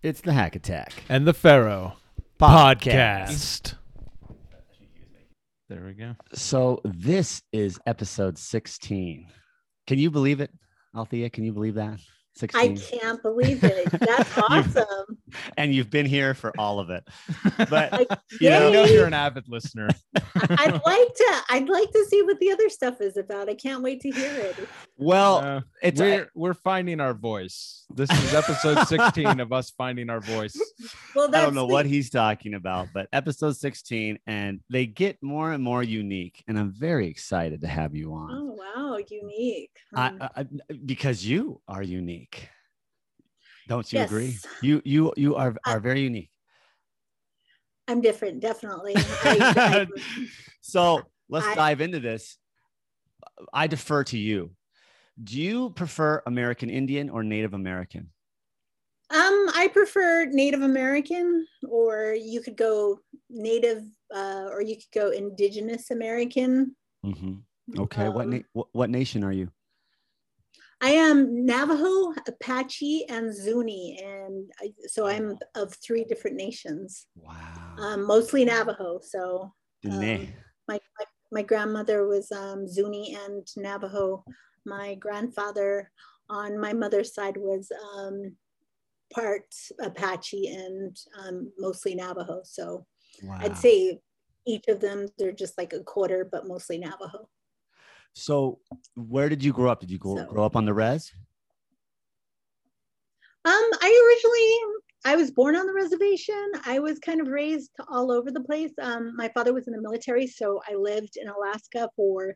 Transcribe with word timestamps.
It's 0.00 0.20
the 0.20 0.32
Hack 0.32 0.54
Attack 0.54 0.92
and 1.08 1.26
the 1.26 1.34
Pharaoh 1.34 1.96
podcast. 2.38 3.74
There 5.68 5.84
we 5.84 5.94
go. 5.94 6.14
So 6.34 6.80
this 6.84 7.42
is 7.52 7.80
episode 7.84 8.38
16. 8.38 9.26
Can 9.88 9.98
you 9.98 10.12
believe 10.12 10.40
it, 10.40 10.52
Althea? 10.96 11.30
Can 11.30 11.42
you 11.42 11.52
believe 11.52 11.74
that? 11.74 11.98
16. 12.38 12.60
I 12.60 12.98
can't 12.98 13.22
believe 13.22 13.62
it. 13.64 13.90
That's 13.92 14.38
awesome. 14.38 15.18
and 15.56 15.74
you've 15.74 15.90
been 15.90 16.06
here 16.06 16.34
for 16.34 16.52
all 16.58 16.78
of 16.80 16.90
it. 16.90 17.06
But 17.68 17.92
Like, 17.92 18.08
You 18.40 18.50
know- 18.50 18.68
I 18.68 18.72
know 18.72 18.84
you're 18.84 19.06
an 19.06 19.14
avid 19.14 19.48
listener. 19.48 19.88
I'd 20.16 20.80
like 20.86 21.14
to. 21.14 21.36
I'd 21.50 21.68
like 21.68 21.90
to 21.92 22.04
see 22.08 22.22
what 22.22 22.38
the 22.38 22.50
other 22.52 22.68
stuff 22.68 23.00
is 23.00 23.16
about. 23.16 23.48
I 23.48 23.54
can't 23.54 23.82
wait 23.82 24.00
to 24.02 24.10
hear 24.10 24.30
it. 24.32 24.56
well, 24.96 25.36
Uh, 25.38 25.60
it's 25.82 26.00
we're 26.00 26.30
we're 26.34 26.54
finding 26.54 27.00
our 27.00 27.14
voice. 27.14 27.84
This 27.94 28.10
is 28.10 28.34
episode 28.34 28.86
16 28.86 29.40
of 29.40 29.52
us 29.52 29.70
finding 29.70 30.10
our 30.10 30.20
voice. 30.20 30.56
Well, 31.14 31.28
I 31.34 31.40
don't 31.42 31.54
know 31.54 31.66
the- 31.66 31.72
what 31.72 31.86
he's 31.86 32.10
talking 32.10 32.54
about, 32.54 32.88
but 32.94 33.08
episode 33.12 33.56
16, 33.56 34.18
and 34.26 34.60
they 34.70 34.86
get 34.86 35.16
more 35.22 35.52
and 35.52 35.62
more 35.62 35.82
unique. 35.82 36.44
And 36.46 36.58
I'm 36.58 36.72
very 36.72 37.08
excited 37.08 37.62
to 37.62 37.66
have 37.66 37.94
you 37.96 38.12
on. 38.14 38.30
Oh 38.32 38.47
wow, 38.58 38.98
unique. 39.08 39.76
Hmm. 39.94 39.98
I, 40.20 40.30
I- 40.42 40.46
because 40.84 41.24
you 41.24 41.60
are 41.68 41.82
unique. 41.82 42.48
Don't 43.68 43.90
you 43.92 44.00
agree? 44.02 44.34
You 44.62 44.80
you 44.84 45.12
you 45.16 45.36
are 45.36 45.54
are 45.66 45.80
very 45.80 46.00
unique. 46.00 46.30
I'm 47.86 48.00
different, 48.00 48.40
definitely. 48.40 48.94
I, 49.24 49.86
so 50.60 51.04
let's 51.28 51.54
dive 51.54 51.80
into 51.80 52.00
this. 52.00 52.36
I 53.52 53.66
defer 53.66 54.04
to 54.04 54.18
you. 54.18 54.52
Do 55.22 55.40
you 55.40 55.70
prefer 55.70 56.22
American 56.26 56.70
Indian 56.70 57.10
or 57.10 57.22
Native 57.24 57.54
American? 57.54 58.12
um, 59.10 59.48
I 59.56 59.70
prefer 59.72 60.26
Native 60.26 60.60
American, 60.60 61.46
or 61.66 62.12
you 62.12 62.42
could 62.42 62.56
go 62.56 63.00
Native, 63.30 63.82
uh, 64.14 64.48
or 64.52 64.60
you 64.60 64.76
could 64.76 64.92
go 64.92 65.10
Indigenous 65.10 65.90
American. 65.90 66.76
Mhm. 67.04 67.42
Okay. 67.76 68.08
what, 68.08 68.24
Um, 68.24 68.30
na- 68.30 68.42
what 68.52 68.68
what 68.72 68.90
nation 68.90 69.24
are 69.24 69.32
you? 69.32 69.50
I 70.80 70.90
am 70.90 71.44
Navajo, 71.44 72.14
Apache, 72.28 73.06
and 73.08 73.34
Zuni, 73.34 74.00
and 74.02 74.50
I, 74.60 74.72
so 74.86 75.06
I'm 75.06 75.36
of 75.56 75.74
three 75.74 76.04
different 76.04 76.36
nations. 76.36 77.06
Wow. 77.16 77.74
Um, 77.78 78.04
mostly 78.06 78.44
Navajo. 78.44 79.00
So 79.02 79.52
um, 79.90 80.00
my, 80.00 80.78
my 80.98 81.04
my 81.32 81.42
grandmother 81.42 82.06
was 82.06 82.30
um, 82.30 82.68
Zuni 82.68 83.16
and 83.16 83.46
Navajo. 83.56 84.24
My 84.64 84.94
grandfather 84.94 85.90
on 86.30 86.58
my 86.58 86.72
mother's 86.72 87.12
side 87.12 87.36
was 87.36 87.72
um, 87.96 88.36
part 89.12 89.46
Apache 89.80 90.46
and 90.46 90.96
um, 91.18 91.52
mostly 91.58 91.94
Navajo. 91.94 92.42
So 92.44 92.86
wow. 93.22 93.38
I'd 93.40 93.56
say 93.56 93.98
each 94.46 94.68
of 94.68 94.80
them 94.80 95.08
they're 95.18 95.32
just 95.32 95.58
like 95.58 95.72
a 95.72 95.82
quarter, 95.82 96.28
but 96.30 96.46
mostly 96.46 96.78
Navajo. 96.78 97.28
So, 98.14 98.60
where 98.94 99.28
did 99.28 99.44
you 99.44 99.52
grow 99.52 99.70
up? 99.70 99.80
Did 99.80 99.90
you 99.90 99.98
go, 99.98 100.16
So- 100.16 100.26
grow 100.26 100.44
up 100.44 100.56
on 100.56 100.64
the 100.64 100.74
res? 100.74 101.12
Um, 103.44 103.54
I 103.54 103.88
originally 104.06 104.78
I 105.04 105.16
was 105.16 105.30
born 105.30 105.56
on 105.56 105.66
the 105.66 105.72
reservation. 105.72 106.52
I 106.66 106.80
was 106.80 106.98
kind 106.98 107.20
of 107.20 107.28
raised 107.28 107.70
all 107.88 108.10
over 108.10 108.30
the 108.30 108.42
place. 108.42 108.72
Um, 108.82 109.14
my 109.16 109.28
father 109.28 109.54
was 109.54 109.66
in 109.66 109.72
the 109.72 109.80
military, 109.80 110.26
so 110.26 110.60
I 110.68 110.74
lived 110.74 111.16
in 111.16 111.28
Alaska 111.28 111.88
for 111.96 112.34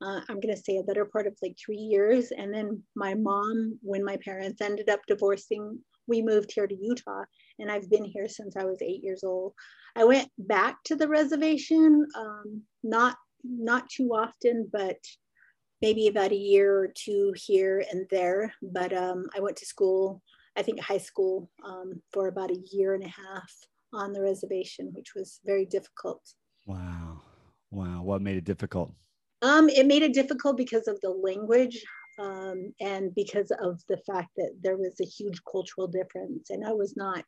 uh, 0.00 0.20
I'm 0.28 0.40
gonna 0.40 0.56
say 0.56 0.78
a 0.78 0.82
better 0.82 1.04
part 1.04 1.26
of 1.26 1.36
like 1.42 1.56
three 1.58 1.76
years. 1.76 2.30
And 2.30 2.52
then 2.52 2.82
my 2.94 3.14
mom, 3.14 3.78
when 3.82 4.04
my 4.04 4.16
parents 4.24 4.60
ended 4.60 4.88
up 4.88 5.00
divorcing, 5.06 5.78
we 6.06 6.22
moved 6.22 6.52
here 6.54 6.66
to 6.66 6.74
Utah, 6.74 7.24
and 7.58 7.70
I've 7.70 7.90
been 7.90 8.04
here 8.04 8.28
since 8.28 8.56
I 8.56 8.64
was 8.64 8.80
eight 8.82 9.02
years 9.02 9.24
old. 9.24 9.54
I 9.96 10.04
went 10.04 10.30
back 10.38 10.82
to 10.84 10.96
the 10.96 11.08
reservation, 11.08 12.06
um, 12.16 12.62
not 12.82 13.16
not 13.44 13.88
too 13.88 14.10
often, 14.14 14.68
but 14.72 14.98
maybe 15.82 16.08
about 16.08 16.32
a 16.32 16.36
year 16.36 16.76
or 16.78 16.88
two 16.88 17.32
here 17.36 17.84
and 17.90 18.06
there. 18.10 18.52
But 18.62 18.92
um, 18.92 19.26
I 19.36 19.40
went 19.40 19.56
to 19.58 19.66
school 19.66 20.22
I 20.56 20.62
think 20.62 20.80
high 20.80 20.98
school 20.98 21.50
um, 21.64 22.00
for 22.12 22.28
about 22.28 22.50
a 22.50 22.62
year 22.72 22.94
and 22.94 23.02
a 23.02 23.08
half 23.08 23.52
on 23.92 24.12
the 24.12 24.22
reservation, 24.22 24.90
which 24.92 25.14
was 25.14 25.40
very 25.44 25.64
difficult. 25.64 26.22
Wow. 26.66 27.20
Wow. 27.70 28.02
What 28.02 28.22
made 28.22 28.36
it 28.36 28.44
difficult? 28.44 28.92
Um, 29.42 29.68
it 29.68 29.86
made 29.86 30.02
it 30.02 30.14
difficult 30.14 30.56
because 30.56 30.86
of 30.88 31.00
the 31.00 31.10
language 31.10 31.84
um, 32.18 32.72
and 32.80 33.14
because 33.14 33.50
of 33.60 33.80
the 33.88 33.98
fact 34.06 34.28
that 34.36 34.52
there 34.62 34.76
was 34.76 34.94
a 35.00 35.04
huge 35.04 35.40
cultural 35.50 35.88
difference, 35.88 36.50
and 36.50 36.64
I 36.64 36.72
was 36.72 36.96
not, 36.96 37.24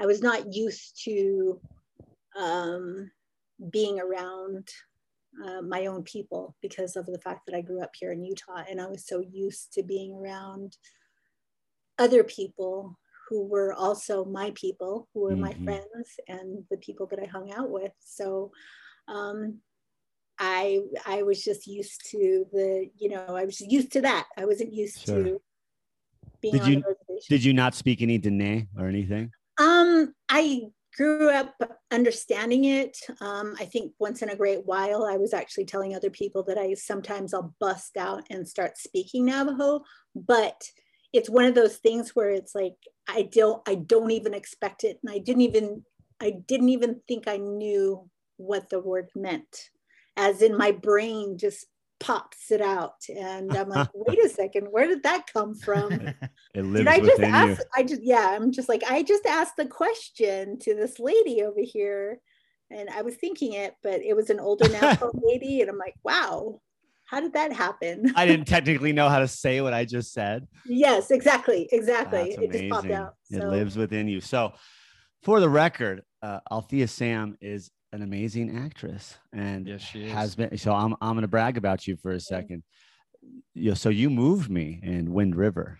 I 0.00 0.06
was 0.06 0.22
not 0.22 0.52
used 0.52 1.02
to 1.04 1.60
um, 2.36 3.10
being 3.70 4.00
around 4.00 4.68
uh, 5.44 5.62
my 5.62 5.86
own 5.86 6.02
people 6.02 6.56
because 6.62 6.96
of 6.96 7.06
the 7.06 7.18
fact 7.18 7.46
that 7.46 7.54
I 7.56 7.60
grew 7.60 7.82
up 7.82 7.92
here 7.98 8.12
in 8.12 8.24
Utah, 8.24 8.64
and 8.68 8.80
I 8.80 8.86
was 8.86 9.06
so 9.06 9.20
used 9.20 9.72
to 9.74 9.82
being 9.82 10.12
around 10.14 10.76
other 11.98 12.22
people 12.24 12.98
who 13.28 13.44
were 13.46 13.72
also 13.74 14.24
my 14.24 14.52
people, 14.54 15.08
who 15.12 15.20
were 15.20 15.36
my 15.36 15.52
Mhm. 15.52 15.64
friends 15.64 16.20
and 16.28 16.64
the 16.70 16.78
people 16.78 17.06
that 17.08 17.20
I 17.20 17.26
hung 17.26 17.52
out 17.52 17.70
with. 17.70 17.92
So 17.98 18.52
um, 19.06 19.60
I 20.38 20.80
I 21.04 21.22
was 21.22 21.42
just 21.42 21.66
used 21.66 22.08
to 22.10 22.46
the, 22.52 22.90
you 22.96 23.08
know, 23.08 23.24
I 23.26 23.44
was 23.44 23.60
used 23.60 23.92
to 23.92 24.00
that. 24.02 24.26
I 24.36 24.44
wasn't 24.46 24.72
used 24.72 25.00
Sure. 25.00 25.24
to 25.24 25.42
being 26.40 26.54
Did 26.54 26.62
on 26.62 26.72
you-. 26.72 27.20
Did 27.28 27.44
you 27.44 27.52
not 27.52 27.74
speak 27.74 28.00
any 28.00 28.16
Dene 28.18 28.68
or 28.78 28.86
anything? 28.86 29.32
Um, 29.58 30.14
I 30.28 30.70
grew 30.98 31.30
up 31.30 31.54
understanding 31.92 32.64
it. 32.64 32.98
Um, 33.20 33.54
I 33.60 33.66
think 33.66 33.92
once 34.00 34.20
in 34.20 34.30
a 34.30 34.36
great 34.36 34.66
while, 34.66 35.04
I 35.04 35.16
was 35.16 35.32
actually 35.32 35.64
telling 35.64 35.94
other 35.94 36.10
people 36.10 36.42
that 36.44 36.58
I 36.58 36.74
sometimes 36.74 37.32
I'll 37.32 37.54
bust 37.60 37.96
out 37.96 38.24
and 38.30 38.46
start 38.46 38.76
speaking 38.76 39.26
Navajo, 39.26 39.84
but 40.16 40.60
it's 41.12 41.30
one 41.30 41.44
of 41.44 41.54
those 41.54 41.76
things 41.76 42.16
where 42.16 42.30
it's 42.30 42.52
like 42.52 42.74
I 43.08 43.22
don't 43.32 43.62
I 43.66 43.76
don't 43.76 44.10
even 44.10 44.34
expect 44.34 44.82
it, 44.82 44.98
and 45.02 45.14
I 45.14 45.18
didn't 45.18 45.42
even 45.42 45.84
I 46.20 46.30
didn't 46.30 46.70
even 46.70 47.00
think 47.06 47.28
I 47.28 47.36
knew 47.36 48.10
what 48.36 48.68
the 48.68 48.80
word 48.80 49.08
meant, 49.14 49.70
as 50.16 50.42
in 50.42 50.56
my 50.56 50.72
brain 50.72 51.38
just 51.38 51.64
pops 52.00 52.50
it 52.50 52.60
out, 52.60 53.04
and 53.08 53.54
I'm 53.56 53.68
like, 53.68 53.88
wait 53.94 54.24
a 54.24 54.28
second, 54.28 54.66
where 54.72 54.88
did 54.88 55.04
that 55.04 55.32
come 55.32 55.54
from? 55.54 56.12
It 56.54 56.62
lives 56.62 56.78
Did 56.78 56.88
I 56.88 57.00
just 57.00 57.20
ask? 57.20 57.60
you. 57.60 57.64
I 57.76 57.82
just 57.82 58.02
yeah, 58.02 58.30
I'm 58.34 58.52
just 58.52 58.68
like 58.68 58.82
I 58.88 59.02
just 59.02 59.26
asked 59.26 59.56
the 59.56 59.66
question 59.66 60.58
to 60.60 60.74
this 60.74 60.98
lady 60.98 61.42
over 61.42 61.60
here, 61.60 62.20
and 62.70 62.88
I 62.90 63.02
was 63.02 63.16
thinking 63.16 63.52
it, 63.52 63.74
but 63.82 64.00
it 64.02 64.14
was 64.14 64.30
an 64.30 64.40
older 64.40 64.68
Navajo 64.72 65.10
lady, 65.22 65.60
and 65.60 65.70
I'm 65.70 65.78
like, 65.78 65.94
wow, 66.04 66.60
how 67.06 67.20
did 67.20 67.34
that 67.34 67.52
happen? 67.52 68.12
I 68.16 68.26
didn't 68.26 68.46
technically 68.48 68.92
know 68.92 69.08
how 69.08 69.18
to 69.20 69.28
say 69.28 69.60
what 69.60 69.74
I 69.74 69.84
just 69.84 70.12
said. 70.12 70.46
yes, 70.66 71.10
exactly, 71.10 71.68
exactly. 71.72 72.34
That's 72.36 72.38
it 72.44 72.52
just 72.52 72.70
popped 72.70 72.84
amazing. 72.86 72.96
out. 72.96 73.14
It 73.30 73.38
So, 73.40 73.48
lives 73.48 73.76
within 73.76 74.08
you. 74.08 74.20
So, 74.20 74.52
for 75.22 75.40
the 75.40 75.48
record, 75.48 76.02
uh, 76.22 76.40
Althea 76.50 76.88
Sam 76.88 77.36
is 77.40 77.70
an 77.92 78.02
amazing 78.02 78.56
actress 78.58 79.16
and 79.32 79.66
Yes, 79.66 79.80
she 79.82 80.04
is. 80.04 80.12
has 80.12 80.34
been. 80.34 80.56
So 80.58 80.72
I'm 80.74 80.94
I'm 81.00 81.12
going 81.14 81.22
to 81.22 81.28
brag 81.28 81.56
about 81.56 81.86
you 81.86 81.96
for 81.96 82.10
a 82.12 82.20
second. 82.20 82.62
You 83.54 83.70
know, 83.70 83.74
so 83.74 83.88
you 83.88 84.10
moved 84.10 84.50
me 84.50 84.78
in 84.82 85.12
Wind 85.12 85.34
River. 85.36 85.78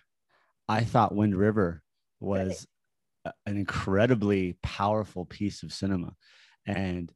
I 0.69 0.85
thought 0.85 1.15
Wind 1.15 1.37
River 1.37 1.83
was 2.21 2.67
an 3.47 3.57
incredibly 3.57 4.59
powerful 4.63 5.25
piece 5.25 5.63
of 5.63 5.73
cinema, 5.73 6.15
and 6.67 7.13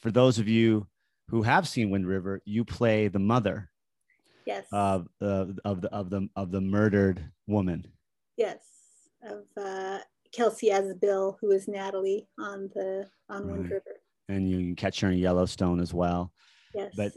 for 0.00 0.10
those 0.10 0.38
of 0.38 0.48
you 0.48 0.86
who 1.28 1.42
have 1.42 1.66
seen 1.66 1.90
Wind 1.90 2.06
River, 2.06 2.40
you 2.44 2.64
play 2.64 3.08
the 3.08 3.18
mother 3.18 3.70
yes, 4.46 4.66
of 4.72 5.08
the 5.20 5.56
of 5.64 5.80
the 5.80 5.88
of 5.92 6.10
the 6.10 6.28
of 6.36 6.50
the 6.50 6.60
murdered 6.60 7.30
woman. 7.46 7.86
yes, 8.36 8.58
of 9.22 9.44
uh, 9.56 9.98
Kelsey 10.32 10.68
Asbille, 10.70 11.36
who 11.40 11.50
is 11.50 11.66
Natalie 11.68 12.28
on 12.38 12.68
the 12.74 13.08
on 13.28 13.46
Wind 13.48 13.70
River. 13.70 13.96
and 14.28 14.48
you 14.48 14.58
can 14.58 14.76
catch 14.76 15.00
her 15.00 15.10
in 15.10 15.18
Yellowstone 15.18 15.80
as 15.80 15.92
well. 15.94 16.32
Yes, 16.74 16.92
But 16.96 17.12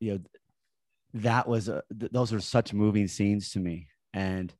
you 0.00 0.12
know, 0.14 0.20
that 1.14 1.46
was 1.46 1.68
a, 1.68 1.82
th- 1.98 2.10
those 2.12 2.32
are 2.32 2.40
such 2.40 2.72
moving 2.72 3.06
scenes 3.08 3.50
to 3.52 3.60
me, 3.60 3.88
and 4.14 4.52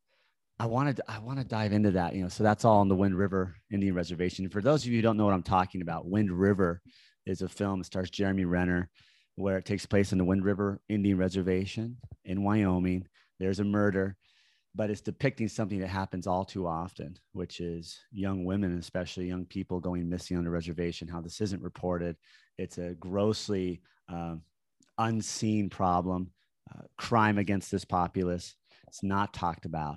I 0.62 0.67
wanted 0.67 1.00
I 1.09 1.19
want 1.19 1.41
to 1.41 1.44
dive 1.44 1.73
into 1.73 1.91
that. 1.91 2.14
You 2.14 2.23
know, 2.23 2.29
so 2.29 2.44
that's 2.44 2.64
all 2.64 2.79
on 2.79 2.88
the 2.88 2.94
Wind 2.94 3.19
River 3.19 3.56
Indian 3.73 3.97
Reservation. 3.97 4.49
For 4.49 4.62
those 4.62 4.85
of 4.85 4.93
you 4.93 4.99
who 4.99 5.03
don't 5.03 5.17
know 5.17 5.25
what 5.25 5.35
I'm 5.35 5.43
talking 5.43 5.82
about, 5.82 6.06
Wind 6.06 6.31
River 6.31 6.81
is 7.26 7.43
a 7.43 7.49
film 7.49 7.81
that 7.81 7.87
stars 7.87 8.11
Jeremy 8.11 8.44
Renner, 8.44 8.88
where 9.35 9.59
it 9.59 9.64
takes 9.64 9.87
place 9.87 10.12
in 10.12 10.19
the 10.19 10.25
Wind 10.25 10.44
River 10.44 10.81
Indian 10.88 11.19
Reservation 11.19 11.97
in 12.25 12.44
Wyoming. 12.44 13.09
There's 13.41 13.59
a 13.59 13.64
murder, 13.64 14.14
but 14.73 14.88
it's 14.88 15.00
depicting 15.00 15.49
something 15.49 15.81
that 15.81 15.88
happens 15.88 16.29
all 16.29 16.44
too 16.44 16.69
often, 16.69 17.19
which 17.32 17.59
is 17.59 17.99
young 18.12 18.44
women, 18.44 18.79
especially 18.79 19.26
young 19.26 19.47
people, 19.47 19.81
going 19.81 20.09
missing 20.09 20.37
on 20.37 20.44
the 20.44 20.50
reservation. 20.50 21.09
How 21.09 21.20
this 21.20 21.41
isn't 21.41 21.61
reported. 21.61 22.14
It's 22.56 22.79
a 22.79 22.94
grossly 23.00 23.82
um, 24.09 24.43
unseen 24.97 25.70
problem, 25.70 26.31
uh, 26.73 26.82
crime 26.99 27.38
against 27.38 27.73
this 27.73 27.85
populace. 27.85 28.55
It's 28.87 29.03
not 29.03 29.35
talked 29.35 29.67
about. 29.67 29.97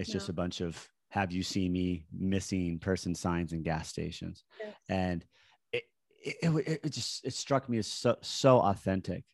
It's 0.00 0.10
just 0.10 0.28
a 0.28 0.32
bunch 0.32 0.60
of 0.60 0.88
have 1.10 1.30
you 1.32 1.42
seen 1.42 1.72
me 1.72 2.06
missing 2.12 2.78
person 2.78 3.14
signs 3.14 3.52
in 3.52 3.62
gas 3.62 3.88
stations 3.88 4.44
Yes. 4.58 4.74
and 4.88 5.24
it 5.72 5.82
it, 6.24 6.68
it, 6.68 6.80
it 6.84 6.90
just 6.90 7.24
it 7.24 7.34
struck 7.34 7.68
me 7.68 7.78
as 7.78 7.86
so 7.86 8.16
so 8.22 8.60
authentic 8.60 9.24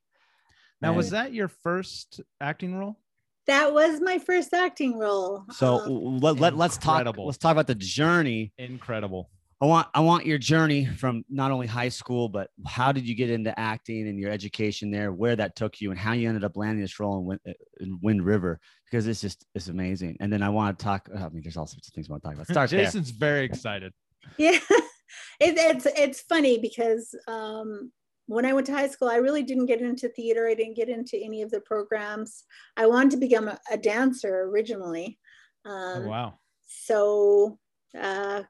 Now, 0.81 0.93
was 0.95 1.11
that 1.11 1.33
your 1.33 1.49
first 1.49 2.21
acting 2.41 2.75
role? 2.75 2.99
That 3.47 3.73
was 3.73 4.01
my 4.01 4.19
first 4.19 4.53
acting 4.53 4.99
role. 4.99 5.45
so 5.53 5.79
Um, 5.87 6.19
let, 6.19 6.39
let, 6.41 6.57
let's 6.57 6.77
talk 6.79 7.07
let's 7.17 7.39
talk 7.39 7.53
about 7.53 7.69
the 7.69 7.75
journey 7.77 8.53
Incredible. 8.59 9.31
I 9.61 9.65
want 9.65 9.89
I 9.95 10.01
want 10.01 10.27
your 10.27 10.37
journey 10.37 10.85
from 10.85 11.25
not 11.31 11.51
only 11.51 11.67
high 11.67 11.89
school, 11.89 12.29
but 12.29 12.51
how 12.67 12.93
did 12.93 13.09
you 13.09 13.15
get 13.15 13.31
into 13.31 13.59
acting 13.59 14.07
and 14.07 14.19
your 14.19 14.31
education 14.31 14.91
there, 14.91 15.13
where 15.13 15.35
that 15.37 15.57
took 15.57 15.81
you, 15.81 15.91
and 15.91 15.99
how 15.99 16.13
you 16.13 16.29
ended 16.29 16.45
up 16.45 16.57
landing 16.57 16.83
this 16.83 17.01
role 17.01 17.19
in 17.19 17.25
Wind, 17.25 17.41
in 17.81 17.99
Wind 18.03 18.25
River 18.25 18.61
because 18.85 19.07
it's 19.07 19.21
just 19.23 19.47
it's 19.55 19.69
amazing. 19.69 20.17
And 20.21 20.31
then 20.31 20.43
I 20.43 20.51
want 20.51 20.79
to 20.79 20.85
talk. 20.85 21.09
I 21.15 21.29
mean, 21.31 21.43
there's 21.43 21.57
all 21.57 21.67
sorts 21.67 21.89
of 21.89 21.95
things 21.95 22.09
I 22.09 22.13
want 22.13 22.23
to 22.23 22.29
talk 22.29 22.35
about. 22.35 22.49
Start 22.49 22.71
there. 22.77 22.85
Jason's 22.85 23.11
very 23.11 23.45
excited. 23.47 23.93
yeah 24.39 24.59
it, 25.41 25.57
it's 25.57 25.87
it's 25.87 26.21
funny 26.23 26.59
because 26.59 27.15
um 27.29 27.93
when 28.27 28.45
i 28.45 28.53
went 28.53 28.67
to 28.67 28.73
high 28.73 28.89
school 28.89 29.09
i 29.09 29.15
really 29.17 29.45
didn't 29.45 29.67
get 29.67 29.81
into 29.81 30.09
theater 30.09 30.49
i 30.49 30.55
didn't 30.55 30.75
get 30.75 30.89
into 30.89 31.17
any 31.17 31.43
of 31.43 31.51
the 31.53 31.61
programs 31.61 32.43
i 32.77 32.85
wanted 32.87 33.13
to 33.13 33.17
become 33.19 33.47
a, 33.47 33.57
a 33.71 33.77
dancer 33.79 34.43
originally 34.51 35.17
Oh, 35.65 35.71
um 35.71 36.07
wow. 36.07 36.35
so 36.67 37.59
uh 37.97 38.43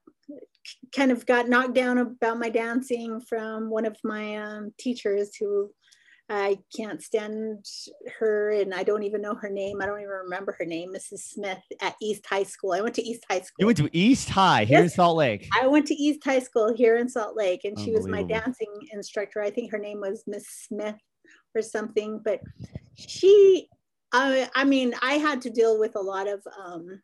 kind 0.94 1.10
of 1.10 1.26
got 1.26 1.48
knocked 1.48 1.74
down 1.74 1.98
about 1.98 2.38
my 2.38 2.48
dancing 2.48 3.20
from 3.20 3.70
one 3.70 3.84
of 3.84 3.96
my 4.04 4.36
um, 4.36 4.72
teachers 4.78 5.34
who 5.36 5.70
I 6.28 6.58
can't 6.76 7.00
stand 7.00 7.64
her 8.18 8.50
and 8.50 8.74
I 8.74 8.82
don't 8.82 9.04
even 9.04 9.22
know 9.22 9.34
her 9.34 9.48
name. 9.48 9.80
I 9.80 9.86
don't 9.86 10.00
even 10.00 10.10
remember 10.10 10.56
her 10.58 10.64
name, 10.64 10.92
Mrs. 10.92 11.20
Smith 11.20 11.62
at 11.80 11.94
East 12.02 12.26
High 12.28 12.42
School. 12.42 12.72
I 12.72 12.80
went 12.80 12.96
to 12.96 13.02
East 13.02 13.24
High 13.30 13.40
School. 13.40 13.56
You 13.60 13.66
went 13.66 13.78
to 13.78 13.96
East 13.96 14.28
High 14.28 14.64
here 14.64 14.80
in 14.80 14.88
Salt 14.88 15.16
Lake. 15.16 15.48
I 15.60 15.68
went 15.68 15.86
to 15.86 15.94
East 15.94 16.24
High 16.24 16.40
School 16.40 16.74
here 16.74 16.96
in 16.96 17.08
Salt 17.08 17.36
Lake, 17.36 17.60
and 17.64 17.78
she 17.78 17.92
was 17.92 18.08
my 18.08 18.24
dancing 18.24 18.72
instructor. 18.92 19.40
I 19.40 19.50
think 19.50 19.70
her 19.70 19.78
name 19.78 20.00
was 20.00 20.24
Miss 20.26 20.48
Smith 20.48 20.96
or 21.54 21.62
something. 21.62 22.20
But 22.24 22.40
she, 22.96 23.68
I, 24.12 24.50
I 24.56 24.64
mean, 24.64 24.94
I 25.02 25.14
had 25.14 25.40
to 25.42 25.50
deal 25.50 25.78
with 25.78 25.94
a 25.94 26.00
lot 26.00 26.26
of 26.28 26.42
um, 26.60 27.02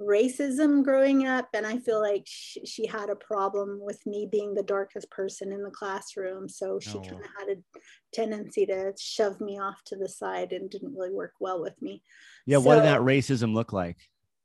racism 0.00 0.84
growing 0.84 1.26
up, 1.26 1.48
and 1.54 1.66
I 1.66 1.78
feel 1.78 2.00
like 2.00 2.22
she, 2.26 2.64
she 2.64 2.86
had 2.86 3.10
a 3.10 3.16
problem 3.16 3.78
with 3.80 4.04
me 4.06 4.28
being 4.30 4.54
the 4.54 4.62
darkest 4.62 5.10
person 5.10 5.52
in 5.52 5.62
the 5.62 5.70
classroom. 5.70 6.48
So 6.48 6.78
she 6.78 6.98
Oh. 6.98 7.02
kind 7.02 7.24
of 7.24 7.30
had 7.38 7.48
a 7.56 7.80
tendency 8.12 8.64
to 8.66 8.92
shove 8.98 9.40
me 9.40 9.58
off 9.58 9.82
to 9.86 9.96
the 9.96 10.08
side 10.08 10.52
and 10.52 10.70
didn't 10.70 10.94
really 10.94 11.12
work 11.12 11.34
well 11.40 11.60
with 11.60 11.80
me. 11.82 12.02
Yeah, 12.46 12.58
what 12.58 12.76
did 12.76 12.84
that 12.84 13.00
racism 13.00 13.54
look 13.54 13.72
like 13.72 13.98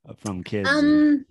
uh, 0.07 0.13
from 0.13 0.43
kids? 0.43 0.69
Um, 0.69 1.25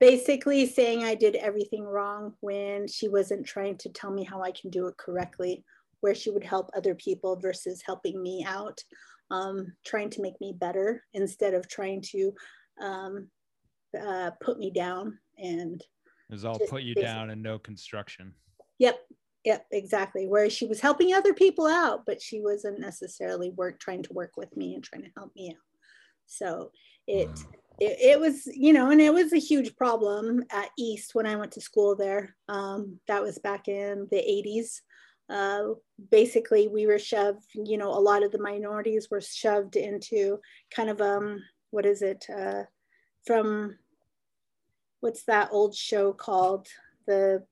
basically 0.00 0.66
saying 0.66 1.04
I 1.04 1.14
did 1.14 1.36
everything 1.36 1.84
wrong 1.84 2.34
when 2.40 2.88
she 2.88 3.08
wasn't 3.08 3.46
trying 3.46 3.76
to 3.78 3.88
tell 3.90 4.10
me 4.10 4.24
how 4.24 4.42
I 4.42 4.50
can 4.50 4.70
do 4.70 4.86
it 4.88 4.96
correctly, 4.96 5.64
where 6.00 6.14
she 6.14 6.30
would 6.30 6.44
help 6.44 6.70
other 6.74 6.94
people 6.94 7.36
versus 7.36 7.82
helping 7.84 8.20
me 8.20 8.44
out, 8.46 8.82
um, 9.30 9.72
trying 9.86 10.10
to 10.10 10.22
make 10.22 10.40
me 10.40 10.52
better 10.58 11.04
instead 11.14 11.54
of 11.54 11.68
trying 11.68 12.00
to 12.10 12.32
um, 12.82 13.28
uh, 13.98 14.30
put 14.42 14.58
me 14.58 14.70
down. 14.70 15.18
And 15.38 15.80
It 16.28 16.32
was 16.32 16.44
all 16.44 16.58
put 16.58 16.82
you 16.82 16.94
down 16.94 17.30
and 17.30 17.42
no 17.42 17.58
construction. 17.58 18.34
yep, 18.78 18.98
yep, 19.44 19.66
exactly. 19.72 20.26
Where 20.26 20.50
she 20.50 20.66
was 20.66 20.80
helping 20.80 21.14
other 21.14 21.34
people 21.34 21.66
out, 21.66 22.04
but 22.06 22.20
she 22.20 22.40
wasn't 22.40 22.80
necessarily 22.80 23.50
work 23.50 23.78
trying 23.80 24.02
to 24.04 24.12
work 24.12 24.32
with 24.36 24.56
me 24.56 24.74
and 24.74 24.84
trying 24.84 25.02
to 25.02 25.10
help 25.16 25.34
me 25.34 25.50
out. 25.50 25.56
So 26.26 26.70
it 27.06 27.28
it, 27.80 27.96
it 28.00 28.20
was 28.20 28.46
you 28.46 28.72
know 28.72 28.90
and 28.90 29.00
it 29.00 29.12
was 29.12 29.32
a 29.32 29.38
huge 29.38 29.74
problem 29.74 30.44
at 30.50 30.70
east 30.78 31.14
when 31.14 31.26
i 31.26 31.34
went 31.34 31.52
to 31.52 31.60
school 31.60 31.96
there 31.96 32.36
um, 32.48 33.00
that 33.08 33.22
was 33.22 33.38
back 33.38 33.68
in 33.68 34.06
the 34.10 34.16
80s 34.16 34.80
uh, 35.30 35.74
basically 36.10 36.68
we 36.68 36.86
were 36.86 36.98
shoved 36.98 37.44
you 37.54 37.78
know 37.78 37.90
a 37.90 37.98
lot 37.98 38.22
of 38.22 38.32
the 38.32 38.40
minorities 38.40 39.08
were 39.10 39.20
shoved 39.20 39.76
into 39.76 40.38
kind 40.74 40.90
of 40.90 41.00
um 41.00 41.42
what 41.70 41.86
is 41.86 42.02
it 42.02 42.24
uh, 42.34 42.62
from 43.26 43.76
what's 45.00 45.24
that 45.24 45.48
old 45.52 45.74
show 45.74 46.12
called 46.12 46.68
the 47.06 47.42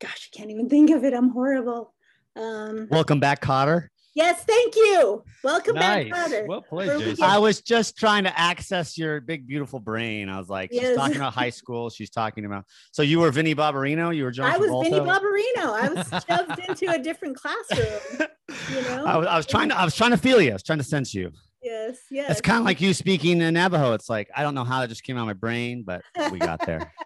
gosh 0.00 0.30
i 0.32 0.36
can't 0.36 0.50
even 0.50 0.68
think 0.68 0.90
of 0.90 1.04
it 1.04 1.14
i'm 1.14 1.30
horrible 1.30 1.94
um, 2.36 2.86
Welcome 2.88 3.18
back, 3.18 3.40
Cotter. 3.40 3.90
yes 4.14 4.44
thank 4.44 4.76
you 4.76 5.24
welcome 5.42 5.74
nice. 5.74 6.08
back 6.08 6.12
Carter. 6.12 6.46
Well 6.46 6.62
played, 6.62 6.96
we 6.98 7.16
I 7.22 7.38
was 7.38 7.60
just 7.60 7.96
trying 7.96 8.24
to 8.24 8.38
access 8.38 8.96
your 8.96 9.20
big, 9.20 9.46
beautiful 9.46 9.80
brain. 9.80 10.28
I 10.28 10.38
was 10.38 10.48
like, 10.48 10.70
she's 10.72 10.94
talking 10.94 11.16
about 11.16 11.34
high 11.34 11.50
school. 11.50 11.90
She's 11.90 12.10
talking 12.10 12.44
about. 12.44 12.64
So 12.92 13.02
you 13.02 13.20
were 13.20 13.30
Vinny 13.30 13.54
Barbarino. 13.54 14.14
You 14.14 14.24
were 14.24 14.30
John. 14.30 14.50
I 14.52 14.56
was 14.56 14.70
Vinnie 14.70 15.00
Travolta? 15.00 15.18
Barbarino. 15.18 15.82
I 15.82 15.88
was 15.88 16.24
shoved 16.28 16.60
into 16.68 16.90
a 16.94 16.98
different 16.98 17.36
classroom. 17.36 18.28
you 18.72 18.82
know? 18.88 19.04
I 19.04 19.16
was, 19.16 19.26
I 19.26 19.36
was 19.36 19.46
trying 19.46 19.68
to. 19.70 19.78
I 19.78 19.84
was 19.84 19.94
trying 19.94 20.12
to 20.12 20.16
feel 20.16 20.40
you. 20.40 20.50
I 20.50 20.54
was 20.54 20.62
trying 20.62 20.78
to 20.78 20.84
sense 20.84 21.14
you. 21.14 21.32
Yes, 21.62 21.98
yes. 22.10 22.30
It's 22.30 22.40
kind 22.40 22.58
of 22.58 22.64
like 22.64 22.80
you 22.80 22.94
speaking 22.94 23.40
in 23.40 23.54
Navajo. 23.54 23.92
It's 23.94 24.08
like 24.08 24.30
I 24.34 24.42
don't 24.42 24.54
know 24.54 24.64
how 24.64 24.80
that 24.80 24.88
just 24.88 25.02
came 25.02 25.16
out 25.16 25.22
of 25.22 25.26
my 25.26 25.32
brain, 25.32 25.82
but 25.84 26.02
we 26.30 26.38
got 26.38 26.64
there. 26.66 26.92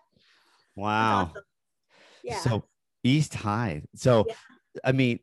Wow. 0.74 1.24
awesome. 1.24 1.42
Yeah. 2.24 2.38
So 2.38 2.64
East 3.04 3.34
High. 3.34 3.82
So, 3.94 4.24
Yeah. 4.26 4.34
I 4.82 4.92
mean, 4.92 5.18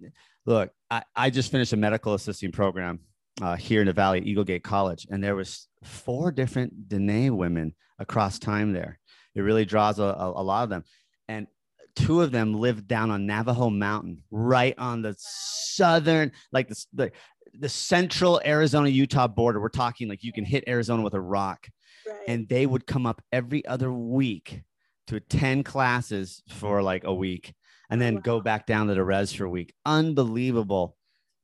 look, 0.46 0.70
I, 0.92 1.02
I 1.16 1.30
just 1.32 1.52
finished 1.52 1.74
a 1.74 1.78
medical 1.78 2.14
assisting 2.14 2.52
program 2.52 3.00
uh, 3.42 3.56
here 3.56 3.82
in 3.82 3.88
the 3.88 3.94
Valley 3.94 4.20
Eagle 4.20 4.44
Gate 4.44 4.64
College, 4.64 5.08
and 5.10 5.24
there 5.24 5.36
was 5.36 5.68
four 5.84 6.32
different 6.32 6.88
Dene 6.88 7.36
women 7.36 7.74
across 7.98 8.38
time 8.38 8.74
there. 8.74 9.00
It 9.34 9.42
really 9.42 9.66
draws 9.66 9.98
a, 9.98 10.04
a, 10.04 10.30
a 10.36 10.44
lot 10.44 10.64
of 10.66 10.70
them, 10.70 10.84
and 11.28 11.48
two 11.96 12.22
of 12.22 12.32
them 12.32 12.54
lived 12.54 12.88
down 12.88 13.10
on 13.10 13.26
Navajo 13.26 13.70
Mountain, 13.72 14.24
right 14.30 14.76
on 14.78 15.02
the 15.02 15.16
southern, 15.18 16.32
like 16.52 16.68
the 16.68 16.86
the, 16.94 17.12
the 17.54 17.70
central 17.70 18.42
Arizona 18.46 18.90
Utah 18.90 19.28
border. 19.28 19.60
We're 19.60 19.70
talking 19.70 20.08
like 20.10 20.24
you 20.24 20.34
can 20.34 20.46
hit 20.46 20.64
Arizona 20.68 21.02
with 21.04 21.14
a 21.14 21.22
rock. 21.22 21.68
Right. 22.08 22.18
and 22.30 22.48
they 22.50 22.66
would 22.66 22.88
come 22.88 23.06
up 23.06 23.22
every 23.32 23.64
other 23.68 23.92
week 23.92 24.64
to 25.08 25.18
attend 25.18 25.66
classes 25.66 26.42
for 26.50 26.82
like 26.82 27.04
a 27.04 27.14
week 27.14 27.54
and 27.90 28.02
then 28.02 28.16
go 28.16 28.40
back 28.40 28.66
down 28.66 28.88
to 28.88 28.94
the 28.96 29.04
res 29.04 29.32
for 29.34 29.44
a 29.46 29.50
week. 29.50 29.74
Unbelievable 29.86 30.96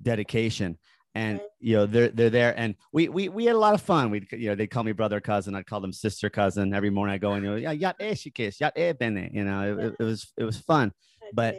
dedication. 0.02 0.78
And 1.13 1.40
Right. 1.40 1.48
you 1.60 1.75
know 1.78 1.86
they're 1.86 2.10
they're 2.10 2.30
there. 2.30 2.54
And 2.57 2.75
we 2.92 3.10
we 3.10 3.30
we 3.30 3.46
had 3.46 3.56
a 3.56 3.60
lot 3.60 3.74
of 3.74 3.81
fun. 3.81 4.12
We 4.12 4.28
you 4.31 4.50
know 4.50 4.56
they'd 4.56 4.68
call 4.68 4.84
me 4.84 4.92
brother 4.92 5.19
cousin. 5.22 5.56
I'd 5.56 5.66
call 5.66 5.81
them 5.81 5.94
sister 5.94 6.30
cousin. 6.30 6.74
Every 6.74 6.90
morning 6.90 7.13
i 7.13 7.18
go 7.18 7.34
and 7.34 7.44
you 7.44 7.52
know 7.52 7.56
yeah 7.57 7.72
yat 7.72 7.96
eh 8.00 8.13
shikis, 8.13 8.60
yat 8.60 8.74
eh 8.75 8.94
bene 8.94 9.30
you 9.34 9.44
know 9.44 9.78
it, 9.78 9.86
it, 9.86 9.95
it 10.00 10.04
was 10.04 10.31
it 10.38 10.44
was 10.45 10.57
fun. 10.57 10.92
But- 11.33 11.57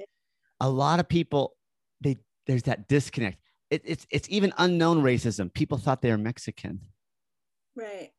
a 0.61 0.69
lot 0.71 1.01
of 1.01 1.09
people 1.09 1.55
they 2.01 2.17
there's 2.47 2.63
that 2.65 2.89
disconnect 2.89 3.39
it, 3.71 3.83
it's 3.85 4.07
it's 4.11 4.29
even 4.31 4.53
unknown 4.59 5.03
racism 5.03 5.53
people 5.53 5.79
thought 5.79 6.03
they 6.03 6.11
were 6.11 6.19
mexican 6.19 6.81
right. 7.77 8.11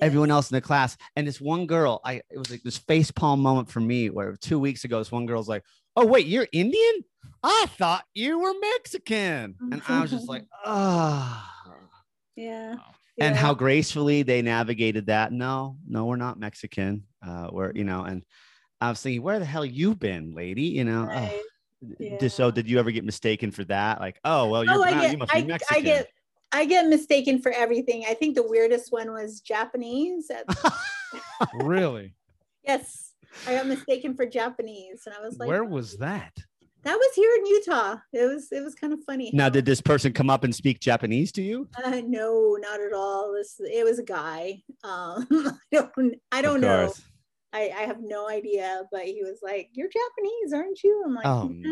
everyone 0.00 0.30
else 0.30 0.50
in 0.50 0.54
the 0.54 0.60
class. 0.60 0.96
And 1.16 1.26
this 1.26 1.40
one 1.40 1.66
girl, 1.66 2.00
I 2.04 2.14
it 2.30 2.38
was 2.38 2.50
like 2.50 2.62
this 2.62 2.78
face 2.78 3.10
palm 3.10 3.40
moment 3.40 3.70
for 3.70 3.80
me 3.80 4.10
where 4.10 4.36
two 4.36 4.58
weeks 4.58 4.84
ago, 4.84 4.98
this 4.98 5.12
one 5.12 5.26
girl's 5.26 5.48
like, 5.48 5.64
Oh, 5.96 6.06
wait, 6.06 6.26
you're 6.26 6.46
Indian? 6.52 7.04
I 7.42 7.66
thought 7.76 8.04
you 8.14 8.38
were 8.38 8.54
Mexican. 8.60 9.56
And 9.60 9.82
I 9.88 10.00
was 10.00 10.10
just 10.10 10.28
like, 10.28 10.44
ah. 10.64 11.44
Yeah. 12.36 12.76
And 13.20 13.34
yeah. 13.34 13.40
how 13.40 13.54
gracefully 13.54 14.22
they 14.22 14.42
navigated 14.42 15.06
that. 15.06 15.32
No, 15.32 15.76
no, 15.88 16.04
we're 16.04 16.16
not 16.16 16.38
Mexican. 16.38 17.02
Uh, 17.26 17.48
we're, 17.50 17.72
you 17.74 17.82
know, 17.82 18.04
and 18.04 18.24
I 18.80 18.90
was 18.90 19.02
thinking, 19.02 19.22
where 19.22 19.40
the 19.40 19.44
hell 19.44 19.64
you 19.64 19.96
been, 19.96 20.34
lady? 20.34 20.66
You 20.66 20.84
know, 20.84 21.08
oh. 21.10 21.40
Right. 21.80 22.18
D- 22.18 22.28
so 22.28 22.50
did 22.50 22.68
you 22.68 22.78
ever 22.78 22.90
get 22.90 23.04
mistaken 23.04 23.50
for 23.50 23.64
that? 23.64 24.00
Like, 24.00 24.18
oh, 24.24 24.48
well, 24.48 24.64
you're 24.64 24.74
Oh, 24.74 24.82
I 24.82 24.92
get, 24.92 25.12
you 25.12 25.18
must 25.18 25.32
be 25.32 25.38
I, 25.38 25.44
Mexican. 25.44 25.76
I 25.76 25.80
get, 25.80 26.08
I 26.52 26.64
get 26.64 26.86
mistaken 26.88 27.40
for 27.40 27.52
everything. 27.52 28.04
I 28.08 28.14
think 28.14 28.34
the 28.34 28.46
weirdest 28.46 28.90
one 28.90 29.12
was 29.12 29.40
Japanese. 29.40 30.30
At- 30.30 30.44
really? 31.54 32.14
yes, 32.64 33.12
I 33.46 33.54
got 33.54 33.66
mistaken 33.66 34.14
for 34.14 34.26
Japanese, 34.26 35.02
and 35.06 35.14
I 35.14 35.20
was 35.20 35.38
like, 35.38 35.48
Where 35.48 35.64
was 35.64 35.96
that? 35.98 36.32
That 36.84 36.96
was 36.96 37.14
here 37.14 37.30
in 37.38 37.46
Utah. 37.46 37.96
It 38.12 38.24
was, 38.32 38.48
it 38.52 38.62
was 38.62 38.74
kind 38.74 38.92
of 38.92 39.00
funny. 39.04 39.30
now, 39.34 39.48
did 39.48 39.64
this 39.64 39.80
person 39.80 40.12
come 40.12 40.30
up 40.30 40.44
and 40.44 40.54
speak 40.54 40.80
Japanese 40.80 41.32
to 41.32 41.42
you? 41.42 41.68
Uh, 41.84 42.00
no, 42.06 42.56
not 42.60 42.80
at 42.80 42.92
all. 42.92 43.34
This 43.34 43.60
it 43.60 43.84
was 43.84 43.98
a 43.98 44.04
guy. 44.04 44.62
Um, 44.84 45.26
I 45.32 45.52
don't 45.72 46.14
I 46.32 46.40
don't 46.42 46.56
Of 46.56 46.62
know. 46.62 46.92
Course. 47.52 47.70
I, 47.76 47.82
I 47.82 47.86
have 47.86 47.98
no 48.00 48.28
idea, 48.28 48.82
but 48.92 49.02
he 49.04 49.22
was 49.22 49.40
like, 49.42 49.68
"You're 49.72 49.88
Japanese, 49.88 50.52
aren't 50.52 50.82
you?" 50.82 51.02
I'm 51.06 51.14
like, 51.14 51.26
Oh, 51.26 51.48
no. 51.50 51.70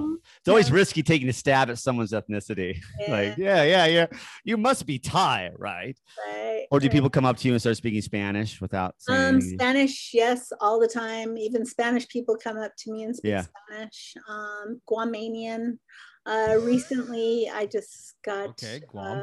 no. 0.00 0.16
It's 0.38 0.48
always 0.48 0.68
Yeah. 0.68 0.74
risky 0.74 1.02
taking 1.02 1.28
a 1.28 1.32
stab 1.32 1.70
at 1.70 1.78
someone's 1.78 2.12
ethnicity. 2.12 2.78
Like, 3.08 3.36
yeah, 3.38 3.62
yeah, 3.62 3.86
yeah. 3.86 4.06
You 4.44 4.56
must 4.56 4.84
be 4.86 4.98
Thai, 4.98 5.50
right? 5.56 5.96
right, 6.28 6.66
Or 6.70 6.80
do 6.80 6.86
right. 6.86 6.92
people 6.92 7.08
come 7.10 7.24
up 7.24 7.36
to 7.38 7.48
you 7.48 7.54
and 7.54 7.60
start 7.60 7.76
speaking 7.76 8.02
Spanish 8.02 8.60
without 8.60 8.94
saying? 8.98 9.34
Um. 9.36 9.40
Spanish, 9.40 10.10
yes, 10.12 10.52
all 10.60 10.80
the 10.80 10.88
time. 10.88 11.38
Even 11.38 11.64
Spanish 11.64 12.08
people 12.08 12.36
come 12.36 12.56
up 12.58 12.72
to 12.78 12.92
me 12.92 13.04
and 13.04 13.14
speak 13.16 13.30
Yeah. 13.30 13.44
Spanish. 13.70 14.14
Um, 14.28 14.80
Guamanian. 14.90 15.78
Uh, 16.26 16.58
recently, 16.62 17.48
I 17.52 17.66
just 17.66 18.14
got 18.24 18.48
Okay, 18.50 18.80
Guam. 18.88 19.18
uh, 19.18 19.22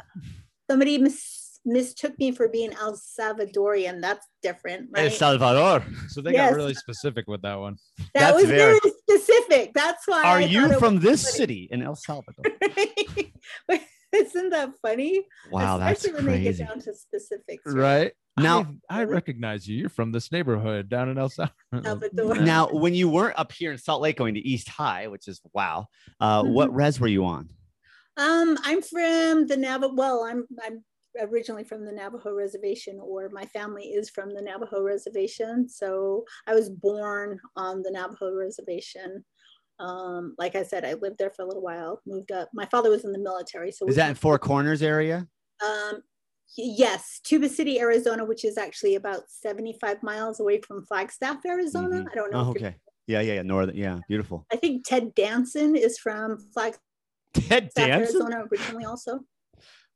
somebody 0.69 0.97
mis- 0.97 1.42
mistook 1.65 2.17
me 2.20 2.32
for 2.32 2.48
being 2.50 2.74
El 2.74 2.96
Salvadorian. 2.98 4.01
That's 4.01 4.25
different, 4.41 4.89
Right? 4.91 5.03
El 5.03 5.08
right? 5.10 5.13
Salvador. 5.17 5.84
So 6.10 6.22
they 6.22 6.34
Yes. 6.34 6.51
got 6.51 6.58
really 6.58 6.74
specific 6.74 7.25
with 7.27 7.41
that 7.43 7.55
one. 7.60 7.77
that 7.98 8.08
That's 8.13 8.36
was 8.36 8.46
very- 8.46 8.79
very 8.84 8.93
specific. 9.08 9.74
That's 9.74 10.08
why. 10.08 10.24
Are 10.24 10.38
I 10.38 10.41
you 10.41 10.77
from 10.79 11.00
this 11.00 11.24
funny. 11.24 11.38
city 11.38 11.67
in 11.72 11.82
El 11.82 11.96
Salvador? 11.96 12.43
Isn't 14.13 14.51
that 14.51 14.70
funny? 14.84 15.25
Wow, 15.51 15.79
that's 15.79 16.05
Especially 16.05 16.17
when 16.17 16.25
they 16.34 16.43
crazy. 16.43 16.60
get 16.63 16.67
down 16.70 16.79
to 16.82 16.93
specifics. 16.93 17.63
Right. 17.65 18.12
Now- 18.38 18.75
I, 18.89 19.01
I 19.01 19.03
recognize 19.05 19.67
you. 19.67 19.75
You're 19.77 19.89
from 19.89 20.12
this 20.12 20.32
neighborhood 20.32 20.88
down 20.88 21.10
in 21.10 21.17
El 21.17 21.29
Salvador. 21.29 21.82
Salvador. 21.84 22.36
Now, 22.36 22.67
when 22.72 22.93
you 22.93 23.10
weren't 23.10 23.39
up 23.39 23.51
here 23.51 23.72
in 23.72 23.77
Salt 23.79 24.01
Lake 24.03 24.17
going 24.17 24.36
to 24.36 24.39
East 24.39 24.70
High, 24.70 25.08
which 25.08 25.27
is 25.27 25.41
wow, 25.53 25.88
uh, 26.20 26.43
what 26.43 26.67
Mm-hmm. 26.70 26.77
res 26.77 27.00
were 27.00 27.08
you 27.08 27.25
on? 27.25 27.50
Um, 28.17 28.58
I'm 28.63 28.84
from 28.84 29.48
the 29.48 29.58
Navajo. 29.58 29.96
Well, 29.96 30.24
I'm 30.25 30.46
I'm 30.63 30.84
originally 31.20 31.63
from 31.63 31.86
the 31.86 31.91
Navajo 31.91 32.34
Reservation, 32.34 33.00
or 33.01 33.29
my 33.29 33.46
family 33.46 33.86
is 33.86 34.10
from 34.10 34.34
the 34.34 34.41
Navajo 34.41 34.82
Reservation. 34.82 35.67
So 35.70 36.25
I 36.48 36.53
was 36.53 36.70
born 36.70 37.39
on 37.55 37.82
the 37.82 37.91
Navajo 37.91 38.34
Reservation. 38.34 39.24
Um, 39.79 40.36
like 40.38 40.55
I 40.55 40.63
said, 40.63 40.86
I 40.86 40.93
lived 40.93 41.17
there 41.17 41.32
for 41.32 41.41
a 41.43 41.48
little 41.48 41.62
while. 41.63 42.01
Moved 42.05 42.32
up. 42.32 42.50
My 42.53 42.65
father 42.67 42.89
was 42.89 43.05
in 43.05 43.12
the 43.12 43.20
military, 43.20 43.72
so 43.72 43.88
Is 43.88 43.96
that 43.96 44.10
in 44.10 44.15
Four 44.15 44.38
Corners 44.39 44.82
area? 44.82 45.27
Um, 45.65 46.01
yes, 46.58 47.20
Tuba 47.24 47.50
City, 47.50 47.79
Arizona, 47.79 48.24
which 48.25 48.46
is 48.46 48.58
actually 48.58 48.96
about 48.96 49.29
75 49.29 50.01
miles 50.03 50.39
away 50.39 50.62
from 50.62 50.86
Flagstaff, 50.86 51.38
Arizona. 51.46 52.03
Mhm. 52.03 52.12
I 52.12 52.15
don't 52.15 52.32
know. 52.32 52.46
Oh, 52.46 52.50
okay. 52.51 52.75
Yeah, 53.08 53.22
yeah, 53.22 53.34
yeah. 53.34 53.41
Northern. 53.41 53.75
Yeah, 53.75 54.00
beautiful. 54.08 54.46
I 54.51 54.55
think 54.58 54.86
Ted 54.86 55.13
Danson 55.15 55.75
is 55.75 55.98
from 55.98 56.38
Flagstaff, 56.53 56.82
Ted 57.34 57.70
Danson. 57.75 57.91
Arizona, 58.22 58.46
originally 58.51 58.86
also. 58.86 59.25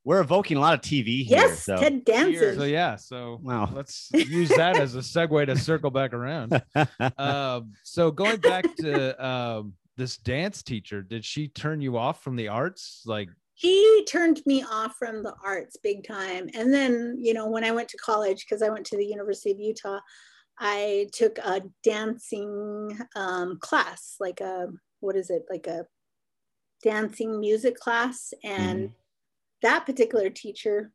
We're 0.08 0.20
evoking 0.20 0.56
a 0.56 0.60
lot 0.60 0.72
of 0.72 0.80
TV 0.80 1.22
here. 1.22 1.36
yes, 1.36 1.64
so. 1.64 1.76
Ted 1.76 2.02
Danson. 2.02 2.56
So 2.56 2.64
yeah, 2.64 2.96
so 2.96 3.40
Wow. 3.42 3.68
let's 3.74 4.08
use 4.14 4.48
that 4.48 4.78
as 4.78 4.94
a 4.94 5.00
segue 5.00 5.44
to 5.44 5.54
circle 5.58 5.90
back 5.90 6.14
around. 6.14 6.62
Um, 7.18 7.74
so 7.82 8.10
going 8.10 8.38
back 8.38 8.64
to 8.76 9.26
um, 9.26 9.74
this 9.98 10.16
dance 10.16 10.62
teacher, 10.62 11.02
did 11.02 11.26
she 11.26 11.48
turn 11.48 11.82
you 11.82 11.98
off 11.98 12.22
from 12.22 12.36
the 12.36 12.48
arts? 12.48 13.02
Like, 13.04 13.28
he 13.52 14.02
turned 14.08 14.40
me 14.46 14.64
off 14.64 14.96
from 14.98 15.22
the 15.22 15.34
arts 15.44 15.76
big 15.82 16.06
time. 16.08 16.48
And 16.54 16.72
then, 16.72 17.16
you 17.18 17.34
know, 17.34 17.46
when 17.46 17.64
I 17.64 17.72
went 17.72 17.90
to 17.90 17.98
college, 17.98 18.46
because 18.46 18.62
I 18.62 18.70
went 18.70 18.86
to 18.86 18.96
the 18.96 19.04
University 19.04 19.50
of 19.50 19.60
Utah, 19.60 20.00
I 20.58 21.08
took 21.12 21.36
a 21.36 21.60
dancing 21.82 22.98
um, 23.14 23.58
class, 23.60 24.16
like 24.20 24.40
a, 24.40 24.68
what 25.00 25.16
is 25.16 25.28
it, 25.28 25.42
like 25.50 25.66
a 25.66 25.84
dancing 26.82 27.40
music 27.40 27.76
class. 27.76 28.32
And 28.42 28.92
that 29.62 29.86
particular 29.86 30.30
teacher, 30.30 30.92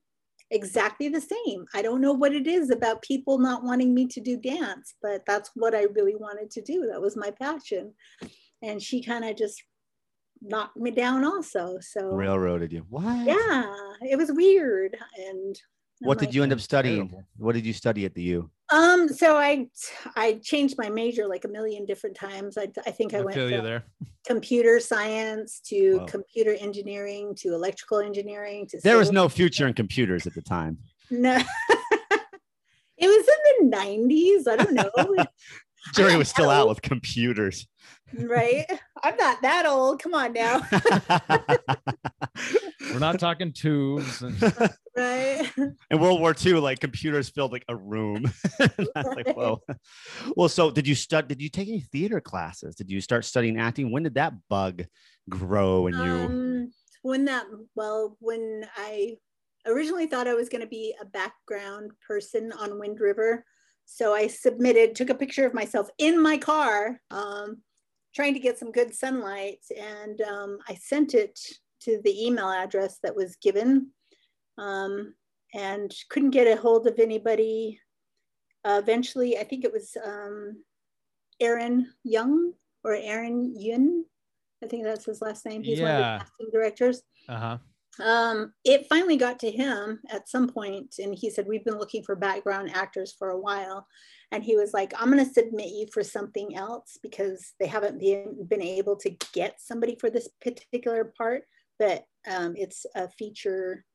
exactly 0.51 1.10
the 1.10 1.22
same. 1.22 1.65
I 1.74 1.82
don't 1.82 2.01
know 2.01 2.13
what 2.13 2.34
it 2.34 2.48
is 2.48 2.70
about 2.70 3.01
people 3.01 3.39
not 3.39 3.63
wanting 3.63 3.93
me 3.93 4.08
to 4.08 4.22
do 4.22 4.38
dance, 4.38 4.96
but 5.01 5.24
that's 5.25 5.51
what 5.55 5.74
I 5.75 5.84
really 5.84 6.15
wanted 6.15 6.51
to 6.51 6.62
do. 6.62 6.88
That 6.91 7.01
was 7.01 7.17
my 7.17 7.32
passion. 7.32 7.93
And 8.62 8.82
she 8.82 9.03
kind 9.03 9.25
of 9.25 9.36
just 9.36 9.62
knocked 10.41 10.77
me 10.77 10.91
down 10.91 11.24
also. 11.25 11.77
So 11.82 12.12
Railroaded 12.13 12.72
you. 12.72 12.86
What? 12.89 13.25
yeah, 13.25 13.74
it 14.01 14.17
was 14.17 14.32
weird. 14.32 14.98
And 15.17 15.55
I'm 16.01 16.08
What 16.08 16.20
did 16.20 16.27
like, 16.27 16.36
you 16.36 16.43
end 16.43 16.53
up 16.53 16.62
studying? 16.62 17.10
terrible. 17.10 17.24
What 17.38 17.53
did 17.55 17.65
you 17.65 17.74
study 17.74 18.05
at 18.05 18.13
the 18.13 18.24
U? 18.24 18.50
Um, 18.74 19.08
so 19.08 19.38
I 19.38 19.68
I 20.15 20.39
changed 20.42 20.75
my 20.80 20.89
major 20.89 21.27
like 21.27 21.46
a 21.46 21.48
million 21.48 21.86
different 21.86 22.15
times. 22.15 22.58
I, 22.58 22.70
I 22.88 22.92
think 22.92 23.13
I, 23.13 23.20
I 23.20 23.22
went 23.22 23.38
from 23.38 23.50
there. 23.50 23.84
computer 24.25 24.80
science 24.80 25.60
to 25.65 26.03
computer 26.08 26.56
engineering 26.60 27.36
to 27.36 27.53
electrical 27.53 28.00
engineering 28.00 28.65
to 28.70 28.80
There 28.82 28.98
was 28.98 29.12
no 29.12 29.30
future 29.30 29.68
in 29.68 29.75
computers 29.75 30.25
at 30.25 30.34
the 30.34 30.42
time. 30.42 30.80
no. 31.12 31.38
it 32.98 33.08
was 33.08 33.27
in 33.62 33.70
the 33.70 33.77
90s. 33.77 34.48
I 34.48 34.56
don't 34.56 34.74
know. 34.74 34.89
Jury 35.94 36.13
not 36.13 36.20
was 36.20 36.30
still 36.30 36.50
out 36.50 36.70
with 36.70 36.82
computers. 36.82 37.68
right? 38.18 38.66
I'm 39.04 39.16
not 39.18 39.42
that 39.42 39.66
old. 39.66 40.02
Come 40.02 40.13
on 40.13 40.34
now. 40.34 40.62
We're 42.92 43.00
not 43.00 43.20
talking 43.20 43.52
tubes. 43.52 44.22
And, 44.22 44.42
right. 44.98 45.52
in 45.58 46.00
World 46.00 46.20
War 46.22 46.36
II, 46.44 46.54
like 46.56 46.80
computers 46.80 47.30
filled 47.30 47.52
like 47.52 47.66
a 47.68 47.75
room. 47.75 48.32
That's 48.60 49.16
like, 49.16 49.36
whoa. 49.36 49.62
Well, 50.36 50.50
so 50.50 50.72
did 50.72 50.88
you 50.88 50.96
stud? 50.96 51.28
Did 51.28 51.42
you 51.42 51.50
take 51.50 51.68
any 51.68 51.82
theater 51.82 52.22
classes? 52.22 52.75
Did 52.75 52.90
you 52.90 53.02
start 53.02 53.25
studying 53.25 53.60
acting? 53.60 53.92
When 53.92 54.04
did 54.04 54.16
that 54.16 54.34
bug 54.50 54.84
grow 55.30 55.88
in 55.88 55.94
you? 55.96 56.00
Um, 56.00 56.72
when 57.02 57.25
that, 57.25 57.46
well, 57.75 58.16
when 58.20 58.66
I 58.78 59.18
originally 59.66 60.08
thought 60.08 60.28
I 60.28 60.34
was 60.34 60.50
going 60.50 60.62
to 60.62 60.68
be 60.68 60.96
a 61.02 61.06
background 61.06 61.92
person 62.06 62.52
on 62.54 62.80
Wind 62.80 63.00
River. 63.00 63.46
So 63.86 64.13
I 64.13 64.28
submitted, 64.28 64.96
took 64.96 65.10
a 65.10 65.16
picture 65.16 65.46
of 65.46 65.54
myself 65.54 65.90
in 65.98 66.22
my 66.22 66.38
car, 66.38 67.00
um, 67.12 67.62
trying 68.16 68.34
to 68.34 68.40
get 68.40 68.58
some 68.58 68.72
good 68.72 68.94
sunlight. 68.94 69.60
And 69.78 70.22
um, 70.22 70.60
I 70.68 70.75
sent 70.75 71.13
it 71.13 71.40
to 71.82 72.02
the 72.04 72.25
email 72.25 72.50
address 72.50 73.00
that 73.04 73.16
was 73.16 73.36
given 73.38 73.90
um, 74.58 75.13
and 75.54 75.94
couldn't 76.10 76.32
get 76.32 76.48
a 76.48 76.60
hold 76.60 76.88
of 76.88 77.00
anybody. 77.00 77.80
Uh, 78.66 78.80
eventually, 78.82 79.38
I 79.38 79.44
think 79.44 79.66
it 79.66 79.74
was 79.74 79.96
um, 80.04 80.63
Aaron 81.40 81.92
Young 82.04 82.54
or 82.84 82.96
Aaron 82.96 83.54
Yun. 83.56 84.06
I 84.63 84.68
think 84.68 84.86
that's 84.86 85.06
his 85.06 85.22
last 85.22 85.46
name. 85.46 85.62
He's 85.62 85.82
one 85.82 85.92
of 85.92 85.98
the 85.98 86.04
casting 86.20 86.50
directors. 86.52 87.02
uh-huh. 87.28 87.58
Um, 88.00 88.54
it 88.66 88.88
finally 88.90 89.18
got 89.18 89.40
to 89.40 89.52
him 89.52 90.00
at 90.10 90.28
some 90.28 90.48
point, 90.48 90.96
and 91.00 91.14
he 91.14 91.30
said, 91.30 91.48
We've 91.48 91.64
been 91.64 91.78
looking 91.78 92.04
for 92.04 92.16
background 92.16 92.72
actors 92.74 93.14
for 93.18 93.30
a 93.30 93.40
while. 93.40 93.88
And 94.32 94.44
he 94.44 94.56
was 94.56 94.74
like, 94.74 94.94
I'm 94.98 95.12
going 95.12 95.24
to 95.24 95.32
submit 95.32 95.68
you 95.68 95.86
for 95.94 96.04
something 96.04 96.56
else 96.56 96.98
because 97.04 97.54
they 97.60 97.68
haven't 97.68 98.00
been, 98.00 98.48
been 98.50 98.64
able 98.64 98.96
to 98.98 99.16
get 99.32 99.62
somebody 99.62 99.96
for 100.00 100.10
this 100.10 100.28
particular 100.42 101.14
part, 101.16 101.44
but 101.78 102.06
um, 102.28 102.56
it's 102.58 102.88
a 102.96 103.08
feature. 103.10 103.86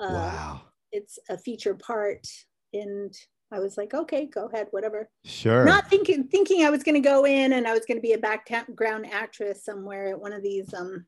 Uh, 0.00 0.10
wow. 0.10 0.60
It's 0.90 1.20
a 1.30 1.38
feature 1.38 1.74
part. 1.74 2.26
And 2.72 3.14
I 3.52 3.60
was 3.60 3.76
like, 3.76 3.94
okay, 3.94 4.26
go 4.26 4.46
ahead, 4.46 4.66
whatever. 4.72 5.08
Sure. 5.24 5.64
Not 5.64 5.88
thinking 5.88 6.24
thinking 6.24 6.64
I 6.64 6.70
was 6.70 6.82
going 6.82 7.00
to 7.00 7.08
go 7.08 7.24
in 7.24 7.52
and 7.52 7.66
I 7.66 7.72
was 7.72 7.86
going 7.86 7.98
to 7.98 8.02
be 8.02 8.14
a 8.14 8.18
background 8.18 9.06
actress 9.10 9.64
somewhere 9.64 10.08
at 10.08 10.20
one 10.20 10.32
of 10.32 10.42
these 10.42 10.74
um 10.74 11.06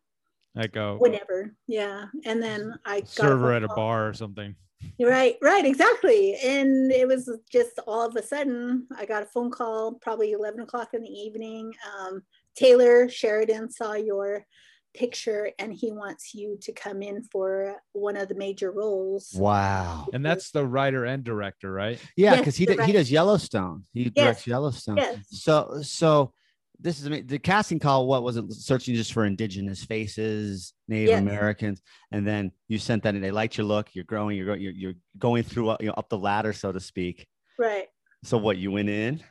Like 0.54 0.76
a 0.76 0.96
whatever. 0.96 1.54
Yeah. 1.66 2.06
And 2.24 2.42
then 2.42 2.74
I 2.84 3.00
got 3.00 3.08
server 3.08 3.52
at 3.52 3.62
a 3.62 3.68
bar 3.68 4.08
or 4.08 4.14
something. 4.14 4.54
Right, 4.98 5.36
right, 5.42 5.64
exactly. 5.64 6.36
And 6.42 6.90
it 6.90 7.06
was 7.06 7.30
just 7.52 7.78
all 7.86 8.06
of 8.06 8.16
a 8.16 8.22
sudden, 8.22 8.86
I 8.96 9.04
got 9.04 9.22
a 9.22 9.26
phone 9.26 9.50
call 9.50 9.94
probably 9.94 10.32
11 10.32 10.60
o'clock 10.60 10.94
in 10.94 11.02
the 11.02 11.08
evening. 11.08 11.72
Um, 11.98 12.22
Taylor 12.56 13.08
Sheridan 13.08 13.70
saw 13.70 13.92
your 13.94 14.46
picture 14.94 15.50
and 15.58 15.72
he 15.72 15.92
wants 15.92 16.34
you 16.34 16.58
to 16.62 16.72
come 16.72 17.02
in 17.02 17.22
for 17.24 17.76
one 17.92 18.16
of 18.16 18.28
the 18.28 18.34
major 18.34 18.72
roles. 18.72 19.32
wow. 19.34 20.08
And 20.12 20.24
that's 20.24 20.50
the 20.50 20.66
writer 20.66 21.04
and 21.04 21.22
director, 21.22 21.70
right? 21.70 22.00
Yeah, 22.16 22.32
Yes, 22.32 22.38
because 22.40 22.56
he 22.56 22.66
d- 22.66 22.82
he 22.84 22.92
does 22.92 23.10
Yellowstone. 23.10 23.84
He 23.92 24.10
directs 24.10 24.46
Yellowstone. 24.46 24.96
Yes. 24.96 25.18
So 25.30 25.78
so 25.82 26.32
this 26.80 27.00
is 27.02 27.26
the 27.26 27.38
casting 27.38 27.78
call. 27.78 28.06
What 28.06 28.22
was 28.22 28.36
it? 28.36 28.50
Searching 28.52 28.94
just 28.94 29.12
for 29.12 29.24
indigenous 29.24 29.84
faces, 29.84 30.72
Native 30.88 31.10
Yes. 31.10 31.20
Americans, 31.20 31.82
and 32.12 32.26
then 32.26 32.52
you 32.68 32.78
sent 32.78 33.02
that, 33.02 33.14
and 33.14 33.22
they 33.22 33.30
liked 33.30 33.56
your 33.58 33.66
look. 33.66 33.88
You're 33.94 34.04
growing. 34.04 34.36
You're 34.36 34.46
go- 34.46 34.54
you're, 34.54 34.72
you're 34.72 34.94
going 35.18 35.42
through 35.42 35.70
uh, 35.70 35.76
you 35.80 35.86
know 35.88 35.94
up 35.96 36.08
the 36.08 36.18
ladder, 36.18 36.52
so 36.52 36.72
to 36.72 36.80
speak. 36.80 37.26
Right. 37.58 37.86
So 38.24 38.38
what 38.38 38.56
you 38.58 38.70
went 38.70 38.88
in? 38.88 39.22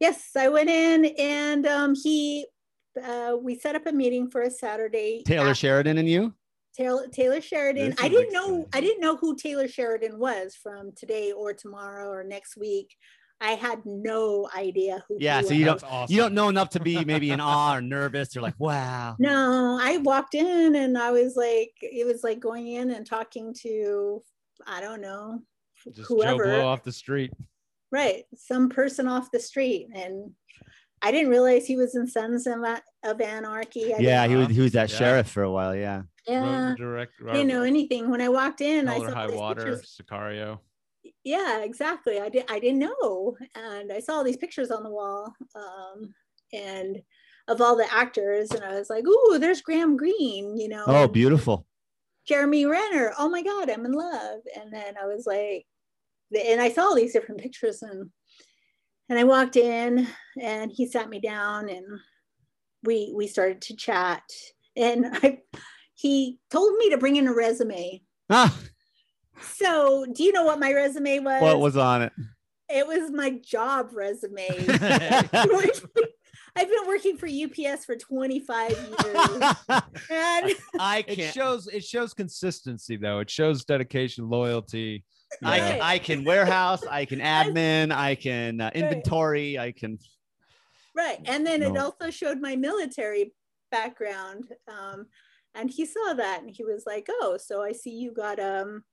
Yes, 0.00 0.30
I 0.36 0.48
went 0.48 0.68
in 0.68 1.06
and 1.18 1.66
um, 1.66 1.94
he, 1.94 2.46
uh, 3.02 3.36
we 3.40 3.54
set 3.56 3.74
up 3.74 3.86
a 3.86 3.92
meeting 3.92 4.28
for 4.28 4.42
a 4.42 4.50
Saturday. 4.50 5.22
Taylor 5.24 5.50
af- 5.52 5.56
Sheridan 5.56 5.98
and 5.98 6.08
you. 6.08 6.34
Taylor, 6.76 7.06
Taylor 7.08 7.40
Sheridan. 7.40 7.94
I 8.00 8.08
didn't 8.08 8.32
know. 8.32 8.66
I 8.72 8.80
didn't 8.80 9.00
know 9.00 9.16
who 9.16 9.36
Taylor 9.36 9.68
Sheridan 9.68 10.18
was 10.18 10.56
from 10.60 10.90
today 10.96 11.30
or 11.32 11.52
tomorrow 11.52 12.08
or 12.10 12.24
next 12.24 12.56
week. 12.56 12.94
I 13.44 13.52
had 13.52 13.80
no 13.84 14.48
idea 14.56 15.04
who. 15.06 15.18
Yeah, 15.20 15.40
he 15.42 15.46
so 15.46 15.54
you 15.54 15.64
don't- 15.66 15.84
awesome. 15.84 16.14
You 16.14 16.22
don't 16.22 16.34
know 16.34 16.48
enough 16.48 16.70
to 16.70 16.80
be 16.80 17.04
maybe 17.04 17.30
in 17.30 17.40
awe 17.40 17.76
or 17.76 17.80
nervous. 17.82 18.34
You're 18.34 18.42
like, 18.42 18.58
wow. 18.58 19.16
No, 19.18 19.78
I 19.80 19.98
walked 19.98 20.34
in 20.34 20.74
and 20.76 20.96
I 20.96 21.10
was 21.10 21.36
like, 21.36 21.72
it 21.82 22.06
was 22.06 22.24
like 22.24 22.40
going 22.40 22.66
in 22.68 22.90
and 22.90 23.06
talking 23.06 23.54
to, 23.62 24.22
I 24.66 24.80
don't 24.80 25.00
know, 25.02 25.40
Just 25.94 26.08
whoever. 26.08 26.44
Joe 26.44 26.50
Blow 26.60 26.66
off 26.68 26.82
the 26.84 26.92
street. 26.92 27.32
right, 27.92 28.24
some 28.34 28.68
person 28.70 29.06
off 29.06 29.30
the 29.30 29.38
street, 29.40 29.88
and 29.94 30.30
I 31.02 31.12
didn't 31.12 31.28
realize 31.30 31.66
he 31.66 31.76
was 31.76 31.94
in 31.96 32.06
Sons 32.06 32.46
of, 32.46 32.56
of 33.04 33.20
Anarchy. 33.20 33.92
I 33.94 33.98
Yeah, 33.98 34.26
he 34.26 34.36
was 34.36 34.48
he 34.48 34.60
was 34.62 34.72
that 34.72 34.90
Yeah. 34.90 34.96
sheriff 34.96 35.28
for 35.28 35.42
a 35.42 35.50
while. 35.50 35.76
Yeah. 35.76 36.02
Yeah, 36.26 36.68
and 36.68 36.76
direct. 36.78 37.12
I 37.28 37.32
didn't 37.34 37.48
know 37.48 37.62
anything 37.62 38.10
when 38.10 38.22
I 38.22 38.30
walked 38.30 38.62
in. 38.62 38.88
I 38.88 38.94
Color 38.96 39.08
saw 39.10 39.14
High 39.14 39.26
these 39.26 39.36
Water, 39.36 39.64
pictures. 39.64 40.00
Sicario. 40.00 40.58
Yeah 41.24 41.62
exactly 41.62 42.20
i 42.20 42.28
did 42.28 42.44
i 42.50 42.58
didn't 42.58 42.78
know 42.78 43.36
and 43.54 43.92
i 43.92 44.00
saw 44.00 44.22
these 44.22 44.36
pictures 44.36 44.70
on 44.70 44.82
the 44.82 44.90
wall 44.90 45.32
um 45.54 46.14
and 46.52 47.02
of 47.48 47.60
all 47.60 47.76
the 47.76 47.92
actors 47.92 48.50
and 48.50 48.64
i 48.64 48.78
was 48.78 48.88
like 48.88 49.04
ooh 49.06 49.38
there's 49.38 49.62
graham 49.62 49.96
greene 49.96 50.56
you 50.56 50.68
know 50.68 50.84
Oh, 50.86 51.08
beautiful. 51.08 51.66
Jeremy 52.26 52.64
Renner. 52.64 53.12
Oh 53.18 53.28
my 53.28 53.42
God, 53.42 53.68
I'm 53.70 53.84
in 53.84 53.92
love. 53.92 54.40
And 54.58 54.72
then 54.72 54.94
I 55.00 55.06
was 55.06 55.26
like, 55.26 55.66
and 56.34 56.60
I 56.60 56.70
saw 56.70 56.84
all 56.84 56.94
these 56.94 57.12
different 57.12 57.40
pictures 57.40 57.82
and 57.82 58.10
and 59.10 59.18
I 59.18 59.24
walked 59.24 59.56
in 59.56 60.08
and 60.40 60.72
he 60.72 60.86
sat 60.86 61.10
me 61.10 61.20
down 61.20 61.68
and 61.68 61.84
we 62.82 63.12
we 63.14 63.26
started 63.26 63.60
to 63.62 63.76
chat 63.76 64.22
and 64.76 65.06
I 65.22 65.40
he 65.94 66.38
told 66.50 66.76
me 66.76 66.90
to 66.90 66.98
bring 66.98 67.16
in 67.16 67.28
a 67.28 67.34
resume. 67.34 68.02
Ah, 68.30 68.58
So 69.40 70.06
do 70.12 70.22
you 70.24 70.32
know 70.32 70.44
what 70.44 70.58
my 70.60 70.72
resume 70.72 71.18
was? 71.20 71.42
what 71.42 71.60
was 71.60 71.76
on 71.76 72.02
it? 72.02 72.12
it 72.70 72.86
was 72.86 73.10
my 73.10 73.30
job 73.30 73.90
resume. 73.92 74.48
I've 76.56 76.68
been 76.68 76.86
working 76.86 77.16
for 77.16 77.26
UPS 77.26 77.84
for 77.84 77.96
25 77.96 78.70
years. 78.70 79.54
And 80.10 80.52
I 80.78 81.04
It 81.06 81.16
can't. 81.16 81.34
shows 81.34 81.66
it 81.66 81.84
shows 81.84 82.14
consistency 82.14 82.96
though. 82.96 83.18
It 83.20 83.28
shows 83.30 83.64
dedication, 83.64 84.28
loyalty. 84.28 85.04
I, 85.42 85.58
can, 85.58 85.80
I 85.82 85.98
can 85.98 86.24
warehouse. 86.24 86.86
I 86.86 87.06
can 87.06 87.18
admin. 87.18 87.90
I 87.92 88.14
can 88.14 88.60
uh, 88.60 88.70
inventory. 88.72 89.58
I 89.58 89.72
can. 89.72 89.98
right. 90.94 91.18
And 91.24 91.44
then 91.44 91.62
it 91.62 91.76
also 91.76 92.10
showed 92.10 92.40
my 92.40 92.54
military 92.54 93.32
background. 93.72 94.44
Um, 94.68 95.06
and 95.56 95.68
he 95.68 95.86
saw 95.86 96.14
that 96.14 96.42
and 96.42 96.50
he 96.50 96.64
was 96.64 96.84
like, 96.86 97.06
Oh, 97.10 97.36
so 97.42 97.62
I 97.62 97.72
see 97.72 97.90
you 97.90 98.12
got 98.12 98.38
um, 98.38 98.84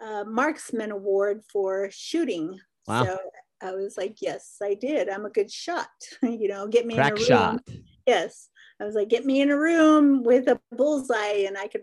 a 0.00 0.24
marksman 0.24 0.90
award 0.90 1.42
for 1.52 1.88
shooting. 1.90 2.58
Wow. 2.86 3.04
So 3.04 3.18
I 3.62 3.72
was 3.72 3.96
like, 3.96 4.18
Yes, 4.20 4.56
I 4.62 4.74
did. 4.74 5.08
I'm 5.08 5.26
a 5.26 5.30
good 5.30 5.50
shot. 5.50 5.88
you 6.22 6.48
know, 6.48 6.66
get 6.68 6.86
me 6.86 6.94
in 6.94 7.00
a 7.00 7.02
Crack 7.02 7.16
room. 7.16 7.26
shot. 7.26 7.60
Yes. 8.06 8.48
I 8.80 8.84
was 8.84 8.94
like, 8.94 9.08
get 9.08 9.26
me 9.26 9.40
in 9.40 9.50
a 9.50 9.58
room 9.58 10.22
with 10.22 10.46
a 10.46 10.60
bullseye 10.70 11.44
and 11.46 11.58
I 11.58 11.66
could 11.66 11.82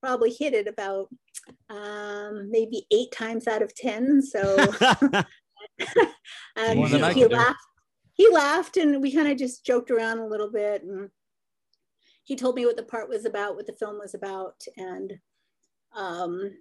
probably 0.00 0.30
hit 0.30 0.54
it 0.54 0.68
about 0.68 1.08
um, 1.68 2.48
maybe 2.50 2.86
eight 2.92 3.10
times 3.10 3.48
out 3.48 3.62
of 3.62 3.74
10. 3.74 4.22
So 4.22 4.56
and 6.56 6.78
More 6.78 6.88
than 6.88 7.02
I 7.02 7.12
he, 7.12 7.26
laughed. 7.26 7.58
He 8.12 8.28
laughed 8.30 8.76
and 8.76 9.02
we 9.02 9.12
kind 9.12 9.28
of 9.28 9.36
just 9.36 9.66
joked 9.66 9.90
around 9.90 10.18
a 10.18 10.26
little 10.26 10.50
bit. 10.50 10.84
And 10.84 11.10
he 12.24 12.36
told 12.36 12.54
me 12.54 12.66
what 12.66 12.76
the 12.76 12.82
part 12.82 13.08
was 13.08 13.24
about, 13.24 13.56
what 13.56 13.66
the 13.66 13.72
film 13.72 13.98
was 13.98 14.14
about. 14.14 14.54
And 14.76 15.12
um, 15.94 16.52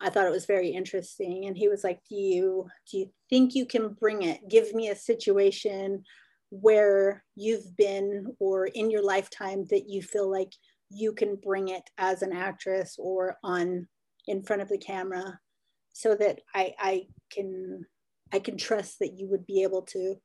I 0.00 0.10
thought 0.10 0.26
it 0.26 0.32
was 0.32 0.46
very 0.46 0.68
interesting. 0.68 1.46
And 1.46 1.56
he 1.56 1.68
was 1.68 1.82
like, 1.82 2.00
do 2.08 2.16
you, 2.16 2.66
do 2.90 2.98
you 2.98 3.10
think 3.30 3.54
you 3.54 3.66
can 3.66 3.94
bring 3.94 4.22
it? 4.22 4.48
Give 4.48 4.72
me 4.74 4.88
a 4.88 4.96
situation 4.96 6.04
where 6.50 7.24
you've 7.34 7.76
been 7.76 8.26
or 8.38 8.66
in 8.66 8.90
your 8.90 9.02
lifetime 9.02 9.64
that 9.70 9.88
you 9.88 10.02
feel 10.02 10.30
like 10.30 10.52
you 10.90 11.12
can 11.12 11.36
bring 11.36 11.68
it 11.68 11.82
as 11.98 12.22
an 12.22 12.32
actress 12.32 12.96
or 12.98 13.36
on 13.42 13.88
in 14.26 14.42
front 14.42 14.62
of 14.62 14.68
the 14.68 14.78
camera 14.78 15.38
so 15.92 16.14
that 16.14 16.40
I, 16.54 16.74
I 16.78 17.06
can 17.32 17.84
I 18.32 18.38
can 18.40 18.56
trust 18.56 18.98
that 18.98 19.14
you 19.16 19.28
would 19.28 19.46
be 19.46 19.62
able 19.62 19.82
to 19.82 20.16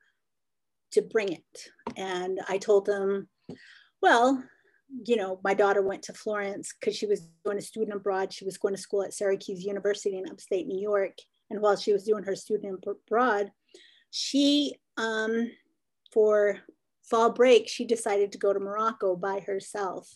to 0.92 1.02
bring 1.02 1.32
it. 1.32 1.70
And 1.96 2.40
I 2.50 2.58
told 2.58 2.90
him, 2.90 3.30
well, 4.02 4.44
you 5.06 5.16
know, 5.16 5.40
my 5.44 5.54
daughter 5.54 5.82
went 5.82 6.04
to 6.04 6.14
Florence 6.14 6.74
because 6.80 6.96
she 6.96 7.06
was 7.06 7.28
doing 7.46 7.58
a 7.58 7.62
student 7.62 7.96
abroad. 7.96 8.34
She 8.34 8.46
was 8.46 8.58
going 8.58 8.76
to 8.76 8.82
school 8.82 9.04
at 9.04 9.14
Syracuse 9.14 9.64
University 9.64 10.18
in 10.18 10.30
upstate 10.30 10.68
New 10.68 10.80
York. 10.80 11.14
And 11.50 11.62
while 11.62 11.76
she 11.76 11.94
was 11.94 12.04
doing 12.04 12.24
her 12.24 12.36
student 12.36 12.84
abroad, 12.86 13.52
she 14.10 14.76
um, 14.98 15.52
for 16.14 16.60
fall 17.04 17.32
break, 17.32 17.68
she 17.68 17.86
decided 17.86 18.32
to 18.32 18.38
go 18.38 18.54
to 18.54 18.60
Morocco 18.60 19.16
by 19.16 19.40
herself. 19.40 20.14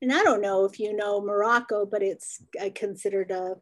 And 0.00 0.12
I 0.12 0.22
don't 0.22 0.40
know 0.40 0.64
if 0.64 0.80
you 0.80 0.94
know 0.94 1.20
Morocco, 1.20 1.86
but 1.86 2.02
it's 2.02 2.42
uh, 2.60 2.70
considered 2.74 3.30
a, 3.30 3.54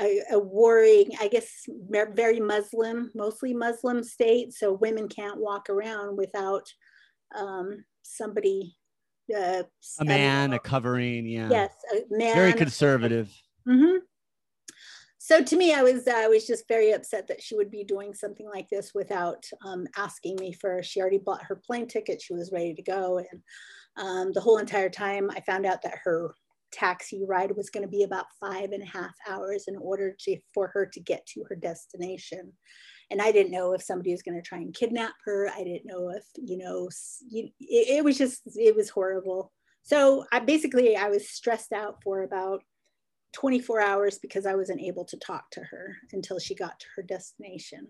a, 0.00 0.22
a 0.32 0.38
warring, 0.38 1.10
I 1.20 1.28
guess, 1.28 1.66
very 1.90 2.40
Muslim, 2.40 3.10
mostly 3.14 3.52
Muslim 3.52 4.02
state. 4.02 4.54
So 4.54 4.72
women 4.72 5.08
can't 5.08 5.38
walk 5.38 5.68
around 5.68 6.16
without 6.16 6.66
um, 7.38 7.84
somebody. 8.02 8.76
Uh, 9.34 9.62
a 9.98 10.04
man, 10.04 10.52
a 10.52 10.58
covering. 10.58 11.26
Yeah. 11.26 11.50
yes, 11.50 11.72
a 11.92 12.14
man. 12.14 12.34
Very 12.34 12.52
conservative. 12.54 13.32
hmm 13.66 13.96
So 15.18 15.42
to 15.42 15.56
me, 15.56 15.74
I 15.74 15.82
was 15.82 16.06
I 16.06 16.28
was 16.28 16.46
just 16.46 16.68
very 16.68 16.92
upset 16.92 17.26
that 17.28 17.42
she 17.42 17.56
would 17.56 17.70
be 17.70 17.84
doing 17.84 18.14
something 18.14 18.48
like 18.48 18.68
this 18.68 18.92
without 18.94 19.44
um, 19.64 19.86
asking 19.96 20.36
me 20.36 20.52
first. 20.52 20.90
She 20.90 21.00
already 21.00 21.18
bought 21.18 21.42
her 21.44 21.56
plane 21.56 21.88
ticket; 21.88 22.22
she 22.22 22.34
was 22.34 22.52
ready 22.52 22.74
to 22.74 22.82
go, 22.82 23.18
and 23.18 23.42
um, 23.96 24.32
the 24.32 24.40
whole 24.40 24.58
entire 24.58 24.90
time, 24.90 25.30
I 25.30 25.40
found 25.40 25.66
out 25.66 25.82
that 25.82 25.98
her 26.04 26.34
taxi 26.72 27.24
ride 27.26 27.56
was 27.56 27.70
going 27.70 27.84
to 27.84 27.90
be 27.90 28.02
about 28.02 28.26
five 28.38 28.72
and 28.72 28.82
a 28.82 28.86
half 28.86 29.14
hours 29.28 29.64
in 29.66 29.76
order 29.76 30.14
to 30.20 30.38
for 30.52 30.68
her 30.68 30.86
to 30.86 31.00
get 31.00 31.26
to 31.26 31.44
her 31.48 31.56
destination. 31.56 32.52
And 33.10 33.22
I 33.22 33.30
didn't 33.30 33.52
know 33.52 33.72
if 33.72 33.82
somebody 33.82 34.10
was 34.10 34.22
going 34.22 34.34
to 34.34 34.42
try 34.42 34.58
and 34.58 34.74
kidnap 34.74 35.12
her. 35.24 35.48
I 35.54 35.62
didn't 35.62 35.86
know 35.86 36.10
if 36.10 36.24
you 36.36 36.58
know 36.58 36.88
you, 37.28 37.50
it, 37.60 37.98
it 37.98 38.04
was 38.04 38.18
just 38.18 38.42
it 38.56 38.74
was 38.74 38.90
horrible. 38.90 39.52
So 39.82 40.24
I 40.32 40.40
basically 40.40 40.96
I 40.96 41.08
was 41.08 41.28
stressed 41.28 41.72
out 41.72 42.02
for 42.02 42.22
about 42.22 42.62
24 43.34 43.80
hours 43.80 44.18
because 44.18 44.46
I 44.46 44.54
wasn't 44.54 44.80
able 44.80 45.04
to 45.04 45.16
talk 45.18 45.50
to 45.52 45.60
her 45.60 45.96
until 46.12 46.38
she 46.40 46.54
got 46.54 46.80
to 46.80 46.86
her 46.96 47.02
destination. 47.02 47.88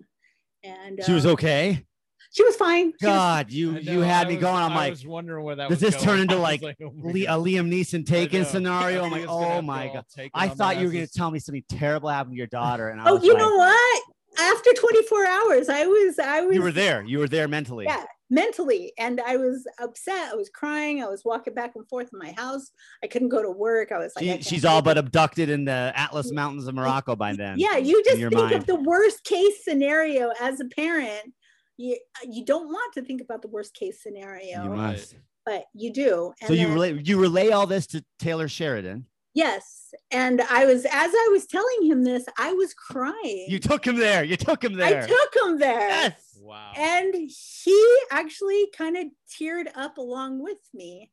And 0.63 1.01
She 1.05 1.13
was 1.13 1.25
um, 1.25 1.33
okay. 1.33 1.85
She 2.33 2.43
was 2.43 2.57
fine. 2.57 2.93
She 3.01 3.07
was- 3.07 3.15
God, 3.15 3.53
you 3.53 3.79
you 3.79 4.01
had 4.01 4.27
I 4.27 4.29
me 4.31 4.35
was- 4.37 4.43
going. 4.43 4.57
I'm 4.63 4.73
I 4.73 4.77
like, 4.77 4.91
was 4.91 5.07
wondering 5.07 5.45
where 5.45 5.57
that 5.57 5.69
does 5.71 5.81
was 5.81 5.93
this 5.93 6.03
turn 6.03 6.21
into, 6.21 6.35
I 6.37 6.39
was 6.53 6.63
like, 6.63 6.77
oh 6.83 6.93
Le- 6.95 7.21
a 7.21 7.39
Liam 7.41 7.71
Neeson 7.73 8.01
I 8.01 8.03
taken 8.03 8.45
scenario. 8.45 9.05
I'm 9.05 9.13
like, 9.13 9.27
oh 9.29 9.63
my 9.63 9.87
god. 9.87 10.05
I 10.35 10.49
thought 10.49 10.79
you 10.79 10.87
were 10.87 10.93
gonna 10.93 11.07
tell 11.07 11.31
me 11.31 11.39
something 11.39 11.65
terrible 11.71 12.09
happened 12.11 12.35
to 12.35 12.37
your 12.39 12.49
daughter, 12.49 12.89
and 12.89 13.01
I 13.01 13.05
was 13.05 13.13
like, 13.13 13.13
oh, 13.13 13.17
was 13.17 13.25
you 13.27 13.33
like, 13.35 13.43
know 13.43 13.57
what? 13.57 14.03
After 14.39 14.73
24 14.73 15.27
hours, 15.27 15.69
I 15.69 15.87
was, 15.87 16.19
I 16.19 16.41
was, 16.43 16.55
you 16.55 16.63
were 16.63 16.73
there. 16.73 17.03
You 17.05 17.19
were 17.19 17.29
there 17.29 17.49
mentally. 17.49 17.85
Yeah, 17.87 18.05
mentally. 18.31 18.93
And 18.99 19.21
I 19.21 19.37
was 19.37 19.67
upset. 19.81 20.33
I 20.33 20.35
was 20.35 20.49
crying. 20.51 21.03
I 21.03 21.07
was 21.07 21.23
walking 21.25 21.55
back 21.55 21.73
and 21.75 21.89
forth 21.89 22.11
in 22.13 22.19
my 22.19 22.33
house. 22.37 22.71
I 23.03 23.07
couldn't 23.07 23.31
go 23.31 23.43
to 23.43 23.51
work. 23.51 23.93
I 23.93 23.99
was 23.99 24.13
like, 24.17 24.25
She, 24.25 24.43
she's 24.43 24.65
all 24.65 24.83
but 24.83 24.99
abducted 24.99 25.49
in 25.49 25.65
the 25.65 25.93
Atlas 25.95 26.33
Mountains 26.33 26.67
of 26.67 26.75
Morocco 26.75 27.17
by 27.17 27.35
then. 27.35 27.59
Yeah, 27.59 27.77
you 27.79 28.03
just 28.05 28.19
think 28.19 28.33
mind. 28.33 28.53
of 28.55 28.67
the 28.67 28.77
worst 28.77 29.25
case 29.25 29.65
scenario 29.65 30.33
as 30.41 30.61
a 30.61 30.67
parent. 30.67 31.33
You, 31.79 31.99
you 32.25 32.45
don't 32.45 32.69
want 32.69 32.95
to 32.95 33.03
think 33.03 33.21
about 33.21 33.43
the 33.43 33.49
worst 33.49 33.75
case 33.75 34.03
scenario, 34.03 34.65
You 34.65 34.71
must. 34.71 35.15
but 35.45 35.65
you 35.75 35.93
do. 35.93 36.33
and 36.41 36.49
So 36.49 36.55
you 36.55 36.67
then- 36.67 36.73
relay 36.75 37.03
you 37.05 37.21
relay 37.21 37.51
all 37.51 37.67
this 37.67 37.87
to 37.89 38.05
Taylor 38.19 38.49
Sheridan. 38.49 39.07
Yes. 39.37 39.93
And 40.11 40.41
I 40.41 40.65
was, 40.65 40.87
as 40.87 40.91
I 41.15 41.29
was 41.31 41.47
telling 41.47 41.83
him 41.83 42.05
this, 42.05 42.25
I 42.39 42.55
was 42.55 42.73
crying. 42.73 43.45
You 43.49 43.59
took 43.59 43.87
him 43.87 43.97
there. 43.97 44.25
You 44.25 44.37
took 44.37 44.65
him 44.65 44.73
there. 44.73 45.03
I 45.03 45.07
took 45.07 45.37
him 45.47 45.59
there. 45.59 45.89
yes. 45.91 46.39
Wow. 46.41 46.73
And 46.75 47.15
he 47.15 47.99
actually 48.11 48.69
kind 48.75 48.97
of 48.97 49.05
teared 49.39 49.67
up 49.75 49.99
along 49.99 50.43
with 50.43 50.57
me. 50.73 51.11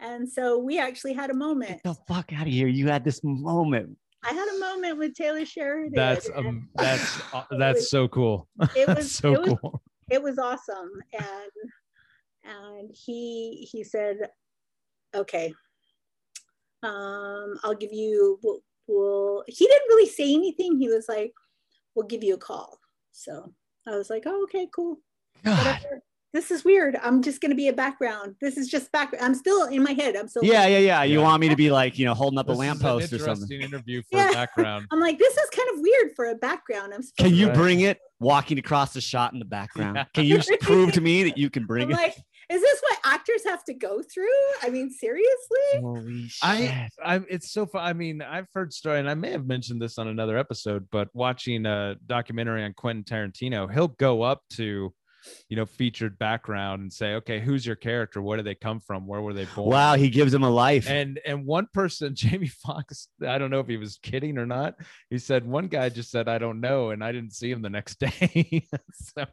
And 0.00 0.26
so 0.26 0.58
we 0.58 0.78
actually 0.78 1.12
had 1.12 1.28
a 1.28 1.34
moment. 1.34 1.82
Get 1.82 1.82
the 1.84 1.94
fuck 2.08 2.32
out 2.32 2.46
of 2.46 2.52
here. 2.52 2.66
You 2.66 2.88
had 2.88 3.04
this 3.04 3.20
moment. 3.22 3.98
I 4.24 4.30
had 4.32 4.48
a 4.56 4.58
moment 4.58 4.96
with 4.98 5.14
Taylor 5.14 5.44
Sheridan. 5.44 5.92
That's 5.94 6.30
um 6.34 6.68
that's 6.76 7.20
uh, 7.34 7.44
that's 7.58 7.80
was- 7.80 7.90
so 7.90 8.08
cool. 8.08 8.48
it 8.74 8.86
That's 8.86 8.98
was 9.00 9.12
so 9.16 9.34
it 9.34 9.40
was 9.40 9.58
cool. 9.60 9.82
it 10.10 10.22
was 10.22 10.38
awesome. 10.38 10.90
And 11.12 11.70
and 12.44 12.90
he 12.92 13.68
he 13.70 13.84
said, 13.84 14.16
okay, 15.14 15.52
um, 16.86 17.58
I'll 17.64 17.74
give 17.74 17.92
you 17.92 18.38
we'll, 18.42 18.60
we'll 18.86 19.44
he 19.46 19.66
didn't 19.66 19.88
really 19.88 20.08
say 20.08 20.32
anything. 20.34 20.78
He 20.78 20.88
was 20.88 21.06
like, 21.08 21.32
we'll 21.94 22.06
give 22.06 22.22
you 22.24 22.34
a 22.34 22.38
call. 22.38 22.78
So 23.12 23.52
I 23.86 23.96
was 23.96 24.10
like, 24.10 24.24
oh, 24.26 24.42
okay, 24.44 24.68
cool. 24.74 24.98
This 26.32 26.50
is 26.50 26.64
weird. 26.64 26.98
I'm 27.02 27.22
just 27.22 27.40
gonna 27.40 27.54
be 27.54 27.68
a 27.68 27.72
background. 27.72 28.34
This 28.42 28.58
is 28.58 28.68
just 28.68 28.92
back. 28.92 29.14
I'm 29.22 29.34
still 29.34 29.64
in 29.68 29.82
my 29.82 29.92
head. 29.92 30.16
I'm 30.16 30.28
still 30.28 30.44
Yeah, 30.44 30.66
yeah, 30.66 30.78
yeah. 30.78 31.02
You 31.02 31.18
Yeah. 31.20 31.24
want 31.24 31.40
me 31.40 31.48
to 31.48 31.56
be 31.56 31.70
like, 31.70 31.98
you 31.98 32.04
know, 32.04 32.12
holding 32.12 32.38
up 32.38 32.46
This 32.46 32.58
a 32.58 32.60
is 32.60 32.60
an 32.60 32.66
lamppost 32.66 33.12
or 33.14 33.18
something. 33.18 33.32
interesting 33.44 33.60
interview 33.62 34.02
for 34.10 34.18
Yeah. 34.18 34.32
background. 34.34 34.86
I'm 34.92 35.00
like, 35.00 35.18
this 35.18 35.34
is 35.34 35.48
kind 35.50 35.68
of 35.72 35.80
weird 35.80 36.10
for 36.14 36.26
a 36.26 36.34
background. 36.34 36.92
I'm 36.92 37.02
supposed 37.02 37.16
Can 37.16 37.34
you 37.34 37.46
Right. 37.46 37.54
bring 37.56 37.80
it 37.80 37.98
walking 38.20 38.58
across 38.58 38.92
the 38.92 39.00
shot 39.00 39.32
in 39.32 39.38
the 39.38 39.46
background? 39.46 39.96
Yeah. 39.96 40.04
Can 40.12 40.24
you 40.26 40.40
prove 40.60 40.92
to 40.92 41.00
me 41.00 41.22
that 41.22 41.38
you 41.38 41.48
can 41.48 41.64
bring 41.64 41.84
I'm 41.84 41.90
it? 41.92 41.94
like, 41.94 42.16
is 42.48 42.60
this 42.60 42.80
what 42.80 42.98
actors 43.04 43.42
have 43.46 43.64
to 43.64 43.74
go 43.74 44.02
through? 44.02 44.26
I 44.62 44.70
mean, 44.70 44.90
seriously? 44.90 45.80
Holy 45.80 46.28
shit. 46.28 46.44
I, 46.44 46.88
I, 47.04 47.20
it's 47.28 47.50
so 47.50 47.66
fun. 47.66 47.82
I 47.84 47.92
mean, 47.92 48.22
I've 48.22 48.46
heard 48.54 48.72
story, 48.72 49.00
and 49.00 49.10
I 49.10 49.14
may 49.14 49.32
have 49.32 49.46
mentioned 49.46 49.82
this 49.82 49.98
on 49.98 50.06
another 50.08 50.38
episode, 50.38 50.86
but 50.92 51.08
watching 51.12 51.66
a 51.66 51.96
documentary 52.06 52.62
on 52.64 52.72
Quentin 52.74 53.02
Tarantino, 53.04 53.72
he'll 53.72 53.88
go 53.88 54.22
up 54.22 54.42
to, 54.50 54.94
you 55.48 55.56
know, 55.56 55.66
featured 55.66 56.20
background 56.20 56.82
and 56.82 56.92
say, 56.92 57.14
okay, 57.14 57.40
who's 57.40 57.66
your 57.66 57.74
character? 57.74 58.22
Where 58.22 58.36
do 58.36 58.44
they 58.44 58.54
come 58.54 58.78
from? 58.78 59.08
Where 59.08 59.20
were 59.20 59.34
they 59.34 59.46
born? 59.56 59.70
wow, 59.70 59.94
he 59.94 60.08
gives 60.08 60.32
him 60.32 60.44
a 60.44 60.50
life. 60.50 60.88
And 60.88 61.18
and 61.26 61.44
one 61.44 61.66
person, 61.74 62.14
Jamie 62.14 62.46
Foxx, 62.46 63.08
I 63.26 63.38
don't 63.38 63.50
know 63.50 63.60
if 63.60 63.66
he 63.66 63.76
was 63.76 63.98
kidding 64.00 64.38
or 64.38 64.46
not. 64.46 64.76
He 65.10 65.18
said 65.18 65.44
one 65.44 65.66
guy 65.66 65.88
just 65.88 66.12
said, 66.12 66.28
I 66.28 66.38
don't 66.38 66.60
know, 66.60 66.90
and 66.90 67.02
I 67.02 67.10
didn't 67.10 67.32
see 67.32 67.50
him 67.50 67.62
the 67.62 67.70
next 67.70 67.98
day. 67.98 68.68
so 68.92 69.24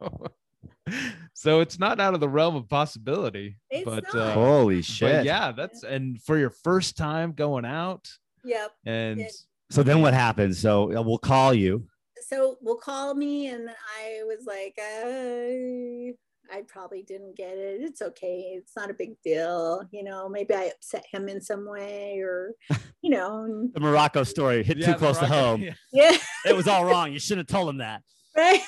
so 1.33 1.59
it's 1.61 1.79
not 1.79 1.99
out 1.99 2.13
of 2.13 2.19
the 2.19 2.29
realm 2.29 2.55
of 2.55 2.69
possibility. 2.69 3.57
It's 3.69 3.85
but 3.85 4.03
not. 4.13 4.15
uh 4.15 4.33
Holy 4.33 4.77
but 4.77 4.85
shit. 4.85 5.25
yeah, 5.25 5.51
that's 5.51 5.83
and 5.83 6.21
for 6.21 6.37
your 6.37 6.49
first 6.51 6.95
time 6.97 7.33
going 7.33 7.65
out, 7.65 8.07
Yep. 8.45 8.71
And 8.85 9.19
Yeah. 9.21 9.27
So 9.71 9.81
then 9.83 10.01
what 10.01 10.13
happens? 10.13 10.59
So 10.59 10.95
uh, 10.95 11.01
we'll 11.01 11.17
call 11.17 11.53
you. 11.53 11.87
So 12.27 12.57
we'll 12.61 12.77
call 12.77 13.13
me, 13.15 13.47
and 13.47 13.69
I 13.69 14.21
was 14.25 14.45
like, 14.45 14.77
uh, 14.79 16.13
I 16.55 16.61
probably 16.67 17.01
didn't 17.03 17.35
get 17.35 17.57
it. 17.57 17.81
It's 17.81 18.01
okay. 18.01 18.53
It's 18.57 18.73
not 18.75 18.89
a 18.89 18.93
big 18.93 19.15
deal. 19.23 19.83
You 19.91 20.03
know, 20.03 20.29
maybe 20.29 20.53
I 20.53 20.65
upset 20.75 21.05
him 21.11 21.27
in 21.27 21.41
some 21.41 21.67
way, 21.67 22.19
or 22.19 22.51
you 23.01 23.09
know, 23.09 23.67
The 23.73 23.79
Morocco 23.79 24.23
story 24.23 24.63
hit 24.63 24.77
Yeah, 24.77 24.87
too 24.87 24.91
the 24.93 24.97
close 24.99 25.17
to 25.19 25.25
home. 25.25 25.61
yeah. 25.63 25.73
yeah. 25.91 26.17
It 26.45 26.55
was 26.55 26.67
all 26.67 26.85
wrong. 26.85 27.11
You 27.11 27.19
shouldn't 27.19 27.49
have 27.49 27.57
told 27.57 27.69
him 27.69 27.77
that. 27.77 28.01
right 28.37 28.61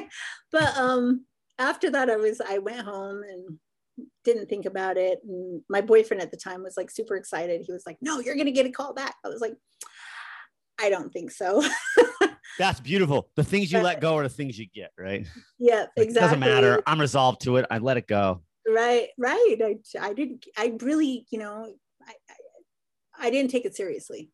but 0.52 0.76
um 0.78 1.24
after 1.60 1.90
that 1.90 2.10
i 2.10 2.16
was 2.16 2.40
i 2.40 2.58
went 2.58 2.80
home 2.80 3.22
and 3.22 3.58
didn't 4.24 4.48
think 4.48 4.64
about 4.66 4.96
it 4.96 5.18
and 5.24 5.62
my 5.68 5.80
boyfriend 5.80 6.22
at 6.22 6.30
the 6.30 6.36
time 6.36 6.62
was 6.62 6.76
like 6.76 6.90
super 6.90 7.14
excited 7.16 7.62
he 7.66 7.72
was 7.72 7.84
like 7.86 7.98
no 8.00 8.18
you're 8.18 8.34
gonna 8.36 8.50
get 8.50 8.66
a 8.66 8.70
call 8.70 8.94
back 8.94 9.14
i 9.24 9.28
was 9.28 9.40
like 9.40 9.54
i 10.80 10.88
don't 10.90 11.12
think 11.12 11.30
so 11.30 11.62
That's 12.58 12.80
beautiful. 12.80 13.30
The 13.36 13.44
things 13.44 13.72
you 13.72 13.78
But- 13.78 13.84
let 13.84 14.00
go 14.02 14.16
are 14.16 14.24
the 14.24 14.28
things 14.28 14.58
you 14.58 14.66
get, 14.74 14.90
right? 14.98 15.26
yeah 15.58 15.86
Like, 15.96 16.08
exactly 16.08 16.20
Doesn't 16.20 16.40
matter. 16.40 16.82
I'm 16.86 17.00
resolved 17.00 17.40
to 17.42 17.56
it. 17.56 17.64
I 17.70 17.78
let 17.78 17.96
it 17.96 18.06
go. 18.06 18.42
right 18.68 19.08
right 19.16 19.56
i, 19.64 19.76
I 20.00 20.12
didn't 20.12 20.44
i 20.58 20.72
really 20.80 21.26
you 21.30 21.38
know 21.38 21.72
I, 22.06 22.12
I 22.28 23.26
i 23.26 23.30
didn't 23.30 23.50
take 23.50 23.64
it 23.64 23.74
seriously 23.76 24.30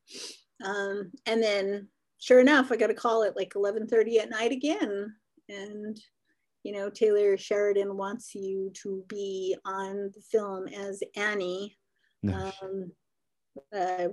um 0.64 1.12
and 1.26 1.40
then 1.42 1.88
sure 2.18 2.40
enough 2.40 2.72
i 2.72 2.76
got 2.76 2.90
a 2.90 2.94
call 2.94 3.22
at 3.22 3.36
like 3.36 3.50
11:30 3.54 4.18
at 4.18 4.30
night 4.30 4.50
again 4.52 5.14
and 5.48 5.96
you 6.66 6.72
know 6.72 6.90
taylor 6.90 7.36
sheridan 7.36 7.96
wants 7.96 8.34
you 8.34 8.70
to 8.74 9.04
be 9.08 9.56
on 9.64 10.10
the 10.14 10.22
film 10.30 10.66
as 10.68 11.02
annie 11.14 11.76
um 12.32 12.90
uh 13.74 14.08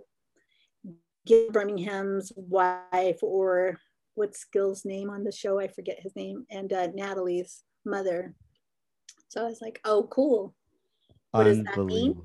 Gil 1.26 1.52
birmingham's 1.52 2.32
wife 2.36 3.20
or 3.22 3.78
what's 4.16 4.46
gil's 4.46 4.86
name 4.86 5.10
on 5.10 5.24
the 5.24 5.32
show? 5.32 5.60
I 5.60 5.68
forget 5.68 6.00
his 6.00 6.16
name. 6.16 6.46
And 6.52 6.72
uh, 6.72 6.88
natalie's 6.94 7.64
mother. 7.86 8.34
So 9.30 9.42
i 9.42 9.50
was 9.50 9.62
like 9.62 9.80
oh 9.86 10.08
cool. 10.12 10.54
What 11.32 11.46
does 11.46 11.64
that 11.64 11.78
mean? 11.78 12.22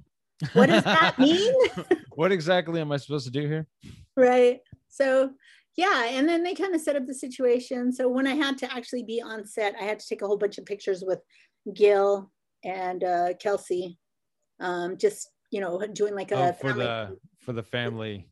What 0.52 0.66
does 0.66 0.84
that 0.84 1.18
mean? 1.18 1.54
What 2.14 2.32
exactly 2.32 2.80
am 2.80 2.90
I 2.90 2.96
supposed 2.96 3.26
to 3.26 3.30
do 3.30 3.46
here? 3.46 3.68
right. 4.16 4.58
So 4.88 5.30
yeah 5.78 6.04
and 6.16 6.28
then 6.28 6.42
they 6.42 6.54
kind 6.54 6.74
of 6.74 6.80
set 6.82 6.96
up 6.96 7.06
the 7.06 7.14
situation. 7.14 7.92
So 7.98 8.02
when 8.16 8.26
i 8.26 8.34
had 8.44 8.58
to 8.58 8.66
actually 8.76 9.04
be 9.04 9.22
on 9.22 9.46
set 9.46 9.74
i 9.80 9.84
had 9.84 9.98
to 10.00 10.06
take 10.10 10.22
a 10.22 10.26
whole 10.26 10.36
bunch 10.44 10.58
of 10.58 10.66
pictures 10.66 11.00
with 11.06 11.20
gil 11.80 12.30
and 12.64 13.00
uh, 13.04 13.28
kelsey 13.42 13.98
um, 14.60 14.96
just 14.98 15.20
you 15.54 15.60
know 15.62 15.80
doing 16.00 16.14
like 16.20 16.32
a 16.32 16.36
Oh, 16.48 16.52
for 16.52 16.68
family- 16.70 16.84
the 16.84 17.16
for 17.44 17.52
the 17.54 17.62
family. 17.62 18.28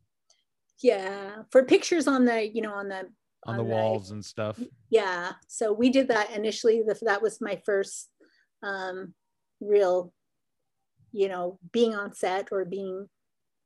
Yeah 0.82 1.42
for 1.52 1.64
pictures 1.64 2.06
on 2.14 2.20
the 2.26 2.38
you 2.54 2.60
know 2.60 2.74
on 2.74 2.88
the 2.88 3.02
on 3.46 3.56
the 3.56 3.64
walls 3.64 4.10
and 4.10 4.22
stuff. 4.24 4.56
yeah 4.90 5.32
so 5.46 5.72
we 5.72 5.88
did 5.96 6.08
that 6.08 6.28
initially. 6.40 6.82
The, 6.86 6.98
that 7.10 7.22
was 7.22 7.40
my 7.40 7.56
first 7.64 8.10
um, 8.70 9.14
real 9.60 10.12
you 11.12 11.28
know 11.28 11.58
being 11.72 11.94
on 11.94 12.12
set 12.12 12.48
or 12.50 12.64
being 12.64 13.08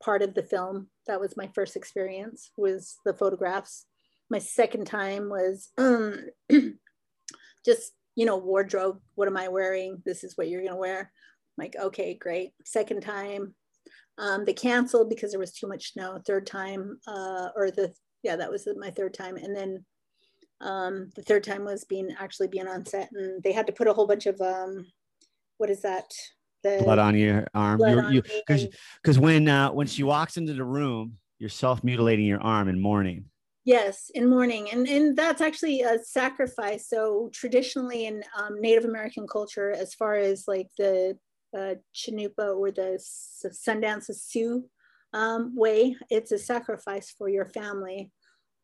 part 0.01 0.21
of 0.21 0.33
the 0.33 0.43
film 0.43 0.87
that 1.07 1.19
was 1.19 1.37
my 1.37 1.49
first 1.53 1.75
experience 1.75 2.51
was 2.57 2.97
the 3.05 3.13
photographs. 3.13 3.85
My 4.29 4.39
second 4.39 4.85
time 4.85 5.29
was 5.29 5.69
um, 5.77 6.27
just 7.65 7.93
you 8.15 8.25
know 8.25 8.37
wardrobe. 8.37 8.99
What 9.15 9.27
am 9.27 9.37
i 9.37 9.47
wearing? 9.47 10.01
This 10.05 10.23
is 10.23 10.37
what 10.37 10.49
you're 10.49 10.61
going 10.61 10.73
to 10.73 10.77
wear. 10.77 10.99
I'm 10.99 11.63
like 11.63 11.75
okay 11.81 12.13
great. 12.15 12.51
Second 12.65 13.01
time 13.01 13.55
um, 14.17 14.45
they 14.45 14.53
canceled 14.53 15.09
because 15.09 15.31
there 15.31 15.39
was 15.39 15.53
too 15.53 15.67
much 15.67 15.93
snow. 15.93 16.21
Third 16.25 16.45
time 16.45 16.99
uh, 17.07 17.49
or 17.55 17.71
the 17.71 17.93
yeah 18.23 18.35
that 18.35 18.51
was 18.51 18.67
my 18.77 18.91
third 18.91 19.13
time. 19.13 19.37
And 19.37 19.55
then 19.55 19.85
um, 20.61 21.09
the 21.15 21.23
third 21.23 21.43
time 21.43 21.65
was 21.65 21.85
being 21.85 22.09
actually 22.19 22.47
being 22.47 22.67
on 22.67 22.85
set. 22.85 23.09
And 23.11 23.41
they 23.43 23.51
had 23.51 23.67
to 23.67 23.73
put 23.73 23.87
a 23.87 23.93
whole 23.93 24.07
bunch 24.07 24.27
of 24.27 24.39
um, 24.41 24.85
what 25.57 25.69
is 25.69 25.81
that 25.81 26.11
the 26.63 26.81
Blood 26.83 26.99
on 26.99 27.17
your 27.17 27.47
arm. 27.53 27.81
on 27.81 28.13
you 28.13 28.21
because 28.21 28.67
because 29.01 29.19
when 29.19 29.47
uh, 29.47 29.71
when 29.71 29.87
she 29.87 30.03
walks 30.03 30.37
into 30.37 30.53
the 30.53 30.63
room, 30.63 31.17
you're 31.39 31.49
self 31.49 31.83
mutilating 31.83 32.25
your 32.25 32.41
arm 32.41 32.67
in 32.69 32.79
mourning. 32.79 33.25
Yes, 33.63 34.09
in 34.13 34.29
mourning, 34.29 34.71
and 34.71 34.87
and 34.87 35.15
that's 35.15 35.41
actually 35.41 35.81
a 35.81 35.99
sacrifice. 36.03 36.87
So 36.87 37.29
traditionally 37.33 38.05
in 38.05 38.23
um, 38.35 38.59
Native 38.59 38.85
American 38.85 39.27
culture, 39.27 39.71
as 39.71 39.93
far 39.93 40.15
as 40.15 40.45
like 40.47 40.67
the 40.77 41.17
uh, 41.55 41.75
Chinoopa 41.93 42.55
or 42.57 42.71
the 42.71 42.99
Sundance 43.45 44.13
Sioux 44.15 44.65
um, 45.13 45.55
way, 45.55 45.95
it's 46.09 46.31
a 46.31 46.39
sacrifice 46.39 47.13
for 47.15 47.29
your 47.29 47.45
family, 47.45 48.11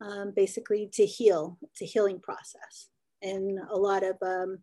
um, 0.00 0.32
basically 0.34 0.88
to 0.94 1.06
heal. 1.06 1.58
It's 1.62 1.82
a 1.82 1.84
healing 1.84 2.18
process, 2.20 2.88
and 3.22 3.58
a 3.70 3.76
lot 3.76 4.02
of 4.02 4.16
um, 4.20 4.58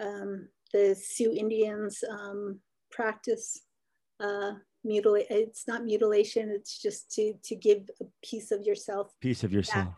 um, 0.00 0.48
the 0.72 0.94
Sioux 0.94 1.32
Indians 1.32 2.02
um, 2.10 2.60
practice 2.90 3.60
uh, 4.20 4.52
mutilate. 4.84 5.26
It's 5.30 5.66
not 5.68 5.84
mutilation. 5.84 6.50
It's 6.50 6.80
just 6.80 7.10
to 7.12 7.34
to 7.44 7.54
give 7.54 7.88
a 8.00 8.04
piece 8.24 8.50
of 8.50 8.64
yourself 8.64 9.12
Piece 9.20 9.44
of 9.44 9.52
yourself. 9.52 9.88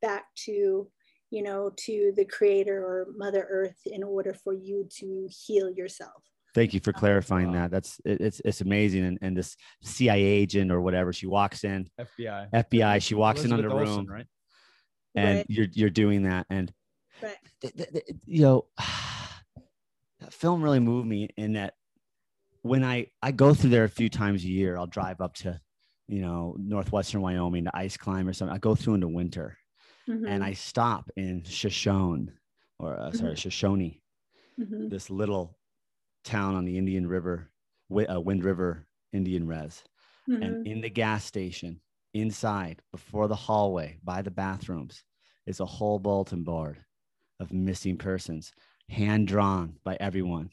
back 0.00 0.24
to 0.44 0.88
you 1.30 1.42
know 1.42 1.70
to 1.78 2.12
the 2.16 2.24
creator 2.24 2.84
or 2.84 3.08
mother 3.16 3.46
earth 3.48 3.80
in 3.86 4.02
order 4.02 4.34
for 4.34 4.52
you 4.52 4.86
to 4.98 5.28
heal 5.30 5.70
yourself 5.70 6.22
Thank 6.54 6.74
you 6.74 6.80
for 6.80 6.92
clarifying 6.92 7.46
Wow. 7.52 7.62
that. 7.62 7.70
That's 7.70 7.98
it, 8.04 8.20
it's 8.20 8.40
it's 8.44 8.60
amazing. 8.60 9.04
And, 9.06 9.18
and 9.22 9.34
this 9.34 9.56
CIA 9.82 10.22
agent 10.22 10.70
or 10.70 10.82
whatever, 10.82 11.10
she 11.10 11.26
walks 11.26 11.64
in, 11.64 11.88
FBI. 11.98 12.50
FBI, 12.52 13.00
she 13.02 13.14
walks 13.14 13.44
in 13.44 13.52
on 13.54 13.62
the 13.62 13.70
Elizabeth 13.70 13.96
room, 13.96 14.06
right? 14.06 14.26
and 15.14 15.36
Right. 15.38 15.46
you're 15.48 15.68
you're 15.72 15.88
doing 15.90 16.24
that. 16.24 16.44
And 16.50 16.70
Right. 17.22 17.36
th- 17.62 17.74
th- 17.74 17.90
th- 17.90 18.04
you 18.26 18.42
know, 18.42 18.66
that 20.22 20.32
film 20.32 20.62
really 20.62 20.80
moved 20.80 21.06
me 21.08 21.28
in 21.36 21.54
that 21.54 21.74
when 22.62 22.84
I 22.84 23.08
I 23.22 23.32
go 23.32 23.54
through 23.54 23.70
there 23.70 23.84
a 23.84 23.88
few 23.88 24.08
times 24.08 24.44
a 24.44 24.48
year, 24.48 24.76
I'll 24.76 24.86
drive 24.86 25.20
up 25.20 25.34
to, 25.36 25.60
you 26.08 26.22
know, 26.22 26.56
northwestern 26.58 27.20
Wyoming 27.20 27.64
to 27.64 27.76
ice 27.76 27.96
climb 27.96 28.28
or 28.28 28.32
something. 28.32 28.54
I 28.54 28.58
go 28.58 28.74
through 28.74 28.94
in 28.94 29.00
the 29.00 29.08
winter, 29.08 29.58
and 30.26 30.42
Mhm, 30.42 30.46
I 30.46 30.52
stop 30.52 31.10
in 31.16 31.42
Shoshone, 31.44 32.32
or 32.78 32.98
uh, 32.98 33.12
sorry, 33.12 33.36
Shoshone, 33.36 34.00
mhm, 34.58 34.90
this 34.90 35.10
little 35.10 35.58
town 36.24 36.54
on 36.54 36.64
the 36.64 36.78
Indian 36.78 37.06
River, 37.06 37.50
uh, 37.90 38.20
Wind 38.20 38.44
River 38.44 38.86
Indian 39.12 39.46
Res. 39.46 39.82
mhm. 40.28 40.42
And 40.42 40.66
in 40.66 40.80
the 40.80 40.90
gas 40.90 41.24
station, 41.24 41.80
inside, 42.14 42.82
before 42.92 43.28
the 43.28 43.36
hallway, 43.36 43.98
by 44.04 44.22
the 44.22 44.30
bathrooms, 44.30 45.04
is 45.46 45.60
a 45.60 45.66
whole 45.66 45.98
bulletin 45.98 46.44
board 46.44 46.84
of 47.40 47.52
missing 47.52 47.96
persons, 47.96 48.52
hand 48.92 49.26
drawn 49.26 49.74
by 49.84 49.96
everyone 50.00 50.50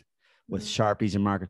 with 0.48 0.64
Mhm. 0.64 0.98
sharpies 0.98 1.16
and 1.16 1.24
markers. 1.24 1.50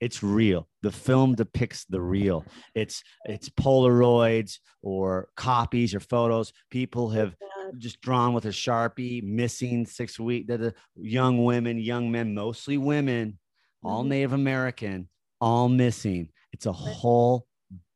It's 0.00 0.22
real. 0.22 0.68
The 0.82 0.90
film 0.92 1.34
depicts 1.34 1.84
the 1.84 2.00
real. 2.00 2.44
It's 2.74 3.02
it's 3.26 3.48
Polaroids 3.50 4.58
or 4.82 5.28
copies 5.36 5.94
or 5.94 6.00
photos. 6.00 6.52
People 6.70 7.10
have 7.10 7.34
just 7.78 8.00
drawn 8.00 8.32
with 8.34 8.44
a 8.44 8.50
sharpie, 8.50 9.22
missing 9.22 9.84
six 9.86 10.18
week. 10.20 10.46
The, 10.46 10.74
young 10.96 11.44
women, 11.44 11.78
young 11.78 12.10
men, 12.10 12.34
mostly 12.34 12.78
women, 12.78 13.38
all 13.82 14.04
Mhm. 14.04 14.08
Native 14.08 14.32
American, 14.32 15.08
all 15.40 15.68
missing. 15.68 16.30
It's 16.52 16.66
a 16.66 16.72
whole 16.72 17.46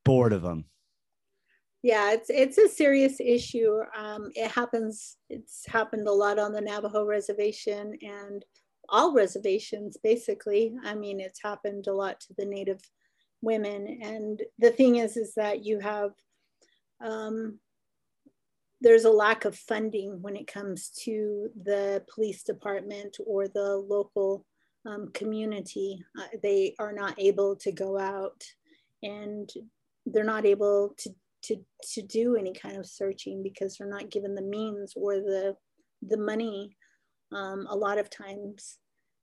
board 0.04 0.33
of 0.33 0.42
them. 0.42 0.64
Yeah 1.82 2.12
it's 2.12 2.30
it's 2.30 2.58
a 2.58 2.68
serious 2.68 3.20
issue. 3.20 3.80
Um, 3.96 4.30
it 4.34 4.50
happens 4.50 5.16
it's 5.30 5.66
happened 5.66 6.08
a 6.08 6.12
lot 6.12 6.38
on 6.38 6.52
the 6.52 6.60
navajo 6.60 7.04
reservation 7.04 7.96
and 8.02 8.44
all 8.88 9.14
reservations 9.14 9.96
basically. 10.02 10.74
I 10.84 10.94
mean 10.94 11.20
it's 11.20 11.42
happened 11.42 11.86
a 11.86 11.92
lot 11.92 12.20
to 12.20 12.34
the 12.36 12.46
native 12.46 12.80
women. 13.42 14.00
And 14.02 14.42
the 14.58 14.70
thing 14.70 14.96
is 14.96 15.16
is 15.16 15.34
that 15.34 15.64
you 15.64 15.78
have 15.80 16.12
um, 17.04 17.58
there's 18.80 19.04
a 19.04 19.10
lack 19.10 19.44
of 19.44 19.56
funding 19.56 20.22
when 20.22 20.36
it 20.36 20.46
comes 20.46 20.90
to 21.04 21.50
the 21.64 22.04
police 22.12 22.42
department 22.42 23.16
or 23.26 23.48
the 23.48 23.76
local 23.76 24.44
um, 24.86 25.10
community. 25.12 26.04
Uh, 26.18 26.26
they 26.42 26.74
are 26.78 26.92
not 26.92 27.14
able 27.18 27.56
to 27.56 27.72
go 27.72 27.98
out 27.98 28.42
and 29.02 29.50
they're 30.06 30.24
not 30.24 30.46
able 30.46 30.94
to, 30.98 31.10
to, 31.44 31.57
to 31.92 32.03
do 32.03 32.37
any 32.37 32.53
kind 32.53 32.77
of 32.77 32.87
searching 32.87 33.42
because 33.42 33.77
they're 33.77 33.88
not 33.88 34.11
given 34.11 34.35
the 34.35 34.42
means 34.42 34.92
or 34.96 35.14
the, 35.14 35.55
the 36.03 36.18
money 36.18 36.77
um, 37.33 37.66
a 37.68 37.77
lot 37.77 37.98
of 37.98 38.11
times 38.11 38.79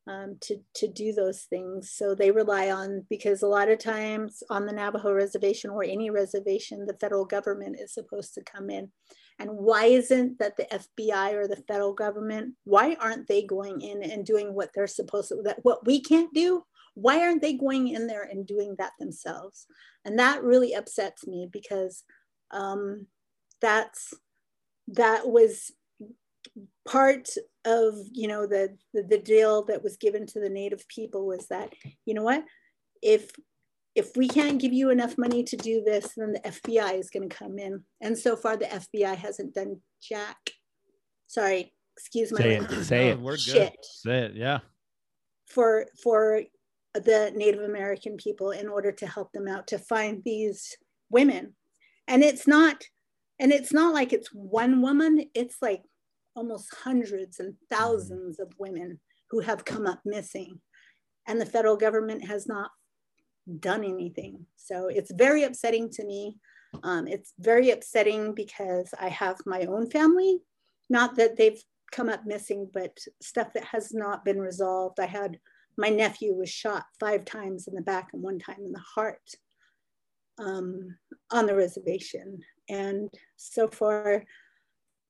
um, 0.07 0.37
to, 0.41 0.57
to 0.75 0.87
do 0.87 1.13
those 1.13 1.41
things. 1.43 1.91
So 1.91 2.13
they 2.13 2.31
rely 2.31 2.69
on, 2.69 3.05
because 3.09 3.41
a 3.41 3.47
lot 3.47 3.69
of 3.69 3.79
times 3.79 4.43
on 4.49 4.65
the 4.65 4.73
Navajo 4.73 5.11
reservation 5.11 5.71
or 5.71 5.83
any 5.83 6.09
reservation, 6.09 6.85
the 6.85 6.97
federal 6.99 7.25
government 7.25 7.77
is 7.79 7.93
supposed 7.93 8.33
to 8.35 8.43
come 8.43 8.69
in. 8.69 8.91
And 9.39 9.49
why 9.51 9.85
isn't 9.85 10.39
that 10.39 10.55
the 10.57 10.65
FBI 10.65 11.33
or 11.33 11.47
the 11.47 11.61
federal 11.67 11.93
government, 11.93 12.53
why 12.63 12.95
aren't 12.99 13.27
they 13.27 13.43
going 13.43 13.81
in 13.81 14.03
and 14.03 14.25
doing 14.25 14.53
what 14.53 14.69
they're 14.73 14.87
supposed 14.87 15.29
to, 15.29 15.41
that 15.43 15.59
what 15.63 15.85
we 15.85 15.99
can't 15.99 16.33
do? 16.33 16.63
Why 16.95 17.21
aren't 17.21 17.41
they 17.41 17.53
going 17.53 17.89
in 17.89 18.07
there 18.07 18.23
and 18.23 18.47
doing 18.47 18.75
that 18.77 18.93
themselves 18.99 19.67
and 20.03 20.19
that 20.19 20.43
really 20.43 20.73
upsets 20.73 21.27
me 21.27 21.47
because 21.51 22.03
um, 22.51 23.07
that's 23.61 24.13
that 24.89 25.27
was 25.27 25.71
part 26.87 27.27
of 27.65 27.95
you 28.11 28.27
know 28.27 28.45
the, 28.45 28.77
the 28.93 29.03
the 29.03 29.17
deal 29.17 29.63
that 29.65 29.83
was 29.83 29.97
given 29.97 30.25
to 30.25 30.39
the 30.39 30.49
native 30.49 30.87
people 30.87 31.25
was 31.25 31.47
that 31.47 31.73
you 32.05 32.13
know 32.13 32.23
what 32.23 32.43
if 33.01 33.31
if 33.95 34.15
we 34.15 34.27
can't 34.27 34.59
give 34.59 34.73
you 34.73 34.89
enough 34.89 35.17
money 35.17 35.43
to 35.43 35.57
do 35.57 35.83
this 35.83 36.13
then 36.15 36.33
the 36.33 36.39
fbi 36.41 36.99
is 36.99 37.09
going 37.09 37.27
to 37.27 37.35
come 37.35 37.57
in 37.57 37.83
and 38.01 38.15
so 38.17 38.35
far 38.35 38.55
the 38.55 38.65
fbi 38.65 39.15
hasn't 39.15 39.53
done 39.55 39.77
jack 39.99 40.37
sorry 41.27 41.73
excuse 41.97 42.31
my 42.31 42.39
Say 42.39 42.55
it. 42.55 42.85
Say 42.85 43.09
it. 43.09 43.19
we're 43.19 43.31
good. 43.31 43.39
Shit. 43.39 43.77
Say 43.81 44.19
it. 44.19 44.35
Yeah. 44.35 44.59
for 45.47 45.87
for 46.03 46.41
the 47.03 47.31
native 47.35 47.61
american 47.61 48.17
people 48.17 48.51
in 48.51 48.67
order 48.67 48.91
to 48.91 49.07
help 49.07 49.31
them 49.33 49.47
out 49.47 49.67
to 49.67 49.77
find 49.77 50.23
these 50.23 50.77
women. 51.09 51.53
And 52.07 52.23
it's 52.23 52.47
not 52.47 52.83
and 53.39 53.51
it's 53.51 53.73
not 53.73 53.93
like 53.93 54.13
it's 54.13 54.29
one 54.33 54.81
woman 54.81 55.25
it's 55.33 55.57
like 55.61 55.83
almost 56.35 56.73
hundreds 56.73 57.39
and 57.39 57.55
thousands 57.69 58.39
of 58.39 58.53
women 58.59 58.99
who 59.29 59.39
have 59.39 59.65
come 59.65 59.87
up 59.87 60.01
missing. 60.05 60.59
And 61.27 61.39
the 61.39 61.45
federal 61.45 61.77
government 61.77 62.25
has 62.27 62.45
not 62.47 62.69
done 63.59 63.83
anything. 63.83 64.45
So 64.55 64.87
it's 64.87 65.11
very 65.11 65.43
upsetting 65.43 65.89
to 65.91 66.05
me. 66.05 66.37
Um, 66.83 67.07
it's 67.07 67.33
very 67.39 67.71
upsetting 67.71 68.35
because 68.35 68.93
i 68.99 69.07
have 69.07 69.37
my 69.45 69.61
own 69.61 69.89
family. 69.89 70.39
Not 70.89 71.15
that 71.15 71.37
they've 71.37 71.61
come 71.91 72.09
up 72.09 72.25
missing 72.25 72.69
but 72.73 72.97
stuff 73.21 73.53
that 73.53 73.63
has 73.63 73.93
not 73.93 74.25
been 74.25 74.39
resolved. 74.39 74.99
I 74.99 75.05
had 75.05 75.39
my 75.77 75.89
nephew 75.89 76.33
was 76.33 76.49
shot 76.49 76.85
five 76.99 77.25
times 77.25 77.67
in 77.67 77.75
the 77.75 77.81
back 77.81 78.09
and 78.13 78.21
one 78.21 78.39
time 78.39 78.59
in 78.63 78.71
the 78.71 78.79
heart 78.79 79.21
um, 80.37 80.95
on 81.31 81.45
the 81.45 81.55
reservation. 81.55 82.39
And 82.69 83.09
so 83.35 83.67
far 83.67 84.23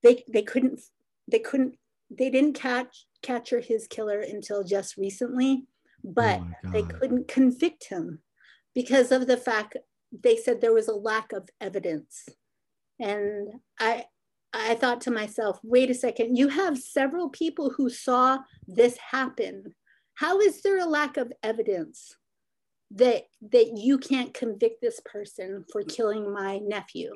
they 0.04 0.23
they 0.32 0.41
couldn't 0.41 0.82
they 1.30 1.39
couldn't 1.39 1.75
they 2.10 2.30
didn't 2.30 2.54
catch 2.54 3.08
capture 3.21 3.60
his 3.60 3.88
killer 3.88 4.19
until 4.19 4.63
just 4.63 4.97
recently 4.97 5.65
but 6.04 6.39
Oh 6.39 6.71
they 6.71 6.84
couldn't 6.84 7.28
convict 7.28 7.86
him 7.89 8.19
because 8.75 9.12
of 9.12 9.25
the 9.25 9.38
fact 9.38 9.78
they 10.12 10.38
said 10.38 10.62
there 10.62 10.73
was 10.73 10.88
a 10.88 10.93
lack 10.95 11.32
of 11.32 11.49
evidence. 11.60 12.30
And 12.99 13.49
i 13.80 14.06
i 14.54 14.75
thought 14.75 15.01
to 15.01 15.12
myself 15.12 15.60
wait 15.63 15.89
a 15.89 15.93
second 15.93 16.38
you 16.38 16.47
have 16.47 16.78
several 16.78 17.30
people 17.30 17.71
who 17.71 17.89
saw 17.89 18.38
this 18.67 18.97
happen 19.12 19.75
how 20.15 20.39
is 20.39 20.62
there 20.62 20.80
a 20.80 20.86
lack 20.86 21.17
of 21.17 21.32
evidence 21.43 22.15
that 22.91 23.23
that 23.51 23.78
you 23.78 23.97
can't 23.97 24.34
convict 24.34 24.82
this 24.82 24.99
person 25.06 25.65
for 25.71 25.84
killing 25.84 26.32
my 26.32 26.58
nephew 26.60 27.12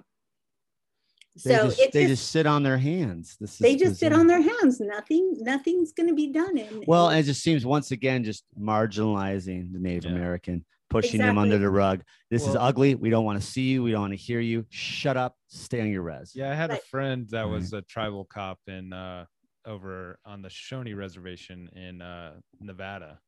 They, 1.45 1.55
so 1.55 1.65
just, 1.67 1.77
they 1.93 2.07
just, 2.07 2.21
just 2.23 2.31
sit 2.31 2.45
on 2.47 2.63
their 2.63 2.77
hands. 2.77 3.38
This 3.39 3.53
is 3.53 3.57
they 3.59 3.75
just 3.75 3.99
sit 3.99 4.12
on 4.12 4.27
their 4.27 4.41
hands 4.41 4.79
nothing 4.79 5.38
nothing's 5.39 5.91
going 5.93 6.09
to 6.09 6.15
be 6.15 6.31
done 6.31 6.57
and 6.57 6.83
Well, 6.88 7.07
and- 7.09 7.17
and 7.17 7.23
it 7.23 7.27
just 7.27 7.43
seems 7.43 7.65
once 7.65 7.91
again 7.91 8.23
just 8.23 8.43
marginalizing 8.59 9.71
the 9.71 9.79
Native 9.79 10.12
Yeah. 10.12 10.17
American, 10.17 10.65
pushing 10.89 11.19
them 11.19 11.38
under 11.38 11.59
the 11.59 11.69
rug. 11.69 12.01
This 12.31 12.47
is 12.47 12.55
ugly. 12.55 12.95
We 12.95 13.09
don't 13.12 13.23
want 13.25 13.39
to 13.39 13.47
see 13.47 13.69
you. 13.69 13.83
We 13.83 13.91
don't 13.91 14.01
want 14.01 14.13
to 14.13 14.17
hear 14.17 14.39
you. 14.39 14.65
Shut 14.69 15.17
up. 15.17 15.35
Stay 15.47 15.81
on 15.81 15.89
your 15.89 16.01
res. 16.01 16.33
Yeah, 16.35 16.51
I 16.51 16.55
had 16.55 16.71
a 16.71 16.77
friend 16.89 17.27
that 17.29 17.47
was 17.47 17.73
a 17.73 17.83
tribal 17.83 18.25
cop 18.25 18.59
in 18.67 18.91
uh 18.91 19.25
over 19.69 20.19
on 20.25 20.41
the 20.43 20.49
Shawnee 20.49 20.95
reservation 20.95 21.69
in 21.69 22.01
uh 22.01 22.41
Nevada. 22.60 23.21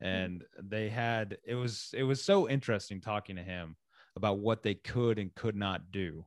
And 0.00 0.44
they 0.62 0.88
had 0.90 1.38
it 1.44 1.54
was 1.56 1.90
it 1.94 2.04
was 2.04 2.22
so 2.22 2.48
interesting 2.48 3.00
talking 3.00 3.36
to 3.36 3.42
him 3.44 3.76
about 4.16 4.40
what 4.40 4.62
they 4.62 4.74
could 4.74 5.18
and 5.18 5.34
could 5.34 5.56
not 5.56 5.90
do. 5.90 6.26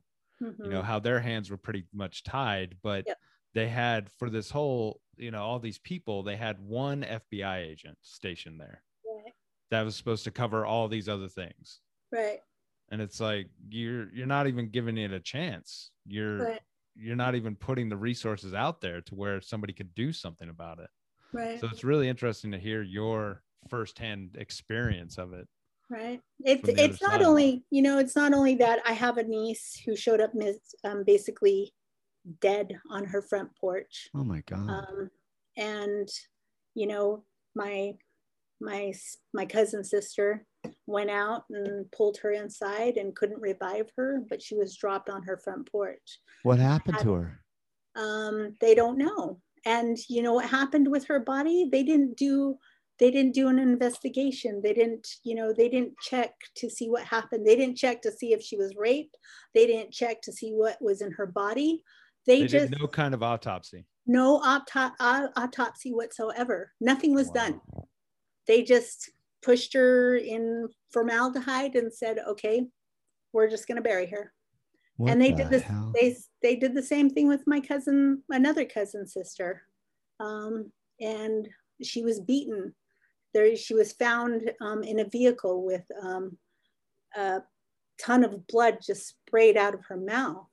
You 0.63 0.71
know, 0.71 0.81
Mhm. 0.81 0.85
how 0.85 0.99
their 0.99 1.19
hands 1.21 1.49
were 1.51 1.57
pretty 1.57 1.87
much 1.93 2.23
tied, 2.23 2.79
but 2.83 3.07
Yep. 3.07 3.19
they 3.53 3.69
had 3.69 4.11
for 4.11 4.29
this 4.29 4.51
whole, 4.51 5.01
you 5.17 5.31
know, 5.31 5.43
all 5.43 5.59
these 5.59 5.79
people, 5.79 6.23
they 6.23 6.37
had 6.37 6.59
one 6.61 7.03
FBI 7.03 7.59
agent 7.59 7.97
stationed 8.01 8.59
there 8.61 8.83
right 9.03 9.33
that 9.71 9.83
was 9.83 9.95
supposed 9.97 10.23
to 10.25 10.31
cover 10.31 10.65
all 10.65 10.87
these 10.89 11.09
other 11.09 11.29
things. 11.29 11.81
right 12.11 12.41
And 12.89 13.01
it's 13.01 13.19
like 13.19 13.49
you're 13.69 14.13
you're 14.13 14.27
not 14.27 14.47
even 14.47 14.69
giving 14.69 14.97
it 14.97 15.11
a 15.11 15.19
chance. 15.19 15.91
You're 16.05 16.45
right 16.45 16.61
you're 16.99 17.15
not 17.15 17.35
even 17.35 17.55
putting 17.55 17.89
the 17.89 17.97
resources 17.97 18.53
out 18.53 18.81
there 18.81 19.01
to 19.01 19.15
where 19.15 19.41
somebody 19.41 19.73
could 19.73 19.93
do 19.95 20.11
something 20.11 20.49
about 20.49 20.79
it. 20.79 20.89
right 21.33 21.59
So 21.59 21.67
it's 21.71 21.83
really 21.83 22.07
interesting 22.09 22.51
to 22.51 22.57
hear 22.57 22.81
your 22.81 23.43
firsthand 23.69 24.35
experience 24.39 25.17
of 25.17 25.33
it. 25.33 25.47
right 25.89 26.19
it's 26.43 26.67
it's 26.69 27.01
not 27.01 27.19
side. 27.19 27.23
only 27.23 27.63
you 27.69 27.81
know 27.81 27.97
it's 27.97 28.15
not 28.15 28.33
only 28.33 28.55
that 28.55 28.79
i 28.85 28.91
have 28.93 29.17
a 29.17 29.23
niece 29.23 29.81
who 29.85 29.95
showed 29.95 30.21
up 30.21 30.33
mis- 30.35 30.75
um, 30.83 31.03
basically 31.05 31.73
dead 32.41 32.77
on 32.89 33.05
her 33.05 33.21
front 33.21 33.49
porch 33.59 34.09
Oh 34.13 34.23
my 34.23 34.41
God. 34.45 34.69
um, 34.69 35.09
and 35.57 36.07
you 36.75 36.87
know 36.87 37.23
my 37.55 37.93
my 38.61 38.93
my 39.33 39.45
cousin 39.45 39.83
sister 39.83 40.45
went 40.85 41.09
out 41.09 41.43
and 41.49 41.91
pulled 41.91 42.17
her 42.17 42.31
inside 42.31 42.97
and 42.97 43.15
couldn't 43.15 43.41
revive 43.41 43.89
her 43.97 44.23
but 44.29 44.41
she 44.41 44.55
was 44.55 44.75
dropped 44.75 45.09
on 45.09 45.23
her 45.23 45.37
front 45.37 45.71
porch. 45.71 46.19
What 46.43 46.59
happened 46.59 46.99
to 46.99 47.13
her? 47.13 47.39
um, 47.95 48.55
they 48.61 48.75
don't 48.75 48.97
know. 48.97 49.39
And 49.65 49.97
you 50.07 50.21
know 50.21 50.33
what 50.33 50.49
happened 50.49 50.89
with 50.89 51.05
her 51.07 51.19
body? 51.19 51.67
They 51.71 51.83
didn't 51.83 52.15
do 52.17 52.57
they 52.99 53.11
didn't 53.11 53.33
do 53.35 53.47
an 53.47 53.59
investigation. 53.59 54.61
They 54.63 54.73
didn't 54.73 55.07
you 55.23 55.35
know 55.35 55.51
they 55.51 55.67
didn't 55.69 55.97
check 55.99 56.31
to 56.55 56.69
see 56.69 56.89
what 56.89 57.03
happened. 57.03 57.45
They 57.45 57.55
didn't 57.55 57.77
check 57.77 58.01
to 58.03 58.11
see 58.11 58.33
if 58.33 58.41
she 58.41 58.55
was 58.57 58.73
raped. 58.77 59.17
They 59.53 59.67
didn't 59.67 59.91
check 59.91 60.21
to 60.23 60.31
see 60.31 60.51
what 60.51 60.81
was 60.81 61.01
in 61.01 61.11
her 61.11 61.25
body. 61.25 61.83
They, 62.25 62.41
They 62.41 62.47
just 62.47 62.71
did 62.71 62.79
no 62.79 62.87
kind 62.87 63.13
of 63.13 63.23
autopsy. 63.23 63.85
no 64.05 64.35
auto- 64.37 64.93
au- 64.99 65.29
autopsy 65.35 65.91
whatsoever. 65.91 66.71
Nothing 66.79 67.13
was 67.15 67.29
done. 67.31 67.61
They 68.47 68.63
just 68.63 69.11
pushed 69.47 69.73
her 69.73 70.17
in 70.17 70.67
formaldehyde 70.91 71.75
and 71.75 71.93
said 71.93 72.19
okay 72.27 72.67
we're 73.31 73.49
just 73.49 73.67
going 73.67 73.77
to 73.77 73.81
bury 73.81 74.07
her. 74.07 74.33
What 74.97 75.11
and 75.11 75.21
they 75.21 75.31
the 75.31 75.37
did 75.37 75.49
this 75.49 75.63
hell? 75.63 75.93
they 75.95 76.15
they 76.41 76.55
did 76.55 76.73
the 76.73 76.83
same 76.83 77.09
thing 77.09 77.27
with 77.27 77.43
my 77.47 77.61
cousin 77.61 78.23
another 78.29 78.65
cousin 78.65 79.07
sister. 79.07 79.61
Um, 80.19 80.71
and 80.99 81.47
she 81.81 82.01
was 82.03 82.19
beaten. 82.19 82.73
There 83.33 83.55
she 83.55 83.73
was 83.73 83.93
found 83.93 84.51
um, 84.59 84.83
in 84.83 84.99
a 84.99 85.07
vehicle 85.07 85.63
with 85.65 85.85
um, 86.01 86.37
a 87.15 87.41
ton 88.01 88.23
of 88.25 88.47
blood 88.47 88.79
just 88.85 89.07
sprayed 89.07 89.55
out 89.55 89.75
of 89.75 89.85
her 89.85 89.97
mouth. 89.97 90.47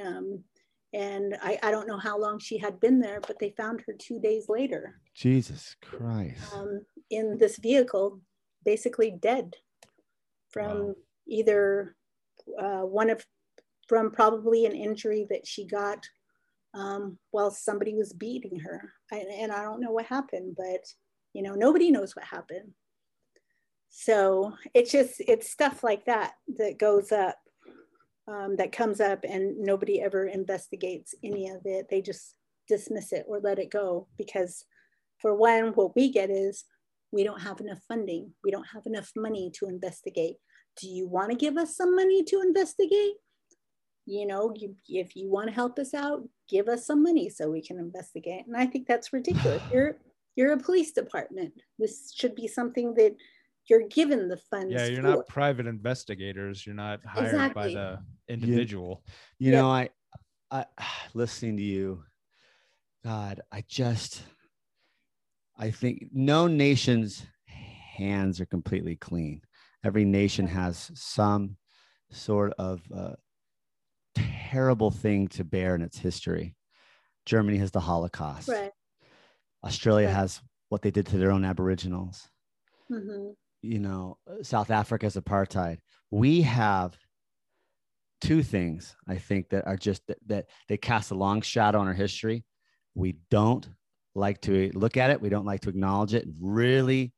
Um, 0.00 0.44
and 0.92 1.36
I, 1.42 1.58
I 1.62 1.70
don't 1.70 1.88
know 1.88 1.98
how 1.98 2.16
long 2.18 2.38
she 2.38 2.58
had 2.58 2.78
been 2.80 3.00
there 3.00 3.20
but 3.26 3.38
they 3.38 3.54
found 3.56 3.82
her 3.86 3.94
two 3.98 4.20
days 4.20 4.48
later. 4.48 5.00
Jesus 5.14 5.74
Christ. 5.82 6.52
um, 6.54 6.84
in 7.10 7.38
this 7.38 7.56
vehicle, 7.56 8.20
basically 8.66 9.10
dead 9.10 9.54
from 10.50 10.78
Wow. 10.78 10.94
either 11.26 11.96
uh, 12.58 12.82
one 12.82 13.08
of 13.08 13.24
from 13.88 14.10
probably 14.10 14.66
an 14.66 14.74
injury 14.74 15.26
that 15.30 15.46
she 15.46 15.64
got 15.64 16.04
um, 16.74 17.18
while 17.30 17.50
somebody 17.50 17.94
was 17.94 18.12
beating 18.12 18.58
her. 18.58 18.92
I, 19.12 19.24
and 19.40 19.52
I 19.52 19.62
don't 19.62 19.80
know 19.80 19.92
what 19.92 20.06
happened, 20.06 20.56
but 20.56 20.84
you 21.32 21.42
know 21.42 21.54
nobody 21.54 21.90
knows 21.90 22.14
what 22.14 22.26
happened. 22.26 22.72
So 23.88 24.52
it's 24.74 24.92
just 24.92 25.14
it's 25.20 25.50
stuff 25.50 25.82
like 25.82 26.04
that 26.06 26.32
that 26.58 26.78
goes 26.78 27.12
up, 27.12 27.38
um, 28.28 28.56
that 28.56 28.72
comes 28.72 29.00
up, 29.00 29.24
and 29.24 29.58
nobody 29.58 30.02
ever 30.02 30.26
investigates 30.26 31.14
any 31.22 31.48
of 31.48 31.62
it. 31.64 31.86
They 31.88 32.02
just 32.02 32.34
dismiss 32.68 33.12
it 33.12 33.24
or 33.28 33.40
let 33.40 33.58
it 33.58 33.70
go 33.70 34.08
because 34.18 34.64
for 35.20 35.34
one, 35.34 35.68
what 35.68 35.94
we 35.96 36.10
get 36.10 36.30
is 36.30 36.64
we 37.12 37.24
don't 37.24 37.40
have 37.40 37.60
enough 37.60 37.80
funding. 37.88 38.32
We 38.44 38.50
don't 38.50 38.66
have 38.72 38.86
enough 38.86 39.10
money 39.16 39.50
to 39.58 39.66
investigate. 39.66 40.36
Do 40.80 40.88
you 40.88 41.08
want 41.08 41.30
to 41.30 41.36
give 41.36 41.56
us 41.56 41.76
some 41.76 41.94
money 41.96 42.22
to 42.24 42.40
investigate? 42.40 43.14
You 44.04 44.26
know, 44.26 44.52
you, 44.54 44.76
if 44.88 45.16
you 45.16 45.30
want 45.30 45.48
to 45.48 45.54
help 45.54 45.78
us 45.78 45.94
out, 45.94 46.22
give 46.48 46.68
us 46.68 46.86
some 46.86 47.02
money 47.02 47.28
so 47.28 47.50
we 47.50 47.62
can 47.62 47.78
investigate. 47.78 48.46
And 48.46 48.56
I 48.56 48.66
think 48.66 48.86
that's 48.86 49.12
ridiculous. 49.12 49.62
You're 49.72 49.96
you're 50.36 50.52
a 50.52 50.58
police 50.58 50.92
department. 50.92 51.54
This 51.78 52.12
should 52.14 52.34
be 52.34 52.46
something 52.46 52.92
that 52.94 53.16
you're 53.68 53.88
given 53.88 54.28
the 54.28 54.36
funds. 54.50 54.70
Yeah, 54.70 54.84
you're 54.84 55.02
for. 55.02 55.16
not 55.16 55.28
private 55.28 55.66
investigators. 55.66 56.66
You're 56.66 56.74
not 56.74 57.00
hired 57.06 57.54
by 57.54 57.68
the 57.68 57.98
individual. 58.28 59.02
You 59.38 59.52
Yep. 59.52 59.62
know, 59.62 59.70
I, 59.70 59.88
I, 60.50 60.66
listening 61.14 61.56
to 61.56 61.62
you, 61.62 62.04
God, 63.02 63.40
I 63.50 63.64
just, 63.66 64.22
I 65.58 65.70
think 65.70 66.06
no 66.12 66.46
nation's 66.46 67.24
hands 67.46 68.40
are 68.40 68.46
completely 68.46 68.96
clean. 68.96 69.40
Every 69.84 70.04
nation 70.04 70.46
has 70.46 70.90
some 70.94 71.56
sort 72.10 72.52
of 72.58 72.82
uh, 72.94 73.14
terrible 74.14 74.90
thing 74.90 75.28
to 75.28 75.44
bear 75.44 75.74
in 75.74 75.82
its 75.82 75.98
history. 75.98 76.56
Germany 77.24 77.58
has 77.58 77.70
the 77.70 77.80
Holocaust. 77.80 78.48
Right. 78.48 78.70
Australia 79.64 80.06
Right. 80.06 80.14
has 80.14 80.40
what 80.68 80.82
they 80.82 80.90
did 80.90 81.06
to 81.06 81.18
their 81.18 81.32
own 81.32 81.44
Aboriginals. 81.44 82.28
Mhm. 82.90 83.34
you 83.62 83.80
know, 83.80 84.16
South 84.42 84.70
Africa's 84.70 85.16
apartheid. 85.16 85.78
We 86.12 86.42
have 86.42 86.96
two 88.20 88.44
things 88.44 88.94
I 89.08 89.16
think 89.18 89.48
that 89.48 89.66
are 89.66 89.76
just 89.76 90.06
that, 90.06 90.18
that 90.26 90.46
they 90.68 90.76
cast 90.76 91.10
a 91.10 91.16
long 91.16 91.40
shadow 91.40 91.80
on 91.80 91.88
our 91.88 91.92
history. 91.94 92.44
We 92.94 93.16
don't 93.28 93.68
like 94.16 94.40
to 94.42 94.70
look 94.74 94.96
at 94.96 95.10
it. 95.10 95.20
We 95.20 95.28
don't 95.28 95.44
like 95.44 95.60
to 95.62 95.68
acknowledge 95.68 96.14
it. 96.14 96.26
Really, 96.40 97.12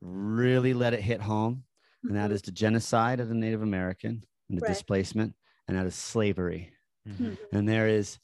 really 0.00 0.74
let 0.74 0.94
it 0.94 1.00
hit 1.02 1.20
home. 1.20 1.64
And 2.04 2.16
that 2.16 2.30
Mhm. 2.30 2.34
is 2.34 2.42
the 2.42 2.52
genocide 2.52 3.20
of 3.20 3.28
the 3.28 3.34
Native 3.34 3.62
American 3.62 4.24
and 4.48 4.58
the 4.58 4.62
Right. 4.62 4.68
displacement, 4.68 5.34
and 5.66 5.76
that 5.76 5.86
is 5.86 5.94
slavery. 5.94 6.72
Mhm. 7.06 7.16
Mhm. 7.36 7.38
And 7.52 7.68
there 7.68 7.88
is 7.88 8.18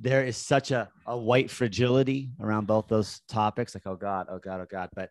there 0.00 0.24
is 0.24 0.36
such 0.36 0.72
a, 0.72 0.90
a 1.06 1.16
white 1.16 1.48
fragility 1.48 2.32
around 2.40 2.66
both 2.66 2.88
those 2.88 3.20
topics. 3.28 3.76
Like, 3.76 3.86
oh 3.86 3.94
God, 3.94 4.26
oh 4.28 4.40
God, 4.40 4.60
oh 4.60 4.66
God. 4.68 4.90
But 4.92 5.10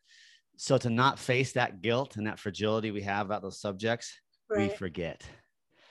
so 0.57 0.77
to 0.77 0.89
not 0.89 1.17
face 1.17 1.53
that 1.53 1.81
guilt 1.81 2.17
and 2.17 2.27
that 2.27 2.37
fragility 2.37 2.91
we 2.91 3.01
have 3.03 3.25
about 3.25 3.41
those 3.41 3.61
subjects, 3.61 4.13
we 4.55 4.67
forget. 4.69 5.25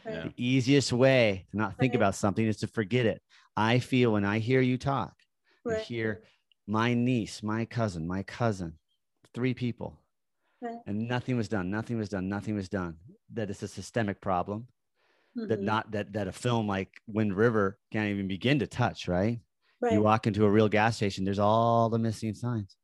right. 0.05 0.25
The 0.25 0.35
easiest 0.37 0.93
way 0.93 1.47
to 1.53 1.57
not 1.57 1.79
think 1.79 1.93
Right. 1.95 1.97
about 2.01 2.15
something 2.17 2.47
is 2.47 2.59
to 2.59 2.67
forget 2.67 3.07
it. 3.07 3.23
I 3.57 3.79
feel 3.79 4.13
when 4.13 4.27
I 4.27 4.41
hear 4.41 4.61
you 4.61 4.77
talk, 4.77 5.15
I 5.67 5.71
Right. 5.71 5.83
hear 5.83 6.23
my 6.67 6.95
niece, 6.95 7.43
my 7.43 7.65
cousin, 7.65 8.07
my 8.07 8.23
cousin, 8.23 8.79
three 9.35 9.55
people, 9.55 9.99
Right. 10.61 10.81
and 10.87 11.09
nothing 11.09 11.37
was 11.37 11.49
done. 11.49 11.71
Nothing 11.71 11.99
was 11.99 12.09
done. 12.09 12.29
Nothing 12.29 12.55
was 12.55 12.69
done. 12.69 12.99
That 13.33 13.51
it's 13.51 13.63
a 13.63 13.69
systemic 13.69 14.21
problem 14.21 14.69
that 15.35 15.61
Mhm. 15.61 15.63
not 15.63 15.91
that 15.93 16.13
that 16.13 16.29
a 16.29 16.33
film 16.33 16.67
like 16.69 17.01
Wind 17.07 17.35
River 17.37 17.79
can't 17.91 18.09
even 18.11 18.29
begin 18.29 18.59
to 18.61 18.67
touch. 18.67 19.09
Right? 19.09 19.41
right. 19.81 19.93
You 19.93 20.03
walk 20.03 20.27
into 20.27 20.45
a 20.45 20.51
real 20.51 20.69
gas 20.69 20.97
station, 20.97 21.25
there's 21.25 21.39
all 21.39 21.89
the 21.89 21.99
missing 21.99 22.35
signs. 22.35 22.77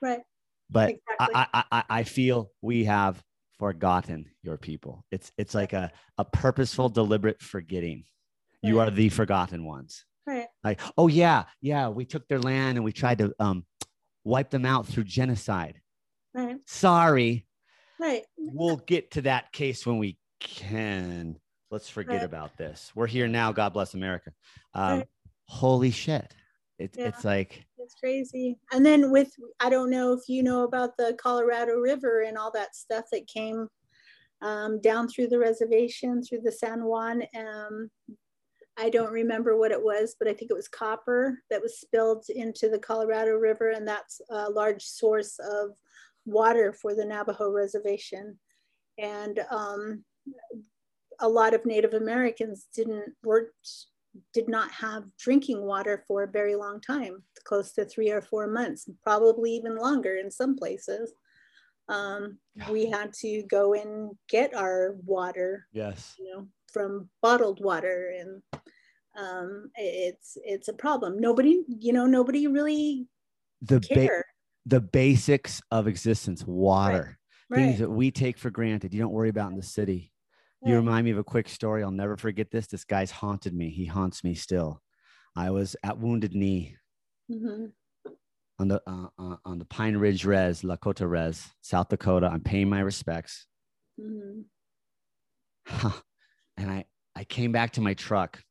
right. 0.00 0.22
But 0.70 0.90
Exactly. 0.90 1.34
I, 1.34 1.46
I, 1.52 1.64
I, 1.72 1.84
I 2.00 2.02
feel 2.04 2.50
we 2.62 2.84
have 2.84 3.22
forgotten 3.58 4.30
your 4.42 4.56
people. 4.58 5.04
It's 5.10 5.32
it's 5.36 5.54
like 5.54 5.72
a, 5.72 5.92
a 6.18 6.24
purposeful, 6.24 6.88
deliberate 6.88 7.40
forgetting. 7.42 8.04
You 8.62 8.80
are 8.80 8.90
the 8.90 9.10
forgotten 9.10 9.64
ones. 9.64 10.04
Right. 10.26 10.46
Like, 10.64 10.80
oh 10.98 11.06
yeah, 11.08 11.44
yeah, 11.60 11.88
we 11.88 12.04
took 12.04 12.26
their 12.28 12.40
land 12.40 12.76
and 12.78 12.84
we 12.84 12.92
tried 12.92 13.18
to 13.18 13.34
um 13.38 13.64
wipe 14.24 14.50
them 14.50 14.64
out 14.66 14.86
through 14.86 15.04
genocide. 15.04 15.80
Right. 16.34 16.56
Sorry, 16.66 17.46
Right. 18.00 18.24
we'll 18.36 18.76
get 18.78 19.12
to 19.12 19.22
that 19.22 19.52
case 19.52 19.86
when 19.86 19.98
we 19.98 20.18
can. 20.40 21.38
Let's 21.70 21.88
forget 21.88 22.16
Right. 22.16 22.24
about 22.24 22.56
this. 22.56 22.92
We're 22.94 23.06
here 23.06 23.28
now. 23.28 23.52
God 23.52 23.72
bless 23.72 23.94
America. 23.94 24.32
Um, 24.74 24.98
Right. 24.98 25.08
Holy 25.48 25.90
shit! 25.92 26.34
It's 26.78 26.98
Yeah. 26.98 27.08
it's 27.08 27.24
like 27.24 27.64
It's 27.78 27.94
crazy. 27.94 28.58
And 28.72 28.84
then 28.84 29.12
with 29.12 29.32
I 29.60 29.70
don't 29.70 29.90
know 29.90 30.12
if 30.12 30.28
you 30.28 30.42
know 30.42 30.64
about 30.64 30.96
the 30.96 31.14
Colorado 31.20 31.74
River 31.76 32.22
and 32.22 32.36
all 32.36 32.50
that 32.52 32.74
stuff 32.74 33.04
that 33.12 33.28
came 33.28 33.68
um, 34.42 34.80
down 34.80 35.08
through 35.08 35.28
the 35.28 35.38
reservation 35.38 36.22
through 36.22 36.40
the 36.40 36.52
San 36.52 36.84
Juan. 36.84 37.22
Um, 37.34 37.90
I 38.78 38.90
don't 38.90 39.12
remember 39.12 39.56
what 39.56 39.70
it 39.70 39.82
was, 39.82 40.16
but 40.18 40.28
I 40.28 40.34
think 40.34 40.50
it 40.50 40.56
was 40.56 40.68
copper 40.68 41.42
that 41.50 41.62
was 41.62 41.80
spilled 41.80 42.26
into 42.28 42.68
the 42.68 42.78
Colorado 42.78 43.32
River, 43.32 43.70
and 43.70 43.88
that's 43.88 44.20
a 44.30 44.50
large 44.50 44.84
source 44.84 45.38
of 45.38 45.70
water 46.26 46.72
for 46.72 46.94
the 46.94 47.04
Navajo 47.04 47.50
reservation. 47.50 48.38
And 48.98 49.40
um, 49.50 50.04
a 51.20 51.28
lot 51.28 51.54
of 51.54 51.64
Native 51.64 51.94
Americans 51.94 52.66
didn't 52.74 53.14
work 53.24 53.52
did 54.32 54.48
not 54.48 54.70
have 54.70 55.04
drinking 55.18 55.62
water 55.62 56.04
for 56.08 56.22
a 56.22 56.30
very 56.30 56.54
long 56.54 56.80
time, 56.80 57.22
close 57.44 57.72
to 57.72 57.84
three 57.84 58.10
or 58.10 58.22
four 58.22 58.46
months, 58.46 58.88
probably 59.02 59.52
even 59.52 59.76
longer 59.76 60.16
in 60.16 60.30
some 60.30 60.56
places. 60.56 61.12
Um, 61.88 62.38
we 62.70 62.86
had 62.86 63.12
to 63.20 63.42
go 63.42 63.74
and 63.74 64.12
get 64.28 64.54
our 64.54 64.96
water, 65.04 65.66
yes, 65.72 66.14
you 66.18 66.32
know, 66.32 66.48
from 66.76 67.08
bottled 67.22 67.58
water, 67.64 68.12
and 68.20 68.42
um, 69.18 69.70
it's 69.76 70.36
it's 70.44 70.68
a 70.68 70.74
problem. 70.74 71.18
Nobody, 71.18 71.62
you 71.66 71.92
know, 71.92 72.04
nobody 72.06 72.46
really 72.46 73.08
the 73.62 73.80
ba- 73.80 73.86
care. 73.94 74.24
the 74.66 74.80
basics 74.80 75.62
of 75.70 75.86
existence, 75.88 76.44
water, 76.46 77.18
things 77.54 77.70
Right. 77.70 77.78
that 77.78 77.90
we 77.90 78.10
take 78.10 78.36
for 78.36 78.50
granted. 78.50 78.92
You 78.92 79.00
don't 79.00 79.12
worry 79.12 79.30
about 79.30 79.50
in 79.52 79.56
the 79.56 79.62
city. 79.62 80.12
You 80.62 80.74
right. 80.74 80.80
remind 80.80 81.04
me 81.06 81.12
of 81.12 81.18
a 81.18 81.24
quick 81.24 81.48
story. 81.48 81.82
I'll 81.82 81.90
never 81.90 82.16
forget 82.18 82.50
this. 82.50 82.66
This 82.66 82.84
guy's 82.84 83.10
haunted 83.10 83.54
me. 83.54 83.70
He 83.70 83.86
haunts 83.86 84.22
me 84.22 84.34
still. 84.34 84.82
I 85.34 85.50
was 85.50 85.76
at 85.82 85.98
Wounded 85.98 86.34
Knee 86.34 86.76
Mhm. 87.30 87.72
on 88.58 88.68
the 88.68 88.82
uh, 88.86 89.08
uh, 89.18 89.36
on 89.46 89.58
the 89.58 89.64
Pine 89.64 89.96
Ridge 89.96 90.26
Res, 90.26 90.60
Lakota 90.62 91.08
Res, 91.08 91.48
South 91.62 91.88
Dakota. 91.88 92.26
I'm 92.30 92.42
paying 92.42 92.68
my 92.68 92.80
respects. 92.80 93.46
Mhm. 93.98 94.44
And 96.56 96.70
I 96.70 96.84
I 97.14 97.24
came 97.24 97.52
back 97.52 97.72
to 97.72 97.80
my 97.80 97.94
truck, 97.94 98.42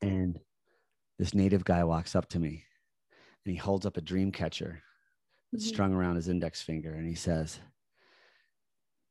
and 0.00 0.38
this 1.18 1.34
native 1.34 1.64
guy 1.64 1.84
walks 1.84 2.16
up 2.16 2.28
to 2.30 2.38
me, 2.38 2.64
and 3.44 3.52
he 3.52 3.56
holds 3.58 3.86
up 3.86 3.96
a 3.96 4.02
dream 4.02 4.32
catcher 4.32 4.82
that's 5.52 5.64
Mhm. 5.64 5.68
strung 5.68 5.94
around 5.94 6.16
his 6.16 6.28
index 6.28 6.62
finger, 6.62 6.94
and 6.94 7.06
he 7.08 7.14
says, 7.16 7.60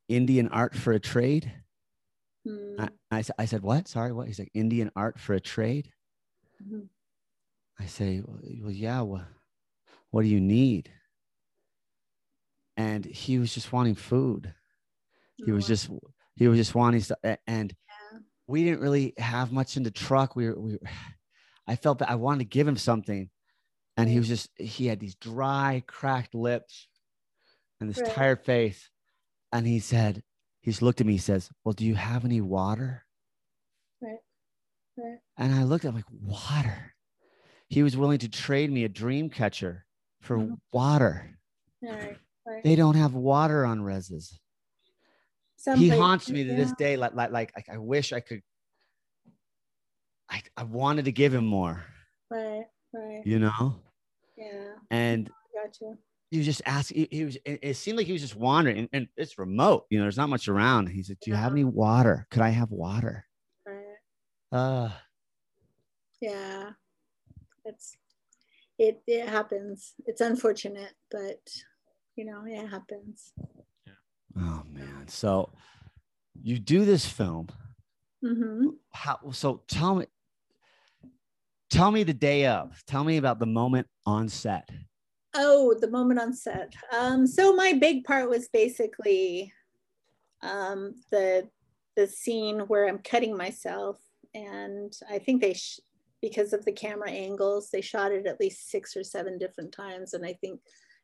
"Indian 0.08 0.48
art 0.48 0.74
for 0.74 0.92
a 0.92 0.98
trade." 0.98 1.62
Mhm. 2.44 2.76
I, 2.78 2.88
I, 3.10 3.24
I 3.38 3.44
said, 3.46 3.62
what? 3.62 3.88
Sorry, 3.88 4.12
what? 4.12 4.26
He's 4.26 4.38
like, 4.38 4.50
Indian 4.54 4.90
art 4.96 5.18
for 5.18 5.34
a 5.34 5.40
trade? 5.40 5.92
Mhm. 6.60 6.88
I 7.78 7.86
say, 7.86 8.20
well, 8.20 8.40
well, 8.60 8.70
yeah, 8.70 9.00
what, 9.00 9.24
what 10.10 10.22
do 10.22 10.28
you 10.28 10.40
need? 10.40 10.92
And 12.76 13.04
he 13.04 13.38
was 13.38 13.54
just 13.54 13.72
wanting 13.72 13.94
food. 13.94 14.54
He 15.44 15.52
was 15.52 15.64
Oh, 15.64 15.68
just, 15.68 15.90
he 16.36 16.48
was 16.48 16.58
just 16.58 16.74
wanting 16.74 17.00
stuff. 17.00 17.18
And. 17.46 17.74
We 18.46 18.64
didn't 18.64 18.80
really 18.80 19.14
have 19.18 19.52
much 19.52 19.76
in 19.76 19.82
the 19.82 19.90
truck. 19.90 20.36
We 20.36 20.48
were, 20.48 20.58
we, 20.60 20.72
were- 20.72 20.80
I 21.68 21.76
felt 21.76 21.98
that 21.98 22.10
I 22.10 22.14
wanted 22.14 22.38
to 22.40 22.44
give 22.44 22.68
him 22.68 22.76
something. 22.76 23.28
And 23.96 24.08
he 24.08 24.18
was 24.18 24.28
just, 24.28 24.50
he 24.56 24.86
had 24.86 25.00
these 25.00 25.14
dry, 25.16 25.82
cracked 25.86 26.34
lips 26.34 26.86
and 27.80 27.88
this 27.90 27.98
Right. 28.00 28.12
tired 28.12 28.44
face. 28.44 28.90
And 29.52 29.66
he 29.66 29.78
said, 29.80 30.22
he's 30.60 30.82
looked 30.82 31.00
at 31.00 31.06
me, 31.06 31.14
he 31.14 31.18
says, 31.18 31.50
well, 31.64 31.72
do 31.72 31.84
you 31.86 31.94
have 31.94 32.24
any 32.24 32.40
water? 32.40 33.04
Right. 34.02 34.18
Right. 34.98 35.18
And 35.38 35.54
I 35.54 35.64
looked 35.64 35.84
at 35.84 35.88
him 35.88 35.94
like, 35.94 36.04
water. 36.10 36.92
He 37.68 37.82
was 37.82 37.96
willing 37.96 38.18
to 38.18 38.28
trade 38.28 38.70
me 38.70 38.84
a 38.84 38.88
dream 38.88 39.28
catcher 39.30 39.86
for 40.20 40.38
Mhm. 40.38 40.58
water. 40.72 41.38
Right. 41.82 42.16
Right. 42.46 42.62
They 42.62 42.76
don't 42.76 42.94
have 42.96 43.14
water 43.14 43.64
on 43.64 43.80
reses. 43.80 44.38
Some 45.66 45.80
he 45.80 45.88
haunts 45.88 46.30
me 46.30 46.44
to 46.44 46.54
this 46.54 46.70
day. 46.78 46.96
Like, 46.96 47.16
like, 47.16 47.32
like, 47.32 47.50
like 47.56 47.68
I 47.68 47.76
wish 47.78 48.12
I 48.12 48.20
could. 48.20 48.40
I, 50.30 50.40
I 50.56 50.62
wanted 50.62 51.06
to 51.06 51.12
give 51.12 51.34
him 51.34 51.44
more, 51.44 51.84
Right. 52.30 52.66
Right. 52.92 53.22
you 53.26 53.40
know? 53.40 53.80
Yeah. 54.36 54.74
And 54.92 55.28
Gotcha. 55.52 55.96
he 56.30 56.38
was 56.38 56.46
just 56.46 56.62
asking, 56.66 57.08
he, 57.10 57.16
he 57.18 57.24
was, 57.24 57.36
it, 57.44 57.58
it 57.62 57.74
seemed 57.74 57.98
like 57.98 58.06
he 58.06 58.12
was 58.12 58.22
just 58.22 58.36
wandering 58.36 58.78
and, 58.78 58.88
and 58.92 59.08
it's 59.16 59.38
remote, 59.38 59.86
you 59.90 59.98
know, 59.98 60.04
there's 60.04 60.16
not 60.16 60.28
much 60.28 60.46
around. 60.46 60.86
He 60.88 61.02
said, 61.02 61.16
Do 61.20 61.32
you 61.32 61.36
have 61.36 61.50
any 61.50 61.64
water? 61.64 62.28
Could 62.30 62.42
I 62.42 62.50
have 62.50 62.70
water? 62.70 63.26
Right. 63.66 63.96
Uh, 64.52 64.90
Yeah. 66.20 66.70
It's 67.64 67.96
it 68.78 69.02
it 69.08 69.28
happens. 69.28 69.94
It's 70.06 70.20
unfortunate, 70.20 70.92
but 71.10 71.40
you 72.14 72.24
know, 72.24 72.44
it 72.46 72.68
happens. 72.68 73.32
Oh 74.38 74.62
man. 74.72 75.08
So 75.08 75.50
you 76.42 76.58
do 76.58 76.84
this 76.84 77.06
film. 77.06 77.48
hmm 78.24 78.68
how 78.92 79.18
so 79.32 79.62
tell 79.68 79.94
me 79.94 80.06
tell 81.70 81.90
me 81.90 82.02
the 82.02 82.14
day 82.14 82.46
of 82.46 82.82
tell 82.86 83.04
me 83.04 83.16
about 83.16 83.38
the 83.38 83.46
moment 83.46 83.86
on 84.06 84.28
set 84.28 84.68
Oh, 85.38 85.74
the 85.78 85.90
moment 85.90 86.18
on 86.18 86.32
set. 86.32 86.72
Um, 86.98 87.26
so 87.26 87.54
my 87.54 87.74
big 87.74 88.04
part 88.04 88.30
was 88.30 88.48
basically 88.48 89.52
um, 90.42 90.94
the 91.10 91.46
the 91.94 92.06
scene 92.06 92.60
where 92.60 92.88
I'm 92.88 92.98
cutting 92.98 93.36
myself, 93.36 93.98
and 94.34 94.90
I 95.10 95.18
think 95.18 95.42
they 95.42 95.52
sh- 95.52 95.80
because 96.22 96.54
of 96.54 96.64
the 96.64 96.72
camera 96.72 97.10
angles, 97.10 97.68
they 97.70 97.82
shot 97.82 98.12
it 98.12 98.26
at 98.26 98.40
least 98.40 98.70
six 98.70 98.96
or 98.96 99.04
seven 99.04 99.36
different 99.38 99.72
times, 99.72 100.14
and 100.14 100.24
I 100.24 100.32
think 100.40 100.58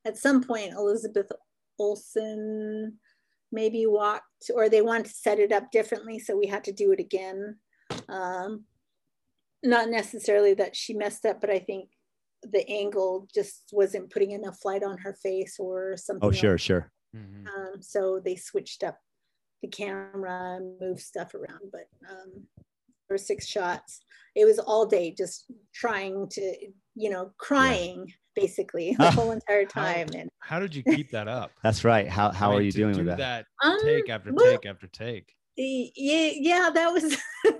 at 0.07 0.17
some 0.17 0.43
point 0.43 0.73
Elizabeth 0.73 1.31
Olsen 1.79 2.99
maybe 3.53 3.87
walked, 3.87 4.51
or 4.55 4.69
they 4.69 4.83
wanted 4.83 5.07
to 5.07 5.13
set 5.13 5.39
it 5.39 5.53
up 5.53 5.71
differently, 5.71 6.19
so 6.19 6.37
we 6.37 6.47
had 6.47 6.65
to 6.65 6.73
do 6.73 6.91
it 6.93 7.01
again. 7.01 7.59
Um, 8.09 8.65
not 9.63 9.89
necessarily 9.91 10.55
that 10.55 10.75
she 10.75 10.95
messed 10.95 11.25
up, 11.25 11.41
but 11.41 11.51
I 11.51 11.59
think 11.59 11.91
the 12.43 12.69
angle 12.69 13.29
just 13.33 13.69
wasn't 13.73 14.11
putting 14.11 14.33
enough 14.33 14.65
light 14.65 14.83
on 14.83 14.99
her 14.99 15.15
face 15.23 15.57
or 15.61 15.97
something. 15.97 16.25
oh 16.25 16.29
like 16.31 16.37
sure 16.39 16.59
sure 16.59 16.91
Mhm. 17.15 17.47
um, 17.47 17.83
so 17.83 18.19
they 18.25 18.35
switched 18.35 18.83
up 18.83 18.99
the 19.63 19.69
camera 19.69 20.57
and 20.57 20.81
moved 20.81 21.01
stuff 21.01 21.35
around. 21.35 21.71
But 21.71 21.87
um, 22.11 22.49
there 22.57 23.15
were 23.15 23.19
six 23.19 23.47
shots. 23.47 24.01
It 24.35 24.45
was 24.45 24.59
all 24.59 24.87
day 24.87 25.13
just 25.13 25.45
trying 25.73 26.29
to, 26.31 26.73
you 26.97 27.11
know, 27.11 27.33
crying 27.37 28.13
basically 28.35 28.95
the 28.99 29.11
whole 29.11 29.31
entire 29.33 29.65
time. 29.65 30.09
And 30.17 30.31
How 30.41 30.59
did 30.59 30.75
you 30.75 30.83
keep 30.95 31.11
that 31.13 31.29
up? 31.29 31.51
That's 31.63 31.85
right. 31.85 32.09
How 32.09 32.31
how 32.33 32.49
I 32.49 32.53
mean, 32.53 32.59
are 32.61 32.63
you 32.63 32.73
doing 32.73 32.95
do 32.95 33.05
with 33.05 33.17
that? 33.19 33.47
um, 33.63 33.79
Take 33.85 34.09
after 34.09 34.33
well, 34.33 34.51
take 34.59 34.67
after 34.67 34.87
take. 34.89 35.35
yeah, 35.57 36.31
yeah, 36.35 36.71
that 36.73 36.93
was 36.93 37.17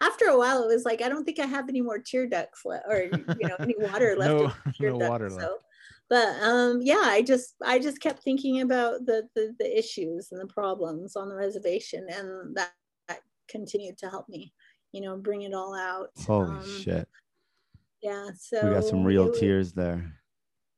after 0.00 0.26
a 0.26 0.38
while. 0.38 0.62
It 0.68 0.74
was 0.74 0.84
like 0.84 1.02
I 1.02 1.08
don't 1.08 1.24
think 1.24 1.38
I 1.38 1.46
have 1.46 1.68
any 1.68 1.80
more 1.80 1.98
tear 1.98 2.26
ducts 2.26 2.62
left, 2.64 2.86
or 2.88 3.02
you 3.02 3.48
know, 3.48 3.56
any 3.60 3.74
water 3.78 4.16
left. 4.16 4.30
No- 4.32 4.44
in 4.44 4.52
my 4.66 4.72
tear 4.76 4.90
no 4.92 4.98
ducts, 4.98 5.10
water 5.10 5.30
left. 5.30 5.64
but 6.10 6.28
um, 6.42 6.80
yeah, 6.82 7.02
I 7.04 7.22
just 7.22 7.54
I 7.64 7.78
just 7.78 8.00
kept 8.00 8.22
thinking 8.22 8.60
about 8.60 9.06
the, 9.06 9.28
the 9.34 9.54
the 9.58 9.78
issues 9.78 10.28
and 10.32 10.40
the 10.40 10.52
problems 10.52 11.16
on 11.16 11.28
the 11.28 11.34
reservation, 11.36 12.06
and 12.10 12.56
that, 12.56 12.72
that 13.08 13.20
continued 13.48 13.96
to 13.98 14.10
help 14.10 14.28
me, 14.28 14.52
you 14.92 15.00
know, 15.00 15.16
bring 15.16 15.42
it 15.42 15.54
all 15.54 15.74
out. 15.74 16.08
Holy 16.26 16.48
Um, 16.50 16.80
shit. 16.82 17.08
Yeah, 18.02 18.28
so 18.38 18.66
We 18.68 18.74
got 18.74 18.84
some 18.84 19.04
real 19.04 19.32
it 19.32 19.38
tears 19.40 19.72
there. 19.72 20.12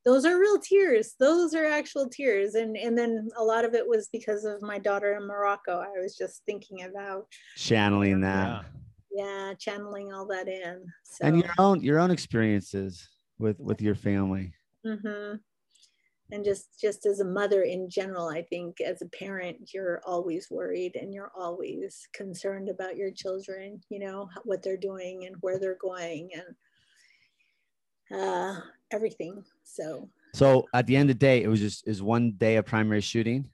those 0.05 0.25
are 0.25 0.39
real 0.41 0.59
tears 0.59 1.15
those 1.21 1.55
are 1.55 1.67
actual 1.67 2.09
tears 2.09 2.55
and 2.55 2.75
and 2.77 2.97
then 2.97 3.29
a 3.37 3.45
lot 3.45 3.65
of 3.67 3.75
it 3.75 3.87
was 3.87 4.09
because 4.11 4.45
of 4.47 4.63
my 4.63 4.79
daughter 4.79 5.15
in 5.15 5.27
morocco 5.27 5.75
i 5.79 6.01
was 6.01 6.17
just 6.17 6.43
thinking 6.47 6.85
about 6.85 7.27
Channeling 7.57 8.21
that. 8.23 8.65
Yeah. 9.11 9.25
yeah 9.49 9.55
channeling 9.59 10.13
all 10.15 10.27
that 10.29 10.49
in 10.49 10.87
so 11.05 11.27
And 11.27 11.37
your 11.39 11.53
own 11.59 11.83
your 11.83 11.99
own 12.01 12.11
experiences 12.11 13.07
with 13.39 13.61
with 13.61 13.83
your 13.83 13.95
family. 13.95 14.55
mm-hmm. 14.87 15.37
and 16.33 16.45
just 16.45 16.81
just 16.81 17.05
as 17.05 17.21
a 17.21 17.25
mother 17.41 17.63
in 17.63 17.91
general 17.91 18.29
i 18.31 18.41
think 18.43 18.81
as 18.81 19.03
a 19.03 19.09
parent 19.23 19.57
you're 19.75 20.01
always 20.07 20.49
worried 20.51 20.97
and 20.97 21.13
you're 21.13 21.33
always 21.37 22.09
concerned 22.15 22.69
about 22.71 22.97
your 22.97 23.11
children 23.11 23.79
you 23.91 23.99
know 23.99 24.29
what 24.45 24.63
they're 24.63 24.77
doing 24.91 25.27
and 25.27 25.37
where 25.43 25.59
they're 25.61 25.79
going 25.93 26.31
and 26.33 26.45
uh 28.15 28.57
everything 28.93 29.43
so 29.65 30.09
So 30.35 30.67
at 30.75 30.87
the 30.87 30.97
end 30.97 31.11
of 31.11 31.17
the 31.17 31.27
day, 31.27 31.43
it 31.43 31.49
was 31.49 31.61
just 31.61 31.87
is 31.87 32.03
one 32.03 32.33
day 32.37 32.57
of 32.57 32.67
primary 32.67 33.01
shooting. 33.01 33.49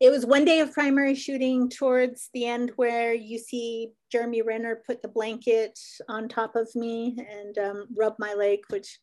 it 0.00 0.10
was 0.10 0.24
one 0.26 0.44
day 0.44 0.60
of 0.60 0.72
primary 0.72 1.14
shooting 1.14 1.68
towards 1.68 2.28
the 2.34 2.46
end 2.46 2.72
where 2.76 3.14
you 3.14 3.38
see 3.38 3.92
Jeremy 4.12 4.42
Renner 4.42 4.82
put 4.86 5.02
the 5.02 5.08
blanket 5.08 5.78
on 6.08 6.28
top 6.28 6.56
of 6.56 6.68
me 6.74 7.16
and 7.30 7.58
um, 7.58 7.86
rub 7.96 8.14
my 8.18 8.34
leg, 8.34 8.60
which 8.70 8.98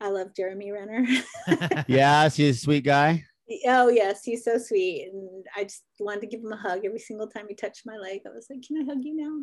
I 0.00 0.08
love 0.10 0.28
Jeremy 0.36 0.72
Renner. 0.72 1.06
Yeah, 1.88 2.28
he's 2.28 2.56
a 2.56 2.60
sweet 2.60 2.84
guy. 2.84 3.24
oh 3.66 3.88
yes, 3.88 4.24
he's 4.24 4.44
so 4.44 4.58
sweet, 4.58 5.08
and 5.12 5.44
I 5.56 5.64
just 5.64 5.84
wanted 6.00 6.22
to 6.22 6.26
give 6.26 6.40
him 6.40 6.52
a 6.52 6.56
hug 6.56 6.84
every 6.84 6.98
single 6.98 7.28
time 7.28 7.46
he 7.48 7.54
touched 7.54 7.82
my 7.86 7.96
leg. 7.96 8.20
I 8.26 8.30
was 8.30 8.46
like, 8.50 8.62
"Can 8.66 8.82
I 8.82 8.84
hug 8.84 9.02
you 9.02 9.14
now?" 9.16 9.36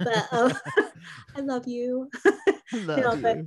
But 0.00 0.24
um, 0.32 0.52
I 1.36 1.40
love 1.40 1.66
you. 1.68 2.10
No, 2.72 3.16
but 3.16 3.38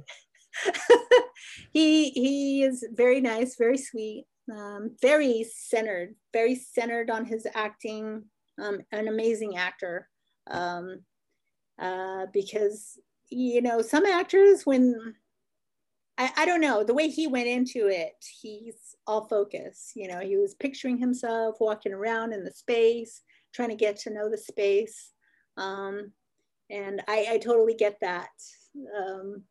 he 1.72 2.10
he 2.12 2.64
is 2.64 2.86
very 2.94 3.22
nice, 3.22 3.56
very 3.56 3.78
sweet, 3.78 4.26
um, 4.52 4.92
very 5.02 5.46
centered, 5.52 6.16
very 6.34 6.56
centered 6.56 7.10
on 7.10 7.26
his 7.26 7.48
acting. 7.56 8.24
Um, 8.62 8.80
an 8.92 9.08
amazing 9.08 9.56
actor, 9.56 10.10
um, 10.52 11.00
uh, 11.82 12.26
because 12.34 13.00
you 13.30 13.62
know 13.62 13.82
some 13.82 14.06
actors 14.06 14.66
when 14.66 15.16
I, 16.20 16.32
I 16.36 16.46
don't 16.46 16.60
know 16.60 16.84
the 16.84 16.94
way 16.94 17.08
he 17.08 17.28
went 17.28 17.48
into 17.48 17.88
it, 17.88 18.14
he's 18.42 18.76
all 19.08 19.28
focus. 19.28 19.94
You 19.96 20.10
know, 20.10 20.20
he 20.20 20.36
was 20.36 20.54
picturing 20.56 20.98
himself 20.98 21.56
walking 21.62 21.94
around 21.94 22.34
in 22.34 22.44
the 22.44 22.52
space, 22.52 23.22
trying 23.54 23.70
to 23.70 23.76
get 23.76 23.98
to 24.02 24.14
know 24.14 24.30
the 24.30 24.38
space, 24.38 25.14
um, 25.58 26.12
and 26.70 27.02
I, 27.08 27.28
I 27.32 27.38
totally 27.38 27.74
get 27.74 27.98
that. 28.02 28.30
Um, 28.96 29.44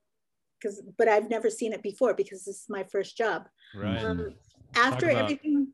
because 0.60 0.82
but 0.96 1.08
I've 1.08 1.28
never 1.30 1.50
seen 1.50 1.72
it 1.72 1.82
before 1.82 2.14
because 2.14 2.44
this 2.44 2.56
is 2.62 2.66
my 2.68 2.84
first 2.84 3.16
job. 3.16 3.48
right. 3.74 4.02
Um, 4.04 4.34
after 4.74 5.08
about- 5.10 5.22
everything, 5.24 5.68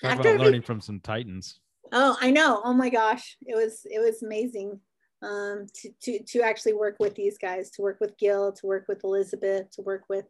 Talk 0.00 0.10
after 0.12 0.20
about 0.22 0.34
every- 0.34 0.44
learning 0.46 0.62
from 0.62 0.80
some 0.80 1.00
titans. 1.00 1.60
oh, 1.92 2.16
I 2.20 2.30
know. 2.30 2.60
Oh 2.64 2.72
my 2.74 2.88
gosh, 2.90 3.36
it 3.42 3.54
was 3.56 3.80
it 3.84 3.98
was 4.00 4.22
amazing 4.22 4.80
um, 5.22 5.66
to 5.74 5.90
to 6.02 6.22
to 6.24 6.40
actually 6.42 6.72
work 6.74 6.96
with 6.98 7.14
these 7.14 7.38
guys, 7.38 7.70
to 7.72 7.82
work 7.82 7.98
with 8.00 8.16
Gil, 8.18 8.52
to 8.52 8.66
work 8.66 8.86
with 8.88 9.04
Elizabeth, 9.04 9.70
to 9.72 9.82
work 9.82 10.04
with 10.08 10.24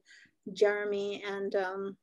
Jeremy 0.52 1.22
and 1.26 1.54
um, 1.56 1.96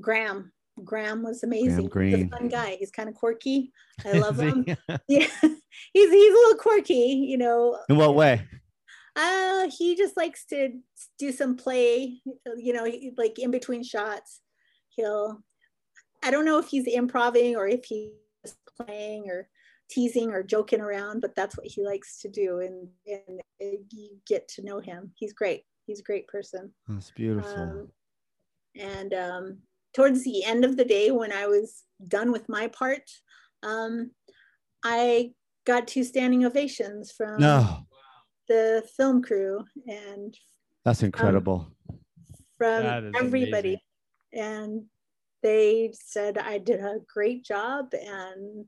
Graham. 0.00 0.52
Graham 0.84 1.22
was 1.22 1.42
amazing. 1.42 1.90
He's 2.00 2.24
a 2.24 2.28
fun 2.28 2.48
guy. 2.48 2.76
He's 2.78 2.90
kind 2.90 3.08
of 3.08 3.14
quirky. 3.14 3.72
I 4.06 4.12
love 4.18 4.38
him. 4.40 4.64
Yeah, 5.08 5.26
he's 5.40 6.10
he's 6.10 6.32
a 6.32 6.36
little 6.36 6.58
quirky, 6.58 6.94
you 7.28 7.36
know. 7.38 7.78
In 7.88 7.96
what 7.96 8.14
way? 8.14 8.46
Uh, 9.14 9.68
he 9.76 9.94
just 9.94 10.16
likes 10.16 10.46
to 10.46 10.70
do 11.18 11.32
some 11.32 11.56
play, 11.56 12.20
you 12.56 12.72
know, 12.72 12.90
like 13.16 13.38
in 13.38 13.50
between 13.50 13.82
shots. 13.82 14.40
He'll, 14.90 15.42
I 16.22 16.30
don't 16.30 16.44
know 16.44 16.58
if 16.58 16.68
he's 16.68 16.86
improving 16.86 17.56
or 17.56 17.68
if 17.68 17.84
he's 17.84 18.10
playing 18.76 19.28
or 19.28 19.48
teasing 19.90 20.30
or 20.30 20.42
joking 20.42 20.80
around, 20.80 21.20
but 21.20 21.34
that's 21.34 21.56
what 21.56 21.66
he 21.66 21.84
likes 21.84 22.20
to 22.22 22.28
do. 22.28 22.60
And, 22.60 22.88
and 23.06 23.40
you 23.90 24.16
get 24.26 24.48
to 24.48 24.62
know 24.62 24.80
him. 24.80 25.12
He's 25.14 25.32
great. 25.34 25.64
He's 25.86 26.00
a 26.00 26.04
great 26.04 26.26
person. 26.28 26.72
That's 26.88 27.10
beautiful. 27.10 27.54
Um, 27.54 27.88
and 28.78 29.12
um, 29.12 29.58
towards 29.94 30.24
the 30.24 30.44
end 30.44 30.64
of 30.64 30.76
the 30.76 30.84
day, 30.84 31.10
when 31.10 31.32
I 31.32 31.46
was 31.46 31.84
done 32.08 32.32
with 32.32 32.48
my 32.48 32.68
part, 32.68 33.10
um, 33.62 34.12
I 34.84 35.32
got 35.66 35.86
two 35.86 36.04
standing 36.04 36.44
ovations 36.44 37.12
from 37.12 37.40
no, 37.40 37.86
the 38.52 38.82
film 38.96 39.22
crew 39.22 39.64
and 39.86 40.36
that's 40.84 41.02
incredible. 41.02 41.58
from 42.58 42.82
That 42.82 43.04
is 43.04 43.14
everybody. 43.16 43.80
amazing. 44.32 44.50
And 44.50 44.84
they 45.42 45.92
said 45.94 46.38
I 46.38 46.58
did 46.58 46.80
a 46.80 46.98
great 47.12 47.44
job 47.44 47.86
and 47.92 48.66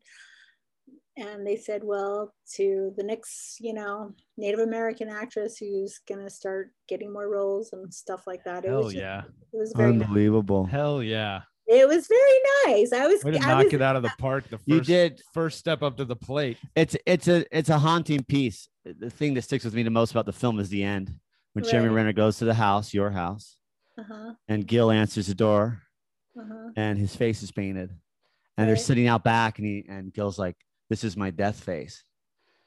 and 1.16 1.47
they 1.47 1.55
said, 1.57 1.82
well, 1.85 2.35
to 2.57 2.93
the 2.97 3.05
next, 3.05 3.59
you 3.61 3.72
know, 3.72 4.14
Native 4.37 4.59
American 4.59 5.09
actress 5.09 5.57
who's 5.59 6.01
gonna 6.09 6.28
start 6.30 6.70
getting 6.89 7.12
more 7.12 7.28
roles 7.28 7.72
and 7.72 7.93
stuff 7.93 8.26
like 8.26 8.43
that. 8.45 8.64
It 8.64 8.68
Hell 8.70 8.85
was 8.85 8.93
just- 8.95 9.03
yeah. 9.03 9.22
it 9.53 9.59
was 9.64 9.72
very 9.76 9.93
nice. 9.93 10.09
Unbelievable. 10.09 10.64
Hell 10.66 11.03
yeah. 11.03 11.43
It 11.66 11.89
was 11.89 12.07
very 12.09 12.39
nice. 12.76 12.93
I 12.93 13.07
was 13.07 13.24
Way 13.24 13.32
to 13.32 13.39
I 13.39 13.47
knock 13.47 13.64
was, 13.64 13.72
it 13.74 13.80
out 13.80 13.97
of 13.97 14.03
the 14.03 14.12
park. 14.18 14.45
The 14.51 14.59
first, 14.59 14.68
You 14.68 14.80
did. 14.82 15.22
first 15.32 15.59
step 15.59 15.82
up 15.82 15.97
to 15.97 16.05
the 16.05 16.16
plate. 16.16 16.59
It's 16.76 16.95
it's 17.07 17.26
a 17.28 17.39
it's 17.57 17.70
a 17.70 17.78
haunting 17.78 18.22
piece. 18.24 18.68
The 18.85 19.11
thing 19.11 19.35
that 19.35 19.43
sticks 19.43 19.64
with 19.64 19.74
me 19.74 19.82
the 19.82 19.91
most 19.91 20.11
about 20.11 20.26
the 20.26 20.32
film 20.32 20.59
is 20.61 20.68
the 20.68 20.82
end 20.82 21.14
when 21.55 21.64
Jeremy 21.64 21.89
Renner 21.89 22.12
goes 22.12 22.39
to 22.39 22.45
the 22.45 22.55
house, 22.55 22.93
your 22.93 23.11
house, 23.11 23.57
uh-huh, 23.99 24.35
and 24.49 24.66
Gil 24.66 24.91
answers 24.91 25.28
the 25.28 25.35
door, 25.35 25.80
uh-huh. 26.39 26.70
and 26.76 26.99
his 26.99 27.14
face 27.16 27.43
is 27.43 27.51
painted, 27.53 27.91
and 28.59 28.68
they're 28.68 28.76
sitting 28.76 29.07
out 29.07 29.24
back, 29.24 29.59
and 29.59 29.66
he 29.66 29.85
and 29.89 30.12
Gil's 30.12 30.39
like, 30.39 30.57
"This 30.91 31.03
is 31.05 31.16
my 31.16 31.30
death 31.30 31.61
face," 31.61 32.05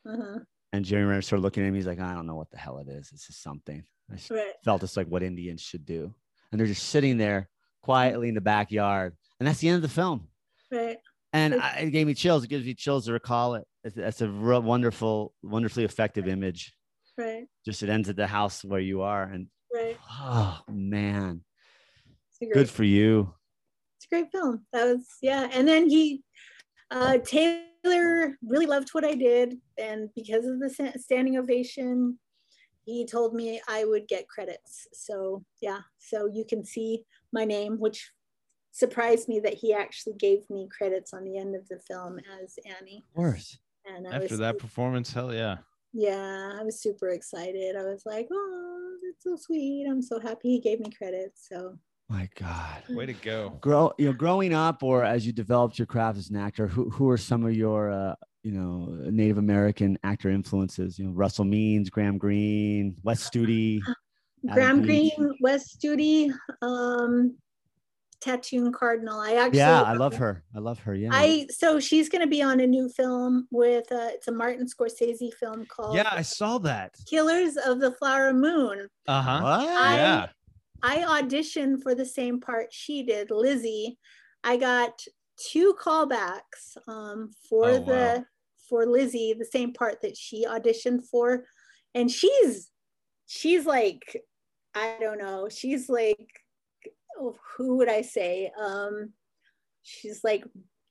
Uh-huh. 0.07 0.39
and 0.73 0.85
Jeremy 0.85 1.09
Renner 1.09 1.21
started 1.21 1.43
looking 1.43 1.63
at 1.63 1.67
him. 1.67 1.75
He's 1.75 1.85
like, 1.87 1.99
"I 1.99 2.13
don't 2.13 2.25
know 2.27 2.35
what 2.35 2.49
the 2.49 2.57
hell 2.57 2.79
it 2.79 2.87
is. 2.87 3.11
It's 3.13 3.27
just 3.27 3.43
something." 3.43 3.83
I 4.09 4.17
Right. 4.33 4.53
felt 4.63 4.83
it's 4.83 4.95
like 4.97 5.07
what 5.07 5.21
Indians 5.21 5.61
should 5.61 5.85
do, 5.85 6.13
and 6.51 6.59
they're 6.59 6.67
just 6.67 6.87
sitting 6.89 7.17
there 7.17 7.49
quietly 7.81 8.29
in 8.29 8.35
the 8.35 8.41
backyard, 8.41 9.15
and 9.39 9.47
that's 9.47 9.59
the 9.59 9.67
end 9.67 9.75
of 9.75 9.81
the 9.81 9.89
film. 9.89 10.29
Right. 10.71 10.97
and 11.33 11.55
I, 11.55 11.79
it 11.79 11.91
gave 11.91 12.07
me 12.07 12.13
chills. 12.13 12.43
It 12.43 12.47
gives 12.47 12.65
me 12.65 12.73
chills 12.73 13.05
to 13.05 13.13
recall 13.13 13.55
it. 13.55 13.67
That's 13.95 14.21
a 14.21 14.29
real 14.29 14.61
wonderful, 14.61 15.33
wonderfully 15.43 15.83
effective 15.85 16.27
image. 16.27 16.73
Right. 17.17 17.47
Just 17.65 17.83
it 17.83 17.89
ends 17.89 18.09
at 18.09 18.15
the 18.15 18.27
house 18.27 18.63
where 18.63 18.79
you 18.79 19.01
are, 19.01 19.23
and 19.23 19.47
Right. 19.73 19.97
oh 20.09 20.61
man, 20.69 21.43
great 22.39 22.53
good 22.53 22.69
for 22.69 22.83
you. 22.83 23.33
it's 23.97 24.05
a 24.05 24.09
great 24.09 24.31
film. 24.31 24.65
That 24.73 24.85
was 24.85 25.05
yeah. 25.21 25.49
And 25.51 25.67
then 25.67 25.89
he 25.89 26.23
uh 26.91 27.17
Taylor 27.19 28.37
really 28.41 28.65
loved 28.65 28.89
what 28.93 29.03
I 29.05 29.13
did, 29.15 29.57
and 29.77 30.09
because 30.15 30.45
of 30.45 30.59
the 30.59 30.93
standing 30.97 31.37
ovation, 31.37 32.19
he 32.85 33.05
told 33.05 33.33
me 33.33 33.59
I 33.67 33.83
would 33.85 34.07
get 34.07 34.27
credits. 34.29 34.87
So 34.93 35.43
yeah, 35.61 35.79
so 35.99 36.27
you 36.27 36.45
can 36.45 36.63
see 36.63 37.03
my 37.33 37.45
name, 37.45 37.77
which 37.79 38.11
surprised 38.71 39.27
me 39.27 39.39
that 39.39 39.55
he 39.55 39.73
actually 39.73 40.13
gave 40.13 40.47
me 40.51 40.69
credits 40.75 41.11
on 41.13 41.23
the 41.25 41.37
end 41.37 41.55
of 41.55 41.67
the 41.67 41.79
film 41.79 42.19
as 42.41 42.59
Annie. 42.79 43.03
Of 43.09 43.15
course. 43.15 43.57
And 43.95 44.07
I 44.07 44.15
After 44.15 44.27
was 44.29 44.39
that 44.39 44.57
performance, 44.59 45.13
hell 45.13 45.33
yeah. 45.33 45.57
yeah, 45.93 46.53
I 46.59 46.63
was 46.63 46.81
super 46.81 47.09
excited. 47.09 47.75
I 47.75 47.83
was 47.83 48.03
like, 48.05 48.27
oh, 48.31 48.95
that's 49.03 49.23
so 49.23 49.35
sweet. 49.35 49.85
I'm 49.89 50.01
so 50.01 50.19
happy 50.19 50.49
he 50.49 50.59
gave 50.59 50.79
me 50.79 50.89
credits. 50.91 51.47
So 51.49 51.77
My 52.09 52.29
God. 52.39 52.83
Way 52.89 53.05
to 53.07 53.13
go. 53.13 53.57
Grow, 53.61 53.91
you 53.97 54.05
know, 54.07 54.13
growing 54.13 54.53
up, 54.53 54.83
or 54.83 55.03
as 55.03 55.25
you 55.25 55.33
developed 55.33 55.77
your 55.77 55.85
craft 55.85 56.17
as 56.17 56.29
an 56.29 56.37
actor, 56.37 56.67
who 56.67 56.89
who 56.89 57.09
are 57.09 57.17
some 57.17 57.45
of 57.45 57.53
your, 57.53 57.91
uh, 57.91 58.15
you 58.43 58.51
know, 58.53 58.85
Native 59.11 59.37
American 59.37 59.97
actor 60.03 60.29
influences? 60.29 60.97
You 60.97 61.05
know, 61.05 61.11
Russell 61.11 61.45
Means, 61.45 61.89
Graham 61.89 62.17
Greene, 62.17 62.95
Wes 63.03 63.29
Studi. 63.29 63.81
Graham 64.53 64.81
Beach. 64.81 65.13
Greene, 65.17 65.33
Wes 65.41 65.75
Studi, 65.75 66.31
um, 66.61 67.35
Tantoo 68.27 68.71
Cardinal. 68.73 69.19
I 69.19 69.33
actually, 69.33 69.59
Yeah, 69.59 69.81
I 69.81 69.93
love 69.93 70.15
her. 70.15 70.43
I 70.55 70.59
love 70.59 70.79
her. 70.79 70.93
Yeah. 70.95 71.09
I 71.11 71.47
so 71.49 71.79
she's 71.79 72.09
going 72.09 72.21
to 72.21 72.27
be 72.27 72.41
on 72.41 72.59
a 72.59 72.67
new 72.67 72.89
film 72.89 73.47
with 73.51 73.91
uh, 73.91 74.09
it's 74.13 74.27
a 74.27 74.31
Martin 74.31 74.65
Scorsese 74.67 75.33
film 75.33 75.65
called 75.65 75.95
Yeah, 75.95 76.09
I 76.11 76.21
saw 76.21 76.57
that. 76.59 76.95
Killers 77.09 77.57
of 77.57 77.79
the 77.79 77.91
Flower 77.93 78.33
Moon. 78.33 78.87
Uh 79.07 79.21
huh. 79.21 79.39
What? 79.41 79.67
I- 79.69 79.95
Yeah. 79.95 80.27
I 80.83 80.97
auditioned 81.21 81.81
for 81.81 81.95
the 81.95 82.05
same 82.05 82.39
part 82.39 82.67
she 82.71 83.01
did, 83.03 83.31
Lizzie. 83.31 83.97
I 84.43 84.57
got 84.57 84.91
two 85.51 85.73
callbacks 85.81 86.77
um, 86.87 87.31
for 87.49 87.69
Oh, 87.69 87.79
the 87.79 88.15
wow. 88.17 88.25
for 88.69 88.85
Lizzie, 88.85 89.33
the 89.33 89.45
same 89.45 89.73
part 89.73 90.01
that 90.01 90.15
she 90.15 90.45
auditioned 90.45 91.03
for, 91.09 91.45
and 91.95 92.11
she's 92.11 92.69
she's 93.25 93.65
like 93.65 94.21
I 94.75 94.97
don't 94.99 95.17
know, 95.17 95.49
she's 95.49 95.89
like 95.89 96.29
who 97.57 97.77
would 97.77 97.89
I 97.89 98.01
say? 98.01 98.51
Um, 98.59 99.13
she's 99.83 100.23
like 100.23 100.43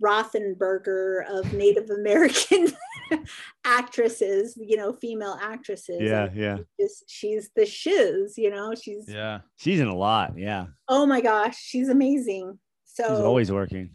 Rothenberger 0.03 1.24
of 1.31 1.53
Native 1.53 1.91
American 1.91 2.72
actresses, 3.64 4.57
you 4.57 4.77
know, 4.77 4.93
female 4.93 5.39
actresses. 5.41 6.01
Yeah, 6.01 6.24
And 6.24 6.37
yeah. 6.37 6.57
she's, 6.79 7.03
she's 7.09 7.51
the 7.57 7.66
shiz, 7.66 8.37
you 8.39 8.51
know, 8.51 8.74
she's 8.74 9.05
Yeah. 9.09 9.41
She's 9.57 9.81
in 9.81 9.89
a 9.89 9.95
lot. 9.97 10.35
Yeah. 10.37 10.66
oh 10.89 11.07
my 11.07 11.20
gosh, 11.20 11.57
she's 11.59 11.89
amazing. 11.89 12.59
So 12.85 13.03
She's 13.05 13.20
always 13.20 13.53
working. 13.53 13.91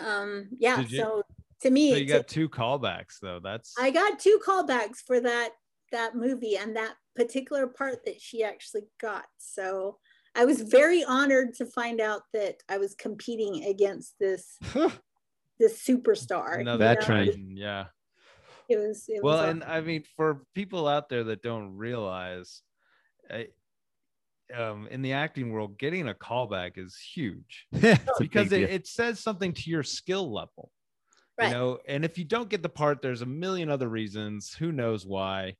um 0.00 0.48
yeah, 0.58 0.80
you- 0.80 0.98
so 0.98 1.22
to 1.62 1.70
me 1.70 1.90
So 1.92 1.96
you 1.98 2.06
to- 2.06 2.12
got 2.12 2.28
two 2.28 2.48
callbacks 2.48 3.18
though. 3.20 3.40
That's 3.42 3.74
I 3.78 3.90
got 3.90 4.18
two 4.18 4.38
callbacks 4.46 4.98
for 5.06 5.20
that 5.20 5.50
that 5.92 6.14
movie 6.14 6.56
and 6.56 6.76
that 6.76 6.94
particular 7.16 7.66
part 7.66 8.04
that 8.04 8.20
she 8.20 8.44
actually 8.44 8.82
got. 9.00 9.24
So 9.38 9.98
I 10.38 10.44
was 10.44 10.62
very 10.62 11.02
honored 11.02 11.54
to 11.54 11.66
find 11.66 12.00
out 12.00 12.22
that 12.32 12.62
I 12.68 12.78
was 12.78 12.94
competing 12.94 13.64
against 13.64 14.14
this 14.20 14.56
this 15.58 15.84
superstar. 15.84 16.54
you 16.54 16.60
another 16.60 16.84
know? 16.84 16.94
Veteran. 16.94 17.26
Titan, 17.26 17.56
Yeah. 17.56 17.86
It 18.68 18.76
was 18.76 19.06
it 19.08 19.22
Well, 19.22 19.38
was 19.38 19.50
and 19.50 19.64
I 19.64 19.80
mean, 19.80 20.04
for 20.16 20.42
people 20.54 20.86
out 20.86 21.08
there 21.08 21.24
that 21.24 21.42
don't 21.42 21.76
realize, 21.76 22.62
I, 23.28 23.48
um, 24.54 24.86
in 24.90 25.02
the 25.02 25.14
acting 25.14 25.50
world, 25.52 25.76
getting 25.78 26.08
a 26.08 26.14
callback 26.14 26.78
is 26.78 26.96
huge 26.96 27.66
It's 27.72 28.18
because 28.18 28.52
it, 28.52 28.62
it 28.62 28.86
says 28.86 29.18
something 29.20 29.52
to 29.54 29.70
your 29.70 29.82
skill 29.82 30.32
level. 30.32 30.70
Right. 31.36 31.48
You 31.48 31.54
know, 31.54 31.78
and 31.88 32.04
if 32.04 32.16
you 32.16 32.24
don't 32.24 32.48
get 32.48 32.62
the 32.62 32.68
part, 32.68 33.02
there's 33.02 33.22
a 33.22 33.26
million 33.26 33.70
other 33.70 33.88
reasons. 33.88 34.54
Who 34.54 34.70
knows 34.70 35.04
why? 35.04 35.56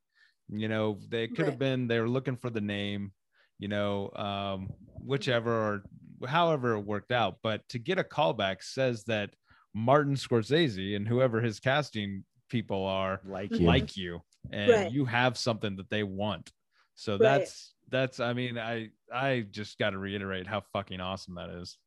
You 0.49 0.67
know, 0.67 0.99
they 1.09 1.27
could 1.27 1.45
have 1.45 1.59
been 1.59 1.87
they 1.87 1.99
were 1.99 2.09
looking 2.09 2.37
for 2.37 2.49
the 2.49 2.61
name, 2.61 3.11
you 3.59 3.67
know, 3.67 4.09
um, 4.15 4.69
whichever 5.05 5.51
or 5.51 6.27
however 6.27 6.73
it 6.73 6.81
worked 6.81 7.11
out. 7.11 7.37
But 7.43 7.67
to 7.69 7.79
get 7.79 7.99
a 7.99 8.03
callback 8.03 8.63
says 8.63 9.03
that 9.05 9.31
Martin 9.73 10.15
Scorsese 10.15 10.95
and 10.95 11.07
whoever 11.07 11.41
his 11.41 11.59
casting 11.59 12.23
people 12.49 12.85
are 12.85 13.21
like 13.25 13.51
you. 13.51 13.65
like 13.67 13.95
you 13.95 14.21
and 14.51 14.71
Right. 14.71 14.91
you 14.91 15.05
have 15.05 15.37
something 15.37 15.75
that 15.75 15.89
they 15.89 16.03
want. 16.03 16.51
So 16.95 17.13
Right. 17.13 17.19
that's 17.19 17.75
that's 17.89 18.19
I 18.19 18.33
mean, 18.33 18.57
I 18.57 18.89
I 19.13 19.45
just 19.51 19.77
got 19.77 19.91
to 19.91 19.97
reiterate 19.97 20.47
how 20.47 20.61
fucking 20.73 20.99
awesome 20.99 21.35
that 21.35 21.49
is. 21.49 21.77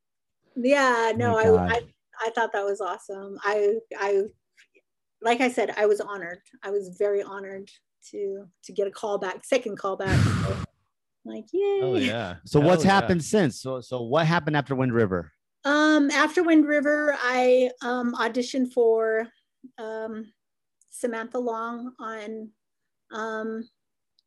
yeah, 0.56 1.12
no, 1.16 1.32
my 1.34 1.42
I, 1.42 1.74
I 1.76 1.80
I 2.26 2.30
thought 2.30 2.52
that 2.52 2.64
was 2.64 2.80
awesome. 2.80 3.38
I 3.42 3.74
I 3.98 4.22
like 5.22 5.40
I 5.40 5.48
said, 5.48 5.74
I 5.76 5.86
was 5.86 6.00
honored. 6.00 6.38
I 6.62 6.70
was 6.70 6.96
very 6.98 7.22
honored 7.22 7.70
to 8.10 8.46
to 8.64 8.72
get 8.72 8.86
a 8.86 8.90
call 8.90 9.18
back, 9.18 9.44
second 9.44 9.76
call 9.78 9.96
back. 9.96 10.18
So, 11.24 11.30
like, 11.30 11.46
yay. 11.52 11.80
Oh 11.82 11.96
yeah. 11.96 12.36
So 12.44 12.60
what's 12.60 12.84
yeah. 12.84 12.92
happened 12.92 13.24
since? 13.24 13.60
So 13.60 13.80
so 13.80 14.02
what 14.02 14.26
happened 14.26 14.56
after 14.56 14.74
Wind 14.74 14.92
River? 14.92 15.32
Um, 15.64 16.10
after 16.10 16.42
Wind 16.42 16.66
River, 16.66 17.16
I 17.20 17.70
um, 17.82 18.14
auditioned 18.14 18.72
for 18.72 19.28
um, 19.78 20.32
Samantha 20.90 21.38
Long 21.38 21.92
on 22.00 22.50
um, 23.12 23.68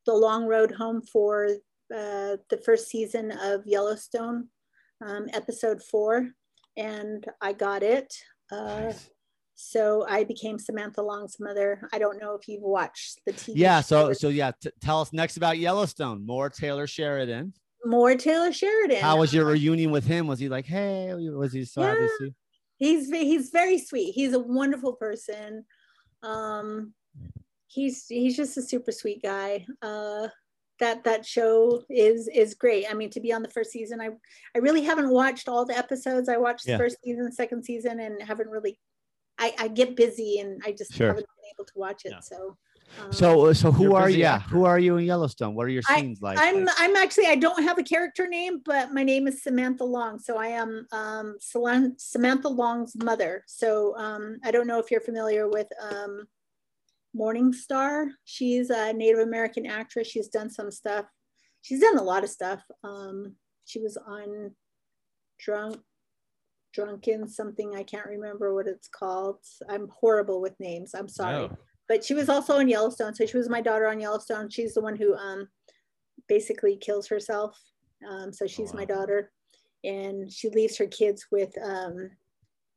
the 0.06 0.14
Long 0.14 0.46
Road 0.46 0.72
Home 0.72 1.02
for 1.02 1.48
uh, 1.94 2.38
the 2.50 2.62
first 2.64 2.88
season 2.88 3.32
of 3.32 3.66
Yellowstone, 3.66 4.48
um, 5.06 5.28
episode 5.34 5.84
four, 5.84 6.30
and 6.78 7.26
I 7.42 7.54
got 7.54 7.84
it. 7.84 8.14
Uh, 8.52 8.94
so 9.56 10.06
I 10.08 10.24
became 10.26 10.60
Samantha 10.60 11.02
Long's 11.02 11.40
mother. 11.40 11.88
I 11.94 11.98
don't 12.00 12.20
know 12.20 12.34
if 12.36 12.48
you've 12.48 12.62
watched 12.62 13.22
the 13.26 13.34
TV. 13.34 13.54
Yeah. 13.56 13.82
So 13.82 14.14
so 14.14 14.28
yeah. 14.30 14.52
T- 14.62 14.70
tell 14.82 15.02
us 15.02 15.14
next 15.14 15.38
about 15.38 15.58
Yellowstone. 15.58 16.26
More 16.26 16.50
Taylor 16.50 16.88
Sheridan. 16.88 17.54
more 17.86 18.16
Taylor 18.16 18.52
Sheridan. 18.52 19.02
How 19.02 19.18
was 19.18 19.34
your 19.34 19.46
reunion 19.46 19.92
with 19.92 20.06
him? 20.06 20.28
Was 20.28 20.40
he 20.40 20.50
like, 20.50 20.66
hey? 20.66 21.14
Was 21.14 21.54
he 21.54 21.64
so 21.66 21.82
happy 21.82 22.00
to 22.02 22.10
see? 22.20 22.34
he's 22.78 23.10
he's 23.10 23.52
very 23.52 23.78
sweet 23.80 24.12
he's 24.12 24.34
a 24.34 24.40
wonderful 24.40 24.92
person 24.98 25.64
um 26.24 26.94
he's 27.68 28.06
he's 28.08 28.36
just 28.36 28.58
a 28.58 28.62
super 28.62 28.92
sweet 28.92 29.22
guy 29.24 29.66
uh 29.82 30.28
that 30.82 31.02
that 31.06 31.26
show 31.26 31.82
is 31.90 32.28
is 32.28 32.54
great 32.54 32.86
i 32.90 32.94
mean 32.94 33.10
to 33.10 33.22
be 33.22 33.32
on 33.32 33.42
the 33.42 33.48
first 33.50 33.72
season 33.72 34.02
i 34.02 34.10
i 34.56 34.58
really 34.58 34.84
haven't 34.84 35.10
watched 35.10 35.48
all 35.48 35.64
the 35.66 35.78
episodes 35.78 36.28
i 36.28 36.36
watched 36.36 36.68
Yeah. 36.68 36.76
the 36.76 36.84
first 36.84 36.98
season 37.02 37.32
second 37.32 37.64
season 37.64 38.02
and 38.02 38.22
haven't 38.22 38.50
really 38.50 38.78
i 39.40 39.54
i 39.58 39.68
get 39.68 39.96
busy 39.96 40.40
and 40.40 40.62
i 40.66 40.72
just 40.72 40.94
Sure. 40.94 41.08
haven't 41.08 41.26
been 41.26 41.52
able 41.54 41.66
to 41.66 41.74
watch 41.76 42.06
it 42.06 42.12
Yeah. 42.12 42.20
so 42.22 42.58
um, 43.02 43.12
So 43.12 43.52
so 43.54 43.72
who 43.72 43.84
You're 43.86 43.92
a 43.94 43.96
are 43.96 44.06
busy 44.08 44.18
you? 44.20 44.24
Yeah, 44.24 44.36
actor. 44.36 44.50
who 44.50 44.64
are 44.66 44.80
you 44.80 44.98
in 44.98 45.06
Yellowstone? 45.06 45.56
What 45.56 45.66
are 45.66 45.70
your 45.70 45.82
scenes 45.82 46.22
like? 46.22 46.38
I'm 46.40 46.70
I'm 46.78 46.96
actually 46.96 47.26
I 47.26 47.36
don't 47.36 47.62
have 47.64 47.78
a 47.80 47.84
character 47.84 48.28
name, 48.28 48.62
but 48.64 48.94
my 48.94 49.04
name 49.04 49.28
is 49.28 49.42
Samantha 49.44 49.84
Long. 49.84 50.20
So 50.20 50.38
I 50.38 50.48
am 50.48 50.86
um, 50.92 51.36
Salan- 51.42 52.00
Samantha 52.00 52.48
Long's 52.48 52.96
mother. 52.96 53.44
So 53.48 53.98
um, 53.98 54.38
I 54.46 54.52
don't 54.52 54.68
know 54.68 54.80
if 54.80 54.92
you're 54.92 55.02
familiar 55.02 55.50
with 55.50 55.68
um, 55.92 56.26
Morningstar. 57.18 58.10
She's 58.24 58.70
a 58.70 58.94
Native 58.94 59.20
American 59.20 59.66
actress. 59.66 60.08
She's 60.08 60.28
done 60.28 60.50
some 60.50 60.72
stuff. 60.72 61.06
She's 61.64 61.82
done 61.82 61.98
a 61.98 62.04
lot 62.04 62.24
of 62.24 62.30
stuff. 62.30 62.62
Um, 62.84 63.36
she 63.66 63.80
was 63.80 63.98
on 63.98 64.52
Drunk 65.40 65.78
Drunken 66.76 67.28
something. 67.28 67.74
I 67.74 67.84
can't 67.84 68.06
remember 68.06 68.54
what 68.54 68.68
it's 68.68 68.90
called. 68.90 69.40
I'm 69.70 69.88
horrible 69.88 70.42
with 70.42 70.60
names. 70.60 70.94
I'm 70.94 71.08
sorry 71.08 71.36
Oh, 71.46 71.58
but 71.88 72.04
she 72.04 72.14
was 72.14 72.28
also 72.28 72.58
on 72.58 72.68
Yellowstone. 72.68 73.16
So 73.16 73.26
she 73.26 73.38
was 73.38 73.48
my 73.48 73.62
daughter 73.62 73.88
on 73.88 74.00
Yellowstone. 74.02 74.50
She's 74.50 74.74
the 74.74 74.82
one 74.82 74.96
who 74.98 75.16
um, 75.16 75.48
basically 76.28 76.76
kills 76.78 77.08
herself. 77.08 77.58
Um, 78.10 78.34
so 78.34 78.46
she's 78.46 78.74
my 78.74 78.82
wow. 78.82 78.96
daughter, 78.96 79.32
and 79.84 80.32
she 80.32 80.50
leaves 80.50 80.78
her 80.78 80.88
kids 80.88 81.28
with 81.32 81.54
um, 81.64 82.10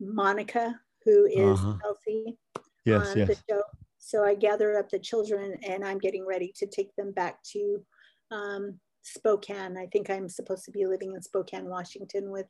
Monica, 0.00 0.78
who 1.04 1.26
is 1.26 1.58
Uh-huh. 1.58 1.76
Kelsey 1.82 2.38
yes, 2.84 3.08
on 3.08 3.18
yes. 3.18 3.28
the 3.28 3.36
show. 3.50 3.62
So 3.98 4.24
I 4.24 4.34
gather 4.34 4.78
up 4.78 4.88
the 4.90 4.98
children, 4.98 5.54
and 5.66 5.84
I'm 5.84 5.98
getting 5.98 6.24
ready 6.24 6.52
to 6.56 6.66
take 6.66 6.94
them 6.96 7.12
back 7.12 7.42
to 7.52 7.84
um, 8.30 8.78
Spokane. 9.02 9.76
I 9.76 9.86
think 9.86 10.08
I'm 10.08 10.28
supposed 10.28 10.64
to 10.66 10.70
be 10.70 10.86
living 10.86 11.14
in 11.14 11.22
Spokane, 11.22 11.66
Washington, 11.68 12.30
with 12.30 12.46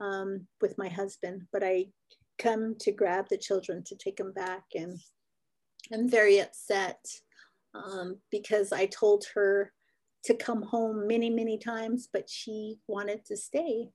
um, 0.00 0.46
with 0.60 0.78
my 0.78 0.88
husband, 0.88 1.42
but 1.52 1.62
I 1.62 1.86
come 2.38 2.76
to 2.80 2.92
grab 2.92 3.26
the 3.28 3.38
children 3.38 3.82
to 3.84 3.96
take 3.96 4.16
them 4.16 4.32
back, 4.32 4.64
and 4.74 4.98
I'm 5.92 6.08
very 6.08 6.38
upset 6.38 7.04
um, 7.74 8.18
because 8.30 8.72
I 8.72 8.86
told 8.86 9.24
her 9.34 9.72
to 10.24 10.34
come 10.34 10.62
home 10.62 11.06
many, 11.06 11.30
many 11.30 11.58
times, 11.58 12.08
but 12.12 12.28
she 12.28 12.76
wanted 12.86 13.24
to 13.26 13.36
stay, 13.36 13.88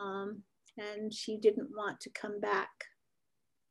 um, 0.00 0.42
and 0.78 1.12
she 1.12 1.36
didn't 1.38 1.70
want 1.76 2.00
to 2.00 2.10
come 2.10 2.40
back. 2.40 2.70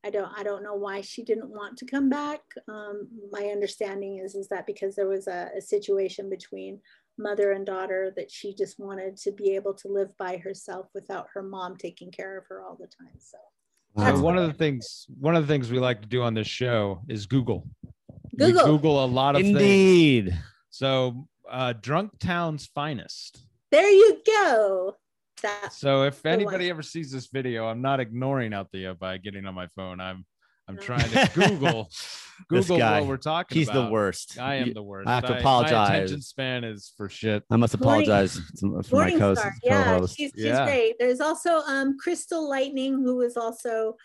I 0.04 0.10
don't, 0.10 0.32
I 0.36 0.44
don't 0.44 0.64
know 0.64 0.76
why 0.76 1.02
she 1.02 1.24
didn't 1.24 1.50
want 1.50 1.78
to 1.78 1.86
come 1.86 2.10
back. 2.10 2.42
Um, 2.68 3.08
my 3.32 3.46
understanding 3.46 4.20
is 4.24 4.34
is 4.34 4.48
that 4.48 4.66
because 4.66 4.96
there 4.96 5.08
was 5.08 5.28
a, 5.28 5.50
a 5.56 5.62
situation 5.62 6.30
between 6.30 6.80
mother 7.22 7.52
and 7.52 7.66
daughter 7.66 8.12
that 8.16 8.32
she 8.32 8.54
just 8.54 8.80
wanted 8.80 9.16
to 9.18 9.32
be 9.32 9.56
able 9.56 9.74
to 9.76 9.88
live 9.88 10.16
by 10.18 10.38
herself 10.38 10.88
without 10.94 11.28
her 11.34 11.44
mom 11.44 11.78
taking 11.78 12.12
care 12.12 12.38
of 12.38 12.46
her 12.48 12.62
all 12.62 12.76
the 12.80 12.88
time. 12.88 13.14
So 13.20 13.38
So 13.98 14.04
Wow. 14.16 14.22
one 14.22 14.38
of 14.38 14.48
the 14.48 14.54
things 14.54 15.06
one 15.20 15.36
of 15.36 15.46
the 15.46 15.52
things 15.54 15.70
we 15.72 15.80
like 15.80 16.02
to 16.02 16.08
do 16.08 16.22
on 16.24 16.34
this 16.34 16.48
show 16.48 17.02
is 17.10 17.26
Google. 17.26 17.68
We 18.38 18.38
Google. 18.38 18.66
Google 18.66 19.04
a 19.04 19.08
lot 19.08 19.36
of 19.36 19.42
things. 19.42 19.56
Indeed. 19.56 20.38
So 20.70 21.28
uh 21.50 21.74
Drunk 21.74 22.18
Town's 22.20 22.68
finest. 22.68 23.46
there 23.72 23.90
you 23.92 24.22
go. 24.26 24.96
That 25.44 25.74
So 25.74 26.04
if 26.04 26.22
The 26.22 26.30
one. 26.30 26.40
anybody 26.40 26.70
ever 26.70 26.82
sees 26.84 27.12
this 27.12 27.28
video, 27.28 27.66
I'm 27.68 27.82
not 27.82 28.00
ignoring 28.00 28.54
Althea 28.54 28.94
by 28.96 29.18
getting 29.18 29.46
on 29.46 29.56
my 29.56 29.68
phone. 29.76 30.00
I'm 30.00 30.26
I'm 30.68 30.78
trying 30.78 31.10
to 31.10 31.30
Google 31.34 31.90
This 32.50 32.68
Google 32.68 32.78
guy, 32.78 33.00
what 33.02 33.10
we're 33.10 33.18
talking 33.18 33.56
about. 33.56 33.60
He's 33.60 33.70
about. 33.70 33.86
the 33.88 33.92
worst. 33.92 34.40
I 34.40 34.56
am 34.56 34.74
the 34.74 34.82
worst. 34.84 35.08
I 35.08 35.16
have 35.16 35.26
to 35.26 35.40
apologize. 35.40 35.72
I, 35.74 35.76
My 35.76 35.80
apologize. 35.84 35.98
attention 36.00 36.22
span 36.22 36.64
is 36.64 36.94
for 36.96 37.10
shit. 37.10 37.44
I 37.52 37.58
must 37.58 37.74
apologize 37.74 38.36
to- 38.60 38.82
for 38.84 38.98
my 39.04 39.12
co- 39.12 39.34
Morningstar. 39.36 39.52
Yeah, 39.64 39.84
co-host. 39.84 40.18
she's, 40.18 40.32
she's 40.36 40.46
Yeah. 40.46 40.66
great. 40.66 40.96
There's 41.00 41.20
also 41.20 41.60
um, 41.68 41.98
Crystle 42.04 42.48
Lightning, 42.48 42.94
who 42.94 43.18
was 43.18 43.36
also 43.38 43.96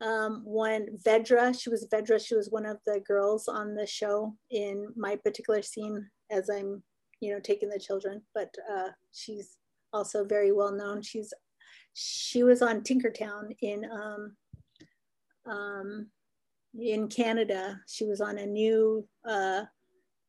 um, 0.00 0.42
one 0.44 0.86
Vedra. 1.04 1.58
She 1.58 1.70
was 1.70 1.86
Vedra. 1.92 2.24
She 2.24 2.34
was 2.34 2.50
one 2.50 2.66
of 2.66 2.78
the 2.86 3.00
girls 3.00 3.48
on 3.48 3.74
the 3.74 3.86
show 3.86 4.34
in 4.50 4.88
my 4.96 5.16
particular 5.16 5.62
scene 5.62 6.08
as 6.30 6.48
I'm, 6.50 6.82
you 7.20 7.32
know, 7.32 7.40
taking 7.40 7.68
the 7.68 7.78
children. 7.78 8.22
But 8.34 8.54
uh, 8.72 8.88
she's 9.12 9.56
also 9.92 10.24
very 10.24 10.52
well 10.52 10.72
known. 10.72 11.02
She's 11.02 11.32
she 11.98 12.42
was 12.42 12.60
on 12.60 12.82
Tinkertown 12.82 13.56
in 13.62 13.86
um, 13.90 14.36
um, 15.48 16.08
in 16.78 17.08
Canada. 17.08 17.80
She 17.88 18.04
was 18.06 18.20
on 18.20 18.38
a 18.38 18.46
new 18.46 19.06
uh, 19.28 19.62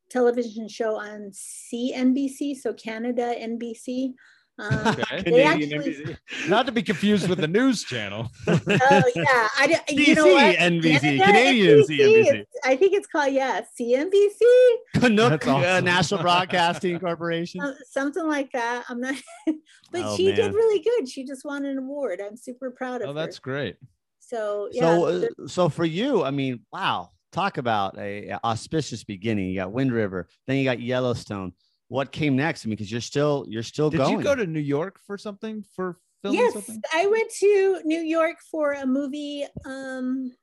television 0.10 0.68
show 0.68 0.98
on 1.00 1.32
CNBC, 1.32 2.56
so 2.58 2.74
Canada 2.74 3.34
NBC. 3.40 4.14
Um, 4.60 4.88
Okay. 4.88 5.44
Actually- 5.44 5.68
NBC. 5.68 6.18
Not 6.50 6.66
to 6.66 6.72
be 6.72 6.82
confused 6.82 7.30
with 7.30 7.40
the 7.40 7.48
news 7.48 7.84
channel. 7.84 8.32
oh 8.48 8.56
yeah, 9.16 9.48
I 9.56 9.84
you 9.90 10.16
know 10.16 10.26
what? 10.34 10.56
NBC, 10.56 11.00
Canada, 11.02 11.26
Canadian 11.26 11.80
NBC, 11.84 12.00
CNBC. 12.00 12.46
I 12.64 12.76
think 12.76 12.94
it's 12.94 13.06
called 13.08 13.34
yeah, 13.34 13.62
CNBC, 13.80 14.40
Canuck 14.96 15.44
That's 15.44 15.48
uh. 15.48 15.82
National 15.82 16.22
Broadcasting 16.22 17.00
Corporation. 17.00 17.62
uh, 17.62 17.76
something 17.88 18.26
like 18.28 18.52
that. 18.54 18.86
I'm 18.90 19.00
not, 19.00 19.16
but 19.92 20.02
Oh, 20.04 20.18
she 20.18 20.28
man. 20.28 20.36
did 20.36 20.54
really 20.56 20.80
good. 20.80 21.08
She 21.08 21.24
just 21.24 21.46
won 21.46 21.64
an 21.66 21.78
award. 21.78 22.20
I'm 22.20 22.36
super 22.36 22.72
proud 22.72 23.04
of 23.04 23.10
Oh, 23.10 23.14
that's 23.14 23.38
great. 23.38 23.76
So 24.28 24.68
yeah, 24.72 24.82
so, 24.82 25.06
uh, 25.06 25.48
so 25.48 25.70
for 25.70 25.86
you, 25.86 26.24
I 26.24 26.32
mean, 26.32 26.60
wow, 26.74 27.12
talk 27.32 27.58
about 27.58 27.98
a, 27.98 28.30
a 28.30 28.40
auspicious 28.44 29.06
beginning. 29.06 29.48
You 29.48 29.56
got 29.56 29.72
Wind 29.72 29.94
River, 29.94 30.28
then 30.48 30.58
you 30.58 30.66
got 30.66 30.82
Yellowstone. 30.82 31.54
What 31.88 32.12
came 32.12 32.36
next? 32.36 32.66
I 32.66 32.68
mean, 32.68 32.76
because 32.76 32.92
you're 32.92 33.00
still 33.00 33.46
you're 33.48 33.64
still 33.64 33.90
going. 33.90 34.00
Did 34.00 34.06
going. 34.06 34.18
you 34.18 34.24
go 34.24 34.36
to 34.36 34.46
New 34.46 34.60
York 34.60 35.00
for 35.08 35.18
something 35.18 35.64
for 35.76 35.98
filming 36.22 36.42
yes, 36.42 36.54
something? 36.54 36.82
I 36.94 37.08
went 37.08 37.32
to 37.40 37.82
New 37.86 38.02
York 38.02 38.38
for 38.52 38.74
a 38.74 38.86
movie. 38.86 39.46
Um, 39.66 40.34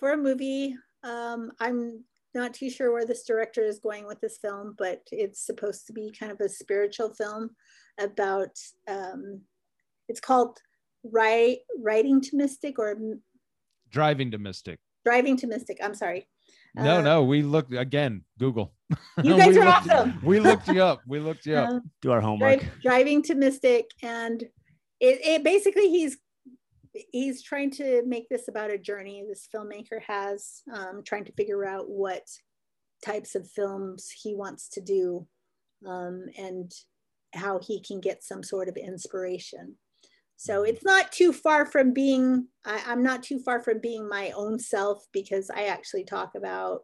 for 0.00 0.12
a 0.12 0.16
movie. 0.16 0.74
Um, 1.04 1.52
I'm 1.60 2.02
not 2.34 2.54
too 2.54 2.70
sure 2.70 2.92
where 2.92 3.06
this 3.06 3.24
director 3.24 3.62
is 3.62 3.78
going 3.78 4.06
with 4.06 4.20
this 4.20 4.38
film, 4.38 4.74
but 4.76 5.02
it's 5.12 5.44
supposed 5.44 5.86
to 5.86 5.92
be 5.92 6.10
kind 6.18 6.32
of 6.32 6.40
a 6.40 6.48
spiritual 6.48 7.14
film 7.14 7.50
about. 8.00 8.58
Um, 8.88 9.42
it's 10.08 10.20
called 10.20 10.58
"Right 11.04 11.58
Writing 11.78 12.20
to 12.22 12.36
Mystic" 12.36 12.78
or 12.78 12.96
Driving 13.90 14.30
to 14.32 14.38
Mystic. 14.38 14.78
"Driving 15.04 15.36
to 15.38 15.46
Mystic." 15.46 15.78
I'm 15.82 15.94
sorry. 15.94 16.28
No, 16.76 16.98
Uh, 16.98 17.02
no, 17.02 17.24
we 17.24 17.42
looked 17.42 17.72
again. 17.72 18.24
Google. 18.38 18.72
You 19.22 19.36
guys 19.36 19.48
We 19.54 19.58
are 19.60 19.64
looked- 19.64 19.88
awesome. 19.90 20.20
We 20.24 20.40
looked 20.40 20.68
you 20.68 20.82
up. 20.82 21.00
We 21.06 21.18
looked 21.18 21.46
you 21.46 21.56
up. 21.56 21.68
Um, 21.70 21.90
do 22.00 22.12
our 22.12 22.20
homework? 22.20 22.60
Dri- 22.60 22.68
driving 22.82 23.22
to 23.22 23.34
mystic 23.34 23.86
and 24.02 24.42
it, 25.00 25.18
it 25.24 25.42
basically 25.44 25.88
he's 25.90 26.18
he's 27.12 27.42
trying 27.42 27.70
to 27.70 28.02
make 28.06 28.28
this 28.28 28.48
about 28.48 28.70
a 28.70 28.78
journey 28.78 29.24
this 29.28 29.48
filmmaker 29.54 30.00
has 30.06 30.62
um, 30.72 31.02
trying 31.04 31.24
to 31.24 31.32
figure 31.32 31.64
out 31.64 31.88
what 31.88 32.22
types 33.04 33.34
of 33.34 33.48
films 33.50 34.10
he 34.22 34.34
wants 34.34 34.68
to 34.68 34.80
do 34.80 35.26
um, 35.88 36.26
and 36.36 36.72
how 37.34 37.58
he 37.62 37.80
can 37.82 38.00
get 38.00 38.22
some 38.24 38.42
sort 38.42 38.68
of 38.68 38.76
inspiration 38.76 39.76
so 40.40 40.62
it's 40.62 40.82
not 40.84 41.12
too 41.12 41.32
far 41.34 41.66
from 41.66 41.92
being 41.92 42.46
I, 42.64 42.82
i'm 42.86 43.02
not 43.02 43.22
too 43.22 43.38
far 43.40 43.60
from 43.60 43.78
being 43.80 44.08
my 44.08 44.30
own 44.30 44.58
self 44.58 45.04
because 45.12 45.50
i 45.50 45.64
actually 45.64 46.04
talk 46.04 46.34
about 46.34 46.76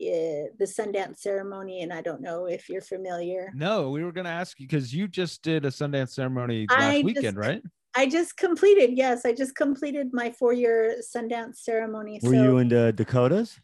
uh, 0.00 0.48
the 0.58 0.64
sundance 0.76 1.18
ceremony 1.18 1.82
and 1.82 1.92
i 1.92 2.00
don't 2.00 2.22
know 2.22 2.46
if 2.46 2.68
you're 2.70 2.80
familiar 2.80 3.52
No, 3.54 3.90
we 3.90 4.02
were 4.02 4.12
gonna 4.12 4.30
ask 4.30 4.58
you 4.58 4.66
because 4.66 4.94
you 4.94 5.08
just 5.08 5.42
did 5.42 5.64
a 5.66 5.70
Sundance 5.70 6.10
ceremony 6.10 6.66
I 6.70 6.80
last 6.80 6.94
just- 7.02 7.04
weekend, 7.04 7.36
right? 7.36 7.62
I 7.98 8.06
just 8.06 8.36
completed, 8.36 8.90
yes, 8.94 9.24
I 9.24 9.32
just 9.32 9.54
completed 9.56 10.08
my 10.12 10.30
four-year 10.30 10.96
Sundance 11.00 11.56
ceremony. 11.68 12.20
Were 12.22 12.34
so, 12.34 12.42
you 12.42 12.58
in 12.58 12.68
the 12.68 12.92
Dakotas? 12.92 13.58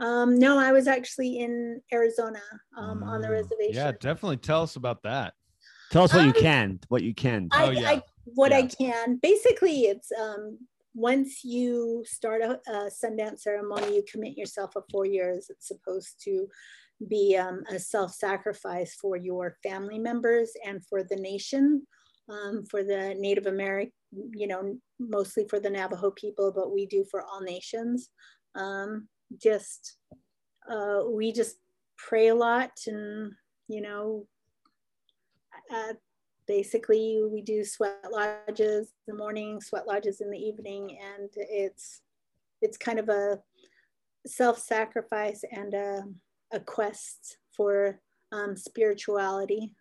um, 0.00 0.36
no, 0.36 0.58
I 0.58 0.72
was 0.72 0.88
actually 0.88 1.38
in 1.38 1.80
Arizona 1.92 2.40
um, 2.76 3.04
on 3.04 3.20
the 3.20 3.28
Oh, 3.28 3.32
reservation. 3.32 3.74
Yeah, 3.74 3.92
definitely 3.92 4.38
tell 4.38 4.62
us 4.62 4.74
about 4.74 5.02
that. 5.04 5.34
Tell 5.90 6.02
us 6.02 6.12
what 6.12 6.24
you 6.24 6.30
Um, 6.30 6.42
can. 6.48 6.80
What 6.88 7.02
you 7.04 7.14
can. 7.14 7.48
I, 7.52 7.64
Oh, 7.64 7.70
yeah. 7.70 7.88
I, 7.90 8.02
what 8.34 8.52
I 8.52 8.66
can. 8.66 9.18
Basically, 9.22 9.82
it's 9.82 10.10
um, 10.12 10.58
once 10.94 11.44
you 11.44 12.04
start 12.06 12.42
a, 12.42 12.60
a 12.68 12.90
Sundance 12.90 13.40
ceremony, 13.40 13.94
you 13.94 14.02
commit 14.10 14.36
yourself 14.36 14.72
for 14.72 14.84
four 14.90 15.06
years. 15.06 15.46
It's 15.50 15.68
supposed 15.68 16.22
to 16.24 16.48
be 17.08 17.36
um, 17.36 17.62
a 17.70 17.78
self-sacrifice 17.78 18.96
for 19.00 19.16
your 19.16 19.56
family 19.62 19.98
members 19.98 20.50
and 20.66 20.84
for 20.86 21.04
the 21.04 21.16
nation, 21.16 21.86
um, 22.28 22.64
for 22.68 22.82
the 22.82 23.14
Native 23.18 23.46
American, 23.46 23.92
you 24.34 24.48
know, 24.48 24.76
mostly 24.98 25.46
for 25.48 25.60
the 25.60 25.70
Navajo 25.70 26.10
people, 26.10 26.52
but 26.52 26.72
we 26.72 26.86
do 26.86 27.04
for 27.10 27.22
all 27.22 27.40
nations. 27.40 28.10
Um, 28.54 29.08
just 29.40 29.96
uh, 30.70 31.02
we 31.08 31.32
just 31.32 31.56
pray 31.96 32.28
a 32.28 32.34
lot, 32.34 32.72
and 32.86 33.32
you 33.68 33.80
know, 33.80 34.26
uh, 35.72 35.92
basically 36.48 37.20
we 37.30 37.42
do 37.42 37.62
sweat 37.62 37.98
lodges 38.10 38.88
in 39.06 39.14
the 39.14 39.14
morning 39.14 39.60
sweat 39.60 39.86
lodges 39.86 40.20
in 40.20 40.30
the 40.30 40.38
evening 40.38 40.98
and 41.14 41.28
it's 41.36 42.00
it's 42.62 42.78
kind 42.78 42.98
of 42.98 43.08
a 43.08 43.38
self-sacrifice 44.26 45.44
and 45.52 45.74
a, 45.74 46.02
a 46.52 46.58
quest 46.58 47.38
for 47.56 48.00
um, 48.32 48.56
spirituality 48.56 49.72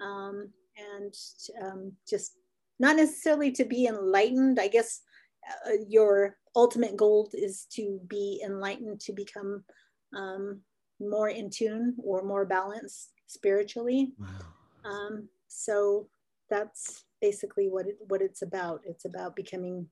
um, 0.00 0.48
and 0.76 1.14
um, 1.62 1.92
just 2.08 2.36
not 2.78 2.96
necessarily 2.96 3.50
to 3.50 3.64
be 3.64 3.86
enlightened 3.86 4.60
i 4.60 4.68
guess 4.68 5.00
uh, 5.66 5.72
your 5.88 6.36
ultimate 6.54 6.96
goal 6.96 7.30
is 7.32 7.66
to 7.72 7.98
be 8.06 8.42
enlightened 8.44 9.00
to 9.00 9.12
become 9.12 9.64
um, 10.14 10.60
more 11.00 11.30
in 11.30 11.48
tune 11.48 11.96
or 12.04 12.22
more 12.22 12.44
balanced 12.44 13.12
spiritually 13.26 14.12
Wow. 14.18 14.28
um, 14.84 15.28
so 15.50 16.08
that's 16.48 17.04
basically 17.20 17.68
what 17.68 17.86
it, 17.86 17.96
what 18.08 18.22
it's 18.22 18.42
about. 18.42 18.80
It's 18.84 19.04
about 19.04 19.36
becoming 19.36 19.86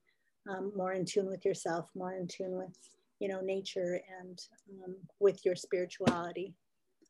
um, 0.48 0.72
more 0.74 0.92
in 0.92 1.04
tune 1.04 1.26
with 1.26 1.44
yourself, 1.44 1.90
more 1.94 2.14
in 2.14 2.26
tune 2.28 2.56
with 2.56 2.76
you 3.18 3.28
know 3.28 3.40
nature 3.40 4.00
and 4.20 4.40
um, 4.84 4.94
with 5.20 5.44
your 5.44 5.56
spirituality. 5.56 6.54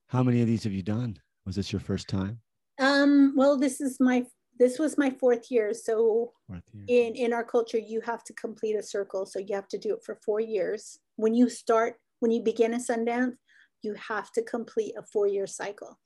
How 0.09 0.23
many 0.23 0.41
of 0.41 0.47
these 0.47 0.65
have 0.65 0.73
you 0.73 0.83
done? 0.83 1.19
Was 1.45 1.57
this 1.57 1.73
your 1.73 1.81
first 1.81 2.09
time? 2.09 2.41
Um, 2.81 3.35
well, 3.37 3.59
this 3.59 3.81
is 3.81 3.99
my 4.01 4.25
this 4.59 4.79
was 4.79 4.99
my 4.99 5.11
fourth 5.11 5.51
year. 5.51 5.73
So 5.75 6.33
Fourth 6.47 6.63
year. 6.73 6.85
in 6.89 7.15
in 7.15 7.33
our 7.33 7.45
culture, 7.45 7.79
you 7.79 8.01
have 8.01 8.25
to 8.25 8.33
complete 8.33 8.75
a 8.77 8.83
circle. 8.83 9.27
So 9.27 9.39
you 9.39 9.55
have 9.55 9.69
to 9.69 9.79
do 9.79 9.95
it 9.95 10.03
for 10.05 10.19
four 10.25 10.41
years. 10.41 10.99
When 11.17 11.35
you 11.35 11.49
start, 11.51 11.97
when 12.21 12.31
you 12.31 12.43
begin 12.43 12.75
a 12.75 12.79
Sundance, 12.79 13.37
you 13.83 13.95
have 13.95 14.33
to 14.33 14.43
complete 14.43 14.95
a 14.99 15.03
four 15.03 15.27
year 15.27 15.47
cycle. 15.47 15.99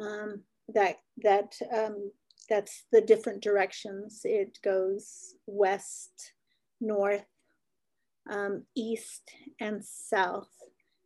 Um, 0.00 0.42
that 0.68 0.96
that 1.22 1.54
um, 1.74 2.10
that's 2.48 2.84
the 2.92 3.00
different 3.00 3.42
directions. 3.42 4.20
It 4.24 4.58
goes 4.62 5.34
west, 5.46 6.32
north, 6.80 7.24
um, 8.30 8.64
east, 8.76 9.30
and 9.60 9.84
south. 9.84 10.50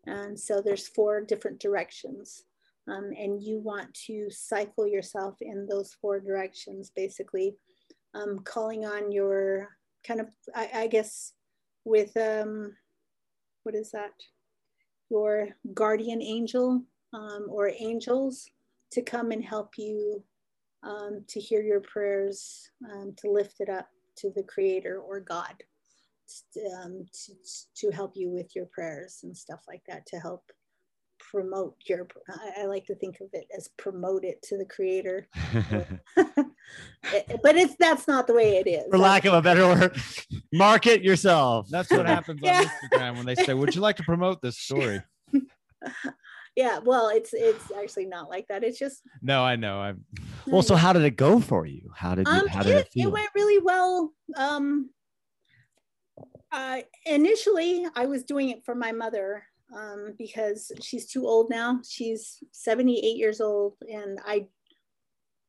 And 0.07 0.39
so 0.39 0.61
there's 0.61 0.89
four 0.89 1.21
different 1.21 1.61
directions. 1.61 2.45
Um, 2.89 3.11
and 3.19 3.43
you 3.43 3.59
want 3.59 3.93
to 4.07 4.29
cycle 4.31 4.87
yourself 4.87 5.37
in 5.41 5.67
those 5.67 5.95
four 6.01 6.21
directions, 6.21 6.93
basically 6.95 7.57
um, 8.15 8.39
calling 8.45 8.85
on 8.85 9.11
your 9.11 9.69
kind 10.07 10.21
of, 10.21 10.29
I, 10.55 10.71
I 10.75 10.87
guess, 10.87 11.33
with 11.85 12.17
um, 12.17 12.77
what 13.65 13.75
is 13.75 13.91
that? 13.91 14.13
Your 15.11 15.49
guardian 15.75 16.23
angel 16.23 16.83
um, 17.13 17.47
or 17.49 17.71
angels 17.77 18.49
to 18.93 19.03
come 19.03 19.31
and 19.31 19.45
help 19.45 19.75
you 19.77 20.23
um, 20.83 21.25
to 21.29 21.41
hear 21.41 21.63
your 21.63 21.81
prayers, 21.81 22.71
um, 22.93 23.15
to 23.19 23.31
lift 23.31 23.61
it 23.61 23.69
up 23.69 23.89
to 24.17 24.31
the 24.31 24.43
Creator 24.43 24.99
or 25.01 25.21
God, 25.21 25.55
um, 26.81 27.05
to, 27.13 27.33
to 27.77 27.91
help 27.91 28.13
you 28.15 28.31
with 28.31 28.55
your 28.55 28.67
prayers 28.67 29.21
and 29.23 29.37
stuff 29.37 29.61
like 29.69 29.83
that, 29.89 30.07
to 30.07 30.19
help 30.19 30.45
promote 31.19 31.77
your. 31.87 32.07
I, 32.29 32.63
I 32.63 32.67
like 32.67 32.87
to 32.87 32.95
think 32.95 33.21
of 33.21 33.29
it 33.33 33.47
as 33.57 33.69
promote 33.77 34.25
it 34.25 34.43
to 34.43 34.57
the 34.57 34.65
Creator, 34.65 35.29
but 36.17 37.57
it's 37.57 37.75
that's 37.79 38.07
not 38.07 38.27
the 38.27 38.35
way 38.35 38.57
it 38.57 38.69
is. 38.69 38.85
For 38.91 38.99
lack 38.99 39.25
of 39.25 39.35
a 39.35 39.43
better 39.43 39.67
word, 39.67 40.01
market 40.53 41.03
yourself. 41.03 41.69
That's 41.69 41.91
what 41.91 42.07
happens 42.07 42.41
Yeah. 42.45 42.61
on 42.61 42.65
Instagram 42.65 43.17
when 43.17 43.27
they 43.27 43.35
say, 43.35 43.55
"Would 43.55 43.75
you 43.75 43.81
like 43.81 43.97
to 43.97 44.05
promote 44.05 44.41
this 44.41 44.59
story?" 44.59 45.03
Yeah, 46.57 46.79
well, 46.83 47.11
it's 47.11 47.35
it's 47.35 47.71
actually 47.71 48.07
not 48.07 48.31
like 48.31 48.49
that. 48.49 48.65
It's 48.65 48.79
just 48.79 49.03
No, 49.21 49.45
I 49.45 49.57
know. 49.57 49.79
I'm. 49.79 50.05
Well, 50.47 50.63
so 50.63 50.75
how 50.75 50.93
did 50.93 51.05
it 51.05 51.17
go 51.17 51.39
for 51.39 51.67
you? 51.67 51.91
How 51.95 52.15
did 52.15 52.27
you, 52.27 52.33
um, 52.33 52.47
how 52.49 52.63
did 52.63 52.77
it, 52.77 52.87
it 52.87 52.93
feel? 52.93 53.09
it 53.09 53.13
went 53.13 53.31
really 53.35 53.59
well. 53.63 54.13
Um, 54.37 54.91
uh, 56.51 56.81
initially, 57.05 57.87
I 57.95 58.07
was 58.07 58.25
doing 58.25 58.51
it 58.51 58.65
for 58.65 58.75
my 58.75 58.93
mother 58.93 59.43
um, 59.77 60.15
because 60.17 60.73
she's 60.81 61.07
too 61.07 61.27
old 61.27 61.51
now. 61.51 61.81
She's 61.87 62.43
78 62.53 63.17
years 63.17 63.43
old, 63.43 63.75
and 63.93 64.19
I 64.25 64.47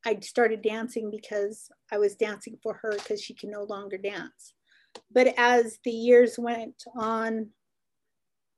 I 0.06 0.20
started 0.22 0.62
dancing 0.62 1.10
because 1.10 1.70
I 1.92 2.00
was 2.00 2.16
dancing 2.16 2.58
for 2.62 2.74
her 2.82 2.92
because 2.92 3.22
she 3.22 3.34
can 3.34 3.50
no 3.52 3.64
longer 3.64 3.98
dance. 3.98 4.54
But 5.12 5.34
as 5.38 5.80
the 5.86 5.92
years 5.92 6.38
went 6.38 6.84
on, 6.96 7.50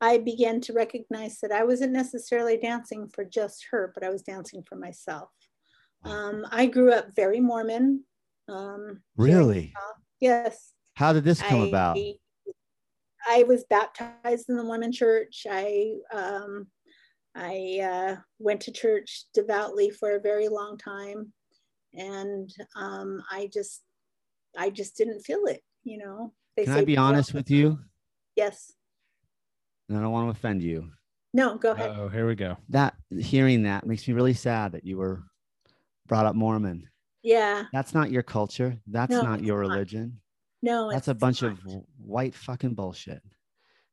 I 0.01 0.17
began 0.17 0.61
to 0.61 0.73
recognize 0.73 1.39
that 1.41 1.51
I 1.51 1.63
wasn't 1.63 1.91
necessarily 1.91 2.57
dancing 2.57 3.07
for 3.07 3.25
just 3.25 3.65
her, 3.71 3.91
but 3.93 4.03
I 4.03 4.09
was 4.09 4.21
dancing 4.21 4.63
for 4.63 4.75
myself. 4.75 5.29
Um, 6.05 6.45
I 6.51 6.67
grew 6.67 6.93
up 6.93 7.15
very 7.15 7.41
Mormon. 7.41 8.05
Um, 8.47 9.01
really? 9.17 9.73
yes. 10.21 10.73
How 10.95 11.11
did 11.11 11.25
this 11.25 11.41
come 11.41 11.63
I, 11.63 11.67
about? 11.67 11.97
I 13.27 13.43
was 13.43 13.65
baptized 13.69 14.49
in 14.49 14.55
the 14.55 14.63
Mormon 14.63 14.91
church. 14.91 15.45
I 15.49 15.93
um, 16.13 16.67
I 17.35 17.79
uh, 17.81 18.15
went 18.39 18.61
to 18.61 18.71
church 18.71 19.25
devoutly 19.33 19.89
for 19.89 20.15
a 20.15 20.21
very 20.21 20.47
long 20.47 20.77
time, 20.77 21.33
and 21.93 22.49
um, 22.75 23.21
I 23.29 23.49
just 23.53 23.81
I 24.57 24.69
just 24.69 24.95
didn't 24.95 25.21
feel 25.21 25.45
it. 25.45 25.61
You 25.83 25.99
know. 25.99 26.33
They 26.55 26.65
Can 26.65 26.73
I 26.73 26.85
be 26.85 26.97
honest 26.97 27.33
with 27.33 27.49
you? 27.49 27.79
Yes. 28.35 28.73
And 29.89 29.97
I 29.97 30.01
don't 30.01 30.11
want 30.11 30.27
to 30.27 30.37
offend 30.37 30.61
you. 30.61 30.89
No. 31.33 31.57
Go 31.57 31.71
ahead. 31.71 31.91
Oh, 31.97 32.07
here 32.09 32.27
we 32.27 32.35
go. 32.35 32.57
That 32.69 32.95
hearing 33.17 33.63
that 33.63 33.85
makes 33.85 34.07
me 34.07 34.13
really 34.13 34.33
sad 34.33 34.71
that 34.73 34.85
you 34.85 34.97
were 34.97 35.23
brought 36.07 36.25
up 36.25 36.35
Mormon. 36.35 36.87
yeah. 37.23 37.65
That's 37.73 37.93
not 37.93 38.11
your 38.11 38.23
culture. 38.23 38.77
That's 38.87 39.11
No, 39.11 39.21
not 39.23 39.43
your 39.43 39.61
not. 39.63 39.69
religion. 39.71 40.19
No. 40.61 40.91
That's 40.91 41.07
a 41.07 41.13
bunch 41.13 41.41
not. 41.41 41.51
of 41.53 41.59
white 41.97 42.35
fucking 42.35 42.73
bullshit. 42.75 43.21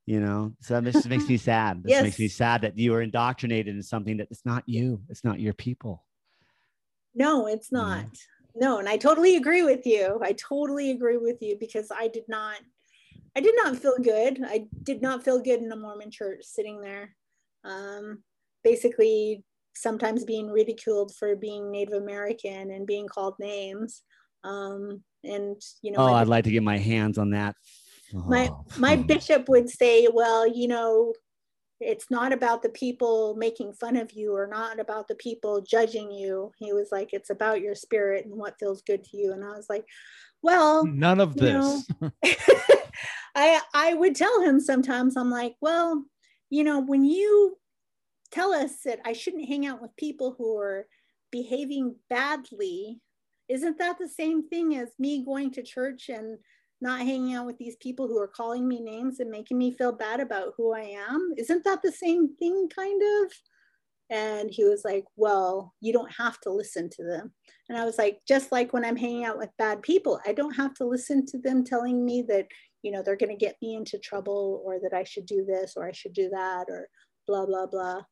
You 0.06 0.20
know, 0.20 0.52
so 0.60 0.80
that 0.80 0.92
just 0.92 1.08
makes 1.08 1.28
me 1.28 1.36
sad. 1.50 1.82
This 1.82 2.00
makes 2.02 2.18
me 2.20 2.28
sad 2.28 2.62
that 2.62 2.78
you 2.78 2.92
were 2.92 3.02
indoctrinated 3.02 3.74
in 3.74 3.82
something 3.82 4.18
that 4.18 4.28
it's 4.30 4.44
not 4.46 4.62
you. 4.66 5.02
It's 5.08 5.24
not 5.24 5.40
your 5.40 5.52
people. 5.52 6.04
No, 7.14 7.46
it's 7.46 7.70
Yeah. 7.72 7.78
not. 7.78 8.06
No, 8.54 8.78
and 8.78 8.88
I 8.88 8.96
totally 8.98 9.36
agree 9.36 9.62
with 9.64 9.84
you. 9.84 10.18
I 10.22 10.32
totally 10.34 10.90
agree 10.92 11.16
with 11.18 11.42
you 11.42 11.56
because 11.58 11.90
I 11.94 12.06
did 12.08 12.24
not 12.28 12.56
I 13.36 13.40
did 13.40 13.54
not 13.62 13.76
feel 13.76 13.98
good. 14.02 14.40
I 14.44 14.64
did 14.82 15.02
not 15.02 15.22
feel 15.22 15.40
good 15.40 15.60
in 15.60 15.70
a 15.70 15.76
Mormon 15.76 16.10
church 16.10 16.40
sitting 16.42 16.80
there. 16.80 17.14
Um 17.64 18.22
basically 18.64 19.44
sometimes 19.76 20.24
being 20.24 20.50
ridiculed 20.50 21.14
for 21.14 21.36
being 21.36 21.70
Native 21.70 21.94
American 21.94 22.70
and 22.70 22.86
being 22.86 23.06
called 23.06 23.34
names. 23.38 24.02
Um 24.42 25.02
and 25.22 25.60
you 25.82 25.92
know 25.92 25.98
Oh, 25.98 26.12
my 26.12 26.20
I'd 26.20 26.28
like 26.28 26.44
to 26.44 26.50
get 26.50 26.62
my 26.62 26.78
hands 26.78 27.18
on 27.18 27.30
that. 27.30 27.54
my 28.12 28.48
Oh, 28.50 28.64
my 28.78 28.96
hmm. 28.96 29.02
bishop 29.02 29.48
would 29.48 29.68
say 29.68 30.08
well 30.12 30.46
you 30.46 30.68
know 30.68 31.12
it's 31.80 32.10
not 32.10 32.32
about 32.32 32.62
the 32.62 32.70
people 32.70 33.34
making 33.36 33.72
fun 33.72 33.96
of 33.96 34.12
you 34.12 34.34
or 34.34 34.46
not 34.46 34.80
about 34.80 35.08
the 35.08 35.14
people 35.16 35.60
judging 35.60 36.10
you 36.10 36.50
he 36.58 36.72
was 36.72 36.88
like 36.90 37.10
it's 37.12 37.30
about 37.30 37.60
your 37.60 37.74
spirit 37.74 38.24
and 38.24 38.34
what 38.34 38.58
feels 38.58 38.82
good 38.82 39.04
to 39.04 39.16
you 39.16 39.32
and 39.32 39.44
i 39.44 39.50
was 39.50 39.66
like 39.68 39.84
well 40.42 40.86
None 40.86 41.20
of 41.20 41.34
you 41.36 41.52
know, 41.52 41.82
this. 42.22 42.36
i 43.34 43.60
i 43.74 43.94
would 43.94 44.14
tell 44.14 44.42
him 44.42 44.60
sometimes 44.60 45.16
i'm 45.16 45.30
like 45.30 45.54
well 45.60 46.04
you 46.50 46.64
know 46.64 46.80
when 46.80 47.04
you 47.04 47.56
tell 48.30 48.52
us 48.52 48.80
that 48.84 49.00
i 49.04 49.12
shouldn't 49.12 49.48
hang 49.48 49.66
out 49.66 49.82
with 49.82 49.96
people 49.96 50.34
who 50.38 50.58
are 50.58 50.86
behaving 51.30 51.94
badly 52.08 53.00
isn't 53.48 53.78
that 53.78 53.98
the 53.98 54.08
same 54.08 54.48
thing 54.48 54.76
as 54.76 54.88
me 54.98 55.24
going 55.24 55.50
to 55.52 55.62
church 55.62 56.08
and 56.08 56.38
not 56.80 57.00
hanging 57.00 57.34
out 57.34 57.46
with 57.46 57.58
these 57.58 57.76
people 57.76 58.06
who 58.06 58.18
are 58.18 58.28
calling 58.28 58.68
me 58.68 58.80
names 58.80 59.20
and 59.20 59.30
making 59.30 59.58
me 59.58 59.72
feel 59.72 59.92
bad 59.92 60.20
about 60.20 60.52
who 60.56 60.74
I 60.74 60.94
am. 61.08 61.32
Isn't 61.36 61.64
that 61.64 61.80
the 61.82 61.92
same 61.92 62.36
thing, 62.36 62.68
kind 62.74 63.02
of? 63.22 63.32
And 64.08 64.50
he 64.50 64.64
was 64.64 64.84
like, 64.84 65.04
Well, 65.16 65.74
you 65.80 65.92
don't 65.92 66.12
have 66.16 66.38
to 66.40 66.50
listen 66.50 66.88
to 66.90 67.04
them. 67.04 67.32
And 67.68 67.76
I 67.76 67.84
was 67.84 67.98
like, 67.98 68.20
Just 68.28 68.52
like 68.52 68.72
when 68.72 68.84
I'm 68.84 68.96
hanging 68.96 69.24
out 69.24 69.38
with 69.38 69.50
bad 69.58 69.82
people, 69.82 70.20
I 70.26 70.32
don't 70.32 70.54
have 70.54 70.74
to 70.74 70.84
listen 70.84 71.26
to 71.26 71.38
them 71.38 71.64
telling 71.64 72.04
me 72.04 72.22
that, 72.28 72.46
you 72.82 72.92
know, 72.92 73.02
they're 73.02 73.16
going 73.16 73.36
to 73.36 73.44
get 73.44 73.56
me 73.60 73.74
into 73.74 73.98
trouble 73.98 74.62
or 74.64 74.78
that 74.80 74.96
I 74.96 75.02
should 75.04 75.26
do 75.26 75.44
this 75.44 75.74
or 75.76 75.88
I 75.88 75.92
should 75.92 76.12
do 76.12 76.28
that 76.30 76.66
or 76.68 76.88
blah, 77.26 77.46
blah, 77.46 77.66
blah. 77.66 78.02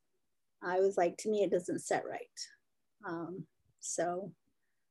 I 0.63 0.81
was 0.81 0.97
like, 0.97 1.17
To 1.19 1.31
me, 1.31 1.45
it 1.45 1.51
doesn't 1.51 1.81
set 1.81 2.03
right. 2.09 2.21
Um, 3.07 3.47
so 3.79 4.33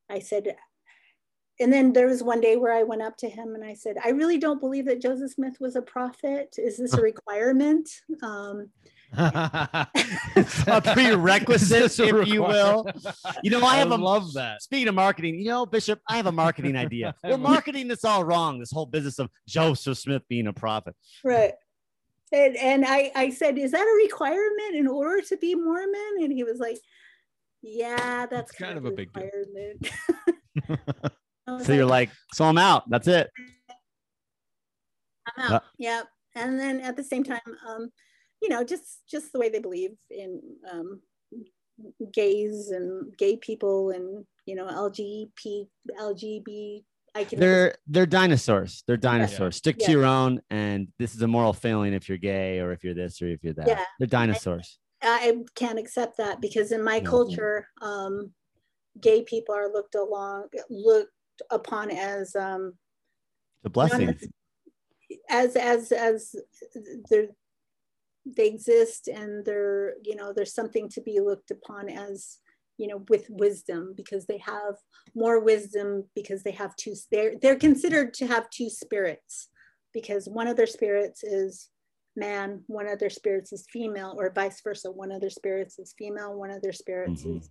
I 0.10 0.20
said, 0.20 0.56
and 1.64 1.72
then 1.72 1.94
there 1.94 2.08
was 2.08 2.22
one 2.22 2.42
day 2.42 2.58
where 2.58 2.74
I 2.74 2.84
went 2.84 3.02
up 3.02 3.16
to 3.18 3.30
him 3.30 3.56
and 3.56 3.64
I 3.64 3.74
said, 3.74 3.96
I 4.04 4.10
really 4.10 4.38
don't 4.38 4.60
believe 4.60 4.86
that 4.88 5.02
Joseph 5.02 5.32
Smith 5.32 5.56
was 5.62 5.78
a 5.78 5.82
prophet. 5.82 6.56
Is 6.58 6.78
this 6.78 6.94
a 6.94 7.02
requirement? 7.12 7.90
Um, 8.22 8.70
a 9.18 9.88
prerequisite, 10.94 12.00
a 12.00 12.20
if 12.20 12.28
you 12.28 12.44
will. 12.44 12.86
You 13.44 13.52
know, 13.52 13.64
I 13.64 13.78
have 13.78 13.92
a 13.92 13.96
love 13.96 14.34
that. 14.34 14.62
Speaking 14.62 14.90
of 14.90 14.96
marketing, 14.96 15.36
you 15.36 15.46
know, 15.46 15.66
Bishop, 15.66 16.02
I 16.10 16.18
have 16.18 16.26
a 16.26 16.32
marketing 16.32 16.76
idea. 16.76 17.16
We're 17.24 17.38
marketing 17.38 17.88
this 17.88 18.04
all 18.04 18.26
wrong. 18.26 18.60
This 18.60 18.72
whole 18.72 18.86
business 18.86 19.20
of 19.20 19.30
Joseph 19.48 19.98
Smith 19.98 20.24
being 20.28 20.48
a 20.48 20.54
prophet. 20.54 20.96
right. 21.24 21.54
And, 22.34 22.58
and 22.58 22.84
I, 22.86 23.12
I 23.16 23.30
said, 23.30 23.58
Is 23.58 23.72
that 23.72 23.84
a 23.84 24.04
requirement 24.04 24.76
in 24.76 24.88
order 24.88 25.22
to 25.22 25.38
be 25.38 25.56
Mormon? 25.56 26.16
And 26.20 26.34
he 26.34 26.44
was 26.44 26.60
like, 26.60 26.80
Yeah, 27.62 28.26
that's 28.26 28.52
It's 28.52 28.60
kind 28.60 28.78
of 28.78 28.86
a 28.86 28.92
big 28.92 29.14
deal." 29.14 29.30
I 31.48 31.62
So 31.64 31.74
you're 31.74 31.86
like, 31.86 32.10
so 32.34 32.46
I'm 32.46 32.58
out. 32.58 32.90
That's 32.90 33.08
it. 33.08 33.30
I'm 35.38 35.52
out. 35.54 35.64
Yep. 35.80 36.08
And 36.36 36.60
then 36.60 36.80
at 36.82 36.96
the 36.96 37.04
same 37.04 37.24
time, 37.24 37.40
um, 37.68 37.90
you 38.42 38.50
know, 38.50 38.64
just 38.64 39.02
just 39.10 39.32
the 39.32 39.40
way 39.40 39.50
they 39.50 39.60
believe 39.60 39.92
in 40.10 40.42
um, 40.72 41.02
gays 42.12 42.70
and 42.70 43.16
gay 43.18 43.38
people 43.38 43.92
and 43.92 44.26
you 44.46 44.56
know 44.56 44.68
LGBT 44.68 45.68
LGBT. 46.00 46.84
I 47.16 47.24
can 47.24 47.40
They're 47.40 47.76
they're 47.86 48.08
dinosaurs. 48.08 48.84
They're 48.88 48.98
dinosaurs. 48.98 49.58
Stick 49.58 49.78
Yeah. 49.80 49.86
to 49.86 49.92
your 49.92 50.06
own. 50.06 50.42
And 50.50 50.88
this 50.98 51.14
is 51.14 51.22
a 51.22 51.28
moral 51.28 51.54
failing 51.54 51.94
if 51.94 52.10
you're 52.10 52.18
gay 52.18 52.60
or 52.60 52.72
if 52.72 52.84
you're 52.84 52.96
this 52.96 53.22
or 53.22 53.28
if 53.28 53.44
you're 53.44 53.54
that. 53.54 53.68
Yeah. 53.68 53.84
They're 54.00 54.08
dinosaurs. 54.08 54.80
I 55.04 55.38
can't 55.54 55.78
accept 55.78 56.18
that 56.18 56.42
because 56.42 56.72
in 56.72 56.82
my 56.84 56.96
Yeah. 56.96 57.04
culture, 57.04 57.68
um, 57.82 58.34
gay 59.00 59.22
people 59.24 59.54
are 59.54 59.72
looked 59.72 59.96
along 59.96 60.48
looked 60.70 61.12
upon 61.50 61.92
as 61.92 62.36
um, 62.36 62.74
a 63.66 63.70
blessing. 63.70 64.18
as 65.30 65.56
as 65.56 65.92
as 65.92 66.36
they're 67.10 67.28
they 68.26 68.48
exist 68.48 69.08
and 69.10 69.44
they're 69.46 69.96
you 70.04 70.16
know 70.16 70.32
there's 70.34 70.54
something 70.54 70.88
to 70.90 71.02
be 71.02 71.20
looked 71.20 71.52
upon 71.52 71.90
as 71.90 72.38
you 72.78 72.88
know 72.88 73.04
with 73.10 73.28
wisdom 73.30 73.94
because 73.98 74.26
they 74.28 74.38
have 74.38 74.76
more 75.14 75.40
wisdom 75.44 76.06
because 76.16 76.42
they 76.44 76.52
have 76.52 76.74
two 76.78 76.94
they're 77.12 77.34
they're 77.42 77.58
considered 77.58 78.14
to 78.14 78.26
have 78.26 78.50
two 78.50 78.70
spirits 78.70 79.50
because 79.94 80.28
one 80.28 80.48
of 80.48 80.56
their 80.56 80.66
spirits 80.68 81.22
is 81.24 81.70
man 82.16 82.64
one 82.68 82.88
of 82.88 82.98
their 82.98 83.10
spirits 83.10 83.52
is 83.52 83.66
female 83.70 84.16
or 84.18 84.32
vice 84.34 84.62
versa 84.64 84.90
one 84.90 85.12
of 85.12 85.20
their 85.20 85.30
spirits 85.30 85.78
is 85.78 85.94
female 85.98 86.34
one 86.34 86.50
of 86.50 86.62
their 86.62 86.74
spirits 86.74 87.24
Mhm. 87.24 87.40
is 87.40 87.50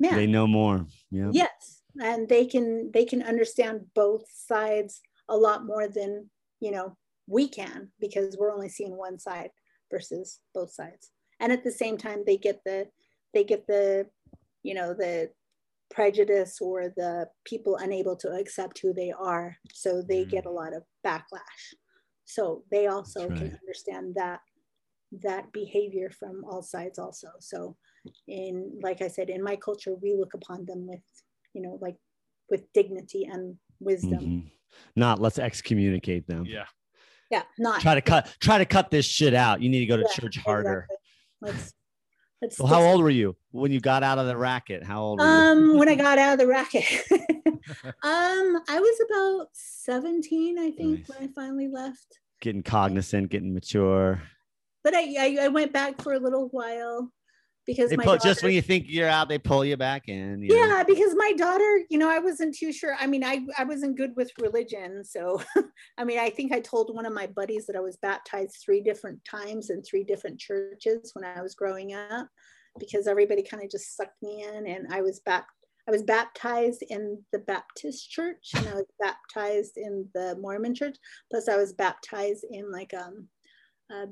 man 0.00 0.14
They 0.16 0.26
know 0.26 0.46
more. 0.46 0.86
Yeah. 1.10 1.30
yes 1.32 1.82
and 2.00 2.28
they 2.28 2.46
can 2.46 2.90
they 2.92 3.04
can 3.04 3.22
understand 3.22 3.86
both 3.94 4.24
sides 4.32 5.00
a 5.28 5.36
lot 5.36 5.64
more 5.64 5.88
than 5.88 6.30
you 6.60 6.70
know 6.70 6.96
we 7.26 7.48
can 7.48 7.90
because 8.00 8.36
we're 8.38 8.52
only 8.52 8.68
seeing 8.68 8.96
one 8.96 9.18
side 9.18 9.50
versus 9.90 10.40
both 10.54 10.72
sides. 10.72 11.10
And 11.40 11.52
at 11.52 11.64
the 11.64 11.70
same 11.72 11.96
time 11.96 12.22
they 12.26 12.36
get 12.36 12.60
the 12.64 12.88
they 13.32 13.44
get 13.44 13.66
the 13.66 14.06
you 14.62 14.74
know 14.74 14.94
the 14.94 15.30
prejudice 15.90 16.58
or 16.60 16.88
the 16.96 17.28
people 17.44 17.76
unable 17.76 18.16
to 18.16 18.28
accept 18.30 18.78
who 18.80 18.92
they 18.92 19.12
are. 19.12 19.56
So 19.72 20.02
they 20.02 20.24
Mm. 20.24 20.30
get 20.30 20.46
a 20.46 20.50
lot 20.50 20.74
of 20.74 20.82
backlash. 21.06 21.74
So 22.24 22.64
they 22.70 22.86
also 22.86 23.28
That's 23.28 23.40
can 23.40 23.58
understand 23.62 24.14
that 24.16 24.40
that 25.22 25.52
behavior 25.52 26.10
from 26.10 26.44
all 26.44 26.62
sides 26.62 26.98
also. 26.98 27.28
So 27.40 27.76
in 28.28 28.78
like 28.82 29.00
i 29.02 29.08
said 29.08 29.30
in 29.30 29.42
my 29.42 29.56
culture 29.56 29.94
we 29.94 30.14
look 30.14 30.34
upon 30.34 30.64
them 30.66 30.86
with 30.86 31.00
you 31.54 31.62
know 31.62 31.78
like 31.80 31.96
with 32.50 32.70
dignity 32.74 33.24
and 33.24 33.56
wisdom 33.80 34.20
Mhm. 34.20 34.50
Not 34.96 35.20
let's 35.20 35.38
excommunicate 35.38 36.26
them. 36.26 36.44
Yeah. 36.46 36.66
yeah 37.30 37.42
not 37.58 37.80
Try 37.80 37.94
to 37.94 38.00
cut 38.02 38.34
try 38.40 38.58
to 38.58 38.64
cut 38.66 38.90
this 38.90 39.06
shit 39.06 39.32
out. 39.34 39.62
You 39.62 39.68
need 39.68 39.80
to 39.80 39.86
go 39.86 39.96
to 39.96 40.02
Yeah, 40.02 40.08
church 40.20 40.38
harder. 40.38 40.86
exactly. 40.90 40.96
let's 41.40 41.74
let's 42.42 42.58
Well, 42.58 42.66
how 42.68 42.82
old 42.82 43.02
were 43.02 43.10
you 43.10 43.36
when 43.52 43.70
you 43.70 43.80
got 43.80 44.02
out 44.02 44.18
of 44.18 44.26
the 44.26 44.36
racket? 44.36 44.82
How 44.82 45.00
old 45.02 45.20
were 45.20 45.24
you? 45.26 45.30
um 45.30 45.78
when 45.78 45.88
i 45.88 45.94
got 45.94 46.18
out 46.18 46.32
of 46.34 46.38
the 46.40 46.46
racket 46.46 46.84
um 48.02 48.60
i 48.68 48.78
was 48.80 49.00
about 49.08 49.48
17 49.52 50.58
i 50.58 50.70
think 50.72 50.98
Nice. 51.00 51.08
when 51.08 51.28
i 51.28 51.32
finally 51.32 51.68
left 51.68 52.18
Getting 52.40 52.62
cognizant, 52.64 53.30
getting 53.30 53.54
mature. 53.54 54.20
but 54.82 54.94
I, 54.94 55.14
I 55.18 55.44
i 55.44 55.48
went 55.48 55.72
back 55.72 56.02
for 56.02 56.12
a 56.14 56.18
little 56.18 56.48
while 56.48 57.10
because 57.66 57.90
They 57.90 57.96
my 57.96 58.04
pull, 58.04 58.18
just 58.18 58.42
when 58.42 58.52
you 58.52 58.62
think 58.62 58.86
you're 58.88 59.08
out, 59.08 59.28
they 59.28 59.38
pull 59.38 59.64
you 59.64 59.76
back 59.76 60.08
in. 60.08 60.42
you 60.42 60.48
know? 60.48 60.66
yeah 60.66 60.82
because 60.84 61.14
my 61.16 61.32
daughter 61.36 61.80
you 61.90 61.98
know 61.98 62.10
i 62.10 62.18
wasn't 62.18 62.54
too 62.54 62.72
sure 62.72 62.96
i 63.00 63.06
mean 63.06 63.24
i 63.24 63.40
i 63.58 63.64
wasn't 63.64 63.96
good 63.96 64.14
with 64.16 64.30
religion 64.40 65.04
so 65.04 65.42
i 65.98 66.04
mean 66.04 66.18
i 66.18 66.30
think 66.30 66.52
i 66.52 66.60
told 66.60 66.94
one 66.94 67.06
of 67.06 67.12
my 67.12 67.26
buddies 67.26 67.66
that 67.66 67.76
i 67.76 67.80
was 67.80 67.96
baptized 67.96 68.56
three 68.64 68.80
different 68.80 69.20
times 69.24 69.70
in 69.70 69.82
three 69.82 70.04
different 70.04 70.38
churches 70.38 71.10
when 71.14 71.24
i 71.24 71.40
was 71.40 71.54
growing 71.54 71.94
up 71.94 72.28
because 72.78 73.06
everybody 73.06 73.42
kind 73.42 73.62
of 73.62 73.70
just 73.70 73.96
sucked 73.96 74.20
me 74.22 74.42
in 74.42 74.66
and 74.66 74.86
i 74.92 75.00
was 75.00 75.20
back 75.20 75.46
i 75.88 75.90
was 75.90 76.02
baptized 76.02 76.82
in 76.88 77.22
the 77.32 77.38
baptist 77.40 78.10
church 78.10 78.50
and 78.56 78.66
i 78.68 78.74
was 78.74 78.86
baptized 79.00 79.76
in 79.76 80.06
the 80.14 80.36
mormon 80.40 80.74
church 80.74 80.96
plus 81.30 81.48
i 81.48 81.56
was 81.56 81.72
baptized 81.72 82.44
in 82.50 82.70
like 82.70 82.92
um 82.94 83.28
a 83.90 84.06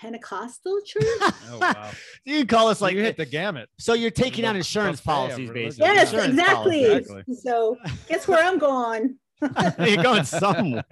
pentecostal 0.00 0.80
church 0.84 1.04
Oh 1.50 1.58
wow. 1.60 1.90
you 2.24 2.46
call 2.46 2.68
us 2.68 2.80
like 2.80 2.94
you 2.94 3.02
hit 3.02 3.16
the 3.16 3.26
gamut. 3.26 3.68
so 3.78 3.94
you're 3.94 4.10
taking 4.10 4.42
the 4.42 4.48
out 4.50 4.56
insurance 4.56 5.00
policies 5.00 5.48
religion. 5.48 5.54
basically. 5.54 5.86
yes 5.86 6.12
Insurance 6.12 6.32
exactly. 6.34 6.84
policies. 6.86 7.10
Exactly. 7.10 7.34
so 7.36 7.76
guess 8.08 8.28
where 8.28 8.44
i'm 8.44 8.58
going 8.58 9.16
you're 9.78 10.02
going 10.02 10.24
somewhere. 10.24 10.84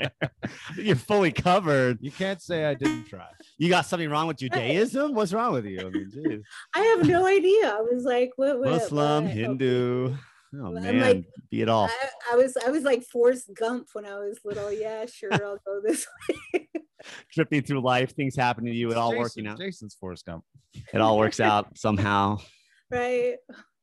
You're 0.76 0.96
fully 0.96 1.32
covered. 1.32 1.98
You 2.02 2.10
can't 2.10 2.42
say 2.42 2.64
I 2.66 2.74
didn't 2.74 3.06
try. 3.06 3.28
You 3.56 3.70
got 3.70 3.86
something 3.86 4.10
wrong 4.10 4.26
with 4.26 4.38
Judaism? 4.38 5.14
What's 5.14 5.32
wrong 5.32 5.52
with 5.52 5.64
you? 5.64 5.80
I 5.80 5.84
mean, 5.84 6.10
geez. 6.12 6.42
I 6.74 6.80
have 6.80 7.06
no 7.06 7.24
idea. 7.26 7.68
I 7.70 7.80
was 7.80 8.04
like, 8.04 8.32
what? 8.36 8.58
what 8.58 8.68
Muslim, 8.70 9.24
what? 9.24 9.32
Hindu. 9.32 10.14
Oh 10.54 10.66
I'm 10.66 10.74
man, 10.74 11.00
like- 11.00 11.24
be 11.50 11.62
it 11.62 11.68
all. 11.68 11.86
I, 11.86 12.08
I 12.32 12.36
was 12.36 12.56
I 12.66 12.70
was 12.70 12.82
like 12.82 13.04
Forrest 13.04 13.50
Gump 13.54 13.88
when 13.94 14.04
I 14.04 14.18
was 14.18 14.38
little. 14.44 14.70
Yeah, 14.70 15.06
sure, 15.06 15.32
I'll 15.32 15.58
go 15.64 15.80
this 15.82 16.06
way. 16.52 16.68
Tripping 17.32 17.62
through 17.62 17.80
life, 17.80 18.14
things 18.14 18.36
happen 18.36 18.64
to 18.64 18.72
you. 18.72 18.90
It 18.90 18.96
all 18.96 19.10
Jason- 19.10 19.22
working 19.22 19.46
out. 19.46 19.58
Jason's 19.58 19.94
Forrest 19.94 20.26
Gump. 20.26 20.44
It 20.92 21.00
all 21.00 21.18
works 21.18 21.40
out 21.40 21.76
somehow. 21.78 22.38
right? 22.90 23.36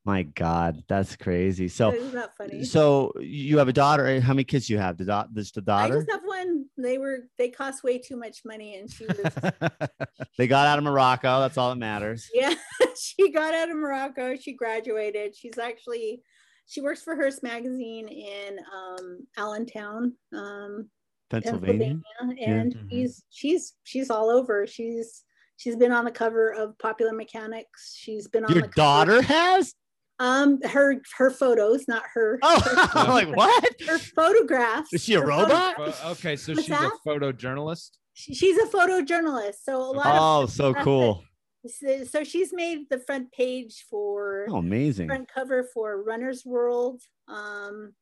My 0.06 0.24
God, 0.24 0.82
that's 0.88 1.16
crazy. 1.18 1.68
So, 1.68 1.94
Isn't 1.94 2.14
that 2.14 2.32
funny? 2.38 2.64
so 2.64 3.12
you 3.20 3.58
have 3.60 3.68
a 3.68 3.74
daughter. 3.74 4.20
How 4.22 4.34
many 4.34 4.46
kids 4.46 4.68
do 4.68 4.74
you 4.74 4.80
have? 4.80 4.98
The 4.98 5.06
dot, 5.06 5.28
just 5.36 5.56
the 5.56 5.62
daughter. 5.62 5.94
I 5.94 5.98
just 6.00 6.12
have 6.12 6.22
one. 6.24 6.66
They 6.78 6.98
were 6.98 7.28
they 7.38 7.50
cost 7.50 7.84
way 7.84 8.00
too 8.00 8.16
much 8.16 8.40
money, 8.46 8.78
and 8.78 8.90
she 8.90 9.06
was 9.06 9.18
they 10.38 10.48
got 10.48 10.68
out 10.68 10.78
of 10.78 10.84
Morocco. 10.86 11.42
That's 11.42 11.58
all 11.58 11.70
that 11.70 11.76
matters. 11.76 12.28
yeah. 12.34 12.54
she 13.00 13.32
got 13.32 13.54
out 13.54 13.70
of 13.70 13.76
Morocco. 13.76 14.36
She 14.38 14.54
graduated. 14.54 15.36
She's 15.36 15.58
actually 15.60 16.24
she 16.66 16.82
works 16.82 17.02
for 17.04 17.16
Hearst 17.16 17.44
magazine 17.44 18.08
in 18.08 18.58
um, 18.74 19.28
Allentown, 19.38 20.14
um, 20.34 20.90
Pennsylvania. 21.30 22.00
Pennsylvania, 22.20 22.48
and 22.48 22.76
Mhm. 22.76 22.90
she's 22.90 23.24
she's 23.30 23.74
she's 23.84 24.10
all 24.10 24.30
over. 24.30 24.66
She's 24.68 25.24
she's 25.58 25.76
been 25.76 25.92
on 25.92 26.06
the 26.06 26.12
cover 26.12 26.52
of 26.54 26.78
Popular 26.80 27.14
Mechanics. 27.14 27.96
She's 27.98 28.28
been 28.28 28.46
on 28.46 28.52
Your 28.54 28.62
the 28.64 28.68
cover- 28.70 28.76
daughter 28.76 29.22
has? 29.22 29.74
Um, 30.22 30.62
her 30.64 31.02
her 31.18 31.30
photos, 31.32 31.88
not 31.88 32.04
her. 32.14 32.40
Oh, 32.42 32.90
I'm 32.94 33.10
like 33.10 33.36
what? 33.36 33.64
her 33.88 33.98
photographs. 34.00 34.92
Is 34.94 35.04
she 35.04 35.14
a 35.14 35.22
robot? 35.26 35.76
photographs. 35.78 36.04
Okay, 36.20 36.36
so 36.36 36.54
What's 36.54 36.66
she's 36.66 36.76
a 36.76 36.92
photojournalist. 37.08 37.92
She- 38.14 38.34
She's 38.34 38.58
a 38.58 38.66
photojournalist, 38.68 39.56
so 39.64 39.78
a 39.78 39.92
lot 39.94 40.08
of 40.08 40.22
Oh, 40.22 40.46
so 40.48 40.74
cool. 40.74 41.24
So, 41.68 42.04
so 42.06 42.24
she's 42.26 42.52
made 42.54 42.90
the 42.90 43.00
front 43.00 43.32
page 43.32 43.86
for 43.90 44.46
Oh, 44.50 44.58
amazing. 44.58 45.08
front 45.08 45.30
cover 45.34 45.64
for 45.74 46.04
Runner's 46.04 46.46
World. 46.46 47.02
Um, 47.30 47.94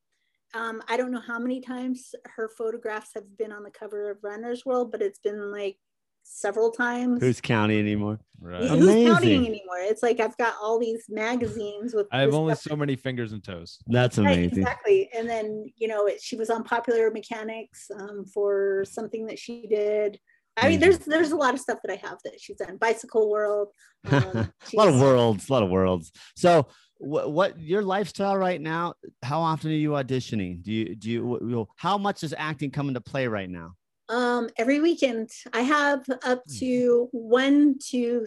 um, 0.54 0.82
I 0.88 0.96
don't 0.96 1.10
know 1.10 1.20
how 1.20 1.38
many 1.38 1.60
times 1.60 2.14
her 2.36 2.48
photographs 2.56 3.10
have 3.14 3.36
been 3.36 3.52
on 3.52 3.62
the 3.62 3.70
cover 3.70 4.10
of 4.10 4.18
Runner's 4.22 4.64
World, 4.64 4.90
but 4.90 5.02
it's 5.02 5.18
been 5.18 5.52
like 5.52 5.76
several 6.22 6.70
times. 6.70 7.20
Who's 7.20 7.40
counting 7.40 7.78
anymore? 7.78 8.18
Right. 8.40 8.62
Who's 8.68 9.06
counting 9.06 9.46
anymore? 9.46 9.78
It's 9.78 10.02
like 10.02 10.20
I've 10.20 10.36
got 10.36 10.54
all 10.60 10.78
these 10.78 11.04
magazines 11.08 11.94
with. 11.94 12.06
I 12.12 12.20
have 12.20 12.34
only 12.34 12.54
stuff- 12.54 12.72
so 12.72 12.76
many 12.76 12.96
fingers 12.96 13.32
and 13.32 13.42
toes. 13.42 13.78
That's 13.86 14.18
Right, 14.18 14.36
amazing. 14.38 14.58
exactly. 14.58 15.10
And 15.16 15.28
then 15.28 15.66
you 15.76 15.88
know 15.88 16.06
it, 16.06 16.20
she 16.22 16.36
was 16.36 16.50
on 16.50 16.64
Popular 16.64 17.10
Mechanics 17.10 17.90
um, 17.98 18.24
for 18.32 18.84
something 18.86 19.26
that 19.26 19.38
she 19.38 19.66
did. 19.66 20.18
I 20.60 20.68
mean, 20.68 20.80
there's 20.80 20.98
there's 20.98 21.30
a 21.30 21.36
lot 21.36 21.54
of 21.54 21.60
stuff 21.60 21.78
that 21.84 21.92
I 21.92 22.06
have 22.06 22.18
that 22.24 22.40
she's 22.40 22.56
done. 22.56 22.78
Bicycle 22.78 23.30
World. 23.30 23.68
Um, 24.10 24.22
a 24.72 24.76
lot 24.76 24.88
of 24.88 25.00
worlds, 25.00 25.48
a 25.48 25.52
lot 25.52 25.62
of 25.62 25.70
worlds. 25.70 26.10
So, 26.36 26.66
what, 26.98 27.32
what 27.32 27.58
your 27.58 27.82
lifestyle 27.82 28.36
right 28.36 28.60
now? 28.60 28.94
How 29.22 29.40
often 29.40 29.70
are 29.70 29.74
you 29.74 29.90
auditioning? 29.90 30.62
Do 30.62 30.72
you 30.72 30.94
do 30.94 31.10
you, 31.10 31.68
how 31.76 31.96
much 31.96 32.20
does 32.20 32.34
acting 32.36 32.70
come 32.70 32.88
into 32.88 33.00
play 33.00 33.26
right 33.28 33.48
now? 33.48 33.74
Um, 34.08 34.48
every 34.56 34.80
weekend, 34.80 35.30
I 35.52 35.60
have 35.60 36.04
up 36.24 36.42
Hmm. 36.46 36.58
to 36.58 37.08
one 37.12 37.78
to 37.90 38.26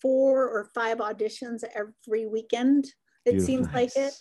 four 0.00 0.48
or 0.48 0.70
five 0.74 0.98
auditions 0.98 1.64
every 1.74 2.26
weekend. 2.26 2.84
It 3.24 3.32
Beautiful. 3.32 3.46
seems 3.46 3.68
like 3.74 3.96
it. 3.96 4.14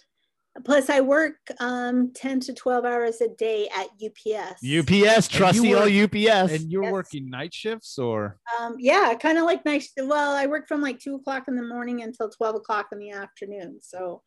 Plus, 0.65 0.89
I 0.89 1.01
work 1.01 1.35
um, 1.59 2.11
10 2.15 2.39
to 2.41 2.53
12 2.53 2.85
hours 2.85 3.21
a 3.21 3.27
day 3.29 3.67
at 3.75 3.87
UPS. 4.03 4.63
UPS, 4.63 5.27
trusty 5.27 5.73
work- 5.73 5.83
old 5.83 5.91
UPS. 5.91 6.53
And 6.53 6.71
you're 6.71 6.83
Yes. 6.83 6.91
working 6.93 7.29
night 7.29 7.53
shifts 7.53 7.97
or 7.99 8.39
Um, 8.59 8.75
yeah, 8.79 9.13
kind 9.15 9.37
of 9.37 9.43
like 9.45 9.63
nice. 9.65 9.91
Well, 9.97 10.33
I 10.35 10.47
work 10.47 10.67
from 10.67 10.81
like 10.81 10.99
two 10.99 11.15
o'clock 11.15 11.43
in 11.47 11.55
the 11.55 11.63
morning 11.63 12.01
until 12.01 12.29
12 12.29 12.55
o'clock 12.55 12.87
in 12.91 12.99
the 12.99 13.11
afternoon. 13.11 13.79
So 13.81 14.23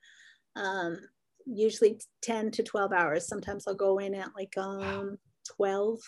um, 0.57 0.99
usually 1.47 2.01
10 2.23 2.51
to 2.53 2.63
12 2.63 2.93
hours. 2.93 3.27
Sometimes 3.27 3.67
I'll 3.67 3.75
go 3.75 3.99
in 3.99 4.15
at 4.15 4.31
like 4.37 4.57
um, 4.57 5.17
12. 5.57 5.99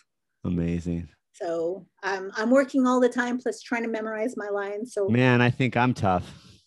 Amazing, 0.44 1.08
So 1.34 1.86
um, 2.02 2.30
I'm 2.36 2.50
working 2.50 2.86
all 2.86 3.00
the 3.00 3.08
time, 3.08 3.38
plus 3.38 3.60
trying 3.62 3.82
to 3.84 3.88
memorize 3.88 4.34
my 4.36 4.48
lines. 4.48 4.92
So 4.94 5.08
man. 5.08 5.40
I 5.40 5.50
think 5.50 5.76
I'm 5.76 5.94
tough. 5.94 6.24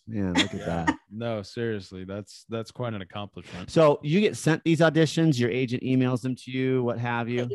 Man, 0.08 0.34
look 0.34 0.54
at 0.54 0.66
that. 0.66 0.98
no, 1.10 1.42
seriously, 1.42 2.04
that's 2.04 2.44
that's 2.48 2.70
quite 2.70 2.94
an 2.94 3.02
accomplishment. 3.02 3.70
So 3.70 3.98
you 4.02 4.20
get 4.20 4.36
sent 4.36 4.62
these 4.64 4.80
auditions. 4.80 5.38
Your 5.38 5.50
agent 5.50 5.82
emails 5.82 6.22
them 6.22 6.36
to 6.36 6.50
you. 6.50 6.82
What 6.84 6.98
have 6.98 7.28
you? 7.28 7.48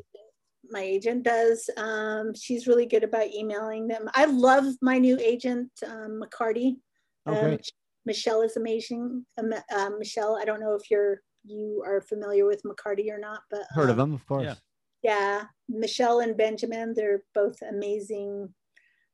my 0.71 0.81
agent 0.81 1.23
does. 1.23 1.69
Um, 1.77 2.33
she's 2.33 2.67
really 2.67 2.85
good 2.85 3.03
about 3.03 3.33
emailing 3.33 3.87
them. 3.87 4.09
I 4.15 4.25
love 4.25 4.65
my 4.81 4.97
new 4.97 5.17
agent, 5.19 5.69
um, 5.85 6.21
McCarty. 6.23 6.77
Um, 7.25 7.39
great. 7.39 7.71
Michelle 8.05 8.41
is 8.41 8.57
amazing. 8.57 9.25
Um, 9.37 9.53
uh, 9.73 9.89
Michelle, 9.99 10.37
I 10.41 10.45
don't 10.45 10.59
know 10.59 10.73
if 10.73 10.89
you're 10.89 11.21
you 11.43 11.83
are 11.85 12.01
familiar 12.01 12.45
with 12.45 12.61
McCarty 12.63 13.09
or 13.09 13.17
not, 13.17 13.41
but 13.49 13.61
Heard 13.71 13.89
of 13.89 13.99
um, 13.99 14.11
them, 14.11 14.13
of 14.13 14.25
course. 14.27 14.43
yeah. 14.43 14.55
Yeah, 15.03 15.43
Michelle 15.67 16.19
and 16.19 16.37
Benjamin, 16.37 16.93
they're 16.95 17.23
both 17.33 17.55
amazing 17.67 18.53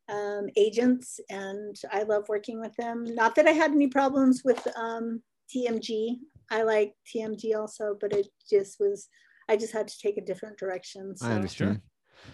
um, 0.09 0.47
agents, 0.55 1.19
and 1.29 1.75
I 1.91 2.03
love 2.03 2.25
working 2.29 2.59
with 2.59 2.75
them. 2.77 3.03
Not 3.05 3.35
that 3.35 3.47
I 3.47 3.51
had 3.51 3.71
any 3.71 3.87
problems 3.87 4.41
with 4.45 4.65
um, 4.77 5.21
TMG. 5.53 6.17
I 6.49 6.63
like 6.63 6.93
TMG 7.13 7.55
also, 7.55 7.97
but 7.99 8.13
it 8.13 8.27
just 8.49 8.79
was. 8.79 9.07
I 9.49 9.55
just 9.57 9.73
had 9.73 9.87
to 9.87 9.97
take 9.99 10.17
a 10.17 10.21
different 10.21 10.57
direction. 10.57 11.15
So. 11.15 11.27
I 11.27 11.31
understand. 11.31 11.81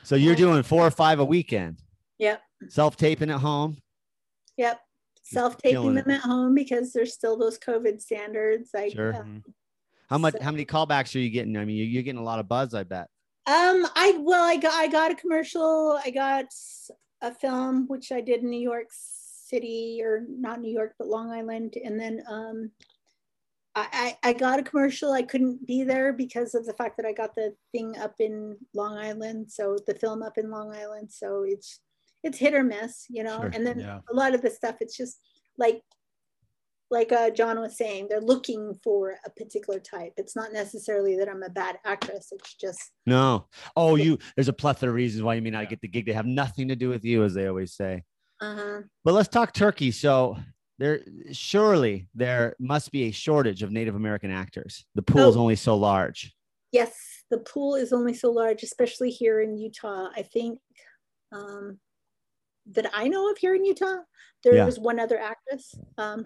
So 0.03 0.15
you're 0.15 0.36
doing 0.36 0.63
four 0.63 0.86
or 0.86 0.91
five 0.91 1.19
a 1.19 1.26
weekend. 1.26 1.80
Yep. 2.19 2.41
Self 2.69 2.97
taping 2.97 3.30
at 3.30 3.39
home. 3.39 3.78
Yep. 4.57 4.80
Self 5.24 5.57
taping 5.57 5.93
them 5.95 6.09
it. 6.09 6.15
at 6.15 6.21
home 6.21 6.55
because 6.55 6.91
there's 6.93 7.13
still 7.13 7.38
those 7.38 7.59
COVID 7.59 8.01
standards. 8.01 8.69
I, 8.76 8.89
Sure. 8.89 9.15
um, 9.15 9.43
How 10.09 10.17
much? 10.17 10.34
So- 10.36 10.43
How 10.43 10.51
many 10.51 10.65
callbacks 10.65 11.15
are 11.15 11.19
you 11.19 11.30
getting? 11.30 11.55
I 11.57 11.65
mean, 11.65 11.76
you- 11.76 11.86
you're 11.86 12.03
getting 12.03 12.21
a 12.21 12.24
lot 12.24 12.39
of 12.39 12.47
buzz. 12.47 12.74
I 12.74 12.84
bet. 12.84 13.07
Um, 13.45 13.86
I 13.95 14.17
well, 14.21 14.43
I 14.43 14.55
got 14.55 14.74
I 14.74 14.88
got 14.88 15.11
a 15.11 15.15
commercial. 15.15 15.99
I 16.03 16.11
got 16.11 16.45
a 17.24 17.34
film 17.34 17.88
which 17.88 18.11
I 18.11 18.21
did 18.21 18.43
in 18.43 18.49
New 18.49 18.61
York 18.61 18.88
City 18.91 20.01
or 20.03 20.24
not 20.28 20.61
New 20.61 20.71
York, 20.71 20.93
but 20.99 21.07
Long 21.07 21.32
Island, 21.32 21.76
and 21.84 21.99
then 21.99 22.21
um, 22.30 22.71
I 23.76 24.17
I 24.21 24.34
got 24.34 24.59
a 24.59 24.63
commercial. 24.63 25.11
I 25.13 25.24
couldn't 25.24 25.65
be 25.65 25.84
there 25.84 26.13
because 26.13 26.53
of 26.53 26.65
the 26.65 26.74
fact 26.74 26.97
that 26.97 27.07
I 27.07 27.13
got 27.13 27.34
the 27.34 27.55
thing 27.71 27.97
up 27.97 28.13
in 28.19 28.57
Long 28.76 28.97
Island, 28.97 29.51
so 29.51 29.78
the 29.88 29.95
film 29.95 30.21
up 30.21 30.38
in 30.38 30.51
Long 30.51 30.76
Island. 30.76 31.11
So 31.11 31.43
it's 31.47 31.80
it's 32.24 32.38
hit 32.38 32.53
or 32.53 32.63
miss, 32.63 33.05
you 33.09 33.24
know. 33.24 33.41
Sure, 33.41 33.51
and 33.53 33.65
then 33.65 33.80
yeah. 33.80 33.99
a 34.11 34.13
lot 34.13 34.36
of 34.36 34.41
the 34.41 34.51
stuff, 34.51 34.76
it's 34.80 34.95
just 34.95 35.17
like 35.57 35.82
like 36.94 37.12
uh, 37.12 37.32
John 37.32 37.60
was 37.60 37.76
saying, 37.76 38.06
they're 38.08 38.22
looking 38.22 38.74
for 38.84 39.18
a 39.26 39.30
particular 39.32 39.80
type. 39.80 40.14
It's 40.16 40.36
not 40.36 40.54
necessarily 40.54 41.18
that 41.18 41.28
I'm 41.28 41.41
a 41.41 41.50
bad 41.50 41.80
actress. 41.84 42.28
It's 42.32 42.54
just 42.54 42.91
No. 43.08 43.48
Oh, 43.76 43.96
you. 43.96 44.20
There's 44.36 44.48
a 44.48 44.54
plethora 44.54 44.89
of 44.89 44.96
reasons 44.96 45.24
why 45.24 45.34
you 45.34 45.41
may 45.41 45.50
not 45.50 45.70
get 45.70 45.82
the 45.82 45.88
gig. 45.88 46.06
They 46.06 46.14
have 46.14 46.28
nothing 46.28 46.68
to 46.68 46.76
do 46.76 46.89
with 46.89 47.04
you, 47.04 47.24
as 47.24 47.34
they 47.34 47.48
always 47.48 47.74
say. 47.74 48.04
uh-huh. 48.39 48.82
But 49.04 49.14
let's 49.16 49.28
talk 49.28 49.54
Turkey. 49.54 49.89
So 49.91 50.38
there, 50.78 51.02
surely 51.32 52.08
there 52.14 52.56
must 52.60 52.91
be 52.91 53.04
a 53.06 53.12
shortage 53.12 53.64
of 53.64 53.72
Native 53.72 53.96
American 53.96 54.30
actors. 54.32 54.86
The 54.96 55.02
pool 55.02 55.30
is 55.30 55.36
Oh. 55.36 55.41
only 55.41 55.56
so 55.56 55.76
large. 55.76 56.32
Yes, 56.72 56.96
the 57.32 57.39
pool 57.39 57.74
is 57.76 57.91
only 57.91 58.14
so 58.14 58.30
large, 58.32 58.62
especially 58.64 59.10
here 59.10 59.41
in 59.41 59.58
Utah. 59.58 60.10
I 60.16 60.22
think 60.22 60.60
um, 61.32 61.80
that 62.68 62.89
I 62.94 63.08
know 63.08 63.32
of 63.32 63.38
here 63.39 63.56
in 63.56 63.66
Utah, 63.66 63.98
there 64.44 64.56
Yeah. 64.56 64.66
was 64.66 64.78
one 64.80 65.00
other 65.00 65.18
actress 65.20 65.74
um, 65.98 66.26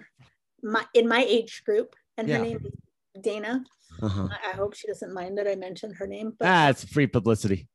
my, 0.72 0.86
in 0.93 1.07
my 1.07 1.24
age 1.28 1.63
group, 1.65 1.95
and 2.18 2.30
her 2.30 2.39
name 2.39 2.59
is 2.63 3.24
Dana. 3.24 3.63
Uh-huh. 4.01 4.28
I, 4.32 4.51
I 4.51 4.53
hope 4.53 4.76
she 4.76 4.88
doesn't 4.88 5.13
mind 5.13 5.38
that 5.38 5.47
I 5.47 5.55
mentioned 5.55 5.95
her 5.95 6.07
name. 6.07 6.34
But 6.38 6.47
Ah, 6.47 6.70
it's 6.70 6.84
free 6.84 7.07
publicity. 7.07 7.68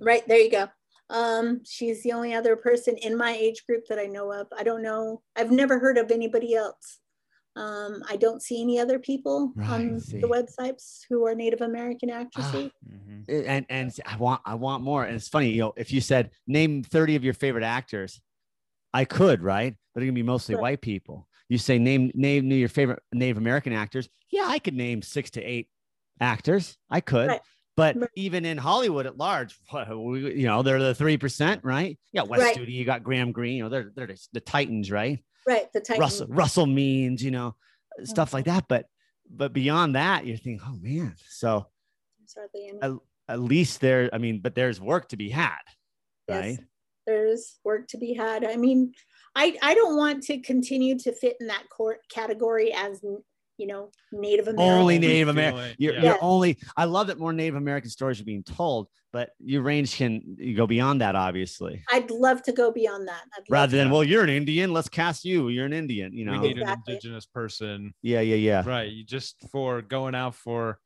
right 0.00 0.26
there 0.28 0.38
you 0.38 0.50
go. 0.50 0.68
Um, 1.10 1.62
she's 1.64 2.02
the 2.02 2.12
only 2.12 2.34
other 2.34 2.54
person 2.56 2.96
in 2.98 3.16
my 3.16 3.32
age 3.32 3.64
group 3.66 3.86
that 3.88 3.98
I 3.98 4.06
know 4.06 4.30
of. 4.32 4.46
I 4.56 4.62
don't 4.62 4.82
know. 4.82 5.22
I've 5.36 5.50
never 5.50 5.78
heard 5.78 5.98
of 5.98 6.10
anybody 6.10 6.54
else. 6.54 6.98
Um, 7.56 8.02
I 8.08 8.16
don't 8.16 8.42
see 8.42 8.62
any 8.62 8.78
other 8.78 8.98
people 8.98 9.52
Right, 9.56 9.68
on 9.70 10.00
see. 10.00 10.20
the 10.20 10.28
websites 10.28 11.00
who 11.08 11.26
are 11.26 11.34
Native 11.34 11.60
American 11.62 12.08
actresses. 12.10 12.70
Mhm. 12.86 13.24
and 13.28 13.66
and 13.68 13.92
I 14.06 14.16
want 14.16 14.42
I 14.44 14.54
want 14.54 14.82
more. 14.84 15.04
And 15.04 15.16
it's 15.16 15.28
funny, 15.28 15.50
you 15.50 15.60
know, 15.60 15.72
if 15.76 15.92
you 15.92 16.00
said 16.00 16.30
name 16.46 16.82
30 16.84 17.16
of 17.16 17.24
your 17.24 17.34
favorite 17.34 17.64
actors, 17.64 18.20
I 18.94 19.04
could, 19.04 19.42
right? 19.42 19.74
But 19.94 20.02
it's 20.02 20.06
gonna 20.08 20.14
be 20.14 20.22
mostly 20.22 20.54
Right. 20.54 20.62
white 20.62 20.80
people. 20.82 21.27
You 21.48 21.58
say 21.58 21.78
name 21.78 22.10
name 22.14 22.50
your 22.50 22.68
favorite 22.68 23.02
Native 23.12 23.38
American 23.38 23.72
actors. 23.72 24.08
Yeah, 24.30 24.44
I 24.46 24.58
could 24.58 24.74
name 24.74 25.02
six 25.02 25.30
to 25.32 25.42
eight 25.42 25.68
actors. 26.20 26.76
I 26.90 27.00
could. 27.00 27.28
Right. 27.28 27.40
But 27.76 27.96
Right. 27.96 28.10
even 28.16 28.44
in 28.44 28.58
Hollywood 28.58 29.06
at 29.06 29.16
large, 29.16 29.56
you 29.72 30.46
know, 30.46 30.62
they're 30.62 30.80
the 30.80 30.94
three 30.94 31.16
percent, 31.16 31.62
right? 31.64 31.98
Yeah, 32.12 32.22
Wes 32.22 32.40
Right. 32.40 32.56
Studi, 32.56 32.72
you 32.72 32.84
got 32.84 33.04
Graham 33.04 33.32
Greene, 33.32 33.56
you 33.56 33.62
know, 33.62 33.68
they're 33.68 33.92
they're 33.94 34.14
the, 34.32 34.40
Titans, 34.40 34.90
right? 34.90 35.24
Right, 35.46 35.72
the 35.72 35.80
Titan. 35.80 36.00
Russell 36.00 36.26
Russell 36.28 36.66
Means, 36.66 37.22
you 37.22 37.30
know, 37.30 37.54
oh. 37.98 38.04
stuff 38.04 38.34
like 38.34 38.46
that. 38.46 38.66
But 38.68 38.86
but 39.30 39.52
beyond 39.52 39.94
that, 39.94 40.26
you're 40.26 40.36
thinking, 40.36 40.60
oh 40.66 40.76
man. 40.80 41.14
So 41.28 41.66
There's 42.18 42.34
hardly 42.36 42.68
any. 42.68 42.78
at, 42.82 42.92
at 43.34 43.40
least 43.40 43.80
there, 43.80 44.10
I 44.12 44.18
mean, 44.18 44.40
but 44.40 44.54
there's 44.54 44.80
work 44.80 45.08
to 45.10 45.16
be 45.16 45.30
had, 45.30 45.56
Yes, 46.28 46.40
right? 46.44 46.58
there's 47.06 47.58
work 47.64 47.86
to 47.88 47.96
be 47.98 48.12
had. 48.14 48.44
I 48.44 48.56
mean, 48.56 48.92
I 49.34 49.56
I 49.62 49.74
don't 49.74 49.96
want 49.96 50.22
to 50.24 50.38
continue 50.38 50.98
to 51.00 51.12
fit 51.12 51.36
in 51.40 51.46
that 51.48 51.64
court 51.70 52.00
category 52.10 52.72
as 52.72 53.02
you 53.58 53.66
know, 53.66 53.90
Native 54.12 54.46
American. 54.46 54.78
only 54.78 54.98
Native 54.98 55.28
American. 55.28 55.74
You're, 55.78 55.94
yeah. 55.94 56.02
you're 56.02 56.18
only. 56.22 56.58
I 56.76 56.84
love 56.84 57.08
that 57.08 57.18
more 57.18 57.32
Native 57.32 57.56
American 57.56 57.90
stories 57.90 58.20
are 58.20 58.24
being 58.24 58.44
told, 58.44 58.88
but 59.12 59.30
your 59.40 59.62
range 59.62 59.96
can 59.96 60.36
you 60.38 60.56
go 60.56 60.66
beyond 60.66 61.00
that, 61.00 61.16
obviously. 61.16 61.82
I'd 61.92 62.10
love 62.10 62.42
to 62.44 62.52
go 62.52 62.70
beyond 62.70 63.08
that. 63.08 63.22
I'd 63.36 63.42
Rather 63.50 63.76
than, 63.76 63.88
Yeah. 63.88 63.92
well, 63.92 64.04
you're 64.04 64.22
an 64.22 64.30
Indian, 64.30 64.72
let's 64.72 64.88
cast 64.88 65.24
you. 65.24 65.48
You're 65.48 65.66
an 65.66 65.72
Indian. 65.72 66.12
You 66.12 66.24
know. 66.24 66.32
we 66.32 66.38
need 66.38 66.58
Exactly. 66.58 66.70
an 66.70 66.82
indigenous 66.86 67.26
person 67.26 67.94
yeah, 68.00 68.20
yeah, 68.20 68.36
yeah. 68.36 68.62
right 68.64 68.90
you 68.90 69.04
just 69.04 69.36
for 69.50 69.82
going 69.82 70.14
out 70.14 70.36
for 70.36 70.78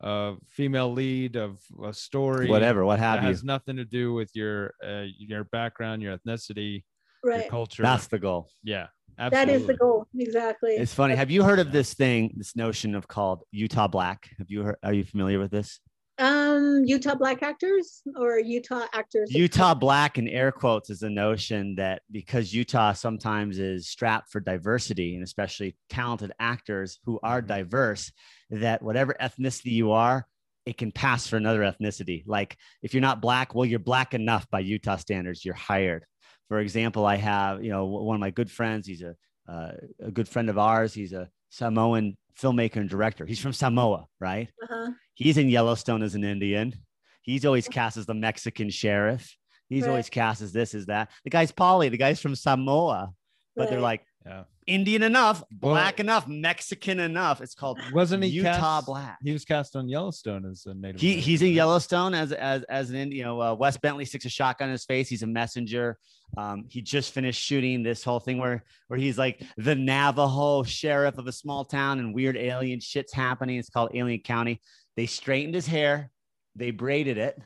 a 0.00 0.34
female 0.48 0.92
lead 0.92 1.36
of 1.36 1.58
a 1.84 1.92
story 1.92 2.48
Whatever, 2.48 2.84
what 2.84 2.98
that 3.00 3.14
have 3.16 3.22
you. 3.22 3.28
has 3.28 3.42
nothing 3.42 3.76
to 3.76 3.84
do 3.84 4.14
with 4.14 4.30
your 4.34 4.74
uh, 4.86 5.04
your 5.18 5.44
background 5.44 6.02
your 6.02 6.16
ethnicity 6.16 6.84
your 7.24 7.32
right. 7.34 7.48
culture 7.48 7.82
That's 7.82 8.06
the 8.06 8.18
goal. 8.18 8.48
yeah 8.62 8.88
That 9.18 9.32
absolutely. 9.32 9.54
is 9.54 9.66
the 9.66 9.74
goal. 9.74 10.06
Exactly. 10.18 10.72
It's 10.72 10.94
funny. 10.94 11.14
Have 11.14 11.30
you 11.30 11.42
heard 11.42 11.58
of 11.58 11.72
this 11.72 11.94
thing, 11.94 12.32
this 12.36 12.56
notion 12.56 12.94
of 12.94 13.06
called 13.08 13.42
Utah 13.50 13.88
Black? 13.88 14.30
Have 14.38 14.50
you 14.50 14.62
heard? 14.62 14.76
Are 14.82 14.92
you 14.92 15.04
familiar 15.04 15.38
with 15.38 15.50
this? 15.50 15.80
um, 16.18 16.82
Utah 16.84 17.14
black 17.14 17.42
actors 17.42 18.02
or 18.16 18.38
Utah 18.38 18.86
actors. 18.92 19.32
Utah 19.32 19.74
Black 19.74 20.18
in 20.18 20.28
air 20.28 20.52
quotes 20.52 20.90
is 20.90 21.02
a 21.02 21.10
notion 21.10 21.74
that 21.76 22.02
because 22.10 22.52
Utah 22.52 22.92
sometimes 22.92 23.58
is 23.58 23.88
strapped 23.88 24.30
for 24.30 24.38
diversity 24.38 25.14
and 25.14 25.24
especially 25.24 25.76
talented 25.88 26.32
actors 26.38 26.98
who 27.04 27.18
are 27.22 27.42
diverse, 27.42 28.12
that 28.50 28.82
whatever 28.82 29.16
ethnicity 29.20 29.72
you 29.72 29.92
are, 29.92 30.26
it 30.64 30.78
can 30.78 30.92
pass 30.92 31.26
for 31.26 31.36
another 31.36 31.60
ethnicity. 31.60 32.22
Like 32.26 32.56
if 32.82 32.94
you're 32.94 33.00
not 33.00 33.22
black, 33.22 33.54
well, 33.54 33.66
you're 33.66 33.78
black 33.80 34.14
enough 34.14 34.48
by 34.50 34.60
Utah 34.60 34.96
standards, 34.96 35.44
you're 35.44 35.54
hired. 35.54 36.04
For 36.48 36.60
example, 36.60 37.06
I 37.06 37.16
have, 37.16 37.62
you 37.64 37.70
know, 37.70 37.86
one 37.86 38.14
of 38.16 38.20
my 38.20 38.30
good 38.30 38.50
friends, 38.50 38.86
he's 38.86 39.02
a, 39.02 39.14
uh, 39.48 39.72
a 40.00 40.10
good 40.10 40.28
friend 40.28 40.48
of 40.50 40.58
ours. 40.58 40.92
He's 40.92 41.12
a 41.12 41.28
Samoan 41.50 42.16
filmmaker 42.38 42.76
and 42.76 42.88
director. 42.88 43.24
He's 43.26 43.40
from 43.40 43.52
Samoa, 43.52 44.06
right? 44.20 44.48
Uh-huh. 44.62 44.90
He's 45.14 45.38
in 45.38 45.48
Yellowstone 45.48 46.02
as 46.02 46.14
an 46.14 46.24
Indian. 46.24 46.74
He's 47.22 47.44
always 47.44 47.68
cast 47.68 47.96
as 47.96 48.06
the 48.06 48.14
Mexican 48.14 48.70
sheriff. 48.70 49.36
He's 49.68 49.82
Right. 49.84 49.90
always 49.90 50.10
cast 50.10 50.42
as 50.42 50.52
this, 50.52 50.74
as 50.74 50.86
that. 50.86 51.10
The 51.24 51.30
guy's 51.30 51.52
Poly. 51.52 51.88
The 51.88 51.96
guy's 51.96 52.20
from 52.20 52.34
Samoa, 52.34 53.12
but 53.56 53.70
they're 53.70 53.80
like 53.80 54.04
yeah 54.26 54.44
Indian 54.66 55.02
enough, 55.02 55.42
Well- 55.60 55.72
black 55.74 55.98
enough, 55.98 56.28
Mexican 56.28 57.00
enough. 57.00 57.40
It's 57.40 57.54
called 57.54 57.80
wasn't 57.92 58.22
he 58.22 58.30
Utah 58.30 58.58
cast, 58.78 58.86
Black. 58.86 59.18
he 59.22 59.32
was 59.32 59.44
cast 59.44 59.74
on 59.74 59.88
yellowstone 59.88 60.44
as 60.46 60.64
a 60.66 60.74
native 60.74 61.00
He 61.00 61.08
American, 61.14 61.22
he's 61.30 61.42
in? 61.42 61.52
Yellowstone 61.52 62.14
as 62.14 62.30
as 62.32 62.62
as 62.64 62.90
an 62.90 62.96
Indian. 62.96 63.18
You 63.18 63.24
know, 63.24 63.42
uh, 63.42 63.54
Wes 63.54 63.76
Bentley 63.76 64.04
sticks 64.04 64.24
a 64.24 64.28
shotgun 64.28 64.68
in 64.68 64.72
his 64.72 64.84
face. 64.84 65.08
He's 65.08 65.24
a 65.24 65.26
messenger. 65.26 65.98
Um, 66.36 66.64
he 66.68 66.80
just 66.80 67.12
finished 67.12 67.42
shooting 67.42 67.82
this 67.82 68.04
whole 68.04 68.20
thing 68.20 68.38
where 68.38 68.62
where 68.86 69.00
he's 69.00 69.18
like 69.18 69.42
the 69.56 69.74
Navajo 69.74 70.62
sheriff 70.62 71.18
of 71.18 71.26
a 71.26 71.32
small 71.32 71.64
town, 71.64 71.98
and 71.98 72.14
weird 72.14 72.36
alien 72.36 72.78
shit's 72.78 73.12
happening. 73.12 73.58
It's 73.58 73.68
called 73.70 73.90
Alien 73.94 74.20
County. 74.20 74.60
They 74.96 75.06
straightened 75.06 75.54
his 75.56 75.66
hair, 75.66 76.10
they 76.54 76.70
braided 76.70 77.18
it, 77.18 77.36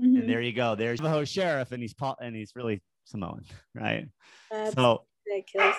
Mhm. 0.00 0.20
and 0.20 0.28
there 0.28 0.40
you 0.42 0.52
go. 0.52 0.74
There's 0.74 0.98
the 0.98 1.04
Navajo 1.04 1.24
sheriff, 1.24 1.70
and 1.72 1.80
he's 1.80 1.94
Paul, 1.94 2.16
and 2.20 2.34
he's 2.34 2.56
really 2.56 2.82
Samoan, 3.04 3.44
right? 3.74 4.08
That's 4.50 4.74
So, 4.74 4.82
ridiculous. 4.82 5.06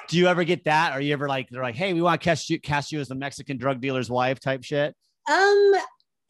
Do 0.08 0.18
you 0.18 0.28
ever 0.28 0.44
get 0.44 0.64
that? 0.66 0.94
Are 0.94 1.02
you 1.02 1.14
ever 1.14 1.28
like 1.28 1.50
they're 1.50 1.62
like, 1.64 1.76
hey, 1.76 1.94
we 1.94 2.02
want 2.02 2.20
to 2.22 2.24
cast 2.24 2.50
you 2.50 2.60
cast 2.60 2.92
you 2.92 3.00
as 3.00 3.08
the 3.08 3.16
Mexican 3.16 3.58
drug 3.58 3.82
dealer's 3.82 4.10
wife 4.10 4.40
type 4.40 4.64
shit? 4.64 4.96
Um, 5.30 5.74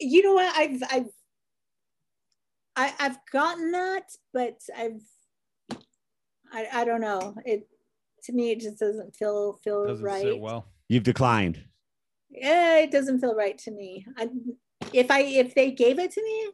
you 0.00 0.22
know 0.22 0.34
what? 0.34 0.56
I've 0.56 0.82
I've 0.90 1.10
I, 2.76 2.94
I've 2.98 3.18
gotten 3.30 3.72
that, 3.72 4.04
but 4.32 4.60
I've 4.76 5.02
I, 6.52 6.68
I 6.72 6.84
don't 6.84 7.00
know. 7.00 7.34
It 7.44 7.68
to 8.24 8.32
me 8.32 8.50
it 8.50 8.60
just 8.60 8.78
doesn't 8.78 9.16
feel 9.16 9.58
feel 9.64 9.86
doesn't 9.86 10.04
right. 10.04 10.22
sit 10.22 10.38
well 10.38 10.66
You've 10.88 11.02
declined. 11.04 11.62
Yeah, 12.30 12.78
it 12.78 12.90
doesn't 12.90 13.20
feel 13.20 13.34
right 13.34 13.56
to 13.58 13.70
me. 13.70 14.06
I 14.16 14.28
if 14.92 15.10
I 15.10 15.20
if 15.22 15.54
they 15.54 15.70
gave 15.70 15.98
it 15.98 16.12
to 16.12 16.22
me, 16.22 16.50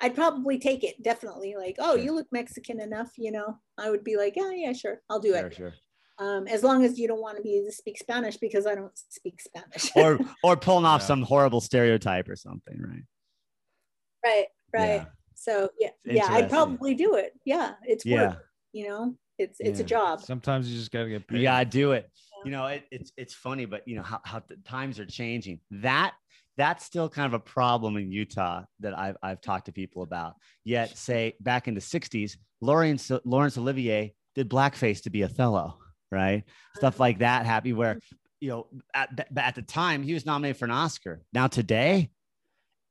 I'd 0.00 0.14
probably 0.14 0.58
take 0.58 0.84
it 0.84 1.02
definitely. 1.02 1.54
Like, 1.56 1.76
oh, 1.78 1.94
Sure. 1.96 2.04
you 2.04 2.14
look 2.14 2.26
Mexican 2.32 2.80
enough, 2.80 3.12
you 3.16 3.32
know. 3.32 3.58
I 3.78 3.90
would 3.90 4.04
be 4.04 4.16
like, 4.16 4.34
yeah, 4.36 4.50
yeah, 4.52 4.72
sure, 4.72 5.00
I'll 5.08 5.20
do 5.20 5.32
Sure, 5.32 5.46
it. 5.46 5.54
sure. 5.54 5.74
Um, 6.18 6.46
as 6.46 6.62
long 6.62 6.84
as 6.84 6.98
you 6.98 7.08
don't 7.08 7.20
want 7.20 7.36
to 7.38 7.42
be 7.42 7.60
to 7.66 7.72
speak 7.72 7.98
Spanish 7.98 8.36
because 8.36 8.66
I 8.66 8.74
don't 8.76 8.96
speak 9.08 9.40
Spanish. 9.40 9.90
or 9.96 10.20
or 10.44 10.56
pulling 10.56 10.84
off 10.84 11.00
Yeah. 11.00 11.06
some 11.06 11.22
horrible 11.22 11.60
stereotype 11.60 12.28
or 12.28 12.36
something, 12.36 12.80
right? 12.80 13.02
right, 14.24 14.46
right. 14.72 14.86
Yeah. 14.96 15.04
So 15.34 15.68
yeah, 15.78 15.90
yeah, 16.04 16.26
I'd 16.30 16.48
probably 16.48 16.94
do 16.94 17.14
it. 17.16 17.32
Yeah, 17.44 17.74
it's 17.82 18.06
Yeah. 18.06 18.28
work. 18.28 18.44
You 18.72 18.88
know, 18.88 19.16
it's 19.38 19.58
it's 19.60 19.80
Yeah. 19.80 19.84
a 19.84 19.88
job. 19.88 20.20
sometimes 20.20 20.70
you 20.70 20.78
just 20.78 20.90
gotta 20.90 21.08
get 21.08 21.26
paid 21.26 21.38
You 21.38 21.42
gotta 21.44 21.64
do 21.64 21.92
it. 21.92 22.10
Yeah. 22.14 22.44
You 22.44 22.50
know, 22.52 22.66
it, 22.66 22.84
it's 22.90 23.12
it's 23.16 23.34
funny, 23.34 23.64
but 23.64 23.86
you 23.86 23.96
know 23.96 24.02
how, 24.02 24.20
how 24.24 24.40
the 24.46 24.56
times 24.64 24.98
are 25.00 25.06
changing. 25.06 25.60
That 25.70 26.14
that's 26.56 26.84
still 26.84 27.08
kind 27.08 27.26
of 27.26 27.34
a 27.34 27.40
problem 27.40 27.96
in 27.96 28.12
Utah 28.12 28.62
that 28.80 28.96
I've 28.96 29.16
I've 29.22 29.40
talked 29.40 29.66
to 29.66 29.72
people 29.72 30.02
about. 30.02 30.34
Yet, 30.64 30.96
say 30.96 31.34
back 31.40 31.66
in 31.66 31.74
the 31.74 31.80
'60s, 31.80 32.36
Laurence 32.60 33.10
Laurence 33.24 33.58
Olivier 33.58 34.14
did 34.36 34.48
blackface 34.48 35.02
to 35.02 35.10
be 35.10 35.24
Othello, 35.24 35.78
right? 36.14 36.44
Stuff 36.76 36.98
like 37.00 37.18
that 37.18 37.44
Happy 37.46 37.72
where 37.72 37.98
you 38.40 38.48
know 38.50 38.66
at 38.94 39.26
at 39.36 39.54
the 39.54 39.62
time 39.62 40.02
he 40.02 40.14
was 40.14 40.24
nominated 40.24 40.56
for 40.58 40.64
an 40.66 40.70
Oscar. 40.70 41.20
Now 41.32 41.46
today, 41.48 42.10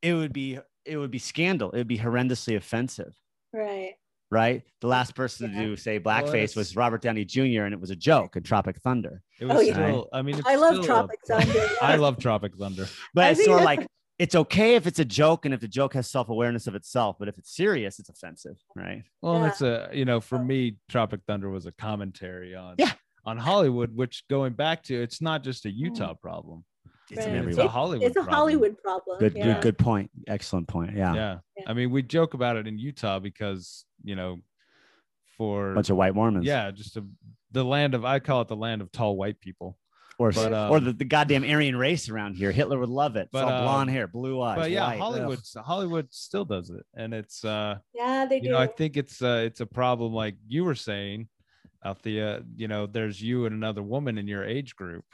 it 0.01 0.13
would 0.13 0.33
be 0.33 0.59
it 0.85 0.97
would 0.97 1.11
be 1.11 1.19
scandal. 1.19 1.71
It 1.71 1.77
would 1.77 1.87
be 1.87 1.97
horrendously 1.97 2.55
offensive 2.57 3.15
Right. 3.53 3.93
right? 4.31 4.63
The 4.81 4.87
last 4.87 5.15
person 5.15 5.51
Yeah. 5.53 5.59
to 5.61 5.65
do 5.67 5.75
say 5.77 5.99
blackface 5.99 6.33
it's- 6.33 6.55
was 6.55 6.75
Robert 6.75 7.01
Downey 7.01 7.23
Jr. 7.23 7.63
and 7.63 7.73
it 7.73 7.79
was 7.79 7.89
a 7.91 7.95
joke 7.95 8.35
in 8.35 8.43
Tropic 8.43 8.77
Thunder. 8.81 9.21
it 9.39 9.45
was 9.45 9.57
Oh, 9.57 9.61
yeah. 9.61 9.73
still 9.73 10.09
i 10.13 10.21
mean 10.21 10.35
it's 10.39 10.47
I 10.47 10.55
love 10.55 10.73
still 10.75 10.83
a- 10.83 10.87
Tropic 10.87 11.19
Thunder. 11.27 11.67
i 11.81 11.95
love 11.95 12.17
tropic 12.17 12.55
thunder 12.55 12.87
But 13.13 13.23
I 13.25 13.29
it's 13.31 13.45
sort 13.45 13.59
of 13.59 13.65
like 13.65 13.85
it's 14.19 14.35
okay 14.35 14.75
if 14.75 14.85
it's 14.87 14.99
a 14.99 15.05
joke 15.05 15.45
and 15.45 15.53
if 15.53 15.59
the 15.61 15.67
joke 15.67 15.93
has 15.95 16.09
self-awareness 16.09 16.67
of 16.67 16.75
itself, 16.75 17.15
but 17.19 17.27
if 17.27 17.37
it's 17.39 17.55
serious, 17.55 17.97
it's 17.99 18.09
offensive, 18.09 18.57
right? 18.75 19.03
Well, 19.21 19.39
Yeah. 19.39 19.47
it's 19.47 19.61
a 19.61 19.89
you 19.93 20.05
know, 20.05 20.19
for 20.21 20.37
me, 20.37 20.77
Tropic 20.89 21.21
Thunder 21.27 21.49
was 21.49 21.65
a 21.65 21.71
commentary 21.71 22.55
on 22.55 22.75
Yeah. 22.77 22.91
On 23.25 23.37
Hollywood, 23.37 23.95
which 23.95 24.23
going 24.29 24.53
back 24.53 24.83
to 24.83 25.01
it's 25.01 25.21
not 25.21 25.43
just 25.43 25.65
a 25.65 25.71
Utah 25.71 26.13
problem. 26.13 26.63
It's 27.09 27.19
Right. 27.19 27.27
in 27.29 27.35
It's 27.35 27.41
everywhere. 27.41 27.65
a 27.65 27.69
Hollywood. 27.69 28.07
It's 28.07 28.15
a 28.15 28.19
problem. 28.21 28.35
Hollywood 28.35 28.77
problem. 28.81 29.19
Good, 29.19 29.33
yeah. 29.35 29.45
good, 29.53 29.61
good 29.61 29.77
point. 29.77 30.09
Excellent 30.27 30.67
point. 30.67 30.95
Yeah. 30.95 31.13
Yeah. 31.13 31.37
Yeah. 31.57 31.63
I 31.67 31.73
mean, 31.73 31.91
we 31.91 32.01
joke 32.01 32.33
about 32.33 32.55
it 32.57 32.65
in 32.67 32.77
Utah 32.79 33.19
because 33.19 33.85
you 34.03 34.15
know, 34.15 34.39
for 35.37 35.71
a 35.71 35.75
Bunch 35.75 35.89
of 35.89 35.97
white 35.97 36.15
Mormons. 36.15 36.45
yeah, 36.45 36.71
just 36.71 36.97
a, 36.97 37.05
the 37.51 37.63
land 37.63 37.93
of 37.93 38.05
I 38.05 38.19
call 38.19 38.41
it 38.41 38.47
the 38.47 38.55
land 38.55 38.81
of 38.81 38.91
tall 38.91 39.15
white 39.17 39.39
people. 39.39 39.77
Or, 40.19 40.31
But, 40.31 40.53
or 40.53 40.77
um, 40.77 40.83
the, 40.85 40.93
the 40.93 41.05
goddamn 41.05 41.43
Aryan 41.43 41.75
race 41.75 42.07
around 42.07 42.35
here. 42.35 42.51
Hitler 42.51 42.77
would 42.77 42.87
love 42.89 43.15
it. 43.15 43.29
But, 43.31 43.43
It's 43.45 43.51
all 43.51 43.61
blonde 43.63 43.89
hair, 43.89 44.07
blue 44.07 44.39
eyes. 44.43 44.57
But 44.59 44.69
yeah, 44.71 44.85
white. 44.85 44.93
Ugh. 44.93 44.99
Hollywood 44.99 45.39
Hollywood 45.65 46.07
still 46.11 46.45
does 46.45 46.69
it, 46.69 46.85
and 46.93 47.13
it's 47.15 47.43
uh 47.43 47.77
Yeah, 47.95 48.25
they 48.25 48.39
do. 48.39 48.45
you 48.45 48.51
know, 48.51 48.59
I 48.59 48.67
think 48.67 48.95
it's 48.95 49.21
uh 49.23 49.41
it's 49.45 49.59
a 49.59 49.65
problem 49.65 50.13
like 50.13 50.35
you 50.47 50.63
were 50.65 50.75
saying, 50.75 51.27
Althea, 51.85 52.43
you 52.55 52.67
know, 52.67 52.85
there's 52.87 53.21
you 53.21 53.45
and 53.45 53.55
another 53.55 53.83
woman 53.83 54.17
in 54.17 54.27
your 54.27 54.43
age 54.45 54.75
group 54.75 55.05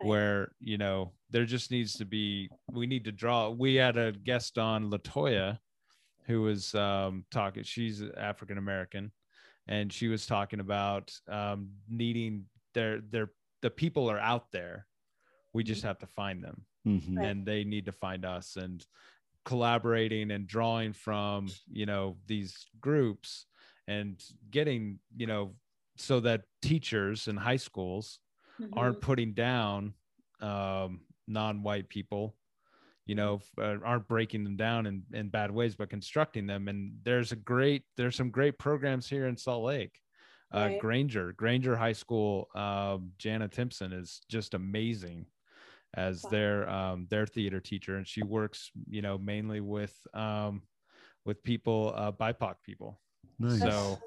where, 0.00 0.52
you 0.60 0.78
know, 0.78 1.14
there 1.30 1.44
just 1.44 1.70
needs 1.70 1.96
to 1.98 2.04
be 2.04 2.50
we 2.70 2.86
need 2.86 3.04
to 3.04 3.12
draw. 3.12 3.50
We 3.50 3.76
had 3.76 3.96
a 3.96 4.12
guest 4.12 4.58
on 4.58 4.90
Latoya 4.90 5.58
who 6.26 6.42
was 6.42 6.74
um 6.74 7.26
talking, 7.30 7.62
she's 7.64 8.02
African 8.02 8.58
American, 8.58 9.12
and 9.68 9.92
she 9.92 10.08
was 10.08 10.26
talking 10.26 10.60
about 10.60 11.12
um 11.28 11.72
needing 11.88 12.46
their 12.74 13.00
their 13.00 13.32
the 13.62 13.70
people 13.70 14.10
are 14.10 14.20
out 14.20 14.52
there. 14.52 14.86
We 15.52 15.64
just 15.64 15.82
have 15.82 15.98
to 16.00 16.06
find 16.06 16.42
them 16.44 16.66
Mhm. 16.86 17.24
And 17.24 17.46
they 17.46 17.64
need 17.64 17.86
to 17.86 17.92
find 17.92 18.24
us 18.26 18.56
and 18.56 18.86
collaborating 19.44 20.30
and 20.30 20.46
drawing 20.46 20.92
from 20.92 21.56
you 21.70 21.86
know 21.86 22.18
these 22.26 22.66
groups 22.80 23.46
and 23.86 24.22
getting 24.50 25.00
you 25.16 25.26
know 25.26 25.56
so 25.96 26.20
that 26.20 26.42
teachers 26.62 27.28
in 27.28 27.36
high 27.36 27.56
schools 27.56 28.18
Mhm. 28.60 28.70
aren't 28.76 29.00
putting 29.00 29.34
down 29.34 29.94
um, 30.40 31.00
non-white 31.26 31.88
people 31.88 32.36
you 33.06 33.14
know 33.14 33.36
f- 33.36 33.50
uh, 33.58 33.78
aren't 33.84 34.08
breaking 34.08 34.44
them 34.44 34.56
down 34.56 34.86
in, 34.86 35.02
in 35.12 35.28
bad 35.28 35.50
ways 35.50 35.74
but 35.74 35.88
constructing 35.90 36.46
them 36.46 36.68
and 36.68 36.92
there's 37.02 37.32
a 37.32 37.36
great 37.36 37.82
there's 37.96 38.16
some 38.16 38.30
great 38.30 38.58
programs 38.58 39.08
here 39.08 39.26
in 39.26 39.36
salt 39.36 39.64
lake 39.64 40.00
uh, 40.52 40.60
Right. 40.68 40.78
granger 40.78 41.32
granger 41.32 41.76
high 41.76 41.92
school 41.92 42.48
um, 42.54 43.12
jana 43.18 43.48
timpson 43.48 43.92
is 43.92 44.20
just 44.28 44.54
amazing 44.54 45.26
as 45.94 46.24
Wow. 46.24 46.30
their 46.30 46.68
um, 46.68 47.06
their 47.10 47.26
theater 47.26 47.60
teacher 47.60 47.96
and 47.96 48.06
she 48.06 48.22
works 48.22 48.70
you 48.88 49.00
know 49.02 49.16
mainly 49.18 49.60
with 49.60 49.96
um, 50.14 50.62
with 51.24 51.42
people 51.42 51.92
uh, 51.96 52.12
bipoc 52.12 52.56
people 52.64 53.00
Nice. 53.38 53.60
so 53.60 53.98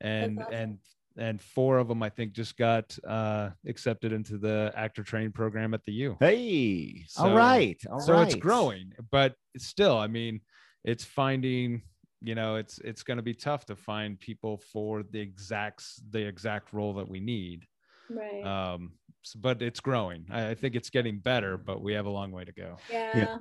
and 0.00 0.40
awesome. 0.40 0.54
and 0.54 0.78
and 1.18 1.40
four 1.40 1.78
of 1.78 1.88
them 1.88 2.02
i 2.02 2.08
think 2.08 2.32
just 2.32 2.56
got 2.56 2.96
uh 3.06 3.50
accepted 3.66 4.12
into 4.12 4.38
the 4.38 4.72
actor 4.76 5.02
training 5.02 5.32
program 5.32 5.74
at 5.74 5.84
the 5.84 5.92
u 5.92 6.16
Hey, 6.20 7.04
all 7.18 7.28
So- 7.28 7.34
right. 7.34 7.80
all 7.90 8.00
so 8.00 8.20
it's 8.20 8.34
growing 8.34 8.92
but 9.10 9.34
it's 9.54 9.66
still 9.66 9.96
i 9.98 10.06
mean 10.06 10.40
it's 10.84 11.04
finding 11.04 11.82
you 12.20 12.34
know 12.34 12.56
it's 12.56 12.78
it's 12.80 13.02
going 13.02 13.16
to 13.18 13.22
be 13.22 13.34
tough 13.34 13.66
to 13.66 13.76
find 13.76 14.18
people 14.18 14.58
for 14.72 15.02
the 15.02 15.20
exact 15.20 15.82
the 16.10 16.26
exact 16.26 16.72
role 16.72 16.94
that 16.94 17.08
we 17.08 17.20
need 17.20 17.66
right. 18.10 18.42
um 18.44 18.92
but 19.34 19.60
it's 19.60 19.80
growing. 19.80 20.24
I, 20.30 20.50
I 20.50 20.54
think 20.54 20.76
it's 20.76 20.88
getting 20.88 21.18
better, 21.18 21.56
but 21.58 21.82
we 21.82 21.94
have 21.94 22.06
a 22.06 22.10
long 22.10 22.30
way 22.30 22.44
to 22.44 22.52
go. 22.52 22.76
Yeah. 22.88 23.38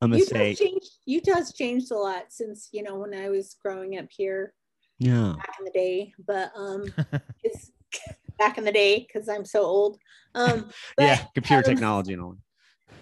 I'm 0.00 0.10
gonna 0.10 0.16
Utah's 0.16 0.28
say, 0.30 0.54
changed. 0.54 0.90
Utah's 1.04 1.52
changed 1.52 1.90
a 1.92 1.96
lot 1.96 2.24
since 2.30 2.70
you 2.72 2.82
know 2.82 2.96
when 2.98 3.12
I 3.12 3.28
was 3.28 3.56
growing 3.62 3.98
up 3.98 4.06
here 4.08 4.54
yeah. 4.98 5.34
back 5.36 5.56
in 5.58 5.64
the 5.64 5.70
day. 5.70 6.12
But 6.26 6.52
um, 6.56 6.92
it's 7.44 7.70
back 8.38 8.58
in 8.58 8.64
the 8.64 8.72
day 8.72 9.06
because 9.06 9.28
I'm 9.28 9.44
so 9.44 9.62
old. 9.62 9.98
Um, 10.34 10.70
but, 10.96 11.04
yeah, 11.04 11.24
computer 11.34 11.68
um, 11.68 11.74
technology 11.74 12.12
and 12.12 12.22
all. 12.22 12.36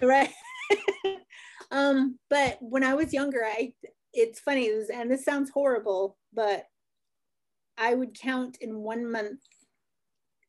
right 0.01 0.29
um 1.71 2.17
but 2.29 2.57
when 2.61 2.83
i 2.83 2.93
was 2.93 3.13
younger 3.13 3.43
i 3.43 3.73
it's 4.13 4.39
funny 4.39 4.71
and 4.93 5.11
this 5.11 5.25
sounds 5.25 5.49
horrible 5.49 6.17
but 6.33 6.65
i 7.77 7.93
would 7.93 8.17
count 8.19 8.57
in 8.61 8.77
one 8.77 9.09
month 9.11 9.41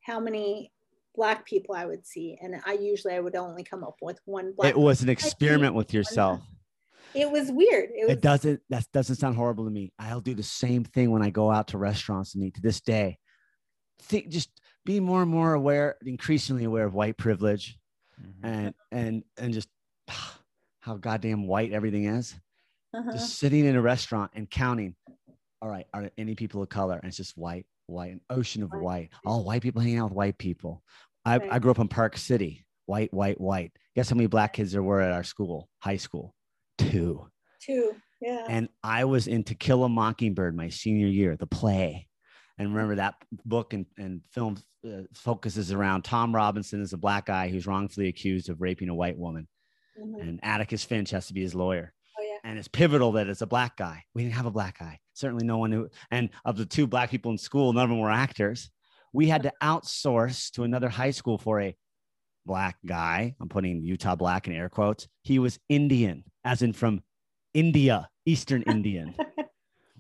how 0.04 0.20
many 0.20 0.72
black 1.14 1.46
people 1.46 1.74
i 1.74 1.84
would 1.86 2.06
see 2.06 2.38
and 2.40 2.54
i 2.66 2.72
usually 2.72 3.14
i 3.14 3.20
would 3.20 3.36
only 3.36 3.64
come 3.64 3.82
up 3.82 3.96
with 4.02 4.18
one 4.24 4.52
black 4.56 4.70
It 4.70 4.78
was 4.78 5.02
an 5.02 5.08
experiment 5.08 5.74
with 5.74 5.92
yourself. 5.94 6.40
It 7.14 7.30
was 7.30 7.50
weird 7.50 7.90
it 7.94 8.06
was 8.06 8.12
It 8.16 8.20
doesn't 8.20 8.60
that 8.70 8.86
doesn't 8.92 9.16
sound 9.16 9.36
horrible 9.36 9.64
to 9.64 9.70
me. 9.70 9.92
I'll 9.98 10.20
do 10.20 10.34
the 10.34 10.42
same 10.42 10.84
thing 10.84 11.10
when 11.10 11.22
I 11.22 11.30
go 11.30 11.50
out 11.50 11.68
to 11.68 11.78
restaurants 11.78 12.34
and 12.34 12.44
eat 12.44 12.54
to 12.56 12.62
this 12.62 12.80
day. 12.80 13.18
Think 14.02 14.28
just 14.28 14.50
be 14.84 15.00
more 15.00 15.22
and 15.22 15.30
more 15.30 15.54
aware, 15.54 15.96
increasingly 16.04 16.64
aware 16.64 16.84
of 16.86 16.94
white 16.94 17.16
privilege 17.16 17.78
Mm-hmm. 18.18 18.46
and 18.46 18.74
and 18.92 19.22
and 19.36 19.52
just 19.52 19.68
how 20.80 20.96
goddamn 20.96 21.46
white 21.46 21.72
everything 21.72 22.04
is. 22.06 22.34
uh-huh. 22.94 23.12
Just 23.12 23.38
sitting 23.38 23.66
in 23.66 23.76
a 23.76 23.82
restaurant 23.82 24.30
and 24.34 24.48
counting. 24.50 24.94
All 25.60 25.68
right, 25.68 25.86
are 25.92 26.02
there 26.02 26.10
any 26.16 26.34
people 26.34 26.62
of 26.62 26.68
color? 26.68 26.94
And 26.96 27.04
it's 27.08 27.16
just 27.16 27.36
white, 27.36 27.66
white, 27.86 28.12
an 28.12 28.20
ocean 28.30 28.62
of 28.62 28.70
White. 28.70 28.82
white. 28.82 29.10
All 29.26 29.44
white 29.44 29.62
people 29.62 29.82
hanging 29.82 29.98
out 29.98 30.04
with 30.10 30.12
white 30.14 30.38
people. 30.38 30.82
I, 31.24 31.40
I 31.50 31.58
grew 31.58 31.70
up 31.72 31.78
in 31.78 31.88
Park 31.88 32.16
City. 32.16 32.64
White, 32.86 33.12
white, 33.12 33.40
white. 33.40 33.72
Guess 33.96 34.10
how 34.10 34.16
many 34.16 34.28
black 34.28 34.52
kids 34.52 34.70
there 34.72 34.82
were 34.82 35.00
at 35.00 35.10
our 35.12 35.24
school, 35.24 35.68
high 35.80 35.96
school? 35.96 36.34
Two. 36.78 37.28
two 37.60 37.94
yeah 38.20 38.44
And 38.48 38.68
I 38.82 39.04
was 39.04 39.26
in 39.28 39.44
To 39.44 39.54
Kill 39.54 39.84
a 39.84 39.88
Mockingbird 39.88 40.56
my 40.56 40.68
senior 40.68 41.06
year, 41.08 41.36
the 41.36 41.46
play. 41.46 42.08
And 42.58 42.70
remember 42.74 42.94
that 42.96 43.14
book 43.44 43.74
and, 43.74 43.84
and 43.98 44.22
film 44.30 44.56
uh, 44.86 45.02
focuses 45.14 45.72
around 45.72 46.02
Tom 46.02 46.34
Robinson 46.34 46.80
as 46.80 46.92
a 46.94 46.98
black 46.98 47.26
guy 47.26 47.48
who's 47.48 47.66
wrongfully 47.66 48.08
accused 48.08 48.48
of 48.48 48.60
raping 48.62 48.88
a 48.88 48.94
white 48.94 49.18
woman. 49.18 49.46
Mhm. 50.00 50.20
And 50.22 50.40
Atticus 50.42 50.84
Finch 50.84 51.10
has 51.10 51.26
to 51.26 51.34
be 51.34 51.42
his 51.42 51.54
lawyer. 51.54 51.92
oh 52.18 52.22
yeah 52.22 52.38
And 52.44 52.58
it's 52.58 52.68
pivotal 52.68 53.12
that 53.12 53.28
it's 53.28 53.42
a 53.42 53.46
black 53.46 53.76
guy. 53.76 54.04
We 54.14 54.22
didn't 54.22 54.34
have 54.34 54.46
a 54.46 54.50
black 54.50 54.78
guy. 54.78 54.98
Certainly 55.12 55.46
no 55.46 55.58
one 55.58 55.72
who, 55.72 55.88
and 56.10 56.30
of 56.44 56.56
the 56.56 56.66
two 56.66 56.86
black 56.86 57.10
people 57.10 57.30
in 57.32 57.38
school, 57.38 57.72
none 57.72 57.84
of 57.84 57.90
them 57.90 57.98
were 58.00 58.10
actors. 58.10 58.70
We 59.12 59.28
had 59.28 59.42
to 59.44 59.52
outsource 59.62 60.50
to 60.52 60.64
another 60.64 60.88
high 60.90 61.10
school 61.12 61.38
for 61.38 61.60
a 61.60 61.74
black 62.46 62.76
guy. 62.86 63.34
I'm 63.40 63.48
putting 63.48 63.82
Utah 63.82 64.16
black 64.16 64.46
in 64.46 64.54
air 64.54 64.68
quotes. 64.68 65.08
He 65.22 65.38
was 65.38 65.58
Indian, 65.68 66.24
as 66.44 66.62
in 66.62 66.72
from 66.72 67.02
India, 67.52 68.08
Eastern 68.24 68.62
Indian. 68.66 69.14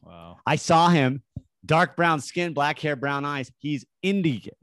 Wow. 0.02 0.38
I 0.46 0.56
saw 0.56 0.88
him, 0.88 1.22
dark 1.64 1.96
brown 1.96 2.20
skin, 2.20 2.54
black 2.54 2.78
hair, 2.78 2.96
brown 2.96 3.24
eyes. 3.24 3.50
He's 3.58 3.84
Indian. 4.02 4.54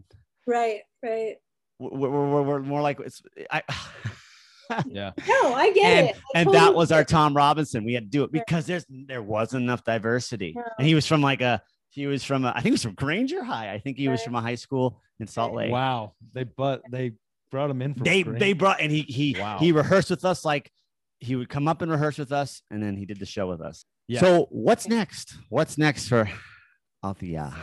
right 0.47 0.81
right 1.03 1.35
We're, 1.79 1.89
we're, 2.09 2.29
we're, 2.29 2.41
we're 2.43 2.59
more 2.61 2.81
like 2.81 2.99
it's. 2.99 3.21
I, 3.51 3.61
Yeah. 4.87 5.11
no 5.27 5.53
i 5.53 5.71
get 5.73 5.85
and 5.85 6.07
it 6.07 6.15
I 6.33 6.39
and 6.39 6.47
totally 6.47 6.57
that 6.65 6.73
was 6.73 6.91
our. 6.91 7.03
Tom 7.03 7.35
Robinson. 7.35 7.83
We 7.83 7.93
had 7.93 8.05
to 8.05 8.09
do 8.09 8.23
it 8.23 8.31
because 8.31 8.65
there's 8.65 8.85
there 8.89 9.21
wasn't 9.21 9.63
enough 9.63 9.83
diversity, 9.83 10.53
No. 10.55 10.63
and 10.79 10.87
he 10.87 10.95
was 10.95 11.05
from 11.05 11.21
like 11.21 11.41
a 11.41 11.61
he 11.89 12.07
was 12.07 12.23
from 12.23 12.43
a, 12.45 12.49
I 12.49 12.53
think 12.55 12.65
he 12.67 12.71
was 12.71 12.81
from 12.81 12.95
Granger 12.95 13.43
High. 13.43 13.71
I 13.71 13.77
think 13.77 13.97
he 13.97 14.07
was 14.07 14.23
from 14.23 14.33
a 14.33 14.41
high 14.41 14.55
school 14.55 14.99
in 15.19 15.27
Salt 15.27 15.53
Lake. 15.53 15.69
Wow. 15.71 16.13
They 16.33 16.45
but 16.45 16.81
they 16.89 17.11
brought 17.53 17.69
him 17.69 17.81
in 17.83 17.93
for 17.93 18.03
They 18.03 18.23
Green. 18.23 18.39
they 18.39 18.53
brought 18.53 18.81
and 18.81 18.91
he 18.91 19.03
he 19.03 19.35
Wow. 19.39 19.59
he 19.59 19.71
rehearsed 19.71 20.09
with 20.09 20.25
us 20.25 20.43
like 20.43 20.69
he 21.19 21.35
would 21.37 21.47
come 21.49 21.67
up 21.69 21.81
and 21.83 21.89
rehearse 21.91 22.17
with 22.17 22.31
us, 22.33 22.61
and 22.71 22.81
then 22.83 22.97
he 22.97 23.05
did 23.05 23.19
the 23.19 23.25
show 23.25 23.47
with 23.47 23.61
us. 23.61 23.85
Yeah. 24.07 24.19
So 24.19 24.47
what's 24.49 24.87
next? 24.89 25.35
What's 25.49 25.77
next 25.77 26.09
for 26.09 26.27
Althea? 27.03 27.53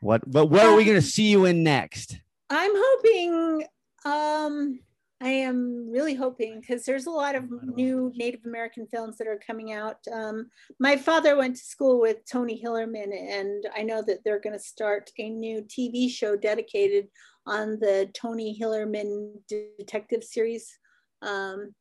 What 0.00 0.22
but 0.30 0.46
where 0.46 0.68
are 0.68 0.76
we 0.76 0.84
gonna 0.84 1.02
see 1.02 1.28
you 1.30 1.44
in 1.44 1.62
next? 1.62 2.16
I'm 2.50 2.70
hoping, 2.74 3.64
um, 4.06 4.78
I 5.20 5.30
am 5.30 5.90
really 5.90 6.14
hoping 6.14 6.60
because 6.60 6.84
there's 6.84 7.06
a 7.06 7.10
lot 7.10 7.34
of 7.34 7.42
I 7.44 7.46
don't 7.48 7.74
new 7.76 8.12
Native 8.14 8.40
American 8.46 8.86
films 8.86 9.18
that 9.18 9.26
are 9.26 9.40
coming 9.44 9.72
out. 9.72 9.96
Um, 10.10 10.48
my 10.78 10.96
father 10.96 11.36
went 11.36 11.56
to 11.56 11.62
school 11.64 12.00
with 12.00 12.18
Tony 12.30 12.62
Hillerman, 12.64 13.10
and 13.12 13.66
I 13.76 13.82
know 13.82 14.00
that 14.06 14.18
they're 14.24 14.40
going 14.40 14.56
to 14.56 14.64
start 14.74 15.10
a 15.18 15.28
new 15.28 15.62
TV 15.62 16.08
show 16.08 16.36
dedicated 16.36 17.08
on 17.48 17.78
the 17.80 18.10
Tony 18.14 18.58
Hillerman 18.60 19.32
detective 19.78 20.22
series. 20.22 20.78
Um, 21.22 21.74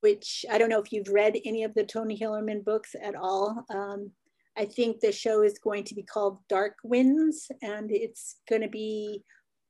which 0.00 0.44
I 0.50 0.58
don't 0.58 0.70
know 0.70 0.80
if 0.80 0.92
you've 0.92 1.08
read 1.08 1.36
any 1.44 1.64
of 1.64 1.74
the 1.74 1.84
Tony 1.84 2.18
Hillerman 2.18 2.64
books 2.64 2.94
at 3.02 3.14
all. 3.14 3.64
Um, 3.70 4.10
I 4.56 4.64
think 4.64 5.00
the 5.00 5.12
show 5.12 5.42
is 5.42 5.58
going 5.58 5.84
to 5.84 5.94
be 5.94 6.02
called 6.02 6.38
Dark 6.48 6.76
Winds, 6.82 7.50
and 7.62 7.90
it's 7.90 8.36
going 8.48 8.62
to 8.62 8.68
be 8.68 9.22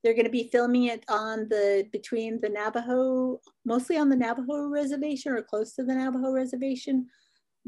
they're 0.02 0.14
going 0.14 0.24
to 0.24 0.30
be 0.30 0.48
filming 0.50 0.84
it 0.84 1.04
on 1.08 1.46
the 1.50 1.86
between 1.92 2.40
the 2.40 2.48
Navajo, 2.48 3.40
mostly 3.64 3.98
on 3.98 4.08
the 4.08 4.16
Navajo 4.16 4.68
reservation 4.68 5.32
or 5.32 5.42
close 5.42 5.74
to 5.74 5.84
the 5.84 5.94
Navajo 5.94 6.32
reservation, 6.32 7.06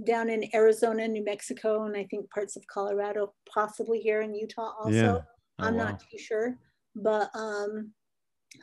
down 0.07 0.31
in 0.31 0.49
Arizona, 0.55 1.07
New 1.07 1.25
Mexico, 1.25 1.85
and 1.85 1.97
I 1.97 2.05
think 2.05 2.31
parts 2.31 2.57
of 2.57 2.67
Colorado, 2.67 3.35
possibly 3.53 4.01
here 4.01 4.23
in 4.23 4.35
Utah 4.35 4.73
also. 4.79 4.91
Yeah. 4.91 5.19
Oh, 5.59 5.67
I'm 5.67 5.77
wow. 5.77 5.85
not 5.85 6.01
too 6.01 6.19
sure, 6.19 6.57
but 6.95 7.31
um, 7.35 7.93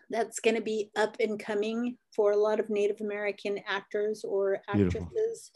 that's 0.10 0.40
going 0.40 0.56
to 0.56 0.62
be 0.62 0.92
up 0.96 1.18
and 1.20 1.40
coming 1.40 1.98
for 2.16 2.32
a 2.32 2.38
lot 2.38 2.60
of 2.60 2.70
Native 2.70 3.02
American 3.02 3.60
actors 3.68 4.24
or 4.24 4.60
Beautiful. 4.74 5.02
actresses 5.04 5.52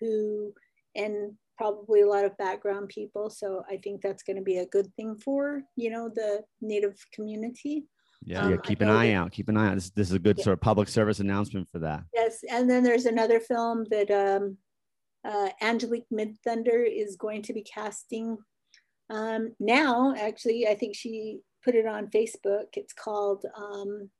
who, 0.00 0.52
and 0.94 1.32
probably 1.58 2.00
a 2.02 2.08
lot 2.08 2.24
of 2.24 2.36
background 2.38 2.88
people. 2.88 3.30
So 3.30 3.62
I 3.70 3.76
think 3.76 4.00
that's 4.02 4.22
going 4.22 4.36
to 4.36 4.42
be 4.42 4.58
a 4.58 4.66
good 4.66 4.92
thing 4.96 5.16
for 5.16 5.62
you 5.76 5.90
know 5.90 6.08
the 6.14 6.42
Native 6.60 6.96
community. 7.12 7.84
Yeah. 8.24 8.42
Um, 8.42 8.50
yeah, 8.52 8.56
keep 8.62 8.80
an 8.80 8.88
eye 8.88 9.08
that- 9.08 9.14
out. 9.14 9.32
Keep 9.32 9.48
an 9.48 9.56
eye 9.56 9.68
out. 9.68 9.74
This, 9.74 9.90
this 9.90 10.08
is 10.08 10.14
a 10.14 10.18
good 10.18 10.38
Yeah. 10.38 10.44
sort 10.44 10.54
of 10.54 10.60
public 10.60 10.88
service 10.88 11.18
announcement 11.20 11.68
for 11.70 11.80
that. 11.80 12.04
Yes, 12.14 12.38
and 12.48 12.70
then 12.70 12.84
there's 12.84 13.06
another 13.06 13.40
film 13.40 13.84
that 13.90 14.10
um, 14.10 14.58
uh, 15.24 15.50
Angelique 15.60 16.06
Midthunder 16.12 16.84
is 16.88 17.16
going 17.16 17.42
to 17.42 17.52
be 17.52 17.62
casting 17.62 18.38
um, 19.10 19.54
now. 19.58 20.14
Actually, 20.16 20.68
I 20.68 20.74
think 20.76 20.94
she 20.94 21.40
put 21.64 21.74
it 21.74 21.86
on 21.86 22.08
Facebook. 22.08 22.66
It's 22.74 22.92
called 22.92 23.44
um, 23.56 24.10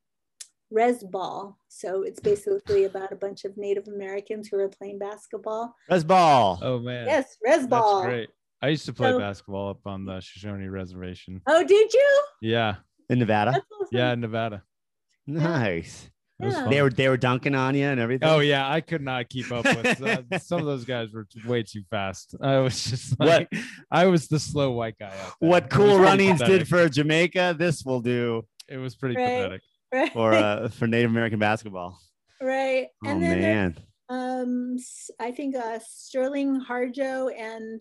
Res 0.70 1.02
Ball. 1.04 1.58
So 1.68 2.02
it's 2.02 2.20
basically 2.20 2.84
about 2.84 3.12
a 3.12 3.16
bunch 3.16 3.44
of 3.44 3.56
Native 3.56 3.88
Americans 3.88 4.48
who 4.48 4.58
are 4.58 4.68
playing 4.68 4.98
basketball. 4.98 5.74
Res 5.90 6.04
Ball. 6.04 6.58
Oh 6.62 6.78
man. 6.78 7.06
Yes, 7.06 7.36
Res 7.44 7.56
That's 7.58 7.66
Ball. 7.68 8.04
great. 8.04 8.30
I 8.62 8.68
used 8.68 8.86
to 8.86 8.92
play 8.92 9.10
So- 9.10 9.18
basketball 9.18 9.70
up 9.70 9.86
on 9.86 10.04
the 10.04 10.20
Shoshone 10.20 10.68
Reservation. 10.68 11.40
Oh, 11.48 11.64
did 11.64 11.92
you? 11.92 12.22
Yeah. 12.40 12.76
in 13.10 13.18
Nevada. 13.18 13.50
That's 13.50 13.66
awesome. 13.80 13.88
Yeah, 13.98 14.12
in 14.12 14.20
Nevada. 14.20 14.62
Nice. 15.26 16.08
It 16.42 16.46
was 16.46 16.54
Yeah. 16.56 16.68
They 16.68 16.82
were 16.82 16.90
they 16.90 17.08
were 17.08 17.16
dunking 17.16 17.54
on 17.54 17.74
you 17.74 17.84
and 17.86 17.98
everything. 18.00 18.28
Oh 18.28 18.40
yeah, 18.40 18.68
I 18.70 18.80
could 18.80 19.00
not 19.00 19.28
keep 19.28 19.50
up 19.52 19.64
with 19.64 20.02
uh, 20.02 20.38
some 20.40 20.58
of 20.60 20.66
those 20.66 20.84
guys 20.84 21.12
were 21.12 21.26
way 21.46 21.62
too 21.62 21.82
fast. 21.88 22.34
I 22.42 22.58
was 22.58 22.84
just 22.84 23.18
What- 23.18 23.28
like, 23.28 23.52
I 23.90 24.06
was 24.06 24.28
the 24.28 24.38
slow 24.38 24.72
white 24.72 24.98
guy. 24.98 25.14
What 25.38 25.70
cool 25.70 25.86
pretty 25.98 26.02
runnings 26.02 26.40
did 26.42 26.68
for 26.68 26.88
Jamaica, 26.88 27.54
this 27.58 27.84
will 27.84 28.00
do 28.00 28.42
It 28.68 28.76
was 28.78 28.96
pretty 28.96 29.16
Right. 29.16 29.36
pathetic. 29.36 29.62
Right. 29.92 30.12
for 30.12 30.32
uh, 30.34 30.68
for 30.68 30.86
Native 30.86 31.10
American 31.10 31.38
basketball. 31.38 31.98
right. 32.40 32.88
Oh 33.04 33.08
And 33.08 33.22
then 33.22 33.40
there's 33.40 33.42
man. 33.42 33.76
um 34.08 34.74
s- 34.78 35.10
i 35.20 35.30
think 35.30 35.54
uh 35.54 35.78
sterling 35.86 36.60
harjo 36.68 37.30
and 37.38 37.80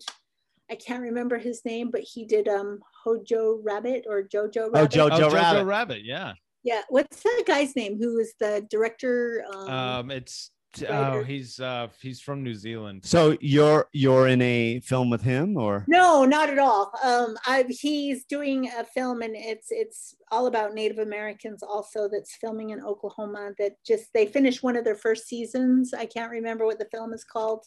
i 0.70 0.74
can't 0.76 1.02
remember 1.02 1.36
his 1.36 1.62
name 1.64 1.90
but 1.90 2.00
he 2.02 2.24
did 2.24 2.46
um 2.48 2.78
hojo 3.04 3.60
rabbit 3.64 4.04
or 4.08 4.22
jojo 4.22 4.72
rabbit 4.72 4.78
Oh, 4.78 4.86
Joe- 4.86 5.06
Oh, 5.12 5.18
Jojo 5.18 5.32
Rabbit. 5.32 5.64
Rabbit. 5.64 6.04
Yeah. 6.04 6.32
Yeah 6.64 6.82
what's 6.88 7.22
that 7.22 7.44
guy's 7.46 7.74
name 7.76 7.98
who 7.98 8.18
is 8.18 8.34
the 8.40 8.66
director 8.70 9.44
um, 9.54 9.68
Um, 9.70 10.10
it's 10.10 10.50
oh, 10.88 11.22
he's 11.22 11.60
uh 11.60 11.88
he's 12.00 12.20
from 12.20 12.42
New 12.42 12.54
Zealand. 12.54 13.04
So 13.04 13.36
you're 13.40 13.88
you're 13.92 14.28
in 14.28 14.40
a 14.40 14.80
film 14.80 15.10
with 15.10 15.20
him 15.22 15.56
or 15.58 15.84
no 15.86 16.24
not 16.24 16.48
at 16.48 16.58
all 16.58 16.90
um 17.04 17.36
i 17.46 17.64
he's 17.68 18.24
doing 18.24 18.68
a 18.78 18.82
film 18.84 19.20
and 19.20 19.34
it's 19.36 19.66
it's 19.70 20.14
all 20.30 20.46
about 20.46 20.72
native 20.72 20.98
americans 20.98 21.62
also 21.62 22.08
that's 22.08 22.36
filming 22.36 22.70
in 22.70 22.80
oklahoma 22.82 23.50
that 23.58 23.72
just 23.86 24.06
they 24.14 24.24
finished 24.26 24.62
one 24.62 24.76
of 24.76 24.84
their 24.84 24.94
first 24.96 25.26
seasons 25.26 25.92
i 25.92 26.06
can't 26.06 26.30
remember 26.30 26.64
what 26.64 26.78
the 26.78 26.88
film 26.90 27.12
is 27.12 27.22
called 27.24 27.66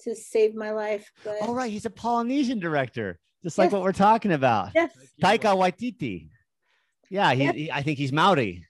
to 0.00 0.14
save 0.14 0.54
my 0.54 0.70
life 0.72 1.10
but 1.24 1.36
Oh 1.42 1.54
right, 1.54 1.70
he's 1.70 1.84
a 1.86 1.90
Polynesian 1.90 2.58
director, 2.58 3.18
just 3.42 3.56
like 3.58 3.66
Yes. 3.66 3.72
what 3.72 3.82
we're 3.82 3.92
talking 3.92 4.32
about. 4.32 4.70
yes 4.74 4.90
Taika 5.22 5.54
Waititi. 5.56 6.28
Yeah, 7.10 7.32
he, 7.34 7.44
Yeah. 7.44 7.52
he- 7.52 7.72
I 7.72 7.82
think 7.82 7.98
he's 7.98 8.12
Maori. 8.12 8.64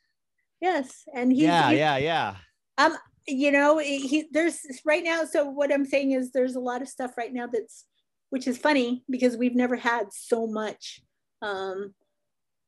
yes 0.60 1.04
and 1.14 1.30
he's, 1.32 1.42
yeah, 1.42 1.70
he's 1.70 1.78
yeah, 1.78 1.96
yeah. 1.98 2.36
Um, 2.78 2.96
you 3.26 3.52
know 3.52 3.78
he 3.78 3.98
he- 4.00 4.28
there's 4.32 4.58
right 4.84 5.04
now 5.04 5.24
so 5.24 5.44
what 5.44 5.72
i'm 5.72 5.84
saying 5.84 6.12
is 6.12 6.32
there's 6.32 6.56
a 6.56 6.60
lot 6.70 6.80
of 6.82 6.88
stuff 6.88 7.12
right 7.18 7.32
now 7.32 7.46
that's 7.46 7.84
which 8.30 8.46
is 8.48 8.56
funny 8.58 9.04
because 9.08 9.36
we've 9.36 9.54
never 9.54 9.76
had 9.76 10.12
so 10.12 10.46
much 10.46 11.02
um 11.42 11.94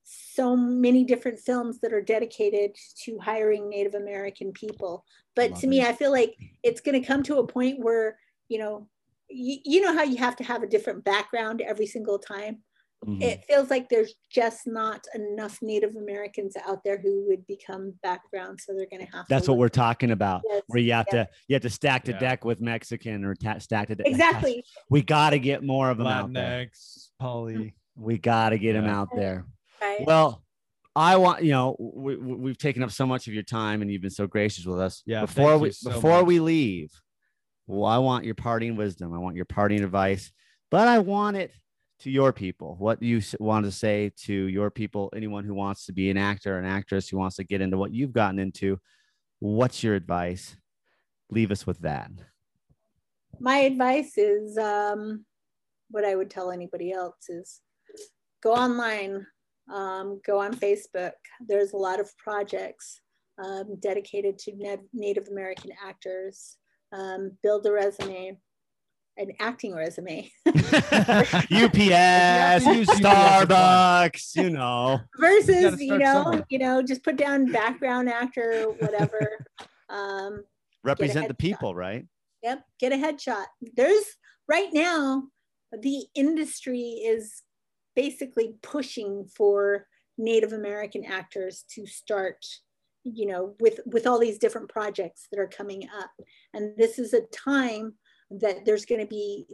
so 0.04 0.54
many 0.56 1.04
different 1.04 1.38
films 1.38 1.80
that 1.80 1.92
are 1.92 2.02
dedicated 2.02 2.76
to 3.04 3.18
hiring 3.18 3.68
Native 3.70 3.94
American 3.94 4.52
people. 4.52 5.04
But 5.34 5.52
Love 5.52 5.60
to 5.60 5.66
me. 5.68 5.82
I 5.82 5.92
feel 5.94 6.10
like 6.10 6.34
it's 6.62 6.80
going 6.82 7.00
to 7.00 7.06
come 7.06 7.22
to 7.22 7.38
a 7.38 7.46
point 7.46 7.78
where, 7.78 8.18
you 8.48 8.58
know, 8.58 8.88
you, 9.30 9.58
you 9.64 9.80
know 9.80 9.94
how 9.94 10.02
you 10.02 10.16
have 10.18 10.36
to 10.36 10.44
have 10.44 10.62
a 10.62 10.66
different 10.66 11.04
background 11.04 11.62
every 11.62 11.86
single 11.86 12.18
time. 12.18 12.58
Mhm. 13.06 13.20
It 13.22 13.44
feels 13.48 13.68
like 13.68 13.88
there's 13.88 14.14
just 14.30 14.66
not 14.66 15.04
enough 15.14 15.58
Native 15.60 15.96
Americans 15.96 16.54
out 16.68 16.84
there 16.84 16.98
who 16.98 17.24
would 17.28 17.46
become 17.46 17.94
background, 18.02 18.60
so 18.60 18.72
they're 18.74 18.86
going 18.90 19.04
to 19.04 19.12
have. 19.12 19.26
That's 19.28 19.46
to 19.46 19.50
what 19.52 19.56
look- 19.56 19.60
we're 19.60 19.68
talking 19.70 20.10
about. 20.12 20.42
Yes, 20.48 20.62
Where 20.68 20.80
you 20.82 20.92
have 20.92 21.06
yes. 21.12 21.26
to 21.26 21.32
you 21.48 21.54
have 21.56 21.62
to 21.62 21.70
stack 21.70 22.04
the 22.04 22.12
Yeah. 22.12 22.18
deck 22.20 22.44
with 22.44 22.60
Mexican 22.60 23.24
or 23.24 23.34
ta- 23.34 23.58
stack 23.58 23.88
the 23.88 23.96
deck. 23.96 24.06
exactly. 24.06 24.64
We 24.88 25.02
got 25.02 25.30
to 25.30 25.38
get 25.40 25.64
more 25.64 25.90
of 25.90 25.98
them 25.98 26.06
out 26.06 26.32
there. 26.32 26.66
Latinx, 26.66 27.08
poly. 27.18 27.74
We 27.96 28.18
got 28.18 28.50
to 28.50 28.58
get 28.58 28.74
them 28.74 28.86
out 28.86 29.08
there. 29.14 29.46
Right. 29.80 30.06
Well, 30.06 30.44
I 30.94 31.16
want 31.16 31.42
you 31.42 31.50
know 31.50 31.74
we, 31.80 32.16
we- 32.16 32.34
we've 32.36 32.58
taken 32.58 32.82
up 32.84 32.92
so 32.92 33.04
much 33.06 33.26
of 33.26 33.34
your 33.34 33.42
time 33.42 33.82
and 33.82 33.90
you've 33.90 34.02
been 34.02 34.10
so 34.10 34.26
gracious 34.28 34.64
with 34.64 34.78
us. 34.78 35.02
Yeah, 35.06 35.22
Before 35.22 35.58
we 35.58 35.70
so 35.72 35.90
before 35.90 36.18
much. 36.20 36.26
we 36.26 36.38
leave, 36.38 36.92
well, 37.66 37.84
I 37.84 37.98
want 37.98 38.24
your 38.24 38.34
parting 38.36 38.76
wisdom. 38.76 39.12
I 39.12 39.18
want 39.18 39.34
your 39.34 39.44
parting 39.44 39.82
advice, 39.82 40.30
but 40.70 40.86
I 40.86 41.00
want 41.00 41.36
it 41.36 41.52
to 42.02 42.10
your 42.10 42.32
people. 42.32 42.74
What 42.78 43.02
you 43.02 43.20
want 43.38 43.64
to 43.64 43.72
say 43.72 44.12
to 44.24 44.32
your 44.34 44.70
people, 44.70 45.10
anyone 45.14 45.44
who 45.44 45.54
wants 45.54 45.86
to 45.86 45.92
be 45.92 46.10
an 46.10 46.16
actor, 46.16 46.58
an 46.58 46.64
actress 46.64 47.08
who 47.08 47.16
wants 47.16 47.36
to 47.36 47.44
get 47.44 47.60
into 47.60 47.78
what 47.78 47.92
you've 47.92 48.12
gotten 48.12 48.38
into. 48.38 48.80
What's 49.38 49.82
your 49.82 49.94
advice? 49.94 50.56
Leave 51.30 51.50
us 51.50 51.66
with 51.66 51.78
that. 51.80 52.10
my 53.40 53.58
advice 53.58 54.18
is 54.18 54.58
um, 54.58 55.24
what 55.90 56.04
I 56.04 56.14
would 56.14 56.30
tell 56.30 56.50
anybody 56.50 56.92
else 56.92 57.28
is 57.28 57.60
go 58.42 58.52
online, 58.52 59.24
um, 59.72 60.20
go 60.26 60.40
on 60.40 60.54
Facebook. 60.54 61.12
There's 61.46 61.72
a 61.72 61.76
lot 61.76 62.00
of 62.00 62.10
projects 62.18 63.00
um, 63.42 63.76
dedicated 63.80 64.38
to 64.40 64.78
Native 64.92 65.28
American 65.28 65.70
actors. 65.86 66.56
Um, 66.92 67.32
build 67.42 67.64
a 67.64 67.72
resume, 67.72 68.38
an 69.16 69.32
acting 69.40 69.74
resume 69.74 70.30
UPS, 70.46 70.64
to 71.50 72.74
use 72.74 72.88
UPS, 72.88 72.90
it's 72.90 73.00
fine. 73.00 73.46
Starbucks, 73.46 74.36
you 74.36 74.50
know. 74.50 75.00
versus 75.18 75.62
gotta 75.62 75.84
you 75.84 75.98
know 75.98 76.22
somewhere. 76.22 76.44
you 76.48 76.58
know 76.58 76.82
just 76.82 77.04
put 77.04 77.16
down 77.16 77.50
background 77.50 78.08
actor 78.08 78.64
whatever. 78.78 79.46
um, 79.88 80.44
Represent 80.84 81.28
the 81.28 81.34
people, 81.34 81.74
right? 81.74 82.06
Yep, 82.42 82.64
get 82.80 82.92
a 82.92 82.96
headshot. 82.96 83.44
There's 83.76 84.04
right 84.48 84.70
now, 84.72 85.24
the 85.72 86.04
industry 86.14 86.80
is 87.04 87.42
basically 87.94 88.54
pushing 88.62 89.26
for 89.36 89.86
Native 90.18 90.52
American 90.52 91.04
actors 91.04 91.64
to 91.74 91.86
start, 91.86 92.44
you 93.04 93.26
know, 93.26 93.54
with 93.60 93.80
with 93.86 94.06
all 94.06 94.18
these 94.18 94.38
different 94.38 94.68
projects 94.68 95.28
that 95.30 95.38
are 95.38 95.48
coming 95.48 95.88
up. 95.96 96.10
And 96.52 96.76
this 96.76 96.98
is 96.98 97.14
a 97.14 97.22
time 97.32 97.94
that 98.40 98.64
there's 98.64 98.84
going 98.84 99.00
to 99.00 99.06
be 99.06 99.46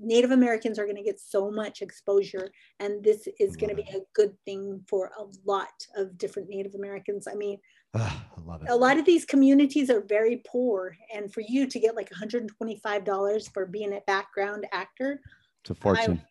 Native 0.00 0.30
Americans 0.30 0.78
are 0.78 0.84
going 0.84 0.96
to 0.96 1.02
get 1.02 1.20
so 1.20 1.50
much 1.50 1.82
exposure, 1.82 2.50
and 2.80 3.04
this 3.04 3.28
is 3.38 3.56
going 3.56 3.70
to 3.70 3.76
be 3.76 3.82
mm-hmm. 3.82 3.98
a 3.98 4.04
good 4.14 4.34
thing 4.46 4.82
for 4.88 5.10
a 5.18 5.24
lot 5.44 5.68
of 5.96 6.16
different 6.16 6.48
Native 6.48 6.74
Americans. 6.74 7.28
I 7.30 7.34
mean, 7.34 7.58
Ugh, 7.94 8.12
I 8.36 8.40
love 8.40 8.62
it. 8.62 8.70
a 8.70 8.76
lot 8.76 8.98
of 8.98 9.04
these 9.04 9.24
communities 9.24 9.90
are 9.90 10.00
very 10.00 10.42
poor 10.46 10.96
and 11.14 11.32
for 11.32 11.42
you 11.46 11.66
to 11.66 11.78
get 11.78 11.94
like 11.94 12.10
$125 12.10 13.52
for 13.52 13.66
being 13.66 13.92
a 13.92 14.00
background 14.06 14.66
actor 14.72 15.20
It's 15.62 15.70
a 15.70 15.74
fortune. 15.74 16.22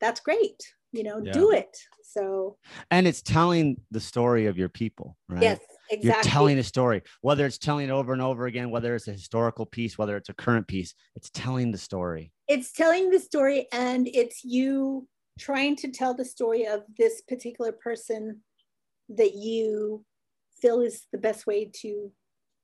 that's 0.00 0.20
great 0.20 0.60
you 0.92 1.04
know 1.04 1.20
Yeah. 1.22 1.32
do 1.32 1.52
it 1.52 1.76
so 2.02 2.56
and 2.90 3.06
it's 3.06 3.22
telling 3.22 3.80
the 3.90 4.00
story 4.00 4.46
of 4.46 4.58
your 4.58 4.68
people, 4.68 5.16
right? 5.28 5.42
yes 5.42 5.60
You're 5.90 5.98
exactly. 5.98 6.30
telling 6.30 6.58
a 6.58 6.62
story, 6.62 7.02
whether 7.20 7.44
it's 7.46 7.58
telling 7.58 7.88
it 7.88 7.92
over 7.92 8.12
and 8.12 8.22
over 8.22 8.46
again, 8.46 8.70
whether 8.70 8.94
it's 8.94 9.08
a 9.08 9.12
historical 9.12 9.66
piece, 9.66 9.98
whether 9.98 10.16
it's 10.16 10.28
a 10.28 10.34
current 10.34 10.68
piece, 10.68 10.94
it's 11.16 11.30
telling 11.30 11.72
the 11.72 11.78
story. 11.78 12.32
it's 12.48 12.72
telling 12.72 13.10
the 13.10 13.18
story 13.18 13.66
and 13.72 14.08
it's 14.08 14.44
you 14.44 15.06
trying 15.38 15.74
to 15.74 15.90
tell 15.90 16.14
the 16.14 16.24
story 16.24 16.66
of 16.66 16.82
this 16.98 17.22
particular 17.22 17.72
person 17.72 18.40
that 19.08 19.34
you 19.34 20.04
feel 20.60 20.80
is 20.80 21.06
the 21.12 21.18
best 21.18 21.46
way 21.46 21.70
to 21.74 22.12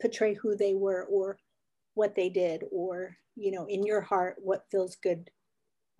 portray 0.00 0.34
who 0.34 0.56
they 0.56 0.74
were 0.74 1.04
or 1.04 1.38
what 1.94 2.14
they 2.14 2.28
did 2.28 2.62
or 2.70 3.16
you 3.34 3.50
know 3.50 3.66
in 3.66 3.84
your 3.84 4.02
heart 4.02 4.36
what 4.38 4.66
feels 4.70 4.96
good 4.96 5.30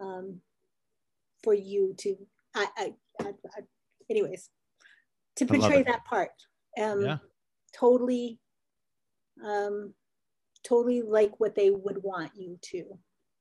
um, 0.01 0.41
for 1.43 1.55
you 1.55 1.95
to 1.99 2.15
I, 2.55 2.67
I, 2.77 2.95
I, 3.21 3.29
I 3.29 3.61
anyways 4.11 4.51
to 5.37 5.47
portray 5.47 5.83
that 5.85 6.05
part 6.05 6.31
um 6.81 7.01
Yeah. 7.03 7.19
totally 7.75 8.39
um 9.45 9.95
totally 10.63 11.03
like 11.03 11.39
what 11.39 11.55
they 11.55 11.71
would 11.71 12.03
want 12.03 12.33
you 12.35 12.59
to 12.63 12.99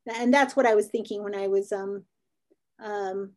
and 0.07 0.33
that's 0.33 0.55
what 0.55 0.65
i 0.65 0.75
was 0.75 0.87
thinking 0.87 1.23
when 1.23 1.35
i 1.35 1.47
was 1.47 1.71
um 1.71 2.03
um 2.83 3.31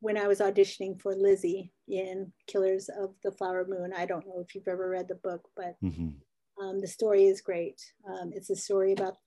when 0.00 0.16
i 0.16 0.26
was 0.26 0.40
auditioning 0.40 1.00
for 1.00 1.14
lizzie 1.14 1.72
in 1.88 2.32
killers 2.46 2.88
of 2.88 3.14
the 3.22 3.32
flower 3.32 3.66
moon 3.68 3.92
i 3.96 4.06
don't 4.06 4.26
know 4.26 4.40
if 4.40 4.54
you've 4.54 4.68
ever 4.68 4.88
read 4.88 5.08
the 5.08 5.14
book 5.16 5.48
but 5.56 5.76
Mhm. 5.82 6.14
um, 6.62 6.80
the 6.80 6.86
story 6.88 7.26
is 7.26 7.42
great. 7.42 7.78
Um, 8.08 8.32
it's 8.34 8.48
a 8.48 8.56
story 8.56 8.92
about 8.94 9.18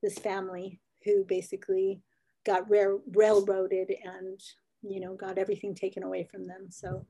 this 0.00 0.16
family 0.16 0.80
who 1.04 1.24
basically 1.24 2.00
got 2.44 2.70
rail- 2.70 3.02
railroaded 3.08 3.90
and 4.04 4.40
you 4.82 5.00
know 5.00 5.14
got 5.16 5.38
everything 5.38 5.74
taken 5.74 6.04
away 6.04 6.22
from 6.30 6.44
them. 6.46 6.70
So 6.70 7.04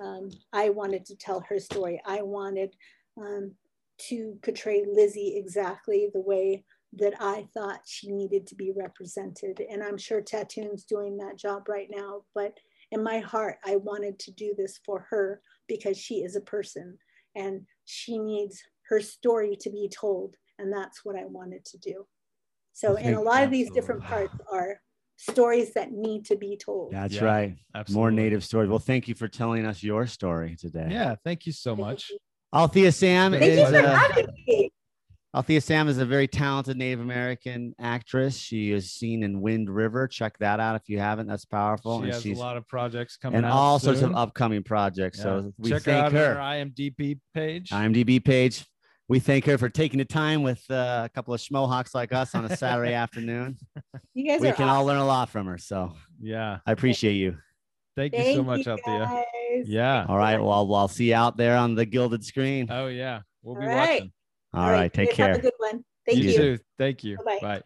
um, 0.00 0.30
I 0.52 0.70
wanted 0.70 1.04
to 1.06 1.16
tell 1.16 1.44
her 1.48 1.58
story. 1.58 2.00
I 2.06 2.22
wanted 2.22 2.74
um, 3.20 3.52
to 4.08 4.38
portray 4.42 4.84
Lizzie 4.86 5.34
exactly 5.36 6.08
the 6.12 6.20
way 6.20 6.64
that 6.94 7.14
I 7.20 7.46
thought 7.54 7.80
she 7.86 8.10
needed 8.10 8.46
to 8.48 8.54
be 8.54 8.72
represented. 8.74 9.62
And 9.70 9.82
I'm 9.82 9.98
sure 9.98 10.20
Tantoo's 10.20 10.84
doing 10.84 11.18
that 11.18 11.38
job 11.38 11.68
right 11.68 11.88
now. 11.90 12.22
But 12.34 12.58
in 12.90 13.02
my 13.02 13.20
heart, 13.20 13.58
I 13.64 13.76
wanted 13.76 14.18
to 14.20 14.32
do 14.32 14.54
this 14.56 14.80
for 14.84 15.06
her 15.10 15.40
because 15.68 15.96
she 15.96 16.16
is 16.16 16.34
a 16.34 16.40
person 16.40 16.98
and 17.36 17.62
she 17.84 18.18
needs 18.18 18.60
her 18.88 19.00
story 19.00 19.56
to 19.60 19.70
be 19.70 19.88
told. 19.88 20.34
And 20.58 20.72
that's 20.72 21.04
what 21.04 21.16
I 21.16 21.26
wanted 21.26 21.64
to 21.66 21.78
do. 21.78 22.06
So, 22.72 22.96
and 22.96 23.14
a 23.14 23.20
lot 23.20 23.44
of 23.44 23.50
these 23.50 23.70
different 23.70 24.02
parts 24.02 24.34
are 24.50 24.80
stories 25.20 25.74
that 25.74 25.92
need 25.92 26.24
to 26.26 26.36
be 26.36 26.56
told. 26.56 26.92
That's 26.92 27.14
Yeah, 27.14 27.24
right. 27.24 27.56
More 27.90 28.10
native 28.10 28.44
stories. 28.44 28.70
Well, 28.70 28.78
thank 28.78 29.08
you 29.08 29.14
for 29.14 29.28
telling 29.28 29.66
us 29.66 29.82
your 29.82 30.06
story 30.06 30.56
today. 30.56 30.88
Yeah. 30.90 31.16
Thank 31.24 31.46
you 31.46 31.52
so 31.52 31.76
much. 31.76 32.10
Althea 32.52 32.90
Sam 32.90 33.32
Thank 33.32 33.44
Thank 33.44 33.54
you 33.54 33.62
is 33.62 33.70
for 33.70 33.76
uh, 33.76 33.96
having 33.96 34.26
me. 34.46 34.70
Althea 35.32 35.60
Sam 35.60 35.86
is 35.86 35.98
a 35.98 36.04
very 36.04 36.26
talented 36.26 36.76
Native 36.76 36.98
American 36.98 37.72
actress. 37.78 38.36
She 38.36 38.72
is 38.72 38.90
seen 38.90 39.22
in 39.22 39.40
Wind 39.40 39.70
River. 39.70 40.08
Check 40.08 40.36
that 40.38 40.58
out 40.58 40.74
if 40.74 40.88
you 40.88 40.98
haven't. 40.98 41.28
That's 41.28 41.44
powerful. 41.44 42.00
She 42.00 42.06
and 42.06 42.14
has 42.14 42.26
a 42.26 42.34
lot 42.34 42.56
of 42.56 42.66
projects 42.66 43.16
coming 43.16 43.36
and 43.36 43.46
out 43.46 43.52
all 43.52 43.78
sorts 43.78 44.02
of 44.02 44.12
upcoming 44.16 44.64
projects. 44.64 45.18
Yeah. 45.18 45.22
So 45.22 45.52
we 45.56 45.70
check 45.70 45.84
her 45.84 45.92
thank 45.92 46.04
out 46.06 46.12
her. 46.12 46.34
her 46.34 46.40
IMDb 46.40 47.20
page. 47.32 47.70
IMDb 47.70 48.24
page. 48.24 48.66
We 49.10 49.18
thank 49.18 49.44
her 49.46 49.58
for 49.58 49.68
taking 49.68 49.98
the 49.98 50.04
time 50.04 50.44
with 50.44 50.64
uh, 50.70 51.02
a 51.04 51.08
couple 51.12 51.34
of 51.34 51.40
schmohawks 51.40 51.96
like 51.96 52.12
us 52.12 52.32
on 52.36 52.44
a 52.44 52.56
Saturday 52.56 52.94
afternoon. 53.04 53.58
You 54.14 54.24
guys 54.28 54.40
We 54.40 54.46
are 54.50 54.52
can 54.52 54.68
all 54.68 54.84
learn 54.84 54.98
a 54.98 55.04
lot 55.04 55.30
from 55.30 55.48
her. 55.48 55.58
So 55.58 55.94
yeah. 56.20 56.58
I 56.64 56.70
appreciate 56.70 57.14
you. 57.14 57.36
Thank, 57.96 58.12
you 58.12 58.20
Thank 58.20 58.36
so 58.36 58.44
much, 58.44 58.66
you 58.66 58.70
Althea. 58.70 59.24
Yeah. 59.66 60.06
All 60.08 60.16
right. 60.16 60.40
Well, 60.40 60.72
I'll 60.76 60.86
see 60.86 61.08
you 61.08 61.16
out 61.16 61.36
there 61.36 61.56
on 61.56 61.74
the 61.74 61.84
gilded 61.84 62.24
screen. 62.24 62.68
Oh 62.70 62.86
yeah. 62.86 63.22
We'll 63.42 63.56
be 63.56 63.62
All 63.62 63.68
right. 63.74 63.90
watching. 63.94 64.12
All 64.54 64.70
right. 64.70 64.84
you 64.84 64.90
Take 64.90 65.08
guys 65.08 65.16
Have 65.18 65.26
care. 65.26 65.34
a 65.34 65.42
good 65.42 65.52
one. 65.58 65.84
Thank 66.06 66.18
you 66.18 66.30
you. 66.30 66.36
too. 66.36 66.58
Thank 66.78 67.02
you. 67.02 67.16
Bye-bye. 67.16 67.38
Bye. 67.42 67.62